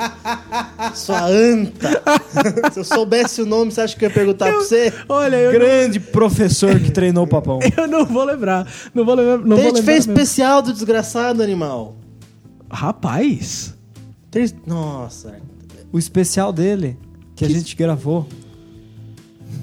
Sua 0.96 1.26
anta. 1.28 2.02
Se 2.72 2.80
eu 2.80 2.84
soubesse 2.86 3.42
o 3.42 3.46
nome, 3.46 3.70
você 3.72 3.82
acha 3.82 3.98
que 3.98 4.06
eu 4.06 4.10
ia 4.10 4.14
perguntar 4.14 4.46
pra 4.50 4.60
você? 4.60 4.94
Olha, 5.10 5.36
eu, 5.36 5.52
Grande 5.52 6.00
professor 6.00 6.80
que 6.80 6.90
treinou 6.92 7.26
o 7.26 7.28
papão. 7.28 7.60
eu 7.76 7.88
não 7.88 8.06
vou 8.06 8.24
lembrar. 8.24 8.66
Não 8.94 9.04
vou 9.04 9.14
lembrar. 9.16 9.38
Não 9.40 9.58
A 9.58 9.60
vou 9.60 9.66
gente 9.66 9.76
lembrar 9.76 9.84
fez 9.94 10.08
mesmo. 10.08 10.14
especial 10.14 10.62
do 10.62 10.72
desgraçado 10.72 11.44
animal. 11.44 11.98
Rapaz. 12.72 13.74
Ter- 14.32 14.54
Nossa. 14.66 15.36
O 15.92 16.00
especial 16.00 16.54
dele, 16.54 16.98
que 17.36 17.44
a 17.44 17.50
gente 17.50 17.76
gravou. 17.76 18.26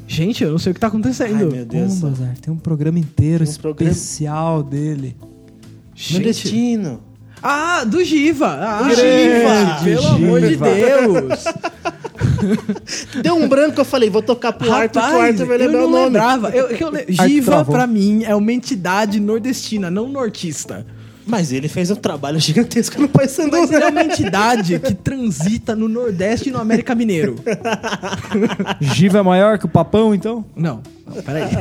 Gente, 0.06 0.44
eu 0.44 0.50
não 0.50 0.58
sei 0.58 0.72
o 0.72 0.74
que 0.74 0.80
tá 0.80 0.88
acontecendo. 0.88 1.34
Ai, 1.36 1.44
meu 1.44 1.64
Deus. 1.64 1.98
Como, 2.00 2.10
Bazar? 2.12 2.36
Tem 2.38 2.52
um 2.52 2.58
programa 2.58 2.98
inteiro 2.98 3.44
Tem 3.44 3.54
um 3.54 3.56
programa- 3.58 3.90
especial 3.92 4.62
dele. 4.62 5.16
Meu 6.10 6.20
destino. 6.20 7.00
Ah, 7.42 7.84
do 7.84 8.02
Giva. 8.04 8.46
Ah, 8.60 8.82
Do 8.82 8.94
Giva. 8.94 9.84
Pelo 9.84 10.06
amor 10.08 10.40
de 10.40 10.48
Giva. 10.50 10.66
Deus. 10.66 11.44
Deu 13.22 13.34
um 13.36 13.48
branco, 13.48 13.80
eu 13.80 13.84
falei, 13.84 14.10
vou 14.10 14.22
tocar 14.22 14.52
pro 14.52 14.72
Arthur, 14.72 15.00
que 15.02 15.14
o 15.14 15.20
Arthur 15.20 15.46
vai 15.46 15.56
eu 15.56 15.60
lembrar 15.60 15.78
não 15.80 15.86
o 15.86 15.90
nome. 15.90 16.04
lembrava. 16.06 16.50
Eu, 16.50 16.68
eu 16.68 16.90
le- 16.90 16.98
Arthur 17.18 17.28
Giva, 17.28 17.52
travou. 17.52 17.74
pra 17.74 17.86
mim, 17.86 18.24
é 18.24 18.34
uma 18.34 18.52
entidade 18.52 19.20
nordestina, 19.20 19.90
não 19.90 20.08
nortista. 20.08 20.86
Mas 21.26 21.52
ele 21.52 21.68
fez 21.68 21.90
um 21.90 21.94
trabalho 21.94 22.40
gigantesco 22.40 23.00
no 23.00 23.08
Paysandu. 23.08 23.52
Mas 23.52 23.70
ele 23.70 23.84
é 23.84 23.88
uma 23.88 24.02
entidade 24.02 24.78
que 24.80 24.92
transita 24.94 25.76
no 25.76 25.86
Nordeste 25.88 26.48
e 26.48 26.52
no 26.52 26.58
América 26.58 26.92
Mineiro. 26.94 27.36
Giva 28.80 29.18
é 29.18 29.22
maior 29.22 29.58
que 29.58 29.64
o 29.66 29.68
papão, 29.68 30.12
então? 30.14 30.44
Não, 30.56 30.82
não 31.14 31.22
peraí. 31.22 31.50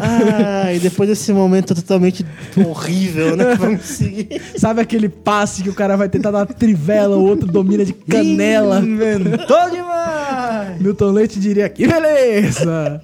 Ah, 0.00 0.72
e 0.72 0.78
depois 0.78 1.08
desse 1.08 1.32
momento 1.32 1.74
totalmente 1.74 2.24
horrível, 2.56 3.36
né? 3.36 3.54
Vamos 3.54 3.82
seguir. 3.82 4.40
Sabe 4.56 4.80
aquele 4.80 5.08
passe 5.08 5.62
que 5.62 5.68
o 5.68 5.74
cara 5.74 5.96
vai 5.96 6.08
tentar 6.08 6.30
dar 6.30 6.46
trivela, 6.46 7.16
o 7.16 7.24
outro 7.24 7.46
domina 7.46 7.84
de 7.84 7.92
canela? 7.92 8.80
Inventou 8.80 9.70
demais! 9.70 10.80
Milton 10.80 11.10
Leite 11.10 11.38
diria 11.38 11.68
que 11.68 11.86
beleza! 11.86 13.02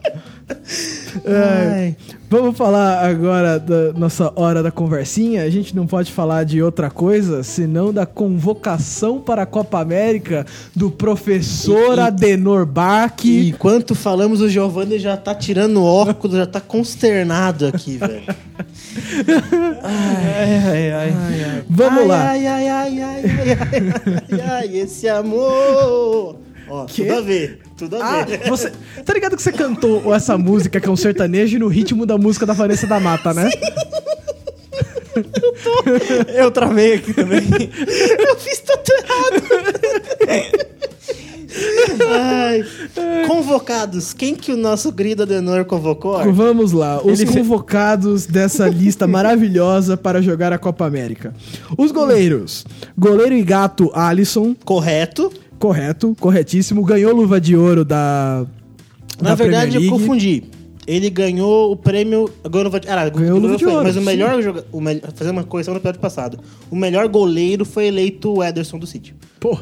Ai. 1.27 1.97
Vamos 2.29 2.57
falar 2.57 3.09
agora 3.09 3.59
da 3.61 3.93
nossa 3.93 4.33
hora 4.35 4.63
da 4.63 4.71
conversinha. 4.71 5.45
A 5.45 5.51
gente 5.51 5.75
não 5.77 5.87
pode 5.87 6.11
falar 6.13 6.45
de 6.45 6.61
outra 6.61 6.91
coisa 6.91 7.43
senão 7.45 7.93
da 7.93 8.05
convocação 8.05 9.21
para 9.21 9.43
a 9.43 9.47
Copa 9.47 9.79
América 9.81 10.45
do 10.75 10.91
professor 10.91 11.95
E- 11.97 12.01
e- 12.01 12.01
Adenor 12.01 12.67
Bach. 12.67 13.25
E 13.25 13.51
enquanto 13.51 13.95
falamos, 13.95 14.41
o 14.41 14.49
Giovanni 14.49 14.99
já 14.99 15.17
tá 15.17 15.35
tirando 15.35 15.77
o 15.81 15.85
óculos, 15.85 16.37
já 16.37 16.47
tá 16.47 16.61
consternado 16.61 17.67
aqui, 17.69 17.97
velho. 17.99 18.23
Ai, 19.83 20.61
ai, 20.61 20.93
ai. 20.93 21.65
Vamos 21.69 22.01
ai, 22.03 22.07
lá. 22.09 22.29
Ai, 22.31 22.47
ai, 22.47 22.69
ai, 22.69 23.01
ai, 23.01 23.23
ai, 23.25 23.53
ai, 23.53 24.23
ai, 24.33 24.41
ai, 24.51 24.77
esse 24.79 25.09
amor. 25.09 26.37
Ó, 26.69 26.87
Quê? 26.87 27.05
tudo 27.05 27.19
a 27.19 27.21
ver, 27.21 27.59
tudo 27.77 27.97
a 27.97 28.21
Ah, 28.21 28.25
ver. 28.25 28.49
você. 28.49 28.73
Tá 29.05 29.13
ligado 29.13 29.37
que 29.37 29.43
você 29.43 29.53
cantou 29.53 30.15
essa 30.15 30.37
música 30.39 30.81
que 30.81 30.89
é 30.89 30.91
um 30.91 30.97
sertanejo 30.97 31.59
no 31.59 31.69
ritmo 31.69 32.05
da 32.07 32.17
música 32.19 32.47
da 32.47 32.53
Vanessa 32.53 32.87
da 32.87 32.99
Mata, 33.01 33.33
né? 33.35 33.51
Eu 36.35 36.51
travei 36.51 36.95
aqui 36.95 37.13
também. 37.13 37.43
Eu 38.29 38.37
fiz 38.37 38.61
tudo 38.61 38.83
errado. 38.99 39.45
Ai, 42.11 42.65
convocados, 43.29 44.13
quem 44.13 44.35
que 44.35 44.51
o 44.53 44.57
nosso 44.57 44.93
querido 44.93 45.23
Adenor 45.23 45.65
convocou? 45.65 46.21
Vamos 46.33 46.73
lá, 46.73 47.01
os 47.01 47.21
Ele 47.21 47.31
fe- 47.31 47.39
convocados 47.39 48.27
dessa 48.27 48.67
lista 48.69 49.07
maravilhosa 49.07 49.97
para 49.97 50.21
jogar 50.21 50.53
a 50.53 50.59
Copa 50.59 50.85
América. 50.85 51.33
Os 51.79 51.93
goleiros. 51.93 52.67
Goleiro 52.99 53.35
e 53.37 53.43
gato 53.45 53.91
Alisson, 53.95 54.55
Correto. 54.65 55.33
Correto, 55.59 56.17
corretíssimo. 56.19 56.85
Ganhou 56.85 57.15
luva 57.15 57.41
de 57.41 57.57
ouro 57.57 57.85
da. 57.85 58.47
Na 59.21 59.31
da 59.31 59.35
verdade, 59.35 59.77
eu 59.77 59.91
confundi. 59.91 60.45
Ele 60.87 61.09
ganhou 61.09 61.73
o 61.73 61.77
prêmio. 61.77 62.29
Agora 62.43 62.67
eu 62.67 62.71
vou. 62.71 62.81
Ah, 62.87 63.09
Ganhou 63.09 63.39
o 63.39 63.41
Luva 63.41 63.57
de 63.57 63.67
Ouro, 63.67 63.85
Mas 63.85 63.97
o 63.97 64.03
melhor 64.03 64.43
jogador. 64.43 64.69
Fazer 65.15 65.31
uma 65.31 65.43
correção 65.43 65.73
no 65.73 65.81
episódio 65.81 66.01
passado. 66.01 66.39
O 66.71 66.77
melhor 66.77 67.09
goleiro 67.09 67.65
foi 67.65 67.87
eleito 67.87 68.35
o 68.35 68.45
Ederson 68.45 68.79
do 68.79 68.87
City. 68.87 69.15
Pô. 69.41 69.59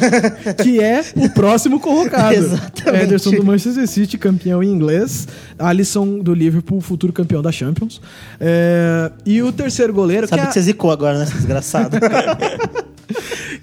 que 0.62 0.80
é 0.80 1.04
o 1.16 1.30
próximo 1.30 1.80
convocado. 1.80 2.34
Exatamente. 2.36 3.04
Ederson 3.04 3.30
do 3.30 3.44
Manchester 3.44 3.86
City, 3.86 4.18
campeão 4.18 4.62
em 4.62 4.70
inglês. 4.70 5.26
Alisson 5.58 6.18
do 6.18 6.34
Liverpool, 6.34 6.80
futuro 6.80 7.12
campeão 7.12 7.40
da 7.40 7.52
Champions. 7.52 8.00
É, 8.40 9.10
E 9.24 9.42
o 9.42 9.52
terceiro 9.52 9.92
goleiro, 9.92 10.26
que 10.26 10.30
Sabe 10.30 10.42
é, 10.42 10.46
que 10.46 10.52
você 10.52 10.62
zicou 10.62 10.90
agora, 10.90 11.18
né, 11.18 11.24
desgraçado? 11.24 11.96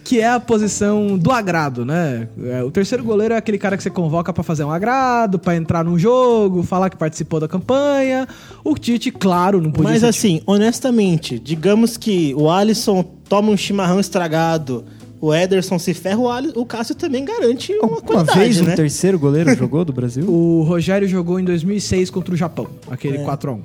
que 0.05 0.19
é 0.21 0.29
a 0.29 0.39
posição 0.39 1.17
do 1.17 1.31
agrado, 1.31 1.83
né? 1.83 2.29
É, 2.45 2.63
O 2.63 2.69
terceiro 2.69 3.03
goleiro 3.03 3.33
é 3.33 3.37
aquele 3.37 3.57
cara 3.57 3.75
que 3.75 3.81
você 3.81 3.89
convoca 3.89 4.31
pra 4.31 4.43
fazer 4.43 4.63
um 4.63 4.69
agrado, 4.69 5.39
pra 5.39 5.55
entrar 5.55 5.83
num 5.83 5.97
jogo, 5.97 6.61
falar 6.61 6.91
que 6.91 6.95
participou 6.95 7.39
da 7.39 7.47
campanha. 7.47 8.27
O 8.63 8.75
Tite, 8.75 9.09
claro, 9.11 9.59
não 9.59 9.71
podia 9.71 9.91
Mas 9.91 10.01
ser 10.01 10.07
assim, 10.07 10.41
honestamente, 10.45 11.39
digamos 11.39 11.97
que 11.97 12.35
o 12.37 12.49
Alisson 12.51 13.03
toma 13.27 13.49
um 13.49 13.57
chimarrão 13.57 13.99
estragado, 13.99 14.85
o 15.19 15.33
Ederson 15.33 15.79
se 15.79 15.91
ferra, 15.95 16.19
o, 16.19 16.61
o 16.61 16.65
Cássio 16.67 16.93
também 16.93 17.25
garante 17.25 17.73
uma, 17.73 17.93
Uma 17.93 18.01
qualidade, 18.01 18.37
vez 18.39 18.61
né? 18.61 18.73
o 18.73 18.75
terceiro 18.75 19.17
goleiro 19.17 19.55
jogou 19.55 19.83
do 19.83 19.91
Brasil? 19.91 20.23
O 20.29 20.61
Rogério 20.61 21.07
jogou 21.07 21.39
em 21.39 21.43
2006 21.43 22.11
contra 22.11 22.31
o 22.31 22.37
Japão, 22.37 22.67
aquele 22.91 23.17
4x1. 23.17 23.59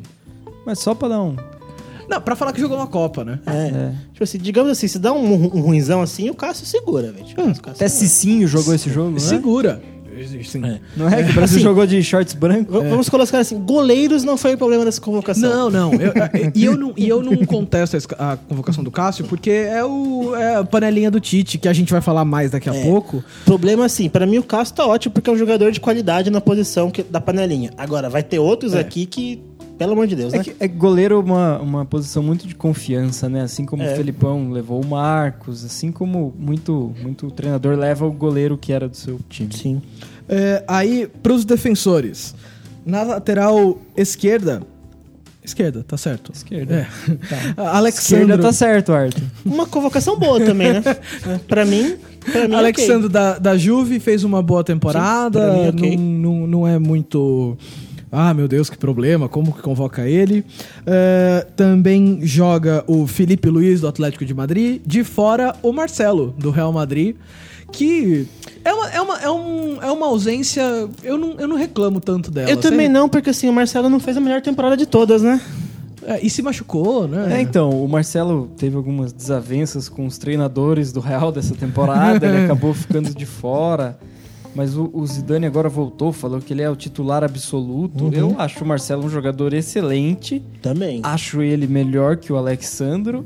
Mas 0.65 0.79
só 0.79 0.95
pra 0.95 1.09
dar 1.09 1.21
um. 1.23 1.37
Não, 2.11 2.21
pra 2.21 2.35
falar 2.35 2.53
que 2.53 2.61
jogou 2.61 2.77
uma 2.77 2.87
Copa, 2.89 3.25
né? 3.25 3.39
É. 3.47 3.51
É. 3.69 3.93
Tipo 4.13 4.25
assim, 4.25 4.39
digamos 4.39 4.71
assim, 4.73 4.89
se 4.89 4.99
dá 4.99 5.13
um, 5.13 5.33
um 5.33 5.61
ruinzão 5.61 6.03
assim, 6.03 6.29
o 6.29 6.35
Cássio 6.35 6.67
segura, 6.67 7.13
velho. 7.13 7.25
Tipo, 7.25 7.41
o 7.43 7.47
Cássio 7.47 7.71
Até 7.71 7.89
Cicinho 7.89 8.49
jogou 8.49 8.75
esse 8.75 8.91
jogo, 8.91 9.13
né? 9.13 9.21
Segura. 9.21 9.81
Sim. 10.45 10.61
Não 10.99 11.09
é 11.09 11.23
que 11.23 11.31
o 11.31 11.35
Brasil 11.35 11.57
Assim, 11.57 11.61
jogou 11.61 11.87
de 11.87 12.03
shorts 12.03 12.35
brancos? 12.35 12.75
V- 12.83 12.91
Vamos 12.91 13.09
colocar 13.09 13.39
assim, 13.39 13.59
goleiros 13.59 14.23
não 14.23 14.37
foi 14.37 14.53
o 14.53 14.59
problema 14.59 14.85
dessa 14.85 15.01
convocação. 15.01 15.49
Não, 15.49 15.71
não. 15.71 15.95
Eu- 15.95 16.13
E 16.55 16.63
eu, 16.65 16.77
não. 16.77 16.93
E 16.95 17.09
eu 17.09 17.23
não 17.23 17.35
contesto 17.47 17.97
a 18.19 18.37
convocação 18.37 18.85
do 18.85 18.91
Cássio, 18.91 19.25
porque 19.25 19.51
é, 19.51 19.83
o, 19.83 20.35
é 20.37 20.57
a 20.57 20.65
panelinha 20.65 21.11
do 21.11 21.21
Tite, 21.21 21.57
que 21.57 21.67
a 21.69 21.73
gente 21.73 21.91
vai 21.91 22.03
falar 22.03 22.27
mais 22.27 22.51
daqui 22.51 22.69
a 22.69 22.75
É. 22.75 22.83
pouco. 22.83 23.25
Problema 23.47 23.87
assim, 23.87 24.11
pra 24.11 24.27
mim 24.27 24.37
o 24.37 24.43
Cássio 24.43 24.75
tá 24.75 24.87
ótimo 24.87 25.15
porque 25.15 25.31
é 25.31 25.33
um 25.33 25.39
jogador 25.39 25.73
de 25.73 25.81
qualidade 25.81 26.29
na 26.29 26.41
posição 26.41 26.91
que- 26.91 27.03
da 27.03 27.21
panelinha. 27.21 27.71
Agora, 27.79 28.11
vai 28.11 28.23
ter 28.23 28.39
outros 28.39 28.75
aqui 28.75 29.07
que, 29.07 29.41
pelo 29.81 29.93
amor 29.95 30.07
de 30.07 30.15
Deus, 30.15 30.35
É 30.35 30.37
né? 30.37 30.45
que 30.45 30.55
é 30.61 30.69
que 30.69 30.75
goleiro 30.77 31.15
é 31.15 31.19
uma, 31.19 31.59
uma 31.59 31.85
posição 31.87 32.23
muito 32.23 32.47
de 32.47 32.55
confiança, 32.55 33.31
né? 33.31 33.41
Assim 33.41 33.65
como 33.65 33.83
É. 33.83 33.91
o 33.91 33.97
Felipão 33.97 34.51
levou 34.51 34.79
o 34.79 34.87
Marcos, 34.87 35.65
assim 35.65 35.91
como 35.91 36.35
muito, 36.39 36.95
muito 37.01 37.31
treinador 37.31 37.79
leva 37.79 38.05
o 38.07 38.13
goleiro 38.13 38.59
que 38.59 38.75
era 38.75 38.87
do 38.87 38.95
seu 38.95 39.19
time. 39.31 39.51
Sim. 39.55 39.81
É, 40.29 40.63
aí, 40.69 41.09
pros 41.23 41.47
defensores. 41.47 42.35
Na 42.85 43.03
lateral 43.05 43.79
esquerda. 43.97 44.61
Esquerda, 45.43 45.83
tá 45.83 45.97
certo. 45.97 46.31
Esquerda. 46.35 46.75
É. 46.75 47.15
Tá. 47.55 47.71
Alexandre. 47.79 48.25
Esquerda 48.27 48.39
tá 48.39 48.53
certo, 48.53 48.93
Arthur. 48.93 49.23
Uma 49.47 49.65
convocação 49.65 50.19
boa 50.19 50.39
também, 50.45 50.75
né? 50.75 50.83
pra 51.49 51.65
mim, 51.65 51.97
pra 52.31 52.47
mim 52.47 52.55
Alexandre 52.55 53.09
da, 53.09 53.39
da 53.39 53.57
Juve 53.57 53.99
fez 53.99 54.25
uma 54.25 54.43
boa 54.43 54.63
temporada. 54.63 55.41
Sim, 55.41 55.47
pra 55.47 55.63
mim, 55.63 55.69
ok. 55.69 55.97
não, 55.97 56.05
não, 56.35 56.47
não 56.47 56.69
é 56.69 56.79
muito. 56.79 57.57
Ah, 58.13 58.35
meu 58.35 58.49
Deus, 58.49 58.69
que 58.69 58.77
problema, 58.77 59.29
como 59.29 59.53
que 59.53 59.63
convoca 59.63 60.09
ele? 60.09 60.45
É, 60.85 61.47
também 61.55 62.21
joga 62.23 62.83
o 62.89 63.07
Felipe 63.07 63.49
Luiz 63.49 63.81
do 63.81 63.87
Atlético 63.89 64.25
de 64.25 64.35
Madrid. 64.35 64.83
De 64.85 65.05
fora, 65.05 65.55
o 65.63 65.73
Marcelo 65.73 66.35
do 66.37 66.51
Real 66.51 66.73
Madrid. 66.73 67.15
Que 67.71 68.27
é 68.65 68.73
uma, 68.73 68.91
é 68.91 69.01
uma, 69.01 69.19
é 69.21 69.31
um, 69.31 69.83
é 69.83 69.91
uma 69.93 70.07
ausência. 70.07 70.63
Eu 71.05 71.17
não, 71.17 71.39
eu 71.39 71.47
não 71.47 71.57
reclamo 71.57 72.01
tanto 72.01 72.29
dela. 72.31 72.51
Eu 72.51 72.57
também 72.57 72.87
sabe? 72.87 72.99
não, 72.99 73.09
porque 73.09 73.31
assim, 73.31 73.49
o 73.49 73.53
Marcelo 73.53 73.89
não 73.89 74.01
fez 74.01 74.17
a 74.17 74.21
melhor 74.21 74.43
temporada 74.43 74.77
de 74.77 74.87
todas, 74.87 75.23
né? 75.23 75.41
É, 76.03 76.19
e 76.21 76.29
se 76.29 76.43
machucou, 76.43 77.07
né? 77.07 77.39
É, 77.39 77.41
então, 77.41 77.71
o 77.71 77.89
Marcelo 77.89 78.51
teve 78.57 78.75
algumas 78.75 79.13
desavenças 79.13 79.89
com 79.89 80.07
os 80.07 80.19
treinadores 80.19 80.93
do 80.93 80.99
Real 80.99 81.31
dessa 81.31 81.55
temporada, 81.55 82.27
ele 82.27 82.43
acabou 82.47 82.75
ficando 82.75 83.15
de 83.15 83.27
fora. 83.27 83.99
Mas 84.55 84.77
o, 84.77 84.91
o 84.93 85.07
Zidane 85.07 85.47
agora 85.47 85.69
voltou, 85.69 86.13
falou 86.13 86.41
que 86.41 86.53
ele 86.53 86.63
é 86.63 86.69
o 86.69 86.75
titular 86.77 87.23
absoluto. 87.23 88.11
Eu 88.13 88.35
acho 88.39 88.65
o 88.65 88.67
Marcelo 88.67 89.05
um 89.05 89.11
jogador 89.11 89.53
excelente. 89.55 90.43
Também. 90.61 91.01
Acho 91.05 91.41
ele 91.43 91.67
melhor 91.67 92.17
que 92.17 92.33
o 92.33 92.37
Alexandro 92.37 93.25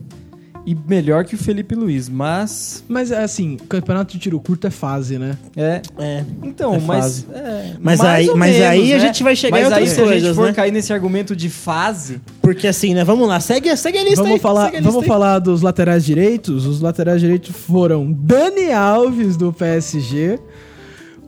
e 0.66 0.74
melhor 0.74 1.24
que 1.26 1.34
o 1.34 1.38
Felipe 1.38 1.74
Luiz, 1.74 2.08
mas 2.08 2.82
Mas 2.88 3.12
assim, 3.12 3.58
campeonato 3.68 4.14
de 4.14 4.18
tiro 4.18 4.40
curto 4.40 4.66
é 4.66 4.70
fase, 4.70 5.18
né? 5.18 5.36
é. 5.54 5.82
É. 5.98 6.24
Então, 6.42 6.74
É 6.74 6.78
mas 6.80 7.04
fase. 7.04 7.26
é, 7.34 7.72
Mas 7.78 7.98
mais 8.00 8.00
aí- 8.00 8.26
mas 8.34 8.50
menos, 8.54 8.66
aí 8.68 8.92
a 8.92 8.96
né? 8.96 9.00
gente 9.06 9.22
vai 9.22 9.36
chegar 9.36 9.50
mas 9.58 9.60
em 9.60 9.64
outras 9.66 9.82
aí, 9.82 9.94
se 9.94 10.00
a 10.00 10.04
gente 10.04 10.12
coisas, 10.12 10.36
for 10.36 10.46
né? 10.46 10.52
cair 10.54 10.72
nesse 10.72 10.90
argumento 10.90 11.36
de 11.36 11.50
fase, 11.50 12.18
Porque 12.40 12.66
assim, 12.66 12.94
né? 12.94 13.04
Vamos 13.04 13.28
lá, 13.28 13.40
segue, 13.40 13.74
segue 13.76 13.98
a 13.98 14.04
lista 14.04 14.22
Vamos 14.22 14.32
aí. 14.36 14.40
falar, 14.40 14.64
segue 14.64 14.76
a 14.76 14.80
lista 14.80 14.90
vamos 14.90 15.02
aí. 15.04 15.08
falar 15.08 15.38
dos 15.38 15.60
laterais 15.60 16.02
direitos. 16.02 16.64
Os 16.64 16.80
laterais 16.80 17.20
direitos 17.20 17.54
foram 17.54 18.10
Dani 18.10 18.72
Alves 18.72 19.36
do 19.36 19.52
PSG. 19.52 20.38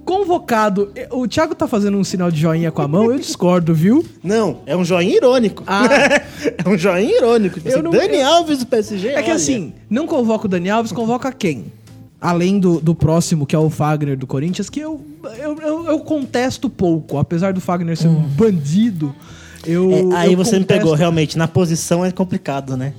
Convocado. 0.07 0.93
O 1.11 1.27
Thiago 1.27 1.53
tá 1.55 1.67
fazendo 1.67 1.99
um 1.99 2.05
sinal 2.05 2.31
de 2.31 2.41
joinha 2.41 2.71
com 2.71 2.81
a 2.81 2.87
mão, 2.87 3.11
eu 3.11 3.19
discordo, 3.19 3.75
viu? 3.75 4.05
Não, 4.23 4.59
é 4.65 4.77
um 4.77 4.85
joinha 4.85 5.17
irônico. 5.17 5.65
Ah. 5.67 5.85
é 6.65 6.69
um 6.69 6.79
joinha 6.79 7.13
irônico. 7.17 7.57
Tipo 7.57 7.69
Eu 7.69 7.75
assim, 7.75 7.83
não- 7.83 7.91
Dani 7.91 8.23
Alves 8.23 8.59
do 8.61 8.67
PSG. 8.67 9.09
É 9.09 9.15
que 9.21 9.29
olha. 9.31 9.35
assim, 9.35 9.73
não 9.91 10.07
convoca 10.07 10.47
o 10.47 10.49
Dani 10.49 10.71
Alves, 10.71 10.93
convoca 10.93 11.33
quem? 11.33 11.65
Além 12.21 12.59
do, 12.61 12.81
do 12.81 12.95
próximo, 12.95 13.45
que 13.45 13.55
é 13.55 13.59
o 13.59 13.69
Fagner 13.69 14.17
do 14.17 14.27
Corinthians, 14.29 14.71
que 14.71 14.79
eu, 14.81 15.01
eu, 15.39 15.59
eu, 15.61 15.87
eu 15.87 15.99
contesto 15.99 16.71
pouco. 16.71 17.19
Apesar 17.19 17.53
do 17.53 17.61
Fagner 17.61 17.97
ser 17.97 18.07
um 18.09 18.23
bandido, 18.23 19.13
eu. 19.67 19.91
É, 20.13 20.17
aí 20.19 20.33
eu 20.33 20.37
você 20.39 20.53
me 20.57 20.61
contesto- 20.61 20.67
pegou, 20.67 20.95
realmente. 20.95 21.37
Na 21.37 21.49
posição 21.49 22.05
é 22.05 22.13
complicado, 22.13 22.77
né? 22.77 22.95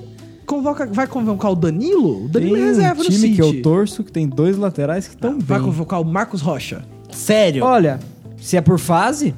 Convoca, 0.45 0.85
vai 0.85 1.07
convocar 1.07 1.51
o 1.51 1.55
Danilo? 1.55 2.25
O 2.25 2.29
Danilo 2.29 2.55
tem 2.55 2.63
é 2.63 2.65
um 2.65 2.69
reserva 2.69 3.03
no 3.03 3.09
time 3.09 3.17
City. 3.17 3.35
que 3.35 3.41
eu 3.41 3.61
torço 3.61 4.03
que 4.03 4.11
tem 4.11 4.27
dois 4.27 4.57
laterais 4.57 5.07
que 5.07 5.15
estão 5.15 5.37
Vai 5.39 5.57
bem. 5.57 5.65
convocar 5.67 5.99
o 6.01 6.05
Marcos 6.05 6.41
Rocha. 6.41 6.85
Sério. 7.11 7.63
Olha, 7.63 7.99
se 8.37 8.55
é 8.57 8.61
por 8.61 8.79
fase, 8.79 9.33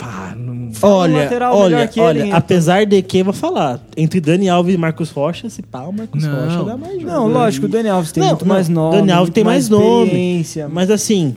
Ah, 0.00 0.34
não... 0.36 0.72
Fala 0.74 0.92
um 0.92 0.96
Olha, 0.98 1.16
lateral 1.22 1.56
olha, 1.56 1.76
melhor 1.76 1.88
que 1.88 2.00
ele, 2.00 2.22
olha, 2.24 2.36
apesar 2.36 2.84
de 2.84 3.00
que, 3.00 3.18
eu 3.18 3.24
vou 3.26 3.32
falar, 3.32 3.80
entre 3.96 4.20
Dani 4.20 4.48
Alves 4.48 4.74
e 4.74 4.78
Marcos 4.78 5.10
Rocha, 5.10 5.48
se 5.48 5.62
pá, 5.62 5.82
o 5.82 5.92
Marcos 5.92 6.22
Não. 6.22 6.44
Rocha 6.44 6.64
dá 6.64 6.76
mais 6.76 6.94
jogo. 7.00 7.06
Não, 7.06 7.28
lógico, 7.28 7.66
o 7.66 7.68
Dani 7.68 7.88
Alves 7.88 8.10
tem 8.12 8.20
Não, 8.22 8.30
muito 8.30 8.44
não, 8.44 8.54
mais 8.54 8.68
nome. 8.68 8.96
Dani 8.98 9.12
Alves 9.12 9.32
tem 9.32 9.44
mais 9.44 9.68
nome. 9.68 10.04
experiência. 10.06 10.68
Mas 10.68 10.90
assim, 10.90 11.36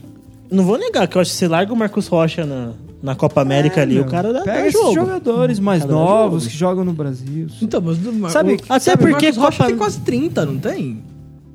não 0.52 0.64
vou 0.66 0.78
negar 0.78 1.08
que 1.08 1.16
eu 1.18 1.22
acho 1.22 1.32
que 1.32 1.38
você 1.38 1.48
larga 1.48 1.72
o 1.72 1.76
Marcos 1.78 2.08
Rocha 2.08 2.46
na, 2.46 2.72
na 3.02 3.16
Copa 3.16 3.42
América 3.42 3.80
É, 3.80 3.84
ali, 3.84 3.94
meu, 3.96 4.04
o 4.04 4.08
cara 4.08 4.34
dá, 4.34 4.42
Pega 4.42 4.60
dá 4.62 4.68
esses 4.68 4.82
jogo. 4.82 4.94
jogadores 4.96 5.60
mais 5.60 5.86
novos 5.86 6.44
jogo. 6.44 6.52
que 6.52 6.58
jogam 6.58 6.84
no 6.84 6.94
Brasil. 6.94 7.48
Então, 7.62 7.80
mas 7.80 7.98
do- 8.00 8.30
Sabe- 8.30 8.60
até 8.68 8.80
sabe, 8.80 9.04
o 9.04 9.08
porque 9.08 9.26
Marcos 9.28 9.38
Rocha 9.44 9.58
Copa- 9.58 9.68
tem 9.70 9.78
quase 9.78 10.00
30, 10.02 10.46
não 10.48 10.58
tem? 10.58 11.00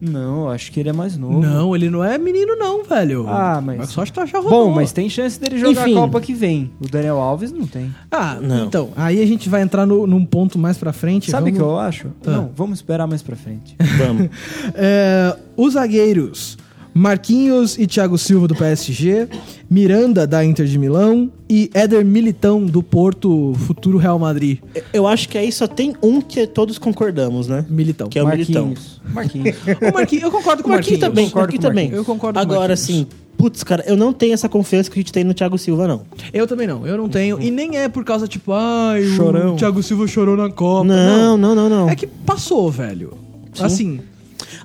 Não, 0.04 0.50
acho 0.50 0.72
que 0.72 0.80
ele 0.80 0.88
é 0.88 0.92
mais 0.92 1.16
novo. 1.16 1.40
Não, 1.40 1.76
ele 1.76 1.88
não 1.88 2.02
é 2.02 2.18
menino 2.18 2.56
não, 2.56 2.82
velho. 2.82 3.24
Ah, 3.28 3.60
mas- 3.64 3.76
O 3.76 3.78
Marcos 3.78 3.94
Rocha 3.94 4.12
tá 4.12 4.26
já 4.26 4.38
rodou. 4.40 4.66
Bom, 4.66 4.74
mas 4.74 4.90
tem 4.90 5.08
chance 5.08 5.38
dele 5.38 5.58
jogar 5.58 5.82
Enfim. 5.82 5.92
a 5.96 6.00
Copa 6.00 6.20
que 6.20 6.34
vem. 6.34 6.72
O 6.80 6.88
Daniel 6.88 7.18
Alves 7.18 7.52
não 7.52 7.66
tem. 7.68 7.94
Ah, 8.10 8.36
Não. 8.42 8.64
então, 8.66 8.90
aí 8.96 9.22
a 9.22 9.26
gente 9.26 9.48
vai 9.48 9.62
entrar 9.62 9.86
no, 9.86 10.04
num 10.04 10.24
ponto 10.26 10.58
mais 10.58 10.76
pra 10.76 10.92
frente. 10.92 11.30
Sabe 11.30 11.50
o 11.50 11.54
vamos... 11.54 11.58
que 11.58 11.64
eu 11.64 11.78
acho? 11.78 12.08
Ah. 12.26 12.30
Não, 12.32 12.50
vamos 12.56 12.78
esperar 12.78 13.06
mais 13.06 13.22
pra 13.22 13.36
frente. 13.36 13.76
Vamos. 13.98 14.28
É, 14.74 15.36
os 15.56 15.74
zagueiros. 15.74 16.58
Marquinhos 16.94 17.78
e 17.78 17.86
Thiago 17.86 18.18
Silva 18.18 18.46
do 18.46 18.54
PSG, 18.54 19.28
Miranda 19.70 20.26
da 20.26 20.44
Inter 20.44 20.66
de 20.66 20.78
Milão 20.78 21.30
e 21.48 21.70
Éder 21.72 22.04
Militão 22.04 22.64
do 22.64 22.82
Porto, 22.82 23.54
futuro 23.66 23.96
Real 23.98 24.18
Madrid. 24.18 24.58
Eu 24.92 25.06
acho 25.06 25.28
que 25.28 25.38
aí 25.38 25.50
só 25.50 25.66
tem 25.66 25.94
um 26.02 26.20
que 26.20 26.46
todos 26.46 26.78
concordamos, 26.78 27.48
né? 27.48 27.64
Militão. 27.68 28.08
Que 28.08 28.18
é 28.18 28.22
o 28.22 28.28
Militão. 28.28 28.66
Marquinhos. 28.66 29.00
Marquinhos. 29.12 29.56
O 29.90 29.92
Marquinhos, 29.94 30.22
eu 30.24 30.30
concordo 30.30 30.62
com 30.62 30.68
o 30.68 30.72
Marquinhos 30.72 31.00
Marquinhos. 31.00 31.00
também, 31.00 31.24
concordo 31.26 31.40
Marquinhos 31.52 31.60
com 31.62 31.66
o 31.66 31.70
também. 31.70 31.84
Marquinhos. 31.84 31.98
Eu 32.08 32.14
concordo 32.14 32.34
com 32.38 32.40
o 32.40 32.42
Agora, 32.42 32.68
Marquinhos. 32.74 33.00
assim, 33.00 33.06
putz, 33.38 33.62
cara, 33.64 33.82
eu 33.86 33.96
não 33.96 34.12
tenho 34.12 34.34
essa 34.34 34.48
confiança 34.48 34.90
que 34.90 34.98
a 34.98 35.02
gente 35.02 35.12
tem 35.12 35.24
no 35.24 35.32
Thiago 35.32 35.56
Silva, 35.56 35.88
não. 35.88 36.02
Eu 36.32 36.46
também 36.46 36.66
não, 36.66 36.86
eu 36.86 36.96
não 36.98 37.08
tenho. 37.08 37.40
E 37.40 37.50
nem 37.50 37.76
é 37.78 37.88
por 37.88 38.04
causa, 38.04 38.28
tipo, 38.28 38.52
ai, 38.52 39.02
Chorão. 39.16 39.54
o 39.54 39.56
Thiago 39.56 39.82
Silva 39.82 40.06
chorou 40.06 40.36
na 40.36 40.50
Copa. 40.50 40.84
Não, 40.84 41.36
não, 41.38 41.54
não, 41.54 41.68
não. 41.68 41.88
É 41.88 41.96
que 41.96 42.06
passou, 42.06 42.70
velho. 42.70 43.14
Sim. 43.54 43.64
Assim, 43.64 44.00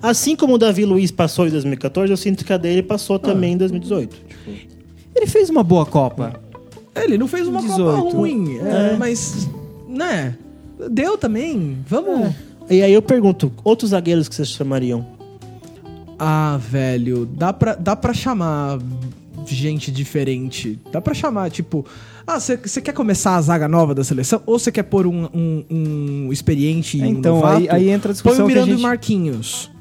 Assim 0.10 0.36
como 0.36 0.54
o 0.54 0.58
Davi 0.58 0.86
Luiz 0.86 1.12
passou 1.12 1.46
em 1.48 1.50
2014, 1.50 2.12
eu 2.12 2.18
sinto 2.18 2.46
que 2.46 2.54
a 2.54 2.58
dele 2.58 2.82
passou 2.82 3.20
também 3.20 3.54
em 3.54 3.58
2018. 3.58 4.16
Tipo, 4.16 4.52
Ele 5.16 5.28
fez 5.28 5.50
uma 5.50 5.64
boa 5.64 5.86
Copa. 5.86 6.40
ele 6.96 7.18
não 7.18 7.28
fez 7.28 7.48
uma 7.48 7.62
18. 7.62 8.04
Copa 8.04 8.16
ruim, 8.18 8.58
é, 8.60 8.94
É. 8.94 8.98
mas, 8.98 9.50
né, 9.88 10.36
deu 10.90 11.18
também. 11.18 11.78
Vamos... 11.88 12.34
E 12.70 12.82
aí 12.82 12.94
eu 12.94 13.02
pergunto, 13.02 13.52
outros 13.64 13.92
zagueiros 13.92 14.28
que 14.30 14.36
vocês 14.36 14.50
chamariam? 14.50 15.06
Ah, 16.20 16.58
velho, 16.60 17.26
dá 17.26 17.52
pra, 17.54 17.76
dá 17.76 17.96
pra 17.96 18.14
chamar 18.14 18.80
gente 19.46 19.92
diferente. 19.92 20.80
Dá 20.92 21.00
pra 21.02 21.14
chamar, 21.14 21.50
tipo... 21.52 21.86
Ah, 22.26 22.40
você 22.40 22.58
quer 22.82 22.92
começar 22.94 23.36
a 23.38 23.42
zaga 23.42 23.68
nova 23.70 23.96
da 23.96 24.04
seleção? 24.04 24.42
Ou 24.46 24.60
você 24.60 24.70
quer 24.72 24.84
pôr 24.84 25.08
um, 25.08 25.30
um, 25.34 25.64
um 25.70 26.34
experiente 26.34 26.98
e 26.98 27.02
um 27.04 27.06
Então, 27.06 27.36
novato? 27.36 27.58
aí, 27.58 27.70
aí 27.70 27.90
entra 27.90 28.12
a 28.12 28.16
Põe 28.16 28.34
discussão 28.34 28.46
o 28.46 28.48
que 28.50 28.54
a 28.54 28.56
Miranda 28.56 28.72
gente... 28.72 28.80
e 28.80 28.84
o 28.84 28.84
Marquinhos. 28.84 29.72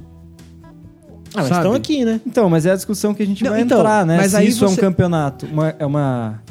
Ah, 1.36 1.42
mas 1.42 1.48
Sabe? 1.48 1.60
estão 1.60 1.72
aqui, 1.74 2.04
né? 2.04 2.20
Então, 2.26 2.48
mas 2.48 2.64
é 2.66 2.72
a 2.72 2.74
discussão 2.76 3.12
que 3.14 3.22
a 3.22 3.26
gente 3.26 3.44
Não, 3.44 3.50
vai 3.52 3.60
então, 3.60 3.78
entrar, 3.78 4.06
né? 4.06 4.16
mas 4.16 4.30
Se 4.30 4.36
aí 4.38 4.48
isso 4.48 4.64
é 4.64 4.68
um 4.68 4.70
você- 4.74 4.80
campeonato, 4.80 5.46
uma- 5.46 5.74
é 5.78 5.84
uma, 5.84 6.42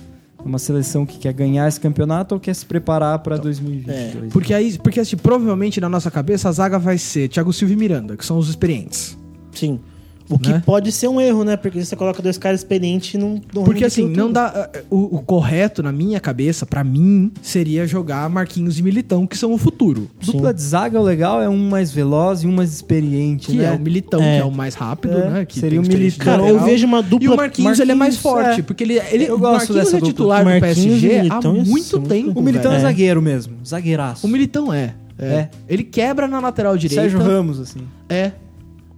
uma 0.43 0.59
seleção 0.59 1.05
que 1.05 1.17
quer 1.17 1.33
ganhar 1.33 1.67
esse 1.67 1.79
campeonato 1.79 2.35
ou 2.35 2.39
quer 2.39 2.53
se 2.53 2.65
preparar 2.65 3.17
pra 3.19 3.35
2022. 3.37 4.31
Porque 4.31 4.53
aí, 4.53 4.77
porque 4.77 4.99
assim, 4.99 5.17
provavelmente 5.17 5.81
na 5.81 5.89
nossa 5.89 6.11
cabeça 6.11 6.49
a 6.49 6.51
zaga 6.51 6.77
vai 6.77 6.97
ser 6.97 7.27
Thiago 7.29 7.51
Silva 7.51 7.73
e 7.73 7.75
Miranda, 7.77 8.15
que 8.15 8.25
são 8.25 8.37
os 8.37 8.47
experientes. 8.47 9.17
Sim. 9.51 9.79
O 10.29 10.39
que 10.39 10.49
Né? 10.49 10.61
pode 10.65 10.91
ser 10.91 11.07
um 11.07 11.21
erro, 11.21 11.43
né? 11.43 11.55
Porque 11.55 11.83
você 11.83 11.95
coloca 11.95 12.21
dois 12.21 12.37
caras 12.37 12.61
experientes 12.61 13.13
e 13.13 13.17
não, 13.17 13.39
não 13.53 13.63
Porque 13.63 13.85
assim, 13.85 14.07
não 14.09 14.31
dá. 14.31 14.69
eh, 14.73 14.83
O, 14.89 15.17
o 15.17 15.19
correto 15.21 15.83
na 15.83 15.91
minha 15.91 16.19
cabeça, 16.19 16.65
pra 16.65 16.83
mim, 16.83 17.31
seria 17.41 17.85
jogar 17.85 18.27
Marquinhos 18.29 18.79
e 18.79 18.83
Militão, 18.83 19.27
que 19.27 19.37
são 19.37 19.53
o 19.53 19.57
futuro. 19.57 20.09
Dupla 20.25 20.53
de 20.53 20.61
zaga, 20.61 20.99
o 20.99 21.03
legal 21.03 21.41
é 21.41 21.47
um 21.49 21.69
mais 21.69 21.91
veloz 21.91 22.41
e 22.43 22.47
um 22.47 22.51
mais 22.51 22.73
experiente, 22.73 23.47
Que 23.51 23.57
né? 23.57 23.65
é 23.65 23.71
o 23.71 23.79
Militão, 23.79 24.21
É. 24.21 24.37
que 24.37 24.41
é 24.41 24.45
o 24.45 24.51
mais 24.51 24.73
rápido, 24.73 25.17
É, 25.17 25.29
né? 25.29 25.45
Que 25.45 25.59
seria 25.59 25.79
o 25.79 25.83
de 25.83 26.11
Cara, 26.17 26.41
eu 26.47 26.59
vejo 26.63 26.85
uma 26.87 27.01
dupla... 27.03 27.25
E 27.27 27.29
o 27.29 27.35
Marquinhos, 27.37 27.79
ele 27.79 27.91
é 27.91 27.95
mais 27.95 28.15
Marquinhos, 28.15 28.43
forte, 28.45 28.59
é. 28.61 28.63
porque 28.63 28.83
ele, 28.83 28.99
ele 29.11 29.25
Eu 29.25 29.35
o 29.35 29.39
gosto 29.39 29.73
Marquinhos 29.73 29.83
dessa 29.91 29.97
é 29.97 30.01
titular 30.01 30.43
do 30.43 30.49
Marquinhos 30.49 30.75
PSG 30.75 31.15
há 31.17 31.23
Militão, 31.23 31.57
isso, 31.57 31.71
muito 31.71 31.99
tempo. 32.01 32.39
O 32.39 32.43
Militão 32.43 32.71
é 32.71 32.75
velho. 32.75 32.87
zagueiro 32.87 33.21
mesmo, 33.21 33.55
zagueiraço. 33.65 34.25
O 34.25 34.29
Militão 34.29 34.73
é, 34.73 34.95
é. 35.19 35.25
É. 35.27 35.49
Ele 35.69 35.83
quebra 35.83 36.27
na 36.27 36.39
lateral 36.39 36.75
direita. 36.77 37.01
Sérgio 37.03 37.19
Ramos, 37.19 37.59
assim. 37.59 37.79
É. 38.09 38.31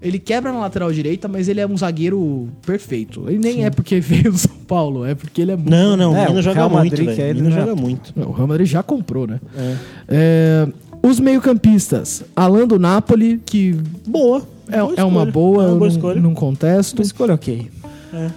Ele 0.02 0.20
quebra 0.20 0.52
na 0.54 0.60
lateral 0.60 0.92
direita, 0.94 1.28
mas 1.28 1.48
ele 1.48 1.60
é 1.60 1.66
um 1.68 1.76
zagueiro 1.76 2.48
perfeito. 2.66 3.26
Ele 3.28 3.40
nem 3.40 3.66
é 3.66 3.70
porque 3.70 4.00
veio 4.02 4.32
do 4.32 4.38
São 4.38 4.56
Paulo, 4.68 5.06
é 5.06 5.16
porque 5.16 5.42
ele 5.42 5.52
é 5.52 5.56
muito. 5.56 5.70
Não, 5.70 5.98
não, 5.98 6.16
É, 6.16 6.30
o 6.32 6.42
joga 6.42 6.56
Real 6.56 6.70
muito, 6.70 6.94
é 6.94 6.98
velho. 7.04 7.22
Ele, 7.22 7.34
menino 7.42 7.56
né? 7.56 7.62
joga 7.62 7.76
muito. 7.76 8.14
Não, 8.16 8.28
o 8.30 8.32
Real 8.32 8.48
Madrid 8.48 8.68
já 8.68 8.84
comprou, 8.84 9.26
né? 9.26 9.40
É. 9.58 9.76
É, 10.08 10.68
os 11.02 11.20
meio-campistas. 11.20 12.24
Alan 12.36 12.68
do 12.68 12.78
Napoli, 12.78 13.42
que 13.46 13.76
Boa. 14.08 14.44
é, 14.70 14.80
Boa 14.80 14.94
é 14.98 15.04
uma 15.04 15.26
boa, 15.26 15.64
É 15.64 15.68
uma 15.68 15.76
boa 15.78 15.80
num, 15.90 15.96
escolha. 15.96 16.22
num 16.22 16.34
contexto. 16.34 17.00
Uma 17.00 17.04
escolha 17.04 17.34
ok. 17.34 17.70
É. 18.14 18.30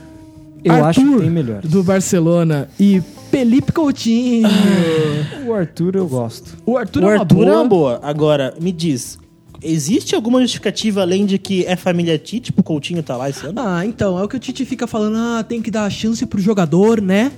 Eu 0.63 0.73
Arthur, 0.75 0.87
acho 0.89 1.01
que 1.15 1.21
tem 1.21 1.31
melhor. 1.31 1.61
do 1.63 1.83
Barcelona 1.83 2.69
e 2.79 3.03
Felipe 3.31 3.73
Coutinho. 3.73 4.49
O 5.47 5.55
Arthur 5.55 5.97
eu 5.97 6.07
gosto. 6.07 6.57
o 6.65 6.77
Arthur, 6.77 7.03
o 7.03 7.07
é 7.07 7.15
uma 7.15 7.21
Arthur 7.23 7.35
boa. 7.37 7.49
é 7.49 7.53
uma 7.57 7.65
boa. 7.69 8.01
Agora, 8.05 8.55
me 8.61 8.71
diz, 8.71 9.19
existe 9.63 10.15
alguma 10.15 10.41
justificativa 10.41 11.03
além 11.03 11.27
de 11.27 11.39
que 11.39 11.65
é 11.67 11.77
família 11.77 12.19
Tite, 12.19 12.47
tipo, 12.47 12.61
o 12.61 12.65
Coutinho 12.65 13.03
tá 13.03 13.17
lá 13.17 13.29
esse 13.29 13.47
ano? 13.47 13.61
Ah, 13.61 13.85
então, 13.85 14.19
é 14.19 14.23
o 14.25 14.29
que 14.29 14.37
o 14.37 14.41
Tite 14.41 14.65
fica 14.65 14.87
falando, 14.87 15.17
ah, 15.17 15.43
tem 15.43 15.61
que 15.63 15.71
dar 15.71 15.85
a 15.85 15.91
chance 15.91 16.25
pro 16.27 16.41
jogador, 16.41 17.01
né? 17.01 17.33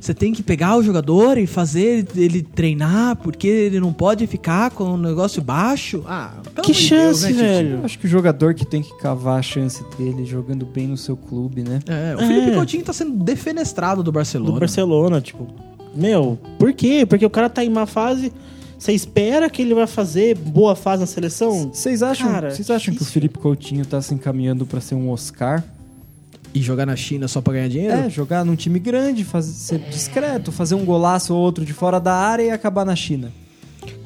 Você 0.00 0.14
tem 0.14 0.32
que 0.32 0.42
pegar 0.44 0.76
o 0.76 0.82
jogador 0.82 1.38
e 1.38 1.46
fazer 1.46 2.06
ele 2.14 2.40
treinar, 2.42 3.16
porque 3.16 3.48
ele 3.48 3.80
não 3.80 3.92
pode 3.92 4.26
ficar 4.28 4.70
com 4.70 4.84
o 4.94 4.96
negócio 4.96 5.42
baixo. 5.42 6.04
Ah, 6.06 6.34
pelo 6.54 6.64
Que 6.64 6.72
chance, 6.72 7.26
Deus, 7.26 7.36
né, 7.36 7.42
velho. 7.42 7.80
Acho 7.84 7.98
que 7.98 8.06
o 8.06 8.08
jogador 8.08 8.54
que 8.54 8.64
tem 8.64 8.80
que 8.80 8.96
cavar 8.98 9.40
a 9.40 9.42
chance 9.42 9.82
dele 9.96 10.24
jogando 10.24 10.64
bem 10.64 10.86
no 10.86 10.96
seu 10.96 11.16
clube, 11.16 11.62
né? 11.62 11.80
É, 11.86 12.14
o 12.14 12.18
Felipe 12.18 12.50
É. 12.50 12.54
Coutinho 12.54 12.84
tá 12.84 12.92
sendo 12.92 13.12
defenestrado 13.24 14.02
do 14.02 14.12
Barcelona. 14.12 14.52
Do 14.52 14.60
Barcelona, 14.60 15.20
tipo. 15.20 15.48
Meu, 15.94 16.38
por 16.58 16.72
quê? 16.72 17.04
Porque 17.04 17.26
o 17.26 17.30
cara 17.30 17.50
tá 17.50 17.64
em 17.64 17.70
má 17.70 17.84
fase. 17.84 18.32
Você 18.78 18.92
espera 18.92 19.50
que 19.50 19.60
ele 19.62 19.74
vai 19.74 19.86
fazer 19.86 20.36
boa 20.36 20.76
fase 20.76 21.00
na 21.00 21.06
seleção? 21.06 21.70
Vocês 21.72 22.02
acham, 22.02 22.28
Cara, 22.30 22.50
vocês 22.50 22.70
acham 22.70 22.94
que 22.94 23.02
o. 23.02 23.04
Felipe 23.04 23.38
Coutinho 23.38 23.84
tá 23.84 24.00
se 24.00 24.14
encaminhando 24.14 24.64
pra 24.64 24.80
ser 24.80 24.94
um 24.94 25.10
Oscar? 25.10 25.64
E 26.54 26.62
jogar 26.62 26.86
na 26.86 26.96
China 26.96 27.28
só 27.28 27.40
pra 27.42 27.52
ganhar 27.54 27.68
dinheiro? 27.68 27.94
É, 27.94 28.08
jogar 28.08 28.44
num 28.44 28.56
time 28.56 28.78
grande, 28.78 29.22
fazer, 29.24 29.52
ser 29.52 29.78
discreto, 29.90 30.50
fazer 30.50 30.74
um 30.76 30.84
golaço 30.84 31.34
ou 31.34 31.40
outro 31.40 31.64
de 31.64 31.72
fora 31.74 31.98
da 32.00 32.14
área 32.14 32.42
e 32.42 32.50
acabar 32.50 32.86
na 32.86 32.96
China. 32.96 33.30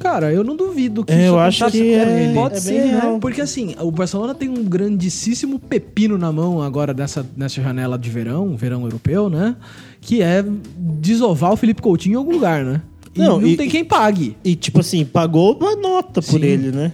Cara, 0.01 0.33
eu 0.33 0.43
não 0.43 0.57
duvido 0.57 1.05
que 1.05 1.13
É, 1.13 1.17
isso 1.17 1.27
eu 1.27 1.39
acho 1.39 1.65
aconteça 1.65 1.85
que 1.85 1.91
com 1.93 2.11
é- 2.11 2.23
ele. 2.25 2.35
Pode 2.35 2.57
é 2.57 2.61
ser, 2.61 2.85
né? 2.87 3.19
Porque 3.21 3.41
assim, 3.41 3.75
o 3.81 3.91
Barcelona 3.91 4.35
tem 4.35 4.49
um 4.49 4.65
grandíssimo 4.65 5.59
pepino 5.59 6.19
na 6.19 6.33
mão 6.33 6.61
agora 6.61 6.93
nessa, 6.93 7.25
nessa 7.37 7.63
janela 7.63 7.97
de 7.99 8.11
verão, 8.11 8.57
verão 8.57 8.83
europeu, 8.83 9.29
né? 9.31 9.55
Que 10.01 10.21
é 10.23 10.45
desovar 10.77 11.53
o 11.53 11.57
Felipe 11.57 11.81
Coutinho 11.81 12.15
em 12.15 12.17
algum 12.17 12.33
lugar, 12.33 12.65
né? 12.65 12.81
E 13.15 13.19
não, 13.19 13.41
Não, 13.41 13.47
e- 13.47 13.57
tem 13.57 13.69
quem 13.69 13.85
pague. 13.85 14.37
E, 14.45 14.55
tipo 14.57 14.81
assim, 14.81 15.05
pagou 15.05 15.57
uma 15.59 15.77
nota 15.77 16.23
por 16.23 16.41
Sim. 16.41 16.45
ele, 16.47 16.71
né? 16.73 16.93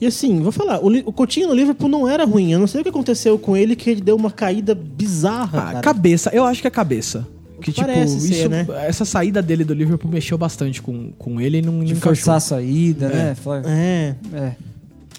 E 0.00 0.06
assim, 0.06 0.40
vou 0.40 0.52
falar, 0.52 0.78
o, 0.84 0.88
o 1.08 1.12
Coutinho 1.12 1.48
no 1.48 1.54
Liverpool 1.54 1.88
não 1.88 2.08
era 2.08 2.24
ruim. 2.24 2.52
Eu 2.52 2.58
não 2.58 2.66
sei 2.66 2.80
o 2.80 2.84
que 2.84 2.90
aconteceu 2.90 3.38
com 3.38 3.56
ele, 3.56 3.74
que 3.74 3.88
ele 3.90 4.00
deu 4.00 4.14
uma 4.16 4.30
caída 4.30 4.74
bizarra, 4.74 5.58
Ah, 5.58 5.62
cara. 5.72 5.80
cabeça, 5.80 6.30
eu 6.34 6.44
acho 6.44 6.60
que 6.60 6.66
é 6.66 6.70
cabeça. 6.70 7.26
Que, 7.62 7.72
tipo, 7.72 7.86
Parece 7.86 8.20
ser, 8.20 8.34
isso, 8.34 8.48
né? 8.50 8.66
essa 8.86 9.06
saída 9.06 9.40
dele 9.40 9.64
do 9.64 9.72
Liverpool 9.72 10.10
mexeu 10.10 10.36
bastante 10.36 10.82
com, 10.82 11.10
com 11.18 11.40
ele 11.40 11.58
e 11.58 11.62
não, 11.62 11.82
De 11.82 11.94
não 11.94 12.00
forçar 12.02 12.34
a 12.34 12.36
encaixou. 12.36 12.56
saída, 12.58 13.08
né? 13.08 13.34
Falar- 13.34 13.62
É. 13.66 14.14
É. 14.34 14.52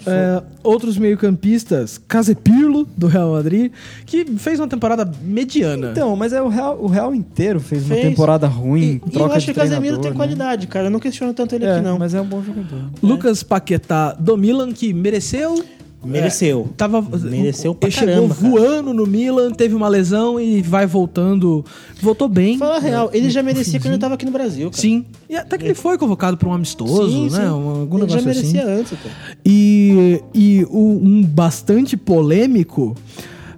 É, 0.05 0.41
outros 0.63 0.97
meio-campistas, 0.97 1.99
Casepirlo, 2.07 2.87
do 2.95 3.07
Real 3.07 3.31
Madrid, 3.31 3.71
que 4.05 4.25
fez 4.37 4.59
uma 4.59 4.67
temporada 4.67 5.09
mediana. 5.21 5.91
Então, 5.91 6.15
mas 6.15 6.33
é 6.33 6.41
o 6.41 6.47
Real, 6.47 6.77
o 6.79 6.87
Real 6.87 7.13
inteiro 7.15 7.59
fez, 7.59 7.83
uma 7.85 7.95
Fez. 7.95 8.07
temporada 8.09 8.47
ruim, 8.47 9.01
E, 9.05 9.15
e 9.15 9.19
eu 9.19 9.31
acho 9.31 9.45
que 9.47 9.51
o 9.51 9.55
Casemiro 9.55 9.97
tem 9.99 10.11
né? 10.11 10.17
qualidade, 10.17 10.67
cara. 10.67 10.87
Eu 10.87 10.91
não 10.91 10.99
questiono 10.99 11.33
tanto 11.33 11.55
ele 11.55 11.65
É, 11.65 11.73
aqui, 11.75 11.83
não. 11.83 11.97
mas 11.97 12.13
é 12.13 12.21
um 12.21 12.25
bom 12.25 12.41
jogador. 12.43 12.89
Lucas 13.01 13.43
Paquetá 13.43 14.13
do 14.13 14.37
Milan, 14.37 14.71
que 14.71 14.93
mereceu. 14.93 15.63
Mereceu. 16.03 16.67
é, 16.69 16.73
tava, 16.77 17.01
Mereceu 17.01 17.73
pra 17.75 17.89
chegou 17.89 18.07
caramba, 18.13 18.35
cara. 18.35 18.49
voando 18.49 18.93
no 18.93 19.05
Milan, 19.05 19.51
teve 19.51 19.73
uma 19.75 19.87
lesão 19.87 20.39
e 20.39 20.61
vai 20.61 20.85
voltando. 20.85 21.65
Voltou 22.01 22.29
bem. 22.29 22.57
Fala 22.57 22.77
a 22.77 22.79
real, 22.79 23.09
ele 23.13 23.29
já 23.29 23.41
merecia 23.43 23.79
quando 23.79 23.93
ele 23.93 23.97
tava 23.97 24.13
aqui 24.13 24.25
no 24.25 24.31
Brasil, 24.31 24.69
cara. 24.69 24.81
Sim. 24.81 25.05
E 25.29 25.35
até 25.35 25.57
que 25.57 25.65
ele 25.65 25.73
foi 25.73 25.97
convocado 25.97 26.37
para 26.37 26.47
um 26.47 26.53
amistoso, 26.53 27.09
Sim, 27.09 27.23
né? 27.29 27.41
sim. 27.41 27.51
Um, 27.51 27.79
algum 27.81 27.97
ele 27.97 28.09
já 28.09 28.17
assim. 28.17 28.25
merecia 28.27 28.65
antes, 28.65 28.91
cara. 28.97 29.13
E, 29.45 30.21
e 30.33 30.65
o- 30.69 30.99
um 31.03 31.23
bastante 31.23 31.97
polêmico, 31.97 32.95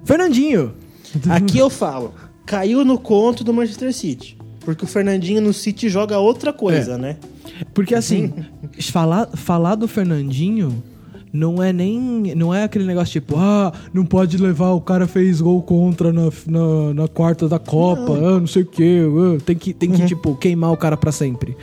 Fernandinho. 0.04 0.72
Aqui 1.28 1.58
eu 1.58 1.68
falo, 1.70 2.14
caiu 2.46 2.84
no 2.84 2.98
conto 2.98 3.44
do 3.44 3.52
Manchester 3.52 3.92
City. 3.92 4.36
Porque 4.60 4.84
o 4.84 4.88
Fernandinho 4.88 5.40
no 5.40 5.52
City 5.52 5.88
joga 5.88 6.18
outra 6.18 6.52
coisa, 6.52 6.92
É. 6.94 6.98
né? 6.98 7.16
Porque 7.74 7.94
assim, 7.94 8.32
falar, 8.90 9.26
falar 9.34 9.74
do 9.74 9.86
Fernandinho 9.88 10.82
não 11.32 11.62
é 11.62 11.72
nem. 11.72 12.34
Não 12.34 12.54
é 12.54 12.64
aquele 12.64 12.84
negócio 12.84 13.12
tipo, 13.12 13.36
ah, 13.36 13.72
não 13.92 14.04
pode 14.04 14.36
levar, 14.36 14.72
o 14.72 14.80
cara 14.80 15.06
fez 15.06 15.40
gol 15.40 15.62
contra 15.62 16.12
na, 16.12 16.30
na, 16.46 16.94
na 16.94 17.08
quarta 17.08 17.48
da 17.48 17.58
Copa, 17.58 18.12
ah, 18.12 18.40
não 18.40 18.46
sei 18.46 18.62
o 18.62 18.66
quê. 18.66 19.00
ah, 19.06 19.40
tem 19.44 19.56
que, 19.56 19.72
tem 19.72 19.90
que 19.90 20.06
tipo, 20.06 20.34
queimar 20.36 20.72
o 20.72 20.76
cara 20.76 20.96
pra 20.96 21.12
sempre. 21.12 21.56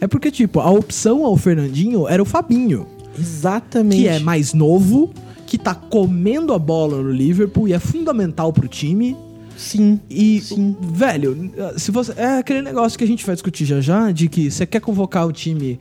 É 0.00 0.06
porque, 0.06 0.30
tipo, 0.30 0.60
a 0.60 0.70
opção 0.70 1.24
ao 1.24 1.36
Fernandinho 1.36 2.06
era 2.06 2.22
o 2.22 2.26
Fabinho, 2.26 2.86
Exatamente. 3.18 4.02
que 4.02 4.08
é 4.08 4.18
mais 4.18 4.52
novo, 4.52 5.10
que 5.46 5.56
tá 5.56 5.74
comendo 5.74 6.52
a 6.52 6.58
bola 6.58 7.02
no 7.02 7.10
Liverpool 7.10 7.68
e 7.68 7.72
é 7.72 7.78
fundamental 7.78 8.52
pro 8.52 8.68
time. 8.68 9.16
Sim. 9.56 10.00
E, 10.10 10.40
Sim. 10.40 10.76
velho, 10.80 11.52
se 11.76 11.90
você. 11.90 12.12
É 12.16 12.38
aquele 12.38 12.60
negócio 12.60 12.98
que 12.98 13.04
a 13.04 13.06
gente 13.06 13.24
vai 13.24 13.34
discutir 13.36 13.64
já 13.64 13.80
já, 13.80 14.10
de 14.10 14.28
que 14.28 14.50
você 14.50 14.66
quer 14.66 14.80
convocar 14.80 15.26
o 15.26 15.32
time, 15.32 15.78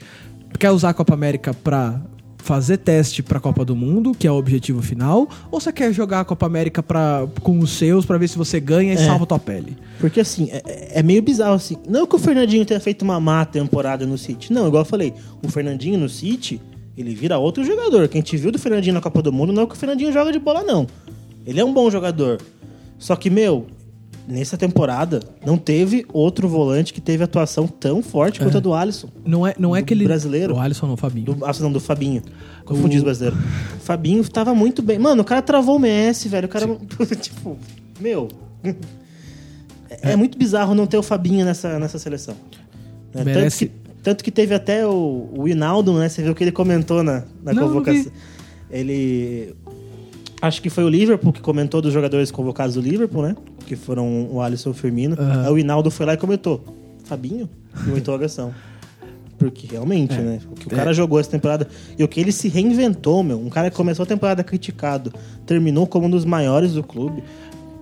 quer 0.59 0.71
usar 0.71 0.89
a 0.89 0.93
Copa 0.93 1.13
América 1.15 1.53
pra 1.53 1.99
fazer 2.43 2.75
teste 2.77 3.23
pra 3.23 3.39
Copa 3.39 3.63
do 3.63 3.73
Mundo, 3.73 4.11
que 4.11 4.27
é 4.27 4.31
o 4.31 4.35
objetivo 4.35 4.81
final, 4.81 5.29
ou 5.49 5.61
você 5.61 5.71
quer 5.71 5.93
jogar 5.93 6.19
a 6.19 6.25
Copa 6.25 6.45
América 6.45 6.83
pra, 6.83 7.25
com 7.41 7.57
os 7.59 7.71
seus 7.71 8.05
pra 8.05 8.17
ver 8.17 8.27
se 8.27 8.37
você 8.37 8.59
ganha 8.59 8.91
e 8.91 8.97
É. 8.97 8.97
salva 8.97 9.25
tua 9.25 9.39
pele? 9.39 9.77
Porque 9.97 10.19
assim, 10.19 10.49
é, 10.51 10.99
é 10.99 11.01
meio 11.01 11.21
bizarro 11.21 11.53
assim. 11.55 11.77
Não 11.87 12.05
que 12.05 12.15
o 12.17 12.19
Fernandinho 12.19 12.65
tenha 12.65 12.81
feito 12.81 13.01
uma 13.03 13.17
má 13.17 13.45
temporada 13.45 14.05
no 14.05 14.17
City. 14.17 14.51
Não, 14.51 14.67
igual 14.67 14.81
eu 14.81 14.85
falei, 14.85 15.13
o 15.41 15.47
Fernandinho 15.47 15.97
no 15.97 16.09
City, 16.09 16.59
ele 16.97 17.15
vira 17.15 17.37
outro 17.37 17.63
jogador. 17.63 18.09
Quem 18.09 18.21
te 18.21 18.35
viu 18.35 18.51
do 18.51 18.59
Fernandinho 18.59 18.93
na 18.93 19.01
Copa 19.01 19.21
do 19.21 19.31
Mundo 19.31 19.53
não 19.53 19.63
é 19.63 19.65
que 19.65 19.73
o 19.73 19.77
Fernandinho 19.77 20.11
joga 20.11 20.29
de 20.31 20.39
bola, 20.39 20.63
não. 20.63 20.85
Ele 21.47 21.61
é 21.61 21.63
um 21.65 21.73
bom 21.73 21.89
jogador. 21.89 22.41
Só 22.99 23.15
que, 23.15 23.29
meu, 23.29 23.67
nessa 24.27 24.57
temporada 24.57 25.19
não 25.45 25.57
teve 25.57 26.05
outro 26.13 26.47
volante 26.47 26.93
que 26.93 27.01
teve 27.01 27.23
atuação 27.23 27.67
tão 27.67 28.01
forte 28.01 28.39
quanto 28.39 28.57
a 28.57 28.59
do 28.59 28.73
Alisson. 28.73 29.09
Não 29.25 29.45
é, 29.45 29.53
não 29.59 29.75
é 29.75 29.81
Do 29.81 29.85
que 29.85 29.93
ele. 29.93 30.05
brasileiro? 30.05 30.55
O 30.55 30.59
Alisson 30.59 30.87
não, 30.87 30.93
o 30.93 30.97
Fabinho. 30.97 31.25
Do, 31.33 31.45
ah, 31.45 31.51
não, 31.59 31.71
do 31.71 31.79
Fabinho. 31.79 32.21
Confundi 32.65 32.97
os 32.97 33.03
brasileiros. 33.03 33.39
Fabinho 33.81 34.27
tava 34.29 34.53
muito 34.55 34.81
bem. 34.81 34.97
Mano, 34.97 35.21
o 35.21 35.25
cara 35.25 35.41
travou 35.41 35.75
o 35.75 35.79
Messi, 35.79 36.29
velho. 36.29 36.45
O 36.45 36.49
cara. 36.49 36.65
tipo, 37.19 37.57
meu. 37.99 38.29
É, 39.89 40.11
é 40.11 40.15
muito 40.15 40.37
bizarro 40.37 40.73
não 40.73 40.85
ter 40.87 40.97
o 40.97 41.03
Fabinho 41.03 41.45
nessa, 41.45 41.77
nessa 41.79 41.99
seleção. 41.99 42.35
Tanto, 43.11 43.25
Merece- 43.25 43.67
que, 43.67 43.71
tanto 44.01 44.23
que 44.23 44.31
teve 44.31 44.53
até 44.55 44.87
o, 44.87 45.29
o 45.37 45.47
Hinaldo, 45.47 45.93
né? 45.99 46.09
Você 46.09 46.21
viu 46.23 46.31
o 46.31 46.35
que 46.35 46.43
ele 46.43 46.51
comentou 46.51 47.03
na, 47.03 47.23
na 47.43 47.53
Não, 47.53 47.61
não 47.63 47.67
convocação. 47.69 48.03
vi. 48.03 48.11
Ele. 48.71 49.55
Acho 50.41 50.61
que 50.61 50.69
foi 50.69 50.83
o 50.83 50.89
Liverpool 50.89 51.31
que 51.31 51.39
comentou 51.41 51.81
dos 51.81 51.93
jogadores 51.93 52.29
convocados 52.31 52.75
do 52.75 52.81
Liverpool, 52.81 53.21
né? 53.23 53.35
Que 53.68 53.76
foram 53.76 54.27
o 54.31 54.41
Alisson 54.41 54.69
e 54.69 54.72
o 54.72 54.76
Firmino. 54.76 55.15
Aham. 55.19 55.45
Aí 55.45 55.52
o 55.52 55.57
Hinaldo 55.57 55.90
foi 55.90 56.06
lá 56.06 56.14
e 56.14 56.18
comentou: 56.18 56.64
Fabinho? 57.06 57.49
E 57.85 57.90
uma 57.90 57.98
interrogação. 57.98 58.53
Porque 59.38 59.68
realmente, 59.68 60.15
né? 60.15 60.40
O 60.52 60.56
que 60.56 60.68
o 60.68 60.69
cara 60.69 60.94
jogou 60.94 61.19
essa 61.19 61.30
temporada. 61.30 61.68
E 61.98 62.03
o 62.03 62.07
que 62.07 62.19
ele 62.22 62.31
se 62.31 62.48
reinventou, 62.48 63.23
meu. 63.23 63.38
Um 63.38 63.49
cara 63.49 63.69
que 63.69 63.76
começou 63.76 64.03
a 64.03 64.06
temporada 64.06 64.44
criticado, 64.44 65.11
terminou 65.45 65.85
como 65.85 66.07
um 66.07 66.10
dos 66.10 66.23
maiores 66.23 66.73
do 66.73 66.84
clube. 66.84 67.22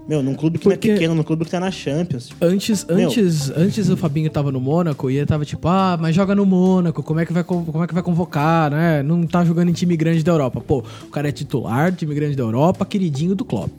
Meu, 0.08 0.24
num 0.24 0.34
clube 0.34 0.58
que 0.58 0.64
Porque- 0.64 0.88
não 0.88 0.94
é 0.94 0.98
pequeno, 0.98 1.16
num 1.16 1.24
clube 1.24 1.46
que 1.46 1.52
tá 1.52 1.60
na 1.60 1.70
Champions. 1.70 2.32
Antes, 2.42 2.84
Meu. 2.86 3.08
antes, 3.08 3.52
antes 3.52 3.90
o 3.90 3.96
Fabinho 3.96 4.30
tava 4.32 4.52
no 4.52 4.60
Mônaco 4.60 5.10
e 5.12 5.18
ele 5.18 5.26
tava 5.28 5.46
tipo, 5.46 5.68
ah, 5.68 5.98
mas 6.02 6.16
joga 6.16 6.34
no 6.34 6.46
Mônaco, 6.46 7.04
como 7.04 7.20
é 7.20 7.26
que 7.26 7.32
vai, 7.32 7.44
como 7.44 7.84
é 7.84 7.88
que 7.88 7.94
vai 7.94 8.02
convocar, 8.02 8.72
né? 8.72 9.04
Não 9.04 9.26
tá 9.28 9.46
jogando 9.46 9.70
em 9.70 9.74
time 9.74 9.96
grande 9.96 10.24
da 10.24 10.32
Europa. 10.32 10.60
Pô, 10.60 10.84
o 11.04 11.08
cara 11.08 11.30
é 11.30 11.32
titular, 11.32 11.94
time 11.94 12.16
grande 12.16 12.36
da 12.36 12.44
Europa, 12.44 12.84
queridinho 12.86 13.36
do 13.36 13.46
Klopp. 13.46 13.72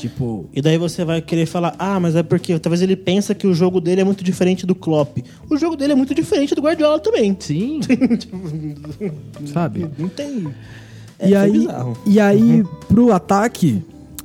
Tipo, 0.00 0.48
E 0.54 0.62
daí 0.62 0.78
você 0.78 1.04
vai 1.04 1.20
querer 1.20 1.44
falar, 1.44 1.74
ah, 1.78 2.00
mas 2.00 2.16
é 2.16 2.22
porque 2.22 2.58
talvez 2.58 2.80
ele 2.80 2.96
pensa 2.96 3.34
que 3.34 3.46
o 3.46 3.52
jogo 3.52 3.82
dele 3.82 4.00
é 4.00 4.04
muito 4.04 4.24
diferente 4.24 4.64
do 4.64 4.74
Klopp. 4.74 5.18
O 5.50 5.58
jogo 5.58 5.76
dele 5.76 5.92
é 5.92 5.94
muito 5.94 6.14
diferente 6.14 6.54
do 6.54 6.62
Guardiola 6.62 6.98
também. 6.98 7.36
sim, 7.38 7.80
sabe? 9.52 9.86
Não 9.98 10.08
tem. 10.08 10.48
É, 11.18 11.28
e 11.28 11.34
aí, 11.34 11.52
bizarro. 11.52 11.98
e 12.06 12.18
aí 12.18 12.64
pro 12.88 13.12
ataque, 13.12 13.82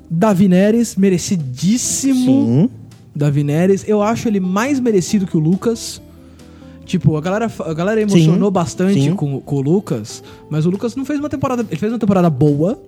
Davi 0.10 0.48
Neres, 0.48 0.96
merecidíssimo. 0.96 2.24
Sim. 2.24 2.70
Davi 3.14 3.44
Neres. 3.44 3.84
Eu 3.86 4.02
acho 4.02 4.30
ele 4.30 4.40
mais 4.40 4.80
merecido 4.80 5.28
que 5.28 5.36
o 5.36 5.40
Lucas. 5.42 6.02
Tipo, 6.86 7.18
a 7.18 7.22
galera, 7.22 7.52
a 7.66 7.74
galera 7.74 8.00
emocionou 8.00 8.50
Sim, 8.50 8.54
bastante 8.54 9.02
sim. 9.02 9.16
com, 9.16 9.42
com 9.42 9.56
o 9.56 9.62
Lucas, 9.62 10.24
mas 10.50 10.68
o 10.68 10.70
Lucas 10.70 10.96
não 10.96 11.04
fez 11.04 11.20
uma 11.20 11.30
temporada. 11.30 11.66
Ele 11.70 11.80
fez 11.80 11.92
uma 11.92 11.98
temporada 11.98 12.30
boa, 12.30 12.80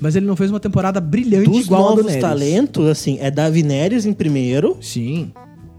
mas 0.00 0.16
ele 0.16 0.26
não 0.26 0.36
fez 0.36 0.50
uma 0.50 0.60
temporada 0.60 1.00
brilhante 1.00 1.48
Dos 1.50 1.64
igual 1.66 1.82
a 1.82 1.90
do 1.90 1.96
novos 1.96 2.06
Neres. 2.06 2.20
talentos, 2.20 2.86
assim, 2.88 3.18
é 3.20 3.30
Davi 3.30 3.62
Neres 3.62 4.04
em 4.06 4.12
primeiro, 4.12 4.76
Sim. 4.80 5.30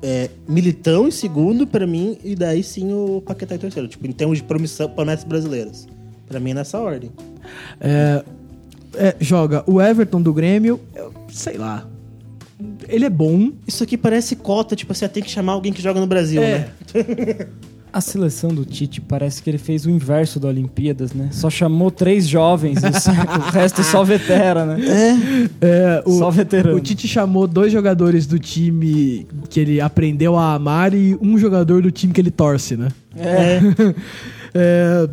é 0.02 0.30
Militão 0.48 1.08
em 1.08 1.12
segundo, 1.12 1.66
pra 1.68 1.86
mim, 1.86 2.18
e 2.24 2.36
daí 2.36 2.64
sim 2.64 2.92
o 2.94 3.22
Paquetá 3.26 3.56
em 3.56 3.60
terceiro. 3.60 3.88
Tipo, 3.88 4.08
em 4.08 4.12
termos 4.12 4.38
de 4.38 4.44
promissão, 4.44 4.90
promessas 4.90 5.26
brasileiras. 5.26 5.88
Pra 6.28 6.40
mim 6.40 6.52
é 6.52 6.54
nessa 6.56 6.80
ordem. 6.80 7.12
É, 7.80 8.24
é, 8.96 9.16
joga 9.20 9.64
o 9.68 9.82
Everton 9.82 10.22
do 10.22 10.34
Grêmio, 10.34 10.80
eu 10.96 11.14
sei 11.30 11.58
lá. 11.58 11.88
Ele 12.88 13.06
é 13.06 13.10
bom. 13.10 13.52
Isso 13.68 13.84
aqui 13.84 13.98
parece 13.98 14.36
cota, 14.36 14.76
tipo, 14.76 14.94
você 14.94 15.08
tem 15.10 15.22
que 15.22 15.30
chamar 15.30 15.54
alguém 15.54 15.74
que 15.74 15.82
joga 15.82 16.00
no 16.00 16.08
Brasil, 16.08 16.42
É. 16.42 16.60
né? 16.60 16.70
A 17.95 18.01
seleção 18.01 18.49
do 18.53 18.65
Tite 18.65 18.99
parece 18.99 19.41
que 19.41 19.49
ele 19.49 19.57
fez 19.57 19.85
o 19.85 19.89
inverso 19.89 20.38
da 20.38 20.49
Olimpíadas, 20.49 21.13
né? 21.13 21.30
Só 21.31 21.49
chamou 21.49 21.89
três 21.89 22.27
jovens, 22.27 22.80
e 22.84 22.88
o 22.88 22.89
o 23.39 23.51
resto 23.51 23.81
só 23.85 24.03
vetera, 24.03 24.65
né? 24.65 24.81
É, 25.61 26.03
o, 26.05 26.17
Só 26.17 26.30
veterano. 26.30 26.76
O 26.76 26.81
Tite 26.81 27.07
chamou 27.07 27.47
dois 27.47 27.72
jogadores 27.72 28.27
do 28.27 28.38
time 28.38 29.26
que 29.49 29.61
ele 29.61 29.80
aprendeu 29.80 30.35
a 30.35 30.55
amar 30.55 30.93
e 30.93 31.17
um 31.22 31.38
jogador 31.38 31.81
do 31.81 31.89
time 31.89 32.11
que 32.11 32.19
ele 32.19 32.31
torce, 32.31 32.76
né? 32.76 32.89
É. 33.15 33.61
É, 34.57 35.09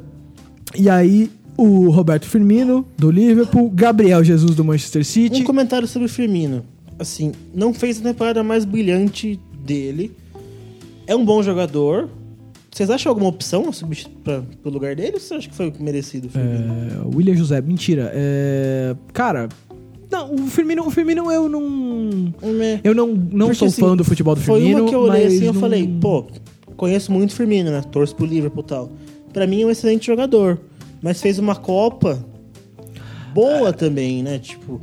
e 0.77 0.89
aí, 0.89 1.29
o 1.57 1.91
Roberto 1.91 2.27
Firmino, 2.27 2.87
do 2.97 3.11
Liverpool, 3.11 3.69
Gabriel 3.71 4.23
Jesus, 4.23 4.55
do 4.55 4.65
Manchester 4.65 5.05
City. 5.05 5.43
Um 5.43 5.45
comentário 5.45 5.89
sobre 5.89 6.07
o 6.07 6.09
Firmino. 6.09 6.65
Assim, 6.97 7.33
não 7.53 7.75
fez 7.75 7.99
a 7.99 8.03
temporada 8.03 8.45
mais 8.45 8.65
brilhante 8.65 9.41
dele. 9.65 10.13
É 11.09 11.17
um 11.17 11.25
bom 11.25 11.43
jogador. 11.43 12.09
Vocês 12.73 12.89
acham 12.89 13.11
alguma 13.11 13.29
opção 13.29 13.71
pra, 14.25 14.43
pro 14.63 14.73
lugar 14.73 14.97
dele 14.97 15.13
ou 15.15 15.21
você 15.21 15.35
acha 15.35 15.49
que 15.49 15.55
foi 15.55 15.71
merecido 15.79 16.29
o 16.29 16.31
Firmino? 16.31 16.73
É, 16.73 17.15
William 17.17 17.35
José, 17.37 17.61
mentira. 17.61 18.11
É, 18.15 18.97
cara, 19.13 19.49
não, 20.11 20.35
o 20.35 20.39
Firmino, 20.47 20.87
o 20.87 20.91
Firmino 20.91 21.31
eu 21.31 21.51
não. 21.51 22.33
É. 22.63 22.81
Eu 22.83 22.95
não, 22.95 23.09
não 23.09 23.47
Porque, 23.49 23.55
sou 23.59 23.69
assim, 23.69 23.81
fã 23.83 23.95
do 23.95 24.03
futebol 24.05 24.35
do 24.35 24.41
Foi 24.41 24.61
Firmino. 24.61 24.81
uma 24.83 24.89
que 24.89 24.95
eu 24.95 25.01
olhei 25.01 25.27
assim 25.27 25.45
eu 25.45 25.53
não- 25.53 25.61
falei, 25.61 25.87
pô, 26.01 26.25
conheço 26.77 27.13
muito 27.13 27.33
o 27.33 27.35
Firmino, 27.35 27.71
né? 27.71 27.83
Torço 27.93 28.17
pro 28.17 28.25
Liverpool 28.25 28.63
e 28.63 28.67
tal. 28.67 28.91
Pra 29.35 29.47
mim 29.47 29.63
é 29.63 29.67
um 29.67 29.71
excelente 29.71 30.07
jogador. 30.07 30.59
Mas 31.03 31.21
fez 31.21 31.39
uma 31.39 31.55
Copa 31.55 32.25
boa 33.35 33.73
também, 33.73 34.23
né? 34.23 34.39
Tipo. 34.39 34.81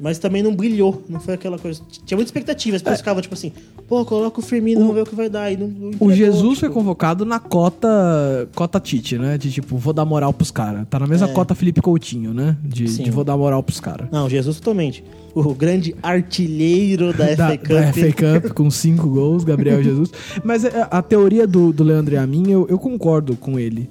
Mas 0.00 0.18
também 0.18 0.42
não 0.42 0.54
brilhou. 0.54 1.02
Não 1.08 1.20
foi 1.20 1.34
aquela 1.34 1.58
coisa. 1.58 1.82
Tinha 2.06 2.16
muita 2.16 2.28
expectativa. 2.28 2.76
As 2.76 2.82
pessoas 2.82 3.00
ficavam 3.00 3.20
tipo 3.20 3.34
assim, 3.34 3.52
pô, 3.86 4.02
coloca 4.04 4.40
o 4.40 4.42
Firmino, 4.42 4.80
vamos 4.80 4.94
ver 4.94 5.02
o 5.02 5.06
que 5.06 5.14
vai 5.14 5.28
dar. 5.28 5.52
E 5.52 5.56
não, 5.58 5.68
não 5.68 5.90
O 6.00 6.10
Jesus 6.10 6.58
foi 6.58 6.68
tipo. 6.68 6.80
convocado 6.80 7.26
na 7.26 7.38
cota 7.38 8.48
cota 8.54 8.80
Tite, 8.80 9.18
né? 9.18 9.36
De 9.36 9.50
tipo, 9.52 9.76
vou 9.76 9.92
dar 9.92 10.04
moral 10.06 10.32
pros 10.32 10.50
caras. 10.50 10.86
Tá 10.88 10.98
na 10.98 11.06
mesma 11.06 11.28
É. 11.28 11.32
cota 11.32 11.54
Felipe 11.54 11.82
Coutinho, 11.82 12.32
né? 12.32 12.56
De, 12.64 12.84
de 12.84 13.10
vou 13.10 13.24
dar 13.24 13.36
moral 13.36 13.62
pros 13.62 13.78
caras. 13.80 14.08
Não, 14.10 14.28
Jesus 14.28 14.56
totalmente. 14.58 15.04
O 15.34 15.54
grande 15.54 15.94
artilheiro 16.02 17.12
da, 17.12 17.34
Da, 17.34 17.48
FA 17.50 17.58
Cup. 17.58 17.68
da 17.68 17.92
FA 17.92 18.12
Cup 18.40 18.52
com 18.54 18.70
cinco 18.70 19.08
gols, 19.08 19.44
Gabriel 19.44 19.82
Jesus. 19.82 20.10
Mas 20.42 20.64
é, 20.64 20.88
a 20.90 21.02
teoria 21.02 21.46
do, 21.46 21.72
do 21.72 21.84
Leandro 21.84 22.18
Amin, 22.18 22.50
eu, 22.50 22.66
eu 22.68 22.78
concordo 22.78 23.36
com 23.36 23.58
ele. 23.58 23.88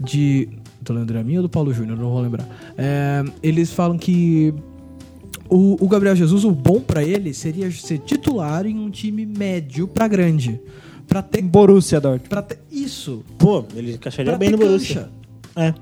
De. 0.00 0.48
Do 0.82 0.94
Leandro 0.94 1.18
Amin 1.20 1.36
ou 1.36 1.42
do 1.42 1.48
Paulo 1.48 1.74
Júnior? 1.74 1.98
Não 1.98 2.08
vou 2.10 2.20
lembrar. 2.22 2.48
É, 2.78 3.22
eles 3.42 3.70
falam 3.70 3.98
que. 3.98 4.54
O, 5.50 5.76
o 5.84 5.88
Gabriel 5.88 6.14
Jesus, 6.14 6.44
o 6.44 6.50
bom 6.52 6.80
pra 6.80 7.02
ele 7.02 7.34
seria 7.34 7.70
ser 7.72 7.98
titular 7.98 8.64
em 8.66 8.78
um 8.78 8.88
time 8.88 9.26
médio 9.26 9.88
pra 9.88 10.06
grande. 10.06 10.60
Pra 11.08 11.22
ter. 11.22 11.42
Borussia 11.42 12.00
Dortmund. 12.00 12.28
Pra 12.28 12.40
ter 12.42 12.58
isso. 12.70 13.24
Pô, 13.36 13.64
ele 13.74 13.94
encaixaria 13.94 14.30
Pra 14.30 14.38
bem 14.38 14.50
ter 14.50 14.56
no 14.56 14.64
Borussia. 14.64 14.94
cancha. 14.94 15.10
É. 15.56 15.74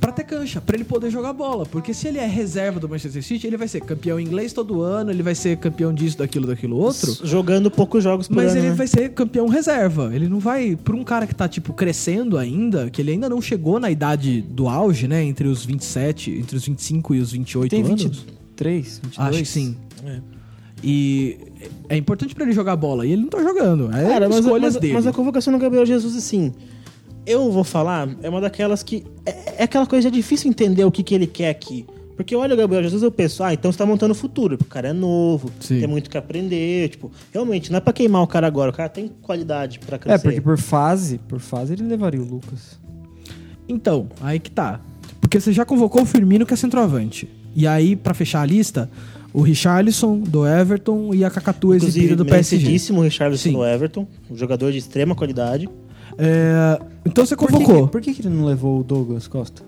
Pra 0.00 0.12
ter 0.12 0.24
cancha, 0.24 0.60
pra 0.62 0.76
ele 0.76 0.84
poder 0.84 1.10
jogar 1.10 1.32
bola. 1.34 1.66
Porque 1.66 1.92
se 1.92 2.08
ele 2.08 2.18
é 2.18 2.26
reserva 2.26 2.80
do 2.80 2.88
Manchester 2.88 3.22
City, 3.22 3.46
ele 3.46 3.56
vai 3.58 3.68
ser 3.68 3.80
campeão 3.82 4.18
inglês 4.18 4.52
todo 4.52 4.80
ano, 4.80 5.10
ele 5.10 5.22
vai 5.22 5.34
ser 5.34 5.58
campeão 5.58 5.92
disso, 5.92 6.16
daquilo, 6.16 6.46
daquilo 6.46 6.76
outro. 6.76 7.18
Jogando 7.22 7.70
poucos 7.70 8.02
jogos 8.04 8.26
por 8.28 8.36
Mas 8.36 8.52
ano, 8.52 8.60
ele 8.60 8.68
né? 8.70 8.74
vai 8.76 8.86
ser 8.86 9.10
campeão 9.10 9.46
reserva. 9.48 10.10
Ele 10.14 10.26
não 10.28 10.38
vai. 10.38 10.74
Pra 10.76 10.94
um 10.96 11.04
cara 11.04 11.26
que 11.26 11.34
tá, 11.34 11.46
tipo, 11.48 11.74
crescendo 11.74 12.38
ainda, 12.38 12.88
que 12.88 13.02
ele 13.02 13.10
ainda 13.10 13.28
não 13.28 13.42
chegou 13.42 13.78
na 13.78 13.90
idade 13.90 14.40
do 14.40 14.68
auge, 14.68 15.06
né? 15.06 15.22
Entre 15.22 15.46
os 15.48 15.66
27, 15.66 16.30
entre 16.30 16.56
os 16.56 16.64
25 16.64 17.14
e 17.16 17.20
os 17.20 17.32
28 17.32 17.70
Tem 17.70 17.84
anos. 17.84 18.24
23, 18.64 19.00
22? 19.02 19.28
Acho 19.28 19.38
que 19.38 19.44
sim. 19.48 19.76
É. 20.04 20.20
E 20.82 21.38
é 21.88 21.96
importante 21.96 22.34
pra 22.34 22.44
ele 22.44 22.52
jogar 22.52 22.76
bola. 22.76 23.06
E 23.06 23.12
ele 23.12 23.22
não 23.22 23.28
tá 23.28 23.42
jogando. 23.42 23.94
É 23.94 24.08
Cara, 24.08 24.28
mas, 24.28 24.38
escolhas 24.38 24.74
mas, 24.74 24.80
dele. 24.80 24.94
mas 24.94 25.06
a 25.06 25.12
convocação 25.12 25.52
do 25.52 25.58
Gabriel 25.58 25.84
Jesus, 25.84 26.16
assim, 26.16 26.52
eu 27.26 27.50
vou 27.50 27.64
falar, 27.64 28.08
é 28.22 28.28
uma 28.28 28.40
daquelas 28.40 28.82
que. 28.82 29.04
É, 29.26 29.54
é 29.58 29.62
aquela 29.64 29.86
coisa, 29.86 30.08
é 30.08 30.10
difícil 30.10 30.48
entender 30.48 30.84
o 30.84 30.90
que, 30.90 31.02
que 31.02 31.14
ele 31.14 31.26
quer 31.26 31.50
aqui. 31.50 31.86
Porque 32.16 32.36
olha 32.36 32.52
o 32.54 32.56
Gabriel 32.56 32.82
Jesus, 32.82 33.02
eu 33.02 33.10
penso, 33.10 33.42
ah, 33.42 33.54
então 33.54 33.72
você 33.72 33.78
tá 33.78 33.86
montando 33.86 34.12
o 34.12 34.14
futuro. 34.14 34.58
O 34.60 34.64
cara 34.66 34.88
é 34.88 34.92
novo, 34.92 35.50
Sim. 35.58 35.78
tem 35.80 35.88
muito 35.88 36.10
que 36.10 36.18
aprender. 36.18 36.90
Tipo, 36.90 37.10
realmente, 37.32 37.70
não 37.70 37.78
é 37.78 37.80
pra 37.80 37.94
queimar 37.94 38.22
o 38.22 38.26
cara 38.26 38.46
agora, 38.46 38.70
o 38.70 38.74
cara 38.74 38.90
tem 38.90 39.10
qualidade 39.22 39.78
pra 39.78 39.96
É, 39.96 39.98
crescer. 39.98 40.22
porque 40.22 40.40
por 40.40 40.58
fase, 40.58 41.18
por 41.26 41.40
fase 41.40 41.72
ele 41.72 41.82
levaria 41.84 42.20
o 42.20 42.24
Lucas. 42.24 42.78
Então, 43.66 44.08
aí 44.20 44.38
que 44.38 44.50
tá. 44.50 44.80
Porque 45.18 45.40
você 45.40 45.50
já 45.52 45.64
convocou 45.64 46.02
o 46.02 46.06
Firmino, 46.06 46.44
que 46.44 46.52
é 46.52 46.56
centroavante. 46.56 47.26
E 47.54 47.66
aí, 47.66 47.96
pra 47.96 48.14
fechar 48.14 48.42
a 48.42 48.46
lista, 48.46 48.90
o 49.32 49.42
Richarlison 49.42 50.18
do 50.18 50.46
Everton 50.46 51.12
e 51.14 51.24
a 51.24 51.30
Cacatu 51.30 51.68
Inclusive, 51.74 51.88
exibida 51.88 52.16
do 52.16 52.24
PSG. 52.24 52.56
merecidíssimo 52.56 53.00
o 53.00 53.02
Richarlison 53.02 53.42
Sim. 53.50 53.52
do 53.52 53.64
Everton, 53.64 54.06
um 54.30 54.36
jogador 54.36 54.72
de 54.72 54.78
extrema 54.78 55.14
qualidade. 55.14 55.68
É, 56.18 56.80
então 57.04 57.24
você 57.24 57.36
Por 57.36 57.48
que, 57.48 57.52
convocou. 57.54 57.88
por 57.88 58.00
que, 58.00 58.12
que 58.12 58.22
ele 58.22 58.28
não 58.34 58.44
levou 58.44 58.80
o 58.80 58.84
Douglas 58.84 59.26
Costa? 59.26 59.62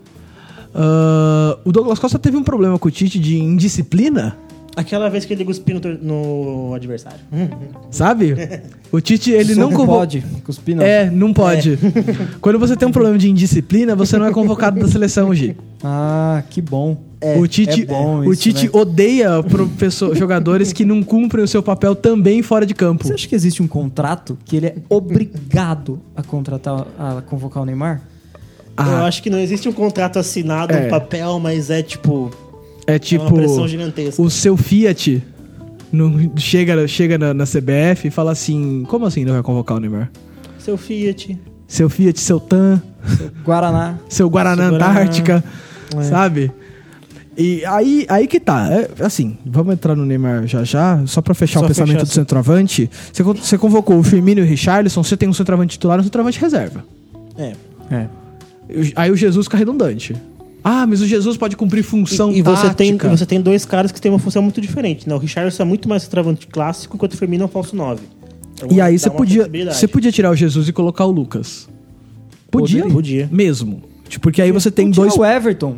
Ah, 0.73 1.57
o 1.63 1.71
Douglas 1.71 1.99
Costa 1.99 2.17
teve 2.19 2.35
um 2.37 2.43
problema 2.43 2.77
com 2.79 2.87
o 2.87 2.91
Tite 2.91 3.19
de 3.19 3.37
indisciplina, 3.39 4.37
Aquela 4.75 5.07
vez 5.09 5.23
que 5.23 5.33
ele 5.33 5.45
cuspiu 5.45 5.79
no, 5.79 6.69
no 6.69 6.73
adversário. 6.73 7.19
sabe? 7.91 8.35
O 8.91 8.99
Tite, 8.99 9.29
ele 9.31 9.53
não 9.53 9.65
Soco 9.69 9.77
convocou. 9.81 9.99
pode, 9.99 10.21
cuspir 10.43 10.75
não. 10.75 10.83
É, 10.83 11.09
não 11.11 11.31
pode. 11.31 11.77
Quando 12.41 12.57
você 12.57 12.75
tem 12.75 12.87
um 12.87 12.91
problema 12.91 13.17
de 13.17 13.29
indisciplina, 13.29 13.95
você 13.95 14.17
não 14.17 14.25
é 14.25 14.31
convocado 14.31 14.79
da 14.79 14.87
seleção, 14.87 15.33
G. 15.33 15.55
Ah, 15.83 16.41
que 16.49 16.59
bom. 16.61 16.97
o 17.37 17.45
Tite, 17.47 17.83
é 17.83 17.85
bom 17.85 18.19
o 18.21 18.35
Tite 18.35 18.65
né? 18.65 18.71
odeia 18.73 19.43
pro- 19.43 19.67
pessoa- 19.69 20.15
jogadores 20.15 20.73
que 20.73 20.83
não 20.83 21.03
cumprem 21.03 21.43
o 21.43 21.47
seu 21.47 21.61
papel 21.61 21.93
também 21.95 22.41
fora 22.41 22.65
de 22.65 22.73
campo. 22.73 23.05
Você 23.05 23.13
acha 23.13 23.27
que 23.27 23.35
existe 23.35 23.61
um 23.61 23.67
contrato 23.67 24.37
que 24.43 24.55
ele 24.57 24.65
é 24.67 24.75
obrigado 24.89 25.99
a 26.15 26.23
contratar, 26.23 26.85
a 26.97 27.21
convocar 27.21 27.61
o 27.61 27.65
Neymar? 27.65 28.01
Ah. 28.75 28.89
Eu 28.89 28.97
acho 29.05 29.21
que 29.21 29.29
não 29.29 29.37
existe 29.39 29.69
um 29.69 29.73
contrato 29.73 30.17
assinado, 30.17 30.73
É. 30.73 30.87
um 30.87 30.89
papel, 30.89 31.39
mas 31.39 31.69
é 31.69 31.83
tipo. 31.83 32.31
É 32.87 32.95
É 32.95 32.99
tipo, 32.99 33.23
uma 33.25 33.33
pressão 33.33 33.67
gigantesca. 33.67 34.21
o 34.21 34.29
seu 34.29 34.57
Fiat 34.57 35.23
não 35.91 36.31
chega, 36.37 36.87
chega 36.87 37.17
na, 37.17 37.33
na 37.33 37.45
CBF 37.45 38.07
e 38.07 38.11
fala 38.11 38.31
assim: 38.31 38.83
como 38.87 39.05
assim 39.05 39.23
não 39.25 39.33
vai 39.33 39.43
convocar 39.43 39.77
o 39.77 39.79
Neymar? 39.79 40.11
Seu 40.59 40.77
Fiat. 40.77 41.37
Seu 41.67 41.89
Fiat, 41.89 42.19
seu 42.19 42.39
TAM, 42.39 42.81
Guaraná. 43.43 43.97
seu 44.09 44.29
Guaraná 44.29 44.63
Seu 44.69 44.71
Guaraná. 44.71 44.91
Antártica, 44.91 45.43
É. 45.97 46.03
sabe? 46.03 46.51
E 47.35 47.65
aí, 47.65 48.05
aí 48.09 48.27
que 48.27 48.39
tá. 48.39 48.67
É, 48.71 48.89
assim, 49.03 49.37
vamos 49.45 49.73
entrar 49.73 49.95
no 49.95 50.05
Neymar 50.05 50.45
já 50.45 50.63
já, 50.63 51.01
só 51.07 51.19
pra 51.21 51.33
fechar 51.33 51.59
Só 51.61 51.65
o 51.65 51.67
pensamento 51.67 51.93
fechar 51.93 52.03
do 52.05 52.07
assim. 52.09 52.13
centroavante. 52.21 52.89
Você, 53.11 53.23
você 53.23 53.57
convocou 53.57 53.97
o 53.97 54.03
Firmino 54.03 54.41
e 54.41 54.43
o 54.43 54.45
Richarlison, 54.45 55.01
você 55.03 55.17
tem 55.17 55.27
um 55.27 55.33
centroavante 55.33 55.71
titular 55.73 55.97
e 55.97 56.01
um 56.01 56.03
centroavante 56.03 56.39
reserva. 56.39 56.85
É. 57.37 57.53
É. 57.89 58.07
Aí 58.95 59.09
o 59.11 59.15
Jesus 59.15 59.47
fica 59.47 59.57
redundante. 59.57 60.15
Ah, 60.63 60.87
mas 60.87 61.01
o 61.01 61.05
Jesus 61.07 61.35
pode 61.35 61.57
cumprir 61.57 61.83
função 61.83 62.31
E, 62.31 62.39
e 62.39 62.41
você, 62.41 62.73
tem, 62.73 62.93
e 62.95 63.07
você 63.09 63.25
tem 63.25 63.41
dois 63.41 63.65
caras 63.65 63.91
que 63.91 63.99
têm 63.99 64.11
uma 64.11 64.19
função 64.19 64.41
muito 64.41 64.61
diferente, 64.61 65.09
né? 65.09 65.13
O 65.13 65.17
Richardson 65.17 65.63
é 65.63 65.65
muito 65.65 65.89
mais 65.89 66.03
centroavante 66.03 66.47
clássico, 66.47 66.95
enquanto 66.95 67.13
o 67.13 67.17
Firmino 67.17 67.43
é 67.43 67.45
um 67.45 67.49
falso 67.49 67.75
9. 67.75 68.01
Então, 68.53 68.69
E 68.71 68.79
aí 68.79 68.97
você 68.97 69.09
podia, 69.09 69.49
você 69.71 69.87
podia 69.87 70.11
tirar 70.11 70.31
o 70.31 70.35
Jesus 70.35 70.69
e 70.69 70.71
colocar 70.73 71.05
o 71.05 71.11
Lucas. 71.11 71.67
Podia? 72.49 72.85
Podia. 72.87 73.27
Mesmo. 73.31 73.81
Tipo, 74.07 74.23
Porque 74.23 74.41
aí 74.41 74.51
você 74.51 74.69
tem 74.71 74.87
Podia 74.87 75.01
dois. 75.03 75.17
O 75.17 75.25
Everton. 75.25 75.75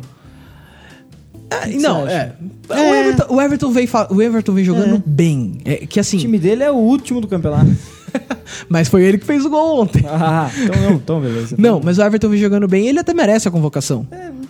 Que 1.62 1.76
não, 1.78 2.02
você 2.02 2.12
é. 2.12 2.32
O, 2.68 2.72
É. 2.74 3.00
Everton, 3.00 3.34
o 3.34 3.40
Everton 3.40 3.70
vem, 3.70 3.88
o 4.10 4.22
Everton 4.22 4.52
vem 4.52 4.64
jogando 4.64 4.96
É. 4.96 5.02
bem. 5.06 5.58
É 5.64 5.76
que 5.86 5.98
assim. 5.98 6.16
O 6.16 6.20
time 6.20 6.38
dele 6.38 6.62
é 6.62 6.70
o 6.70 6.74
último 6.76 7.20
do 7.20 7.28
campeonato. 7.28 7.70
Mas 8.68 8.88
foi 8.88 9.04
ele 9.04 9.18
que 9.18 9.24
fez 9.24 9.44
o 9.44 9.50
gol 9.50 9.80
ontem. 9.80 10.04
ah, 10.08 10.50
então 10.56 10.82
não, 10.82 10.92
então 10.92 11.20
beleza. 11.20 11.54
Não, 11.58 11.80
mas 11.80 11.98
o 11.98 12.02
Everton 12.02 12.28
vem 12.30 12.40
jogando 12.40 12.66
bem 12.66 12.86
ele 12.88 12.98
até 12.98 13.12
merece 13.12 13.46
a 13.46 13.50
convocação. 13.50 14.06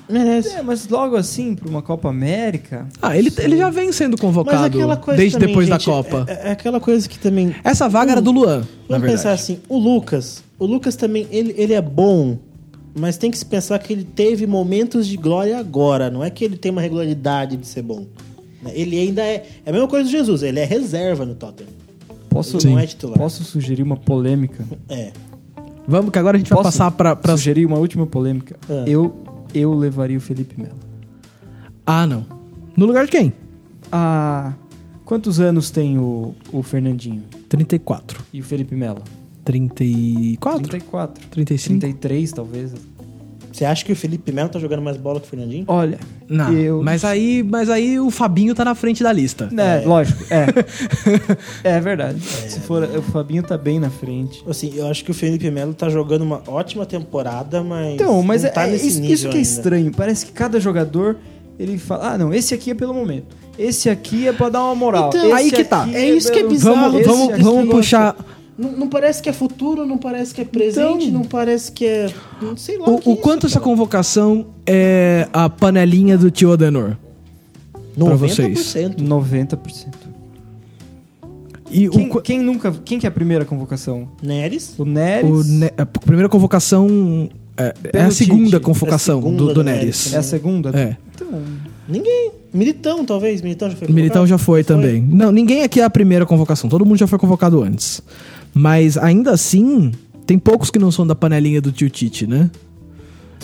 Merece. 0.09 0.55
É, 0.55 0.63
mas 0.63 0.89
logo 0.89 1.17
assim, 1.17 1.55
pra 1.55 1.69
uma 1.69 1.83
Copa 1.83 2.09
América. 2.09 2.87
Ah, 3.03 3.17
ele, 3.17 3.33
ele 3.39 3.57
já 3.57 3.71
vem 3.71 3.91
sendo 3.93 4.17
convocado 4.17 4.79
desde 5.17 5.33
também, 5.33 5.49
depois 5.49 5.67
gente, 5.67 5.79
da 5.79 5.85
Copa. 5.85 6.25
É, 6.29 6.49
é 6.49 6.51
aquela 6.53 6.79
coisa 6.81 7.09
que 7.09 7.19
também... 7.19 7.55
Essa 7.65 7.89
vaga 7.89 8.13
era 8.13 8.21
do 8.23 8.31
Luan, 8.31 8.65
Vamos 8.89 9.09
pensar 9.09 9.33
assim, 9.33 9.59
o 9.69 9.79
Lucas, 9.79 10.45
o 10.59 10.67
Lucas 10.67 10.95
também, 10.97 11.27
ele, 11.31 11.55
ele 11.57 11.73
é 11.75 11.83
bom, 11.83 12.39
mas 12.95 13.17
tem 13.17 13.31
que 13.31 13.39
se 13.39 13.45
pensar 13.45 13.79
que 13.81 13.93
ele 13.93 14.05
teve 14.05 14.47
momentos 14.47 15.07
de 15.07 15.17
glória 15.17 15.59
agora, 15.59 16.11
não 16.11 16.23
é 16.23 16.31
que 16.31 16.45
ele 16.45 16.57
tem 16.57 16.71
uma 16.71 16.81
regularidade 16.81 17.57
de 17.57 17.67
ser 17.67 17.83
bom. 17.83 18.07
né? 18.63 18.71
Ele 18.75 18.99
ainda 18.99 19.23
é, 19.23 19.45
é 19.65 19.71
a 19.71 19.73
mesma 19.73 19.89
coisa 19.89 20.05
do 20.05 20.11
Jesus, 20.11 20.43
ele 20.43 20.61
é 20.61 20.65
reserva 20.65 21.27
no 21.27 21.35
Tottenham. 21.35 21.71
Posso, 22.29 22.59
Ele 22.59 22.71
não 22.71 22.79
é 22.79 22.87
titular. 22.87 23.19
posso 23.19 23.43
sugerir 23.45 23.83
uma 23.83 23.97
polêmica? 23.97 24.63
É. 24.91 25.11
Vamos 25.89 26.11
que 26.11 26.19
agora 26.19 26.37
a 26.37 26.39
gente 26.39 26.51
vai 26.51 26.59
Posso 26.59 26.69
passar 26.69 26.91
pra... 26.91 27.17
pra... 27.17 27.37
Sugerir 27.37 27.65
uma 27.65 27.79
última 27.79 28.07
polêmica. 28.07 28.57
Ah. 28.69 28.85
Eu, 28.87 29.15
eu 29.57 29.75
levaria 29.75 30.19
o 30.19 30.21
Felipe 30.21 30.61
Melo. 30.61 30.79
Ah, 31.85 32.07
não. 32.07 32.27
No 32.77 32.87
lugar 32.87 33.05
de 33.07 33.11
quem? 33.13 33.33
Ah, 33.91 34.53
quantos 35.05 35.41
anos 35.41 35.71
tem 35.71 35.99
o, 35.99 36.35
o 36.53 36.63
Fernandinho 36.63 37.23
34. 37.49 38.25
e 38.33 38.41
o 38.41 38.45
Felipe 38.45 38.75
Melo? 38.75 39.03
34? 39.45 40.63
34. 40.69 41.29
35? 41.29 41.81
33, 41.81 42.33
talvez. 42.33 42.75
Você 43.57 43.65
acha 43.65 43.83
que 43.83 43.91
o 43.91 43.97
Felipe 43.97 44.31
Melo 44.33 44.51
tá 44.51 44.59
jogando 44.59 44.83
mais 44.83 44.99
bola 44.99 45.19
que 45.19 45.27
o 45.27 45.31
Fernandinho? 45.31 45.65
Olha, 45.67 45.99
Não, 46.29 46.53
eu... 46.53 46.83
mas 46.83 47.07
aí, 47.07 47.43
mas 47.43 47.71
aí 47.71 47.99
o 47.99 48.11
Fabinho 48.11 48.55
tá 48.55 48.63
na 48.67 48.75
frente 48.75 49.03
da 49.03 49.11
lista. 49.11 49.49
É, 49.57 49.83
lógico, 49.87 50.23
é. 50.29 50.47
é 51.77 51.81
verdade. 51.81 52.21
Se 52.21 52.61
for, 52.61 52.83
o 52.83 53.01
Fabinho 53.01 53.43
tá 53.43 53.57
bem 53.57 53.81
na 53.81 53.89
frente. 53.89 54.45
Assim, 54.47 54.75
eu 54.77 54.87
acho 54.89 55.03
que 55.03 55.11
o 55.11 55.15
Felipe 55.15 55.51
Melo 55.51 55.73
tá 55.73 55.89
jogando 55.89 56.21
uma 56.21 56.43
ótima 56.47 56.85
temporada, 56.85 57.63
mas 57.63 57.95
Então, 57.95 58.23
mas 58.23 58.43
não 58.43 58.51
é, 58.51 58.53
tá 58.53 58.67
é 58.67 58.73
nesse 58.73 58.89
isso, 58.89 59.01
nível 59.01 59.15
isso 59.15 59.23
que 59.31 59.37
é 59.37 59.39
ainda. 59.39 59.49
estranho. 59.49 59.93
Parece 59.97 60.27
que 60.27 60.33
cada 60.33 60.61
jogador, 60.61 61.17
ele 61.59 61.79
fala, 61.79 62.11
ah, 62.13 62.19
não, 62.19 62.35
esse 62.35 62.53
aqui 62.53 62.73
é 62.73 62.75
pelo 62.75 62.93
momento. 62.93 63.35
Esse 63.59 63.89
aqui 63.89 64.29
é 64.29 64.35
pra 64.35 64.51
dar 64.51 64.63
uma 64.65 64.75
moral. 64.75 65.09
Então, 65.09 65.25
Esse 65.25 65.33
aí 65.33 65.51
que 65.51 65.65
tá. 65.65 65.85
aqui 65.85 65.97
É 65.97 66.11
isso 66.11 66.31
que 66.31 66.39
é 66.41 66.43
pelo- 66.43 66.51
bizarro. 66.53 66.77
Vamos, 66.77 67.01
Esse 67.01 67.09
vamos, 67.09 67.33
aqui 67.33 67.43
vamos 67.43 67.65
eu 67.65 67.71
puxar. 67.71 68.17
Não, 68.59 68.73
não 68.73 68.89
parece 68.89 69.23
que 69.23 69.29
é 69.29 69.33
futuro, 69.33 69.85
não 69.87 69.99
parece 69.99 70.35
que 70.35 70.41
é 70.41 70.45
presente, 70.45 71.07
Então- 71.09 71.21
não 71.21 71.25
parece 71.25 71.71
que 71.71 71.85
é. 71.85 72.11
Não 72.41 72.57
sei 72.57 72.79
lá. 72.79 72.89
O, 72.89 72.99
que 72.99 73.09
o 73.09 73.11
é 73.11 73.15
isso, 73.15 73.23
quanto 73.23 73.47
essa 73.47 73.55
cara. 73.61 73.65
convocação 73.65 74.47
é 74.67 75.29
a 75.33 75.49
panelinha 75.51 76.17
do 76.17 76.31
tio 76.31 76.53
Adenor? 76.53 76.97
pra 77.95 78.15
vocês? 78.17 78.75
90%. 78.75 78.97
90%. 79.03 79.95
E 81.71 81.89
Quem, 81.89 82.07
o, 82.07 82.11
qu- 82.11 82.21
quem 82.23 82.41
nunca. 82.41 82.73
Quem 82.85 82.99
que 82.99 83.07
é 83.07 83.09
a 83.09 83.13
primeira 83.13 83.45
convocação? 83.45 84.09
Neres. 84.23 84.75
O 84.79 84.85
Neres. 84.85 85.29
o 85.31 85.43
Ne- 85.45 85.73
a 85.77 85.85
primeira 85.85 86.29
convocação 86.29 87.29
é, 87.57 87.75
é 87.93 88.03
a 88.03 88.11
segunda 88.11 88.45
Tite. 88.59 88.61
convocação 88.61 89.17
É 89.17 89.19
a 89.19 89.23
segunda 89.23 89.39
do, 89.39 89.47
do 89.49 89.55
do 89.55 89.65
Neres. 89.65 89.83
Neres. 89.85 90.13
É 90.15 90.19
a 90.19 90.23
segunda? 90.23 90.71
É. 90.79 90.97
Então. 91.15 91.29
Ninguém. 91.89 92.31
Militão, 92.55 93.05
talvez. 93.05 93.43
Militão 93.43 93.69
já 93.71 93.77
foi 93.77 93.89
Militão 93.89 94.23
convocado? 94.23 94.27
já 94.29 94.39
foi 94.39 94.65
também. 94.65 95.03
Não, 95.03 95.31
ninguém 95.33 95.63
aqui 95.63 95.81
é 95.81 95.85
a 95.85 95.91
primeira 95.91 96.25
convocação. 96.25 96.71
Todo 96.71 96.87
mundo 96.87 96.97
já 96.99 97.07
foi 97.07 97.19
convocado 97.19 97.63
antes. 97.63 98.01
Mas 98.59 98.97
ainda 98.97 99.33
assim, 99.33 99.93
tem 100.27 100.39
poucos 100.39 100.71
que 100.71 100.79
não 100.79 100.91
são 100.91 101.07
da 101.07 101.15
panelinha 101.15 101.61
do 101.61 101.71
tio 101.71 101.91
Tite, 101.91 102.27
né? 102.27 102.51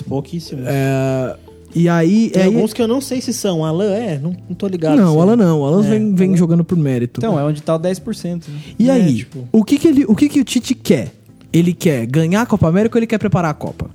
Pouquíssimos. 0.09 0.65
É, 0.67 1.37
e 1.75 1.89
aí. 1.89 2.31
Tem 2.31 2.43
aí- 2.43 2.49
alguns 2.49 2.73
que 2.73 2.81
eu 2.81 2.89
não 2.89 3.01
sei 3.01 3.21
se 3.21 3.33
são. 3.33 3.63
Alan 3.65 3.93
é? 3.93 4.19
Não, 4.19 4.35
não 4.49 4.55
tô 4.57 4.67
ligado. 4.67 4.97
Não, 4.97 5.17
o 5.17 5.19
é. 5.19 5.23
Alan 5.23 5.37
não. 5.37 5.61
O 5.61 5.65
Alan 5.67 5.85
É, 5.87 5.91
vem, 5.91 6.15
vem 6.15 6.29
Alan- 6.29 6.37
jogando 6.39 6.65
por 6.65 6.77
mérito. 6.79 7.21
Então, 7.21 7.39
é 7.39 7.45
onde 7.45 7.63
tá 7.63 7.77
o 7.77 7.79
10%. 7.79 8.49
Né? 8.49 8.59
e 8.79 8.89
é, 8.89 8.93
aí, 8.93 9.17
tipo- 9.17 9.47
o, 9.53 9.63
que, 9.63 9.79
que, 9.79 9.87
ele, 9.89 10.05
o 10.07 10.15
que, 10.17 10.29
que 10.29 10.41
o 10.41 10.45
Tite 10.45 10.75
quer? 10.75 11.13
Ele 11.53 11.75
quer 11.75 12.07
ganhar 12.07 12.41
a 12.43 12.47
Copa 12.47 12.67
América 12.69 12.97
ou 12.97 12.99
ele 12.99 13.07
quer 13.07 13.19
preparar 13.19 13.51
a 13.51 13.55
Copa? 13.55 13.91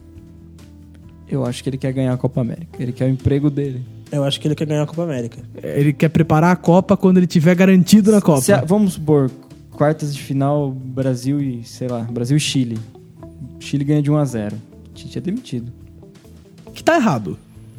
Eu 1.29 1.43
acho 1.43 1.63
que 1.63 1.69
ele 1.69 1.77
quer 1.77 1.91
ganhar 1.91 2.13
a 2.13 2.17
Copa 2.17 2.39
América. 2.41 2.81
Ele 2.81 2.91
quer 2.91 3.05
o 3.05 3.09
emprego 3.09 3.49
dele. 3.49 3.81
Eu 4.11 4.23
acho 4.23 4.39
que 4.39 4.47
ele 4.47 4.55
quer 4.55 4.65
ganhar 4.65 4.83
a 4.83 4.87
Copa 4.87 5.03
América. 5.03 5.39
Ele 5.61 5.91
quer 5.91 6.09
preparar 6.09 6.51
a 6.51 6.55
Copa 6.55 6.95
quando 6.95 7.17
ele 7.17 7.27
tiver 7.27 7.53
garantido 7.55 8.11
na 8.11 8.21
Copa. 8.21 8.41
Se 8.41 8.53
a- 8.53 8.63
vamos 8.63 8.93
supor, 8.93 9.29
quartas 9.77 10.13
de 10.13 10.21
final, 10.21 10.71
Brasil 10.71 11.39
e, 11.39 11.63
sei 11.63 11.87
lá, 11.87 12.01
Brasil 12.01 12.35
e 12.35 12.39
Chile. 12.39 12.77
Chile 13.59 13.83
ganha 13.83 14.01
de 14.01 14.11
1 14.11 14.17
a 14.17 14.25
0 14.25 14.55
Tite 14.93 15.17
é 15.17 15.21
demitido. 15.21 15.71
Que 16.73 16.83
tá 16.83 16.95
errado. 16.95 17.37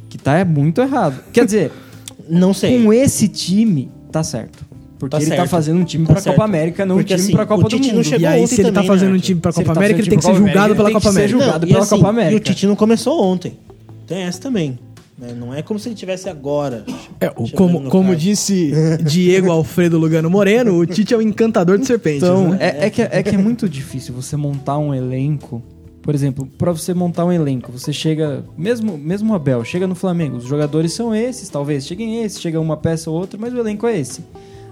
Que 0.09 0.17
tá 0.17 0.37
é 0.39 0.45
muito 0.45 0.81
errado. 0.81 1.23
Quer 1.33 1.45
dizer, 1.45 1.73
Não 2.31 2.55
sei. 2.55 2.83
com 2.83 2.93
esse 2.93 3.29
time, 3.29 3.91
tá 4.13 4.23
certo. 4.23 4.67
Porque 4.99 5.17
Tá 5.17 5.23
ele 5.23 5.31
tá 5.31 5.37
certo. 5.37 5.51
fazendo 5.51 5.81
um 5.81 5.85
time 5.85 6.07
Tá 6.07 6.15
pra 6.15 6.23
certo. 6.23 6.35
Tá 6.37 6.41
Copa 6.43 6.45
América, 6.49 6.85
não 6.87 6.97
Porque, 6.97 7.15
um 7.15 7.17
time 7.17 7.27
assim, 7.29 7.37
pra 7.37 7.47
Copa 7.47 7.69
do 7.69 7.77
não 7.79 7.85
Mundo. 7.95 8.05
chegou 8.05 8.21
E 8.21 8.27
aí, 8.27 8.43
ontem 8.43 8.55
se 8.55 8.61
ele 8.61 8.69
tá 8.69 8.75
também, 8.75 8.89
fazendo 8.89 9.11
né, 9.11 9.17
um 9.17 9.21
time 9.21 9.41
pra 9.41 9.53
Copa 9.53 9.73
tá 9.75 9.79
América, 9.81 10.01
ele 10.01 10.11
tem 10.11 10.19
que 10.19 10.25
ser 10.25 10.35
julgado 10.35 10.77
pela 10.77 10.91
Copa 10.93 11.09
América. 11.09 11.39
julgado 11.39 11.67
e 11.69 11.77
assim. 11.77 11.97
E 12.33 12.35
o 12.35 12.41
Tite 12.41 12.67
não 12.67 12.77
começou 12.77 13.23
ontem. 13.23 13.59
Tem 14.07 14.23
essa 14.23 14.41
também. 14.41 14.79
Né? 15.19 15.35
Não 15.35 15.53
é 15.53 15.63
como 15.63 15.79
se 15.79 15.89
ele 15.89 15.97
tivesse 15.97 16.29
agora. 16.29 16.85
É, 17.21 17.29
como 17.29 17.91
como 17.91 18.15
disse 18.15 18.73
Diego 19.03 19.51
Alfredo 19.51 19.99
Lugano 19.99 20.31
Moreno, 20.31 20.79
o 20.79 20.87
Tite 20.87 21.13
é 21.13 21.17
o 21.17 21.23
encantador 21.23 21.77
de 21.79 21.87
serpentes. 21.87 22.23
Então, 22.23 22.51
né? 22.51 22.59
é, 22.61 22.87
é 22.87 22.91
que, 22.91 23.03
é 23.03 23.23
que 23.23 23.35
é 23.35 23.39
muito 23.39 23.69
difícil 23.69 24.15
você 24.15 24.37
montar 24.37 24.79
um 24.79 24.95
elenco. 24.95 25.63
Por 26.01 26.15
exemplo, 26.15 26.49
pra 26.57 26.73
você 26.73 26.95
montar 26.95 27.27
um 27.27 27.33
elenco, 27.33 27.71
você 27.71 27.93
chega. 27.93 28.45
Mesmo, 28.57 28.97
mesmo 28.97 29.33
o 29.33 29.37
Abel, 29.37 29.63
chega 29.65 29.87
no 29.87 29.95
Flamengo, 29.95 30.37
os 30.37 30.45
jogadores 30.45 30.93
são 30.93 31.15
esses, 31.15 31.49
talvez. 31.49 31.87
Cheguem 31.87 32.25
esses, 32.25 32.41
chega 32.41 32.59
uma 32.61 32.77
peça 32.77 33.11
ou 33.11 33.17
outra, 33.19 33.39
mas 33.39 33.53
o 33.53 33.59
elenco 33.59 33.87
é 33.87 33.99
esse. 33.99 34.25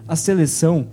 A 0.09 0.17
seleção, 0.17 0.87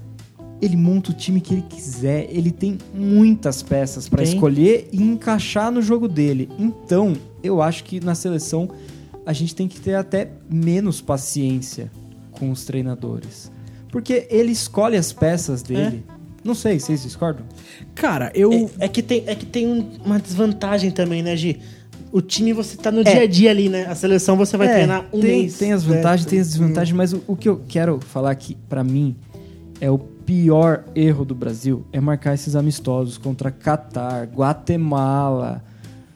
ele 0.62 0.76
monta 0.76 1.12
o 1.12 1.14
time 1.14 1.40
que 1.40 1.54
ele 1.54 1.64
quiser. 1.70 2.28
Ele 2.30 2.52
tem 2.52 2.78
muitas 2.94 3.62
peças 3.62 4.10
pra 4.10 4.24
Tem. 4.24 4.34
escolher 4.34 4.90
e 4.92 5.02
encaixar 5.02 5.72
no 5.72 5.82
jogo 5.82 6.10
dele. 6.10 6.50
Então, 6.60 7.14
eu 7.42 7.62
acho 7.62 7.84
que 7.84 8.04
na 8.04 8.16
seleção 8.16 8.70
a 9.26 9.34
gente 9.34 9.56
tem 9.56 9.68
que 9.68 9.80
ter 9.80 9.96
até 9.96 10.30
menos 10.50 11.02
paciência 11.02 11.92
com 12.32 12.52
os 12.52 12.66
treinadores. 12.66 13.52
Porque 13.90 14.28
ele 14.30 14.52
escolhe 14.52 14.98
as 14.98 15.14
peças 15.14 15.62
dele. 15.62 16.04
Não 16.44 16.54
sei, 16.56 16.80
vocês 16.80 17.04
discordam? 17.04 17.46
Cara, 17.96 18.32
eu. 18.36 18.70
É, 18.80 18.86
é 18.86 18.88
que 18.88 19.02
tem, 19.02 19.24
é 19.28 19.36
que 19.36 19.46
tem 19.46 19.66
um- 19.68 19.92
uma 20.04 20.20
desvantagem 20.20 20.92
também, 20.92 21.22
né, 21.24 21.36
Gi? 21.38 21.60
O 22.12 22.22
time 22.22 22.54
você 22.54 22.76
tá 22.76 22.92
no 22.92 23.04
dia 23.04 23.22
a 23.22 23.28
dia 23.28 23.50
ali, 23.50 23.70
né? 23.70 23.86
A 23.88 23.96
seleção 23.96 24.36
você 24.36 24.58
vai 24.58 24.68
É, 24.68 24.74
treinar 24.74 25.06
um 25.14 25.20
tem, 25.22 25.42
mês. 25.42 25.58
Tem 25.58 25.72
as 25.74 25.86
né? 25.86 25.96
vantagens, 25.96 26.26
tem 26.30 26.40
as 26.40 26.48
desvantagens, 26.50 26.96
mas 26.96 27.14
o, 27.14 27.24
o 27.28 27.36
que 27.36 27.48
eu 27.50 27.62
quero 27.68 28.00
falar 28.02 28.32
aqui, 28.32 28.58
pra 28.68 28.84
mim, 28.84 29.16
é 29.80 29.90
o 29.90 29.98
pior 29.98 30.84
erro 30.96 31.24
do 31.26 31.34
Brasil 31.34 31.86
é 31.92 32.00
marcar 32.00 32.34
esses 32.34 32.56
amistosos 32.56 33.18
contra 33.18 33.50
Catar, 33.52 34.26
Guatemala. 34.28 35.64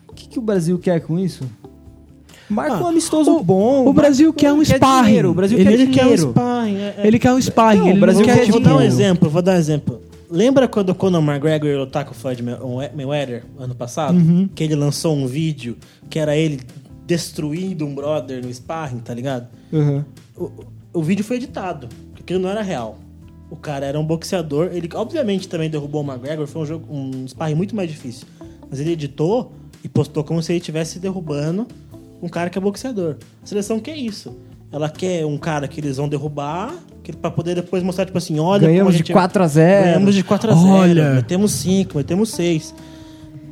O 0.07 0.13
que, 0.13 0.27
que 0.27 0.39
o 0.39 0.41
Brasil 0.41 0.77
quer 0.77 0.99
com 1.01 1.17
isso? 1.17 1.45
Marca 2.49 2.76
Ah, 2.76 2.84
um 2.84 2.88
amistoso 2.88 3.32
o- 3.32 3.44
bom. 3.44 3.86
o 3.88 3.94
Brasil 3.94 4.32
quer 4.34 4.53
um 4.53 4.64
quer 4.64 4.76
sparring. 4.78 5.06
dinheiro, 5.07 5.32
O 5.32 5.34
Brasil 5.34 5.57
Ele- 5.60 5.69
quer 5.69 5.74
Ele 5.74 5.88
quer 5.88 6.06
um 6.06 6.18
sparring. 6.18 6.78
é- 6.78 6.95
é. 6.98 7.07
Ele 7.07 7.19
quer 7.19 7.34
um 7.34 7.41
sparring. 7.41 7.80
Não, 7.80 7.88
ele 7.90 7.98
o 7.98 8.02
Brasil 8.02 8.26
quer 8.26 8.40
quer 8.45 8.52
Vou 8.52 8.60
dar 8.61 8.76
um 8.76 8.82
exemplo, 8.82 9.30
vou 9.30 9.41
dar 9.41 9.53
um 9.53 9.57
exemplo. 9.57 10.02
Lembra 10.30 10.68
quando 10.68 10.90
o 10.90 10.95
Conor 10.95 11.22
McGregor 11.24 11.78
lutar 11.78 12.03
com 12.06 12.11
o 12.11 12.14
Floyd 12.14 12.41
May- 12.44 12.91
Mayweather 12.95 13.44
ano 13.57 13.74
passado? 13.76 14.18
Uhum. 14.18 14.49
Que 14.53 14.64
ele 14.64 14.76
lançou 14.76 15.15
um 15.15 15.26
vídeo 15.28 15.78
que 16.10 16.19
era 16.19 16.36
ele 16.36 16.60
destruindo 17.06 17.86
um 17.86 17.95
brother 17.95 18.44
no 18.45 18.53
sparring, 18.53 18.99
tá 18.99 19.14
ligado? 19.14 19.48
Uhum. 19.72 20.03
O, 20.36 20.52
o 20.94 21.02
vídeo 21.02 21.24
foi 21.24 21.38
editado, 21.38 21.88
porque 22.10 22.22
aquilo 22.24 22.40
não 22.41 22.49
era 22.49 22.61
real. 22.61 22.98
O 23.49 23.56
cara 23.56 23.86
era 23.86 23.98
um 23.98 24.03
boxeador, 24.06 24.69
ele 24.74 24.90
obviamente 24.94 25.48
também 25.48 25.69
derrubou 25.69 26.03
o 26.03 26.06
McGregor, 26.06 26.45
foi 26.48 26.61
um 26.61 26.65
jogo, 26.65 26.86
um 26.94 27.26
sparring 27.28 27.56
muito 27.56 27.74
mais 27.76 27.90
difícil. 27.90 28.26
Mas 28.69 28.82
ele 28.82 28.91
editou 28.91 29.53
e 29.82 29.88
postou 29.88 30.22
como 30.26 30.44
se 30.44 30.52
ele 30.52 30.60
estivesse 30.60 30.99
derrubando 30.99 31.65
um 32.22 32.27
cara 32.30 32.49
que 32.49 32.57
é 32.57 32.61
boxeador. 32.61 33.15
A 33.44 33.45
seleção 33.45 33.80
quer 33.80 33.95
isso. 33.95 34.38
ela 34.72 34.89
quer 34.89 35.26
um 35.26 35.38
cara 35.38 35.68
que 35.68 35.80
eles 35.80 35.95
vão 35.98 36.10
derrubar, 36.10 36.73
pra 37.22 37.31
poder 37.31 37.56
depois 37.56 37.81
mostrar, 37.84 38.06
tipo 38.06 38.18
assim, 38.18 38.38
olha... 38.38 38.68
Ganhamos 38.68 38.91
de 38.94 38.98
gente- 38.99 39.14
4 39.14 39.41
a 39.44 39.48
0 39.48 39.85
Ganhamos 39.85 40.14
de 40.15 40.23
4 40.23 40.52
a 40.52 40.53
0 40.53 40.68
Olha. 40.68 41.14
metemos 41.14 41.52
5, 41.53 41.98
metemos 41.98 42.30
6. 42.31 42.76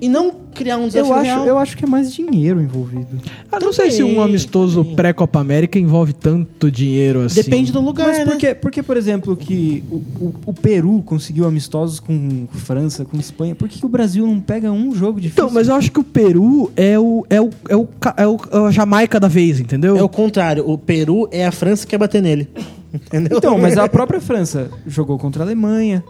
E 0.01 0.09
não 0.09 0.31
criar 0.55 0.77
um 0.77 0.87
desafio 0.87 1.11
Eu 1.11 1.13
acho, 1.13 1.23
real. 1.23 1.45
eu 1.45 1.57
acho 1.59 1.77
que 1.77 1.85
é 1.85 1.87
mais 1.87 2.11
dinheiro 2.13 2.61
envolvido. 2.61 3.19
Ah, 3.51 3.59
não 3.59 3.73
sei 3.73 3.91
se 3.91 4.01
um 4.01 4.21
amistoso 4.21 4.83
pré-Copa 4.95 5.39
América 5.39 5.77
envolve 5.77 6.13
tanto 6.13 6.71
dinheiro 6.71 7.21
assim. 7.21 7.41
Depende 7.43 7.71
do 7.71 7.81
lugar, 7.81 8.07
Mas 8.07 8.19
né? 8.19 8.25
por 8.25 8.37
que, 8.37 8.55
porque, 8.55 8.81
por 8.81 8.97
exemplo, 8.97 9.35
que 9.35 9.83
o, 9.91 9.95
o, 9.95 10.35
o 10.47 10.53
Peru 10.53 11.03
conseguiu 11.05 11.45
amistosos 11.45 11.99
com 11.99 12.47
França, 12.51 13.05
com 13.05 13.17
Espanha, 13.17 13.53
por 13.53 13.67
que, 13.69 13.79
que 13.79 13.85
o 13.85 13.89
Brasil 13.89 14.25
não 14.25 14.39
pega 14.39 14.71
um 14.71 14.95
jogo 14.95 15.19
difícil? 15.19 15.43
Então, 15.43 15.53
mas 15.53 15.67
eu 15.67 15.75
acho 15.75 15.91
que 15.91 15.99
o 15.99 16.03
Peru 16.03 16.71
é 16.75 16.97
o, 16.97 17.25
é 17.29 17.41
o, 17.41 17.49
é 17.69 17.75
o, 17.75 17.87
é 18.17 18.27
o, 18.27 18.39
é 18.51 18.67
a 18.67 18.71
Jamaica 18.71 19.19
da 19.19 19.27
vez, 19.27 19.59
entendeu? 19.59 19.97
É 19.97 20.03
o 20.03 20.09
contrário. 20.09 20.67
O 20.67 20.77
Peru 20.77 21.27
é 21.31 21.45
a 21.45 21.51
França 21.51 21.85
que 21.85 21.91
quer 21.91 21.97
bater 21.97 22.21
nele. 22.21 22.47
Entendeu? 22.95 23.37
Então, 23.37 23.57
mas 23.57 23.77
a 23.77 23.89
própria 23.89 24.21
França 24.21 24.69
jogou 24.87 25.17
contra 25.17 25.43
a 25.43 25.45
Alemanha. 25.45 26.01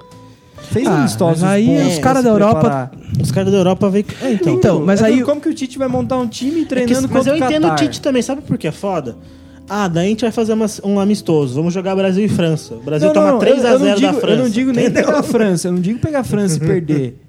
Fez 0.71 0.87
Ah, 0.87 0.99
amistosos 0.99 1.43
aí 1.43 1.65
bons 1.67 1.93
os 1.93 1.99
caras 1.99 2.23
da 2.23 2.29
Europa- 2.29 2.59
preparar. 2.59 2.91
Os 3.21 3.31
caras 3.31 3.51
da 3.51 3.57
Europa 3.57 3.89
veem... 3.89 4.05
É, 4.21 4.31
então. 4.33 4.53
Então, 4.53 4.81
mas 4.85 5.01
É 5.01 5.05
aí- 5.05 5.23
Como 5.23 5.39
que 5.39 5.49
o 5.49 5.53
Tite 5.53 5.77
vai 5.77 5.87
montar 5.87 6.17
um 6.17 6.27
time 6.27 6.57
É 6.59 6.63
que- 6.63 6.65
treinando 6.69 7.07
mas 7.11 7.27
eu 7.27 7.33
o 7.33 7.37
entendo 7.37 7.65
o 7.65 7.69
Qatar? 7.69 7.79
Tite 7.79 8.01
também. 8.01 8.21
Sabe 8.21 8.41
por 8.41 8.57
que 8.57 8.67
é 8.67 8.71
foda? 8.71 9.17
Ah, 9.69 9.87
daí 9.87 10.05
a 10.07 10.09
gente 10.09 10.21
vai 10.21 10.31
fazer 10.31 10.53
uma- 10.53 10.65
um 10.83 10.99
amistoso. 10.99 11.55
Vamos 11.55 11.73
jogar 11.73 11.95
Brasil 11.95 12.23
e 12.25 12.27
França. 12.29 12.75
O 12.75 12.81
Brasil 12.81 13.07
Não, 13.07 13.13
toma 13.13 13.31
não, 13.31 13.39
3 13.39 13.59
eu- 13.63 13.67
a 13.67 13.71
eu 13.71 13.79
não 13.79 13.85
0 13.85 13.99
da 14.01 14.07
digo- 14.09 14.19
França. 14.21 14.33
Eu 14.39 14.43
não 14.43 14.49
digo 14.49 14.71
nem 14.71 14.85
entendeu? 14.85 15.05
pegar 15.05 15.19
a 15.19 15.23
França, 15.23 15.67
eu 15.67 15.71
não 15.71 15.79
digo 15.81 15.99
pegar 15.99 16.19
a 16.19 16.23
França 16.23 16.57
e 16.57 16.59
perder. 16.67 17.21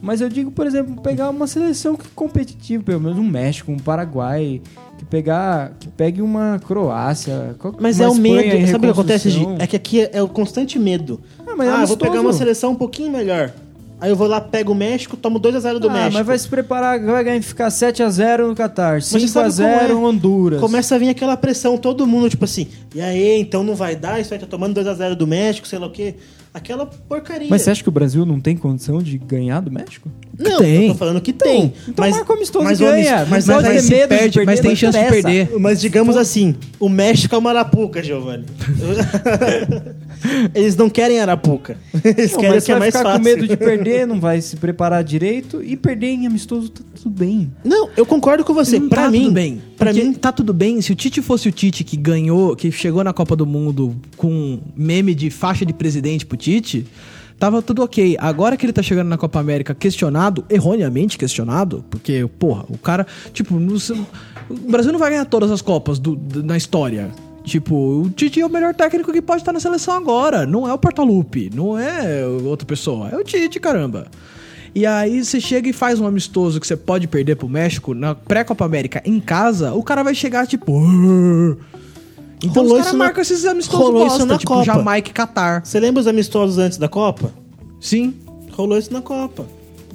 Mas 0.00 0.20
eu 0.20 0.28
digo, 0.28 0.52
por 0.52 0.66
exemplo, 0.66 1.00
pegar 1.02 1.28
uma 1.30 1.46
seleção 1.48 1.96
que- 1.96 2.06
competitiva, 2.14 2.84
pelo 2.84 3.00
menos 3.00 3.18
um 3.18 3.24
México, 3.28 3.72
um 3.72 3.78
Paraguai, 3.78 4.60
que 4.98 5.04
pegar, 5.04 5.72
que 5.78 5.88
pegue 5.88 6.20
uma 6.20 6.60
Croácia, 6.66 7.56
Mas 7.78 7.98
uma 7.98 8.06
é 8.06 8.08
o 8.08 8.14
medo. 8.14 8.66
Sabe 8.66 8.78
o 8.78 8.92
que 8.92 9.00
acontece, 9.00 9.30
Gi? 9.30 9.46
É 9.58 9.66
que 9.66 9.76
aqui 9.76 10.00
é, 10.02 10.10
é 10.14 10.22
o 10.22 10.28
constante 10.28 10.78
medo. 10.78 11.20
Ah, 11.46 11.54
mas 11.56 11.68
é 11.68 11.72
ah, 11.72 11.80
eu 11.82 11.86
vou 11.86 11.96
pegar 11.96 12.20
uma 12.20 12.32
seleção 12.32 12.72
um 12.72 12.76
pouquinho 12.76 13.10
melhor. 13.10 13.52
Aí 14.00 14.10
eu 14.10 14.16
vou 14.16 14.28
lá, 14.28 14.40
pego 14.40 14.72
o 14.72 14.74
México, 14.74 15.16
tomo 15.16 15.40
2x0 15.40 15.78
do 15.78 15.88
ah, 15.88 15.92
México. 15.92 16.14
mas 16.14 16.26
vai 16.26 16.38
se 16.38 16.48
preparar, 16.48 17.00
vai 17.00 17.24
ganhar, 17.24 17.42
ficar 17.42 17.68
7x0 17.68 18.46
no 18.46 18.54
Qatar, 18.54 19.02
você 19.02 19.26
sabe 19.26 19.48
5x0 19.48 19.88
como 19.88 20.06
é? 20.06 20.08
Honduras. 20.08 20.60
Começa 20.60 20.94
a 20.94 20.98
vir 20.98 21.08
aquela 21.08 21.36
pressão, 21.36 21.76
todo 21.76 22.06
mundo, 22.06 22.30
tipo 22.30 22.44
assim, 22.44 22.68
e 22.94 23.00
aí, 23.00 23.40
então 23.40 23.64
não 23.64 23.74
vai 23.74 23.96
dar, 23.96 24.20
isso 24.20 24.32
aí 24.32 24.38
tá 24.38 24.46
tomando 24.46 24.80
2x0 24.80 25.16
do 25.16 25.26
México, 25.26 25.66
sei 25.66 25.80
lá 25.80 25.88
o 25.88 25.90
quê. 25.90 26.14
Aquela 26.52 26.86
porcaria. 26.86 27.46
Mas 27.50 27.62
você 27.62 27.70
acha 27.70 27.82
que 27.82 27.88
o 27.88 27.92
Brasil 27.92 28.24
não 28.24 28.40
tem 28.40 28.56
condição 28.56 29.02
de 29.02 29.18
ganhar 29.18 29.60
do 29.60 29.70
México? 29.70 30.10
Não, 30.38 30.58
Tem. 30.58 30.86
eu 30.86 30.92
tô 30.92 30.98
falando 30.98 31.20
que 31.20 31.32
tem. 31.32 31.72
então 31.88 32.04
mas, 32.04 32.14
marca 32.14 32.32
o 32.32 32.36
amistoso 32.36 32.64
mas 32.64 32.78
ganha. 32.78 33.26
mas, 33.26 33.46
pode 33.46 33.62
mas, 33.62 33.74
mas 33.74 33.90
medo 33.90 34.08
perde, 34.08 34.34
perder, 34.38 34.46
mas 34.46 34.60
tem 34.60 34.76
chance 34.76 34.98
de 34.98 35.08
perder. 35.08 35.50
mas 35.58 35.80
digamos 35.80 36.16
assim, 36.16 36.54
o 36.78 36.88
México 36.88 37.34
é 37.34 37.38
uma 37.38 37.50
arapuca, 37.50 38.02
Giovanni. 38.02 38.44
Eles 40.54 40.76
não 40.76 40.88
querem 40.90 41.20
arapuca. 41.20 41.76
Eles 42.04 42.32
Não, 42.32 42.38
querem 42.40 42.54
mas 42.56 42.64
que 42.64 42.72
é 42.72 42.78
mais 42.78 42.94
ficar 42.94 43.04
fácil. 43.04 43.18
com 43.20 43.24
medo 43.24 43.46
de 43.48 43.56
perder, 43.56 44.06
não 44.06 44.18
vai 44.20 44.40
se 44.40 44.56
preparar 44.56 45.02
direito 45.04 45.62
e 45.62 45.76
perder 45.76 46.08
em 46.08 46.26
amistoso 46.26 46.68
tá 46.70 46.82
tudo 47.02 47.10
bem. 47.10 47.52
Não, 47.64 47.88
eu 47.96 48.04
concordo 48.06 48.44
com 48.44 48.52
você. 48.54 48.80
Pra 48.80 49.04
tá 49.04 49.10
mim, 49.10 49.22
tudo 49.24 49.32
bem. 49.34 49.62
Porque 49.76 50.02
mim, 50.02 50.12
tá 50.14 50.32
tudo 50.32 50.52
bem. 50.52 50.80
Se 50.80 50.92
o 50.92 50.94
Tite 50.94 51.22
fosse 51.22 51.48
o 51.48 51.52
Tite 51.52 51.84
que 51.84 51.96
ganhou, 51.96 52.54
que 52.56 52.70
chegou 52.72 53.02
na 53.04 53.12
Copa 53.12 53.36
do 53.36 53.46
Mundo 53.46 53.94
com 54.16 54.58
meme 54.76 55.14
de 55.14 55.30
faixa 55.30 55.64
de 55.64 55.72
presidente 55.72 56.26
pro 56.26 56.36
Tite, 56.36 56.86
tava 57.38 57.62
tudo 57.62 57.82
ok. 57.82 58.16
Agora 58.18 58.56
que 58.56 58.66
ele 58.66 58.72
tá 58.72 58.82
chegando 58.82 59.08
na 59.08 59.16
Copa 59.18 59.38
América 59.38 59.74
questionado, 59.74 60.44
erroneamente 60.50 61.16
questionado, 61.16 61.84
porque, 61.88 62.26
porra, 62.38 62.64
o 62.68 62.76
cara, 62.76 63.06
tipo, 63.32 63.58
no- 63.58 63.76
o 64.50 64.54
Brasil 64.70 64.90
não 64.92 64.98
vai 64.98 65.10
ganhar 65.10 65.24
todas 65.26 65.50
as 65.50 65.62
Copas 65.62 65.98
do- 65.98 66.16
do- 66.16 66.42
na 66.42 66.56
história. 66.56 67.10
Tipo, 67.48 67.74
o 68.02 68.10
Tite 68.10 68.40
é 68.40 68.46
o 68.46 68.50
melhor 68.50 68.74
técnico 68.74 69.10
que 69.12 69.20
pode 69.22 69.40
estar 69.42 69.52
na 69.52 69.58
seleção 69.60 69.94
agora. 69.94 70.46
Não 70.46 70.68
é 70.68 70.72
o 70.72 70.78
Portalupe, 70.78 71.50
não 71.54 71.76
é 71.78 72.24
outra 72.44 72.66
pessoa. 72.66 73.08
É 73.10 73.16
o 73.16 73.24
Tite, 73.24 73.58
caramba. 73.58 74.06
E 74.74 74.84
aí 74.86 75.24
você 75.24 75.40
chega 75.40 75.68
e 75.68 75.72
faz 75.72 75.98
um 75.98 76.06
amistoso 76.06 76.60
que 76.60 76.66
você 76.66 76.76
pode 76.76 77.08
perder 77.08 77.36
pro 77.36 77.48
México 77.48 77.94
na 77.94 78.14
pré-Copa 78.14 78.64
América 78.64 79.02
em 79.04 79.18
casa, 79.18 79.72
o 79.72 79.82
cara 79.82 80.02
vai 80.04 80.14
chegar 80.14 80.46
tipo. 80.46 80.78
"Ah". 80.78 81.56
Então 82.44 82.62
Rolou 82.62 82.66
os 82.66 82.72
caras 82.72 82.86
isso 82.86 82.96
na- 82.96 83.04
marcam 83.04 83.22
esses 83.22 83.44
amistosos 83.44 83.84
rolou 83.84 84.02
bosta, 84.04 84.18
isso 84.18 84.26
na 84.26 84.38
tipo 84.38 84.52
Copa. 84.52 84.64
Jamaica 84.64 85.10
e 85.10 85.12
Catar. 85.12 85.64
você 85.66 85.80
lembra 85.80 86.00
os 86.02 86.06
amistosos 86.06 86.58
antes 86.58 86.78
da 86.78 86.86
Copa? 86.88 87.32
Sim. 87.80 88.14
Rolou 88.52 88.78
isso 88.78 88.92
na 88.92 89.00
Copa. 89.02 89.46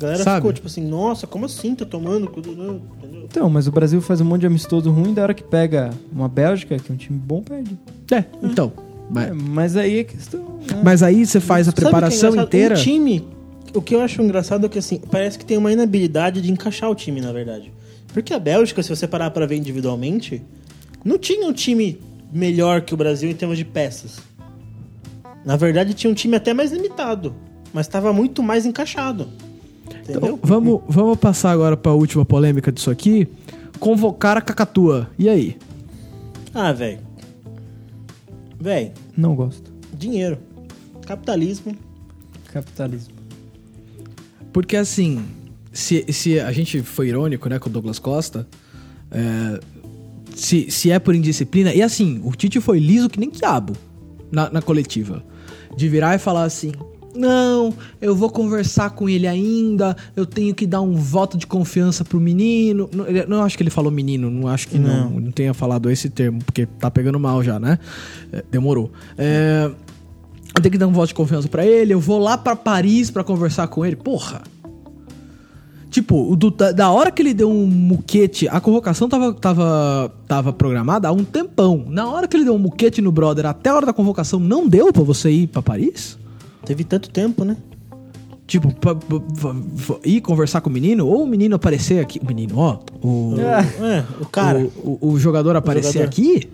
A 0.04 0.08
galera 0.10 0.24
Sabe? 0.24 0.36
ficou 0.38 0.54
tipo 0.54 0.68
assim, 0.68 0.82
nossa, 0.86 1.26
como 1.26 1.46
assim? 1.46 1.74
Tá 1.76 1.86
tomando. 1.86 2.32
Entendeu? 2.38 2.82
Então, 3.26 3.50
mas 3.50 3.68
o 3.68 3.72
Brasil 3.72 4.02
faz 4.02 4.20
um 4.22 4.26
monte 4.26 4.42
de 4.42 4.48
amistoso 4.48 4.92
ruim, 4.92 5.14
da 5.14 5.24
hora 5.24 5.34
que 5.34 5.44
pega 5.44 5.92
uma 6.12 6.28
Bélgica, 6.28 6.78
que 6.78 6.92
é 6.92 6.94
um 6.94 6.98
time 6.98 7.18
bom, 7.18 7.42
perde. 7.42 7.78
É, 8.12 8.26
então. 8.44 8.72
É, 8.78 8.82
Mas, 9.10 9.32
mas 9.36 9.78
aí 9.78 10.00
é 10.00 10.04
questão. 10.04 10.40
né? 10.42 10.82
mas 10.84 11.04
aí 11.04 11.26
você 11.26 11.40
faz 11.40 11.68
a 11.68 11.72
Sabe 11.72 11.80
é 11.80 11.82
preparação 11.84 12.30
engraçado? 12.32 12.48
inteira. 12.48 12.76
O 12.76 12.78
time, 12.78 13.28
o 13.74 13.82
que 13.82 13.96
eu 13.96 14.02
acho 14.02 14.22
engraçado 14.22 14.66
é 14.66 14.70
que 14.70 14.80
assim, 14.80 15.00
parece 15.12 15.38
que 15.40 15.46
tem 15.46 15.58
uma 15.58 15.72
inabilidade 15.72 16.42
de 16.42 16.52
encaixar 16.52 16.90
o 16.90 16.96
time, 16.96 17.20
na 17.22 17.32
verdade. 17.32 17.72
Porque 18.14 18.34
a 18.34 18.40
Bélgica, 18.40 18.82
se 18.84 18.90
você 18.90 19.08
parar 19.08 19.32
pra 19.32 19.46
ver 19.46 19.56
individualmente, 19.56 20.42
não 21.04 21.18
tinha 21.18 21.48
um 21.48 21.54
time 21.54 22.00
melhor 22.32 22.82
que 22.82 22.94
o 22.94 22.98
Brasil 22.98 23.30
em 23.30 23.34
termos 23.36 23.58
de 23.58 23.66
peças. 23.66 24.20
Na 25.46 25.56
verdade, 25.56 25.94
tinha 25.94 26.10
um 26.10 26.14
time 26.14 26.36
até 26.36 26.54
mais 26.54 26.72
limitado, 26.72 27.36
mas 27.74 27.86
estava 27.88 28.14
muito 28.14 28.42
mais 28.42 28.66
encaixado. 28.66 29.28
Entendeu? 29.88 30.22
Então, 30.36 30.40
vamos, 30.42 30.82
vamos 30.88 31.18
passar 31.18 31.52
agora 31.52 31.78
pra 31.78 31.92
última 31.94 32.26
polêmica 32.26 32.72
disso 32.72 32.90
aqui. 32.92 33.28
Convocar 33.80 34.38
a 34.38 34.42
Cacatua. 34.42 35.10
E 35.18 35.28
aí? 35.30 35.58
Ah, 36.54 36.72
velho. 36.72 37.00
Velho, 38.60 38.92
Não 39.18 39.36
gosto. 39.36 39.72
dinheiro. 39.94 40.38
Capitalismo. 41.06 41.76
Capitalismo. 42.52 43.14
Porque 44.54 44.78
assim, 44.78 45.24
se, 45.72 46.06
se 46.14 46.40
a 46.40 46.52
gente 46.52 46.82
foi 46.82 47.10
irônico, 47.10 47.50
né, 47.50 47.60
com 47.60 47.68
o 47.70 47.72
Douglas 47.72 48.00
Costa, 48.00 48.48
é, 49.12 49.60
se, 50.36 50.70
se 50.72 50.92
é 50.92 51.00
por 51.00 51.14
indisciplina, 51.16 51.74
e 51.74 51.82
assim, 51.82 52.22
o 52.24 52.32
Tite 52.36 52.62
foi 52.62 52.80
liso 52.80 53.10
que 53.10 53.20
nem 53.20 53.30
quiabo 53.30 53.74
na, 54.32 54.50
na 54.50 54.62
coletiva. 54.62 55.24
De 55.76 55.90
virar 55.90 56.16
e 56.16 56.20
falar 56.20 56.44
assim. 56.44 56.72
Não, 57.16 57.74
eu 58.02 58.16
vou 58.16 58.30
conversar 58.30 58.90
com 58.92 59.08
ele 59.08 59.28
ainda. 59.28 59.96
Eu 60.16 60.26
tenho 60.26 60.54
que 60.56 60.66
dar 60.66 60.82
um 60.82 60.94
voto 60.94 61.38
de 61.38 61.46
confiança 61.46 62.04
pro 62.04 62.20
menino. 62.20 62.90
Não, 62.92 63.08
ele- 63.08 63.26
não 63.28 63.44
acho 63.44 63.56
que 63.56 63.62
ele 63.64 63.70
falou 63.70 63.92
menino, 63.92 64.30
não 64.32 64.48
acho 64.48 64.68
que 64.68 64.80
não. 64.80 65.12
Não, 65.12 65.32
tenha 65.32 65.54
falado 65.54 65.90
esse 65.92 66.10
termo, 66.10 66.40
porque 66.44 66.66
tá 66.66 66.90
pegando 66.90 67.20
mal 67.20 67.44
já, 67.44 67.60
né? 67.60 67.78
É, 68.32 68.44
demorou. 68.52 68.92
É, 69.18 69.70
eu 70.56 70.62
tenho 70.62 70.72
que 70.72 70.78
dar 70.78 70.88
um 70.88 70.92
voto 70.92 71.10
de 71.10 71.14
confiança 71.14 71.48
pra 71.48 71.66
ele. 71.66 71.94
Eu 71.94 72.00
vou 72.00 72.18
lá 72.20 72.38
pra 72.38 72.56
Paris 72.56 73.12
pra 73.12 73.24
conversar 73.24 73.68
com 73.68 73.86
ele. 73.86 73.96
Porra. 73.96 74.42
Tipo, 75.92 76.36
do- 76.36 76.50
da, 76.50 76.72
da 76.72 76.90
hora 76.92 77.12
que 77.12 77.22
ele 77.22 77.36
deu 77.36 77.52
um 77.52 77.68
muquete, 77.68 78.48
a 78.48 78.60
convocação 78.60 79.08
tava, 79.08 79.32
tava, 79.32 80.12
tava 80.28 80.52
programada 80.52 81.08
há 81.08 81.12
um 81.12 81.24
tempão. 81.24 81.86
Na 81.88 82.08
hora 82.10 82.28
que 82.28 82.36
ele 82.36 82.46
deu 82.46 82.56
um 82.56 82.60
muquete 82.60 83.00
no 83.00 83.12
brother, 83.12 83.46
até 83.46 83.70
a 83.70 83.76
hora 83.76 83.86
da 83.86 83.94
convocação, 83.94 84.40
não 84.40 84.68
deu 84.68 84.92
pra 84.92 85.04
você 85.04 85.30
ir 85.30 85.48
pra 85.48 85.62
Paris? 85.62 86.18
Teve 86.66 86.84
tanto 86.84 87.10
tempo, 87.10 87.44
né? 87.44 87.58
Tipo, 88.46 88.74
pra, 88.76 88.94
pra- 88.96 89.20
pra- 89.20 89.54
pra 89.54 89.96
ir 90.04 90.22
conversar 90.22 90.62
com 90.62 90.70
o 90.70 90.74
menino? 90.74 91.08
Ou 91.08 91.24
o 91.24 91.28
menino 91.28 91.56
aparecer 91.56 92.00
aqui. 92.02 92.20
O 92.22 92.26
menino, 92.26 92.58
ó. 92.58 92.80
O, 93.02 93.36
É, 93.40 94.04
o 94.22 94.26
cara. 94.26 94.60
o, 94.84 94.98
o- 95.02 95.10
o 95.14 95.20
jogador 95.20 95.56
aparecer 95.56 95.94
jogador. 95.94 96.10
aqui, 96.10 96.50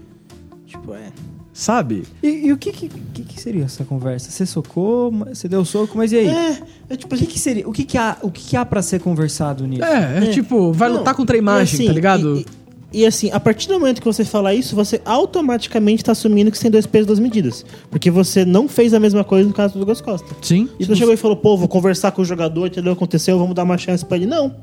Tipo, 0.67 0.93
é. 0.93 1.11
sabe? 1.51 2.03
E, 2.21 2.47
e 2.47 2.53
o 2.53 2.57
que, 2.57 2.71
que, 2.71 2.89
que, 2.89 3.23
que 3.23 3.41
seria 3.41 3.65
essa 3.65 3.83
conversa? 3.83 4.29
Você 4.29 4.45
socou, 4.45 5.11
você 5.11 5.47
deu 5.47 5.65
soco, 5.65 5.97
mas 5.97 6.11
e 6.11 6.17
aí? 6.17 6.27
É, 6.27 6.59
é 6.91 6.95
tipo 6.95 7.13
O 7.15 7.17
que, 7.17 7.25
que 7.25 7.39
seria? 7.39 7.67
O 7.67 7.71
que, 7.71 7.83
que 7.83 7.97
há, 7.97 8.17
o 8.21 8.29
que, 8.31 8.49
que 8.49 8.55
há 8.55 8.63
pra 8.63 8.81
ser 8.83 8.99
conversado 9.01 9.65
nisso? 9.67 9.83
É, 9.83 10.19
é, 10.23 10.27
É. 10.27 10.29
tipo, 10.31 10.71
vai 10.71 10.89
Não, 10.89 10.97
lutar 10.99 11.15
contra 11.15 11.35
a 11.35 11.39
imagem, 11.39 11.73
assim, 11.75 11.87
tá 11.87 11.93
ligado? 11.93 12.37
E, 12.37 12.41
e- 12.41 12.45
e 12.91 13.05
assim, 13.05 13.29
a 13.31 13.39
partir 13.39 13.67
do 13.67 13.75
momento 13.75 13.99
que 14.01 14.05
você 14.05 14.25
fala 14.25 14.53
isso, 14.53 14.75
você 14.75 14.99
automaticamente 15.05 16.03
tá 16.03 16.11
assumindo 16.11 16.49
que 16.49 16.57
você 16.57 16.63
tem 16.63 16.71
dois 16.71 16.87
pesos, 16.87 17.07
duas 17.07 17.19
medidas. 17.19 17.63
Porque 17.89 18.09
você 18.09 18.43
não 18.43 18.67
fez 18.67 18.93
a 18.93 18.99
mesma 18.99 19.23
coisa 19.23 19.47
no 19.47 19.53
caso 19.53 19.73
do 19.73 19.79
Douglas 19.79 20.01
Costa. 20.01 20.27
Sim. 20.41 20.67
Você 20.79 20.89
não 20.89 20.95
chegou 20.95 21.13
e 21.13 21.17
falou, 21.17 21.37
pô, 21.37 21.55
vou 21.55 21.67
conversar 21.67 22.11
com 22.11 22.21
o 22.21 22.25
jogador, 22.25 22.65
entendeu? 22.67 22.93
Aconteceu, 22.93 23.37
vamos 23.37 23.53
dar 23.53 23.63
uma 23.63 23.77
chance 23.77 24.03
pra 24.03 24.17
ele. 24.17 24.25
Não. 24.25 24.55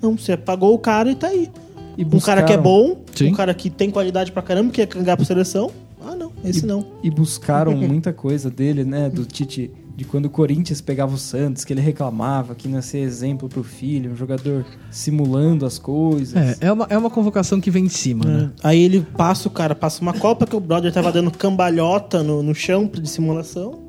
Não, 0.00 0.16
você 0.16 0.36
pagou 0.36 0.74
o 0.74 0.78
cara 0.78 1.10
e 1.10 1.14
tá 1.14 1.28
aí. 1.28 1.50
E 1.96 2.04
um 2.04 2.18
cara 2.18 2.42
que 2.42 2.52
é 2.52 2.58
bom, 2.58 2.96
Sim. 3.14 3.28
um 3.28 3.34
cara 3.34 3.54
que 3.54 3.70
tem 3.70 3.90
qualidade 3.90 4.32
pra 4.32 4.42
caramba, 4.42 4.70
que 4.70 4.76
quer 4.76 4.86
cangar 4.86 5.16
pra 5.16 5.24
seleção. 5.24 5.70
Ah, 6.04 6.16
não, 6.16 6.32
esse 6.44 6.64
e, 6.64 6.66
não. 6.66 6.84
E 7.02 7.10
buscaram 7.10 7.72
muita 7.76 8.12
coisa 8.12 8.50
dele, 8.50 8.84
né? 8.84 9.08
Do 9.08 9.24
Tite, 9.24 9.70
de 9.96 10.04
quando 10.04 10.26
o 10.26 10.30
Corinthians 10.30 10.80
pegava 10.80 11.14
o 11.14 11.18
Santos, 11.18 11.64
que 11.64 11.72
ele 11.72 11.80
reclamava 11.80 12.54
que 12.54 12.66
não 12.66 12.76
ia 12.76 12.82
ser 12.82 12.98
exemplo 12.98 13.48
pro 13.48 13.62
filho, 13.62 14.10
um 14.12 14.16
jogador 14.16 14.64
simulando 14.90 15.64
as 15.64 15.78
coisas. 15.78 16.34
É, 16.60 16.66
é 16.66 16.72
uma, 16.72 16.86
é 16.90 16.98
uma 16.98 17.10
convocação 17.10 17.60
que 17.60 17.70
vem 17.70 17.84
de 17.84 17.92
cima, 17.92 18.24
né? 18.24 18.50
Aí 18.62 18.82
ele 18.82 19.06
passa 19.16 19.46
o 19.46 19.50
cara, 19.50 19.74
passa 19.74 20.02
uma 20.02 20.12
Copa 20.12 20.46
que 20.46 20.56
o 20.56 20.60
brother 20.60 20.92
tava 20.92 21.12
dando 21.12 21.30
cambalhota 21.30 22.22
no, 22.22 22.42
no 22.42 22.54
chão 22.54 22.86
de 22.92 23.08
simulação. 23.08 23.84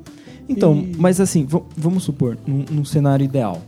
Então, 0.48 0.76
E- 0.76 0.94
mas 0.96 1.20
assim, 1.20 1.46
vamos 1.76 2.04
supor, 2.04 2.38
num, 2.46 2.64
num 2.70 2.84
cenário 2.84 3.24
ideal. 3.24 3.60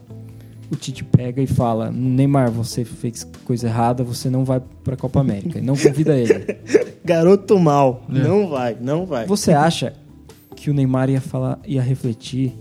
o 0.71 0.77
Tite 0.77 1.03
pega 1.03 1.43
e 1.43 1.47
fala: 1.47 1.91
Neymar, 1.91 2.53
você 2.53 2.85
fez 2.85 3.27
coisa 3.45 3.67
errada, 3.67 4.05
você 4.05 4.31
não 4.31 4.45
vai 4.45 4.63
pra 4.85 4.97
Copa 4.97 5.19
América. 5.21 5.59
E 5.59 5.63
não 5.63 5.77
convida 5.77 6.17
ele. 6.17 6.35
Garoto 7.05 7.59
mal. 7.59 8.05
Não 8.09 8.49
vai, 8.49 8.77
não 8.81 9.07
vai. 9.07 9.27
Você 9.27 9.51
acha 9.53 9.95
que 10.61 10.71
o 10.71 10.75
Neymar 10.75 11.09
ia 11.11 11.21
falar, 11.21 11.59
ia 11.67 11.81
refletir, 11.83 12.53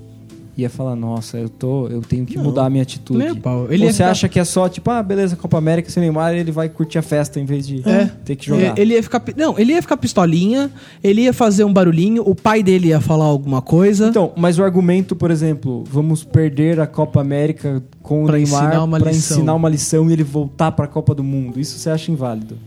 ia 0.57 0.71
falar, 0.71 0.95
nossa, 0.95 1.37
eu 1.37 1.49
tô, 1.49 1.87
eu 1.87 2.01
tenho 2.01 2.25
que 2.25 2.35
Não. 2.35 2.45
mudar 2.45 2.65
a 2.65 2.69
minha 2.69 2.81
atitude. 2.81 3.39
Pau. 3.41 3.67
Ele 3.71 3.83
Ou 3.85 3.89
você 3.91 3.97
ficar- 3.97 4.09
acha 4.09 4.27
que 4.27 4.39
é 4.39 4.43
só 4.43 4.67
tipo, 4.67 4.89
ah, 4.89 5.03
beleza, 5.03 5.35
Copa 5.35 5.55
América, 5.57 5.87
sem 5.89 6.01
Neymar, 6.01 6.33
ele 6.33 6.51
vai 6.51 6.67
curtir 6.67 6.97
a 6.97 7.03
festa 7.03 7.39
em 7.39 7.45
vez 7.45 7.67
de 7.67 7.87
É. 7.87 8.05
ter 8.25 8.35
que 8.35 8.47
jogar. 8.47 8.75
É, 8.75 8.81
Ele 8.81 8.95
ia 8.95 9.03
ficar. 9.03 9.21
Não, 9.35 9.57
ele 9.59 9.73
ia 9.73 9.81
ficar 9.83 9.97
pistolinha, 9.97 10.71
ele 11.03 11.21
ia 11.21 11.33
fazer 11.33 11.63
um 11.63 11.71
barulhinho, 11.71 12.23
o 12.25 12.33
pai 12.33 12.63
dele 12.63 12.87
ia 12.87 12.99
falar 12.99 13.25
alguma 13.25 13.61
coisa. 13.61 14.07
Então, 14.07 14.31
mas 14.35 14.57
o 14.57 14.63
argumento, 14.63 15.15
por 15.15 15.29
exemplo, 15.29 15.83
vamos 15.91 16.23
perder 16.23 16.79
a 16.79 16.87
Copa 16.87 17.21
América 17.21 17.83
com 18.07 18.23
o 18.23 18.25
Pra 18.25 18.37
Neymar 18.37 18.63
ensinar 18.63 18.83
uma 18.85 18.99
pra 18.99 19.11
lição. 19.11 19.37
ensinar 19.37 19.53
uma 19.55 19.67
lição 19.69 20.09
e 20.09 20.13
ele 20.13 20.23
voltar 20.23 20.71
pra 20.71 20.87
Copa 20.87 21.13
do 21.13 21.23
Mundo. 21.23 21.59
Isso 21.59 21.77
você 21.77 21.89
acha 21.89 22.09
inválido? 22.09 22.57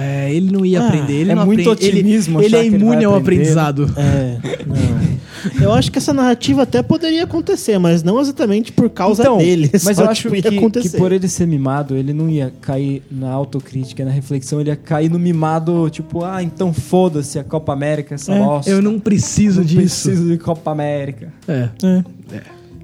É, 0.00 0.32
ele 0.32 0.52
não 0.52 0.64
ia 0.64 0.80
Ah, 0.80 0.86
aprender. 0.86 1.14
Ele 1.14 1.32
é 1.32 1.34
não 1.34 1.44
muito 1.44 1.68
aprende- 1.68 1.88
ele- 1.88 1.98
otimismo 2.00 2.38
Ele, 2.40 2.46
achar 2.46 2.56
é 2.58 2.60
que 2.60 2.66
ele 2.68 2.78
vai 2.78 2.86
imune 2.92 3.04
ao 3.04 3.14
aprender. 3.16 3.50
aprendizado. 3.50 3.92
É, 3.96 4.38
não. 4.66 5.14
Eu 5.60 5.74
acho 5.74 5.90
que 5.92 5.98
essa 5.98 6.14
narrativa 6.14 6.62
até 6.62 6.82
poderia 6.82 7.24
acontecer, 7.24 7.76
mas 7.78 8.02
não 8.02 8.18
exatamente 8.20 8.72
por 8.72 8.88
causa 8.88 9.20
então, 9.22 9.36
dele. 9.38 9.70
mas 9.84 9.98
eu 9.98 10.08
acho 10.08 10.22
tipo, 10.22 10.36
ia 10.36 10.42
que, 10.42 10.80
que 10.88 10.96
por 10.96 11.12
ele 11.12 11.28
ser 11.28 11.46
mimado, 11.46 11.96
ele 11.96 12.12
não 12.14 12.30
ia 12.30 12.50
cair 12.62 13.02
na 13.10 13.30
autocrítica, 13.30 14.04
na 14.04 14.10
reflexão, 14.10 14.60
ele 14.60 14.70
ia 14.70 14.76
cair 14.76 15.10
no 15.10 15.18
mimado, 15.18 15.90
tipo, 15.90 16.24
ah, 16.24 16.42
então 16.42 16.72
foda-se 16.72 17.38
a 17.38 17.44
Copa 17.44 17.72
América, 17.74 18.14
essa 18.14 18.32
É, 18.32 18.38
bosta. 18.38 18.70
Eu 18.70 18.80
não 18.80 18.98
preciso 18.98 19.58
não 19.60 19.66
disso. 19.66 20.04
preciso 20.08 20.28
de 20.30 20.38
Copa 20.38 20.70
América. 20.70 21.30
É. 21.48 21.68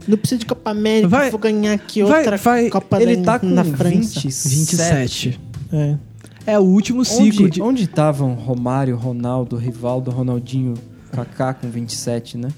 Não 0.09 0.17
precisa 0.17 0.39
de 0.39 0.47
Copa 0.47 0.71
América, 0.71 1.09
Vai- 1.09 1.31
vou 1.31 1.39
ganhar 1.41 1.73
aqui 1.73 2.03
vai- 2.03 2.19
outra 2.19 2.37
vai- 2.37 2.69
Copa 2.71 3.01
ele 3.03 3.17
da, 3.17 3.33
tá 3.33 3.39
com 3.41 3.47
na 3.47 3.65
França. 3.65 4.21
27. 4.21 4.49
27. 4.49 5.41
É. 5.73 5.97
É 6.47 6.59
o 6.59 6.63
último 6.63 7.05
ciclo 7.05 7.45
Onde, 7.45 7.51
de. 7.51 7.63
onde 7.63 7.85
estavam 7.85 8.35
Romário, 8.35 8.97
Ronaldo, 8.97 9.57
Rivaldo, 9.57 10.11
Ronaldinho, 10.11 10.75
Kaká 11.13 11.53
com 11.55 11.69
27, 11.71 12.37
né? 12.39 12.49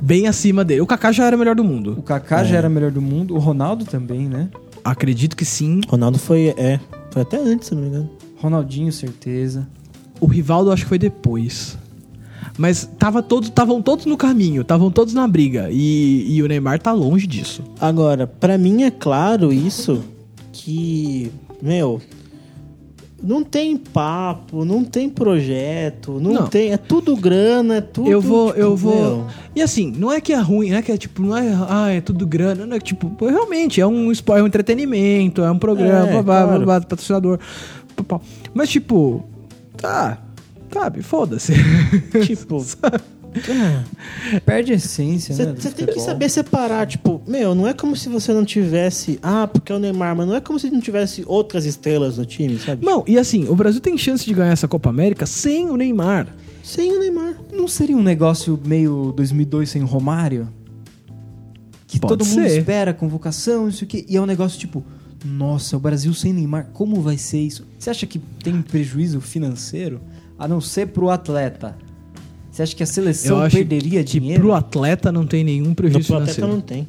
Bem 0.00 0.26
acima 0.28 0.64
dele. 0.64 0.80
O 0.80 0.86
Kaká 0.86 1.12
já 1.12 1.24
era 1.26 1.36
o 1.36 1.38
melhor 1.38 1.54
do 1.54 1.62
O 1.62 1.64
mundo. 1.66 2.02
Kaká 2.04 2.40
É. 2.40 2.44
já 2.44 2.56
era 2.56 2.68
melhor 2.68 2.90
do 2.90 3.02
mundo, 3.02 3.34
o 3.34 3.38
Ronaldo 3.38 3.84
também, 3.84 4.28
né? 4.28 4.48
Acredito 4.84 5.36
que 5.36 5.44
sim. 5.44 5.80
Ronaldo 5.88 6.18
foi, 6.18 6.54
é, 6.56 6.78
foi 7.10 7.22
até 7.22 7.36
antes, 7.38 7.68
se 7.68 7.74
não 7.74 7.82
me 7.82 7.88
engano. 7.88 8.10
Ronaldinho, 8.38 8.92
certeza. 8.92 9.66
O 10.20 10.26
Rivaldo 10.26 10.70
acho 10.70 10.84
que 10.84 10.88
foi 10.88 10.98
depois. 10.98 11.76
Mas 12.56 12.88
tava 12.98 13.22
todos, 13.22 13.48
estavam 13.48 13.82
todos 13.82 14.06
no 14.06 14.16
caminho, 14.16 14.62
estavam 14.62 14.90
todos 14.90 15.12
na 15.12 15.26
briga. 15.26 15.68
E, 15.72 16.26
e 16.36 16.42
o 16.42 16.46
Neymar 16.46 16.78
tá 16.80 16.92
longe 16.92 17.26
disso. 17.26 17.62
Agora, 17.80 18.26
pra 18.26 18.56
mim 18.56 18.84
é 18.84 18.90
claro 18.92 19.52
isso 19.52 20.04
que, 20.52 21.32
meu, 21.60 22.00
não 23.20 23.42
tem 23.42 23.76
papo, 23.76 24.64
não 24.64 24.84
tem 24.84 25.08
projeto, 25.08 26.20
não, 26.20 26.32
Não. 26.32 26.46
tem, 26.46 26.70
é 26.72 26.76
tudo 26.76 27.16
grana, 27.16 27.76
é 27.76 27.80
tudo 27.80 28.08
eu 28.08 28.20
vou, 28.20 28.48
tipo, 28.48 28.60
eu 28.60 28.76
vou. 28.76 28.94
meu, 29.16 29.26
E 29.56 29.60
assim, 29.62 29.90
não 29.96 30.12
é 30.12 30.20
que 30.20 30.32
é 30.32 30.38
ruim, 30.38 30.70
não 30.70 30.76
é 30.78 30.82
que 30.82 30.92
é 30.92 30.96
tipo, 30.96 31.22
não 31.22 31.36
é, 31.36 31.52
ah, 31.68 31.88
é 31.90 32.00
tudo 32.00 32.24
grana, 32.26 32.64
não 32.66 32.76
é 32.76 32.80
tipo, 32.80 33.10
realmente 33.26 33.80
é 33.80 33.86
um 33.86 34.12
esporte, 34.12 34.40
é 34.40 34.42
um 34.42 34.46
entretenimento, 34.46 35.42
é 35.42 35.50
um 35.50 35.58
programa, 35.58 36.08
É, 36.08 36.12
babá, 36.22 36.44
claro. 36.44 36.60
babá, 36.66 36.80
patrocinador. 36.86 37.38
papá. 37.96 38.20
Mas 38.52 38.68
tipo, 38.68 39.24
tá, 39.76 40.18
sabe, 40.74 41.02
foda-se. 41.02 41.52
tipo, 42.26 42.64
ah, 42.84 43.84
Perde 44.44 44.72
a 44.72 44.74
essência, 44.76 45.34
Você 45.34 45.46
né? 45.46 45.54
tem 45.74 45.86
que 45.86 46.00
saber 46.00 46.28
separar, 46.28 46.86
tipo, 46.86 47.22
meu, 47.26 47.54
não 47.54 47.66
é 47.66 47.72
como 47.72 47.96
se 47.96 48.08
você 48.08 48.32
não 48.32 48.44
tivesse. 48.44 49.18
Ah, 49.22 49.46
porque 49.46 49.72
é 49.72 49.76
o 49.76 49.78
Neymar, 49.78 50.16
mas 50.16 50.26
não 50.26 50.34
é 50.34 50.40
como 50.40 50.58
se 50.58 50.70
não 50.70 50.80
tivesse 50.80 51.24
outras 51.26 51.64
estrelas 51.64 52.18
no 52.18 52.26
time, 52.26 52.58
sabe? 52.58 52.84
Não, 52.84 53.04
e 53.06 53.18
assim, 53.18 53.48
o 53.48 53.54
Brasil 53.54 53.80
tem 53.80 53.96
chance 53.96 54.24
de 54.24 54.34
ganhar 54.34 54.52
essa 54.52 54.68
Copa 54.68 54.90
América 54.90 55.26
sem 55.26 55.70
o 55.70 55.76
Neymar. 55.76 56.28
Sem 56.62 56.96
o 56.96 57.00
Neymar. 57.00 57.34
Não 57.52 57.68
seria 57.68 57.96
um 57.96 58.02
negócio 58.02 58.58
meio 58.64 59.12
2002 59.16 59.70
sem 59.70 59.82
Romário? 59.82 60.48
Que 61.86 62.00
Pode 62.00 62.18
todo 62.18 62.26
mundo 62.26 62.48
ser. 62.48 62.58
espera, 62.58 62.92
convocação, 62.92 63.68
isso 63.68 63.84
aqui. 63.84 64.04
E 64.08 64.16
é 64.16 64.20
um 64.20 64.26
negócio 64.26 64.58
tipo, 64.58 64.84
nossa, 65.24 65.76
o 65.76 65.80
Brasil 65.80 66.12
sem 66.14 66.32
Neymar, 66.32 66.68
como 66.72 67.00
vai 67.00 67.16
ser 67.16 67.40
isso? 67.40 67.66
Você 67.78 67.90
acha 67.90 68.06
que 68.06 68.18
tem 68.18 68.60
prejuízo 68.62 69.20
financeiro? 69.20 70.00
A 70.38 70.48
não 70.48 70.60
ser 70.60 70.88
pro 70.88 71.10
atleta. 71.10 71.76
Você 72.50 72.62
acha 72.62 72.76
que 72.76 72.82
a 72.82 72.86
seleção 72.86 73.38
Eu 73.38 73.42
acho 73.44 73.56
perderia 73.56 74.02
que 74.04 74.18
dinheiro? 74.20 74.42
pro 74.42 74.52
atleta 74.52 75.10
não 75.10 75.26
tem 75.26 75.42
nenhum 75.42 75.74
prejuízo 75.74 76.14
Atleta 76.14 76.32
financeiro. 76.32 76.52
não 76.54 76.60
tem. 76.60 76.84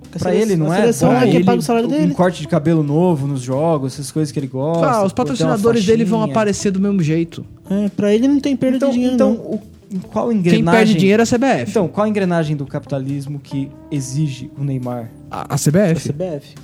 Porque 0.00 0.16
a 0.16 0.20
Pra 0.20 0.30
seleção- 0.30 0.42
ele, 0.50 0.56
não 0.56 0.70
a 0.70 0.74
é? 0.76 0.80
seleção 0.80 1.08
Pra 1.10 1.18
é 1.18 1.24
quem 1.26 1.34
ele, 1.36 1.44
paga 1.44 1.58
o 1.58 1.62
salário 1.62 1.88
um 1.88 1.92
dele. 1.92 2.14
corte 2.14 2.40
de 2.40 2.48
cabelo 2.48 2.82
novo 2.82 3.26
nos 3.26 3.40
jogos, 3.42 3.92
essas 3.94 4.10
coisas 4.10 4.32
que 4.32 4.38
ele 4.40 4.46
gosta. 4.48 4.86
Ah, 4.86 5.04
os 5.04 5.12
patrocinadores 5.12 5.84
dele 5.84 6.04
vão 6.04 6.22
aparecer 6.22 6.70
do 6.70 6.80
mesmo 6.80 7.02
jeito. 7.02 7.44
É, 7.68 7.88
pra 7.90 8.12
ele 8.14 8.26
não 8.26 8.40
tem 8.40 8.56
perda 8.56 8.76
Então, 8.76 8.88
de 8.88 8.94
dinheiro, 8.94 9.14
então 9.14 9.34
não. 9.34 9.40
o- 9.40 9.60
em 9.92 9.98
qual 9.98 10.28
Quem 10.28 10.38
engrenagem... 10.38 10.78
perde 10.78 10.94
dinheiro 10.98 11.20
é 11.20 11.24
a 11.24 11.26
CBF. 11.26 11.70
Então, 11.70 11.88
qual 11.88 12.04
a 12.06 12.08
engrenagem 12.08 12.56
do 12.56 12.64
capitalismo 12.64 13.38
que 13.40 13.70
exige 13.90 14.50
o 14.58 14.64
Neymar? 14.64 15.10
a, 15.30 15.52
a 15.52 15.54
A 15.54 15.58
CBF. 15.58 16.08
CBF. 16.12 16.54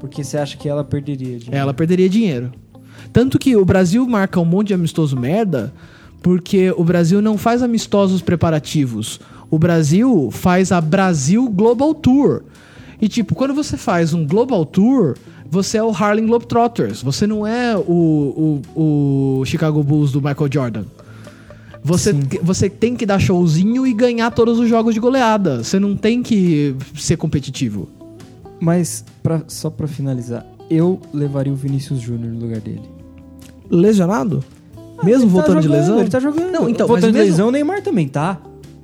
Porque 0.00 0.22
você 0.22 0.36
acha 0.36 0.56
que 0.56 0.68
ela 0.68 0.84
perderia 0.84 1.38
dinheiro? 1.38 1.56
Ela 1.56 1.72
perderia 1.74 2.08
dinheiro. 2.08 2.52
Tanto 3.14 3.38
que 3.38 3.54
o 3.56 3.64
Brasil 3.64 4.06
marca 4.06 4.38
um 4.40 4.44
monte 4.44 4.68
de 4.68 4.74
amistoso 4.74 5.16
merda 5.16 5.72
porque 6.20 6.74
o 6.76 6.82
Brasil 6.82 7.22
não 7.22 7.38
faz 7.38 7.62
amistosos 7.62 8.20
preparativos. 8.20 9.20
O 9.50 9.58
Brasil 9.58 10.30
faz 10.32 10.72
a 10.72 10.80
Brasil 10.80 11.48
Global 11.48 11.94
Tour. 11.94 12.42
E 13.00 13.08
tipo, 13.08 13.34
quando 13.36 13.54
você 13.54 13.76
faz 13.76 14.12
um 14.12 14.26
Global 14.26 14.64
Tour, 14.66 15.16
você 15.48 15.78
é 15.78 15.82
o 15.84 15.90
Harlem 15.92 16.26
Globetrotters. 16.26 17.02
Você 17.02 17.24
não 17.26 17.46
é 17.46 17.76
o, 17.76 18.60
o, 18.74 19.40
o 19.40 19.44
Chicago 19.44 19.82
Bulls 19.84 20.10
do 20.10 20.20
Michael 20.20 20.48
Jordan. 20.52 20.84
Você, 21.84 22.12
Sim. 22.14 22.22
você 22.42 22.68
tem 22.68 22.96
que 22.96 23.04
dar 23.06 23.20
showzinho 23.20 23.86
e 23.86 23.92
ganhar 23.92 24.30
todos 24.32 24.58
os 24.58 24.68
jogos 24.68 24.92
de 24.94 24.98
goleada. 25.00 25.62
Você 25.62 25.78
não 25.78 25.94
tem 25.94 26.20
que 26.22 26.74
ser 26.96 27.16
competitivo. 27.16 27.88
Mas, 28.58 29.04
pra- 29.22 29.42
só 29.46 29.68
pra 29.70 29.86
finalizar, 29.86 30.44
eu 30.70 30.98
levaria 31.12 31.52
o 31.52 31.56
Vinícius 31.56 32.00
Júnior 32.00 32.32
no 32.32 32.40
lugar 32.40 32.60
dele. 32.60 32.80
Lesionado? 33.70 34.44
Mesmo 35.02 35.24
Ele 35.24 35.26
tá 35.26 35.32
voltando 35.32 35.56
de 35.60 35.66
jogando, 35.66 35.80
lesão? 35.80 36.00
Ele 36.00 36.08
tá 36.10 36.20
jogando. 36.20 36.50
Não, 36.52 36.68
então, 36.68 36.86
voltando 36.86 37.04
mas 37.06 37.12
de 37.12 37.18
mesmo- 37.18 37.30
lesão, 37.32 37.48
o 37.48 37.50
Neymar 37.50 37.82
também 37.82 38.08
tá. 38.08 38.38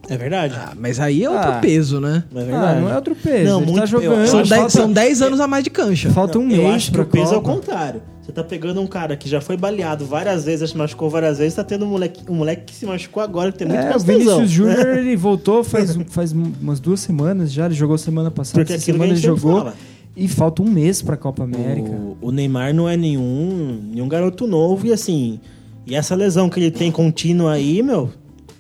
É 0.09 0.17
verdade. 0.17 0.55
Ah, 0.57 0.73
mas 0.77 0.99
aí 0.99 1.23
é 1.23 1.31
outro 1.31 1.51
Ah. 1.51 1.59
peso, 1.61 2.01
né? 2.01 2.25
é 2.35 2.45
verdade. 2.45 2.79
Ah, 2.79 2.81
não 2.81 2.91
é 2.91 2.97
outro 2.97 3.15
peso. 3.15 3.45
Não, 3.45 3.59
ele 3.59 3.67
muito- 3.67 3.81
tá 3.81 3.87
jogando. 3.87 4.21
eu 4.21 4.27
São 4.27 4.41
acho 4.41 4.49
10 4.51 4.61
falta- 4.63 4.77
são 4.79 4.93
10 4.93 5.23
anos 5.23 5.39
a 5.41 5.47
mais 5.47 5.63
de 5.63 5.71
cancha. 5.71 6.11
Falta 6.11 6.37
um 6.39 6.43
eu 6.43 6.49
mês 6.49 6.75
acho 6.75 6.93
que 6.93 7.01
o 7.01 7.07
peso 7.07 7.35
é 7.35 7.37
o 7.37 7.41
contrário. 7.43 8.03
Você 8.21 8.33
tá 8.33 8.43
pegando 8.45 8.81
um 8.81 8.87
cara 8.89 9.17
que 9.17 9.29
já 9.29 9.41
foi 9.41 9.57
baleado 9.57 10.05
várias 10.05 10.45
vezes, 10.45 10.61
já 10.61 10.67
se 10.67 10.77
machucou 10.77 11.09
várias 11.09 11.39
vezes, 11.39 11.55
tá 11.55 11.63
tendo 11.65 11.85
um 11.85 11.89
moleque, 11.89 12.21
um 12.29 12.35
moleque 12.35 12.65
que 12.67 12.75
se 12.75 12.87
machucou 12.87 13.23
agora, 13.23 13.51
que 13.53 13.59
tem 13.59 13.69
muito 13.69 13.81
É, 13.81 13.89
mais 13.91 14.03
o 14.03 14.07
Vinícius 14.07 14.33
tesão, 14.35 14.47
Júnior, 14.47 14.85
né? 14.85 14.99
ele 14.99 15.15
voltou 15.17 15.63
faz, 15.65 15.97
faz 16.09 16.33
umas 16.33 16.81
duas 16.81 17.01
semanas 17.01 17.53
já. 17.53 17.67
Ele 17.67 17.75
jogou 17.75 17.97
semana 17.97 18.31
passada. 18.33 18.59
Porque 18.61 18.73
essa 18.73 18.83
aquilo 18.83 18.99
que 18.99 19.05
a 19.05 19.07
semana 19.07 19.19
ele 19.19 19.23
jogou. 19.41 19.59
fala. 19.59 19.75
E 20.17 20.29
falta 20.29 20.63
um 20.63 20.71
mês 20.71 21.01
pra 21.03 21.17
Copa 21.17 21.45
América. 21.45 21.91
O, 21.91 22.17
o 22.21 22.31
Neymar 22.33 22.75
não 22.75 22.89
é 22.89 22.97
nenhum, 22.97 23.81
nenhum 23.93 24.09
garoto 24.09 24.47
novo 24.47 24.87
e 24.87 24.93
assim. 24.93 25.41
E 25.87 25.95
essa 25.95 26.15
lesão 26.15 26.49
que 26.49 26.59
ele 26.61 26.71
tem 26.71 26.91
contínua 26.91 27.53
aí, 27.53 27.83
meu. 27.83 28.11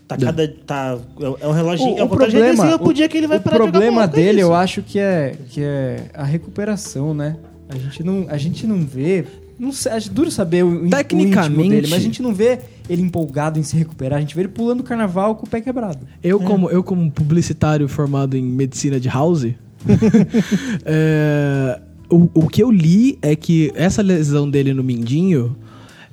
Tá 0.07 0.17
cada. 0.17 0.49
Tá, 0.49 0.99
é 1.41 1.47
um 1.47 1.53
reloginho. 1.53 1.99
é 1.99 2.05
um 2.05 2.09
contagem 2.09 2.41
regressiva 2.41 2.79
pro 2.79 2.93
dia 2.93 3.09
que 3.09 3.17
ele 3.17 3.27
vai 3.27 3.39
o 3.39 3.41
parar 3.41 3.57
problema 3.59 4.05
é 4.05 4.09
dele, 4.09 4.41
isso. 4.41 4.49
eu 4.49 4.55
acho 4.55 4.83
que 4.83 4.99
é, 4.99 5.37
que 5.49 5.63
é 5.63 6.07
a 6.15 6.25
recuperação, 6.25 7.15
né? 7.15 7.37
A 7.69 7.77
gente 7.79 8.03
não, 8.03 8.27
a 8.29 8.37
gente 8.37 8.67
não 8.67 8.79
vê. 8.79 9.25
Não 9.57 9.71
sei, 9.73 9.93
acho 9.93 10.11
duro 10.11 10.31
saber 10.31 10.65
o, 10.65 10.87
o 10.87 10.91
Tecnicamente- 10.91 11.39
íntimo 11.53 11.69
dele, 11.69 11.87
mas 11.89 12.01
a 12.01 12.03
gente 12.03 12.23
não 12.23 12.35
vê 12.35 12.59
ele 12.89 13.03
empolgado 13.03 13.59
em 13.59 13.63
se 13.63 13.77
recuperar. 13.77 14.17
A 14.19 14.21
gente 14.21 14.35
vê 14.35 14.41
ele 14.41 14.49
pulando 14.49 14.81
o 14.81 14.83
carnaval 14.83 15.37
com 15.37 15.47
o 15.47 15.49
pé 15.49 15.61
quebrado. 15.61 15.99
Eu, 16.25 16.41
como, 16.41 16.71
eu, 16.71 16.83
como 16.83 17.09
publicitário 17.11 17.87
formado 17.87 18.37
em 18.37 18.43
medicina 18.43 18.99
de 18.99 19.09
house, 19.09 19.47
é, 20.85 21.81
o, 22.11 22.29
o 22.35 22.49
que 22.49 22.63
eu 22.63 22.71
li 22.71 23.19
é 23.23 23.37
que 23.37 23.73
essa 23.75 24.03
lesão 24.03 24.49
dele 24.49 24.75
no 24.75 24.83
mindinho 24.83 25.57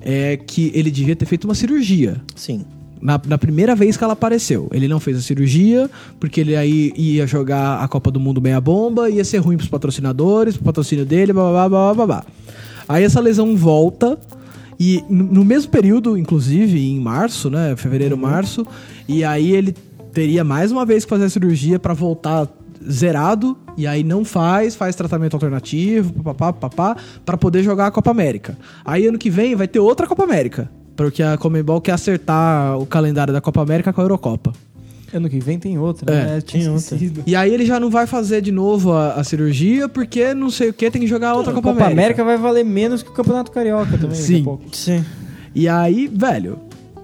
é 0.01 0.37
que 0.37 0.71
ele 0.73 0.91
devia 0.91 1.15
ter 1.15 1.25
feito 1.25 1.45
uma 1.45 1.55
cirurgia. 1.55 2.21
Sim. 2.35 2.63
Na, 3.01 3.19
na 3.27 3.37
primeira 3.37 3.75
vez 3.75 3.95
que 3.97 4.03
ela 4.03 4.13
apareceu. 4.13 4.69
Ele 4.71 4.87
não 4.87 4.99
fez 4.99 5.17
a 5.17 5.21
cirurgia, 5.21 5.89
porque 6.19 6.41
ele 6.41 6.55
aí 6.55 6.93
ia 6.95 7.27
jogar 7.27 7.83
a 7.83 7.87
Copa 7.87 8.09
do 8.09 8.19
Mundo 8.19 8.41
meia 8.41 8.59
bomba, 8.59 9.09
ia 9.09 9.23
ser 9.23 9.37
ruim 9.37 9.57
pros 9.57 9.69
patrocinadores, 9.69 10.55
pro 10.55 10.65
patrocínio 10.65 11.05
dele, 11.05 11.33
blá 11.33 11.51
blá 11.51 11.69
blá 11.69 11.93
blá 11.93 12.05
blá. 12.05 12.25
Aí 12.87 13.03
essa 13.03 13.19
lesão 13.19 13.55
volta. 13.55 14.17
E 14.79 15.03
no 15.09 15.43
mesmo 15.43 15.71
período, 15.71 16.15
inclusive, 16.15 16.79
em 16.79 16.99
março, 16.99 17.49
né? 17.49 17.75
Fevereiro, 17.75 18.15
março. 18.15 18.65
E 19.07 19.23
aí 19.23 19.51
ele 19.51 19.75
teria 20.13 20.43
mais 20.43 20.71
uma 20.71 20.85
vez 20.85 21.03
que 21.03 21.09
fazer 21.09 21.25
a 21.25 21.29
cirurgia 21.29 21.79
pra 21.79 21.95
voltar 21.95 22.47
zerado. 22.89 23.57
E 23.77 23.85
aí 23.85 24.03
não 24.03 24.25
faz, 24.25 24.75
faz 24.75 24.95
tratamento 24.95 25.33
alternativo, 25.35 26.13
papapá, 26.23 26.53
papá, 26.69 26.97
pra 27.25 27.37
poder 27.37 27.63
jogar 27.63 27.87
a 27.87 27.91
Copa 27.91 28.11
América. 28.11 28.57
Aí 28.83 29.07
ano 29.07 29.17
que 29.17 29.29
vem 29.29 29.55
vai 29.55 29.67
ter 29.67 29.79
outra 29.79 30.07
Copa 30.07 30.23
América. 30.23 30.69
Porque 30.95 31.21
a 31.21 31.37
Comembol 31.37 31.79
quer 31.79 31.91
acertar 31.91 32.77
o 32.79 32.85
calendário 32.85 33.31
da 33.31 33.39
Copa 33.39 33.61
América 33.61 33.93
com 33.93 34.01
a 34.01 34.03
Eurocopa. 34.03 34.51
Ano 35.13 35.29
que 35.29 35.39
vem 35.39 35.57
tem 35.59 35.77
outra, 35.77 36.11
É, 36.13 36.25
né? 36.25 36.41
Tinha 36.41 36.71
outra. 36.71 36.97
E 37.25 37.35
aí 37.35 37.53
ele 37.53 37.65
já 37.65 37.79
não 37.79 37.89
vai 37.89 38.05
fazer 38.07 38.41
de 38.41 38.51
novo 38.51 38.91
a, 38.91 39.13
a 39.13 39.23
cirurgia 39.23 39.87
porque 39.87 40.33
não 40.33 40.49
sei 40.49 40.69
o 40.69 40.73
que, 40.73 40.89
tem 40.91 41.01
que 41.01 41.07
jogar 41.07 41.35
outra 41.35 41.51
A 41.51 41.55
Copa, 41.55 41.69
Copa 41.69 41.85
América. 41.85 42.01
América. 42.01 42.23
vai 42.25 42.37
valer 42.37 42.65
menos 42.65 43.03
que 43.03 43.09
o 43.09 43.13
Campeonato 43.13 43.51
Carioca 43.51 43.91
também. 43.91 44.09
daqui 44.09 44.21
a 44.21 44.25
Sim. 44.25 44.43
pouco. 44.43 44.63
Sim. 44.75 45.05
E 45.55 45.67
aí, 45.69 46.09
velho, 46.13 46.59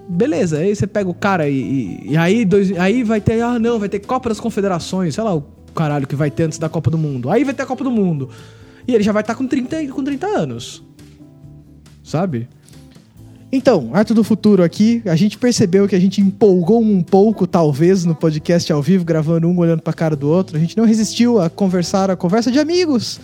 beleza, 0.08 0.58
aí 0.58 0.74
você 0.76 0.86
pega 0.86 1.08
o 1.08 1.14
cara 1.14 1.48
e, 1.48 1.54
e- 1.56 2.10
e 2.12 2.16
aí, 2.16 2.44
dois, 2.44 2.76
aí 2.78 3.02
vai 3.02 3.20
ter, 3.20 3.40
ah 3.40 3.58
não, 3.58 3.78
vai 3.78 3.88
ter 3.88 4.00
Copa 4.00 4.28
das 4.28 4.38
Confederações, 4.38 5.14
sei 5.14 5.24
lá 5.24 5.34
o 5.34 5.42
caralho 5.74 6.06
que 6.06 6.16
vai 6.16 6.30
ter 6.30 6.44
antes 6.44 6.58
da 6.58 6.68
Copa 6.68 6.90
do 6.90 6.98
Mundo. 6.98 7.30
Aí 7.30 7.44
vai 7.44 7.52
ter 7.52 7.62
a 7.62 7.66
Copa 7.66 7.84
do 7.84 7.90
Mundo. 7.90 8.30
E 8.86 8.94
ele 8.94 9.02
já 9.04 9.12
vai 9.12 9.22
estar 9.22 9.34
com 9.34 9.46
30, 9.46 9.88
com 9.88 10.04
30 10.04 10.26
anos. 10.26 10.82
Sabe? 12.02 12.48
Então, 13.50 13.90
Arthur 13.92 14.14
do 14.14 14.24
Futuro 14.24 14.64
aqui, 14.64 15.00
a 15.06 15.14
gente 15.14 15.38
percebeu 15.38 15.86
que 15.86 15.94
a 15.94 16.00
gente 16.00 16.20
empolgou 16.20 16.82
um 16.82 17.02
pouco, 17.02 17.46
talvez, 17.46 18.04
no 18.04 18.14
podcast 18.14 18.72
ao 18.72 18.82
vivo, 18.82 19.04
gravando 19.04 19.46
um 19.46 19.56
olhando 19.56 19.80
pra 19.80 19.92
cara 19.92 20.16
do 20.16 20.28
outro. 20.28 20.56
A 20.56 20.60
gente 20.60 20.76
não 20.76 20.84
resistiu 20.84 21.40
a 21.40 21.48
conversar, 21.48 22.10
a 22.10 22.16
conversa 22.16 22.50
de 22.50 22.58
amigos. 22.58 23.20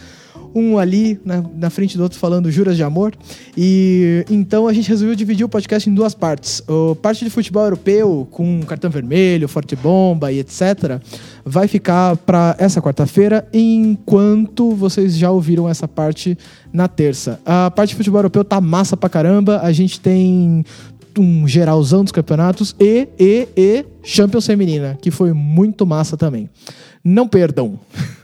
Um 0.54 0.78
ali 0.78 1.20
na, 1.24 1.42
na 1.56 1.70
frente 1.70 1.96
do 1.96 2.02
outro 2.02 2.18
falando 2.18 2.50
juras 2.50 2.76
de 2.76 2.82
amor. 2.82 3.14
E 3.56 4.24
então 4.30 4.66
a 4.66 4.72
gente 4.72 4.88
resolveu 4.88 5.14
dividir 5.14 5.44
o 5.44 5.48
podcast 5.48 5.88
em 5.88 5.94
duas 5.94 6.14
partes. 6.14 6.62
O 6.68 6.94
parte 6.94 7.24
de 7.24 7.30
futebol 7.30 7.64
europeu, 7.64 8.26
com 8.30 8.60
cartão 8.62 8.90
vermelho, 8.90 9.48
forte 9.48 9.76
bomba 9.76 10.32
e 10.32 10.40
etc., 10.40 11.00
vai 11.44 11.68
ficar 11.68 12.16
para 12.16 12.54
essa 12.58 12.80
quarta-feira, 12.82 13.46
enquanto 13.52 14.74
vocês 14.74 15.16
já 15.16 15.30
ouviram 15.30 15.68
essa 15.68 15.88
parte 15.88 16.36
na 16.72 16.88
terça. 16.88 17.40
A 17.44 17.70
parte 17.70 17.90
de 17.90 17.96
futebol 17.96 18.18
europeu 18.18 18.44
tá 18.44 18.60
massa 18.60 18.96
pra 18.96 19.08
caramba. 19.08 19.60
A 19.62 19.72
gente 19.72 20.00
tem 20.00 20.64
um 21.18 21.46
geralzão 21.46 22.04
dos 22.04 22.12
campeonatos 22.12 22.74
e, 22.78 23.08
e, 23.18 23.48
e 23.56 23.84
Champions 24.02 24.46
Feminina, 24.46 24.96
que 25.00 25.10
foi 25.10 25.32
muito 25.32 25.86
massa 25.86 26.16
também. 26.16 26.48
Não 27.02 27.26
perdam. 27.26 27.78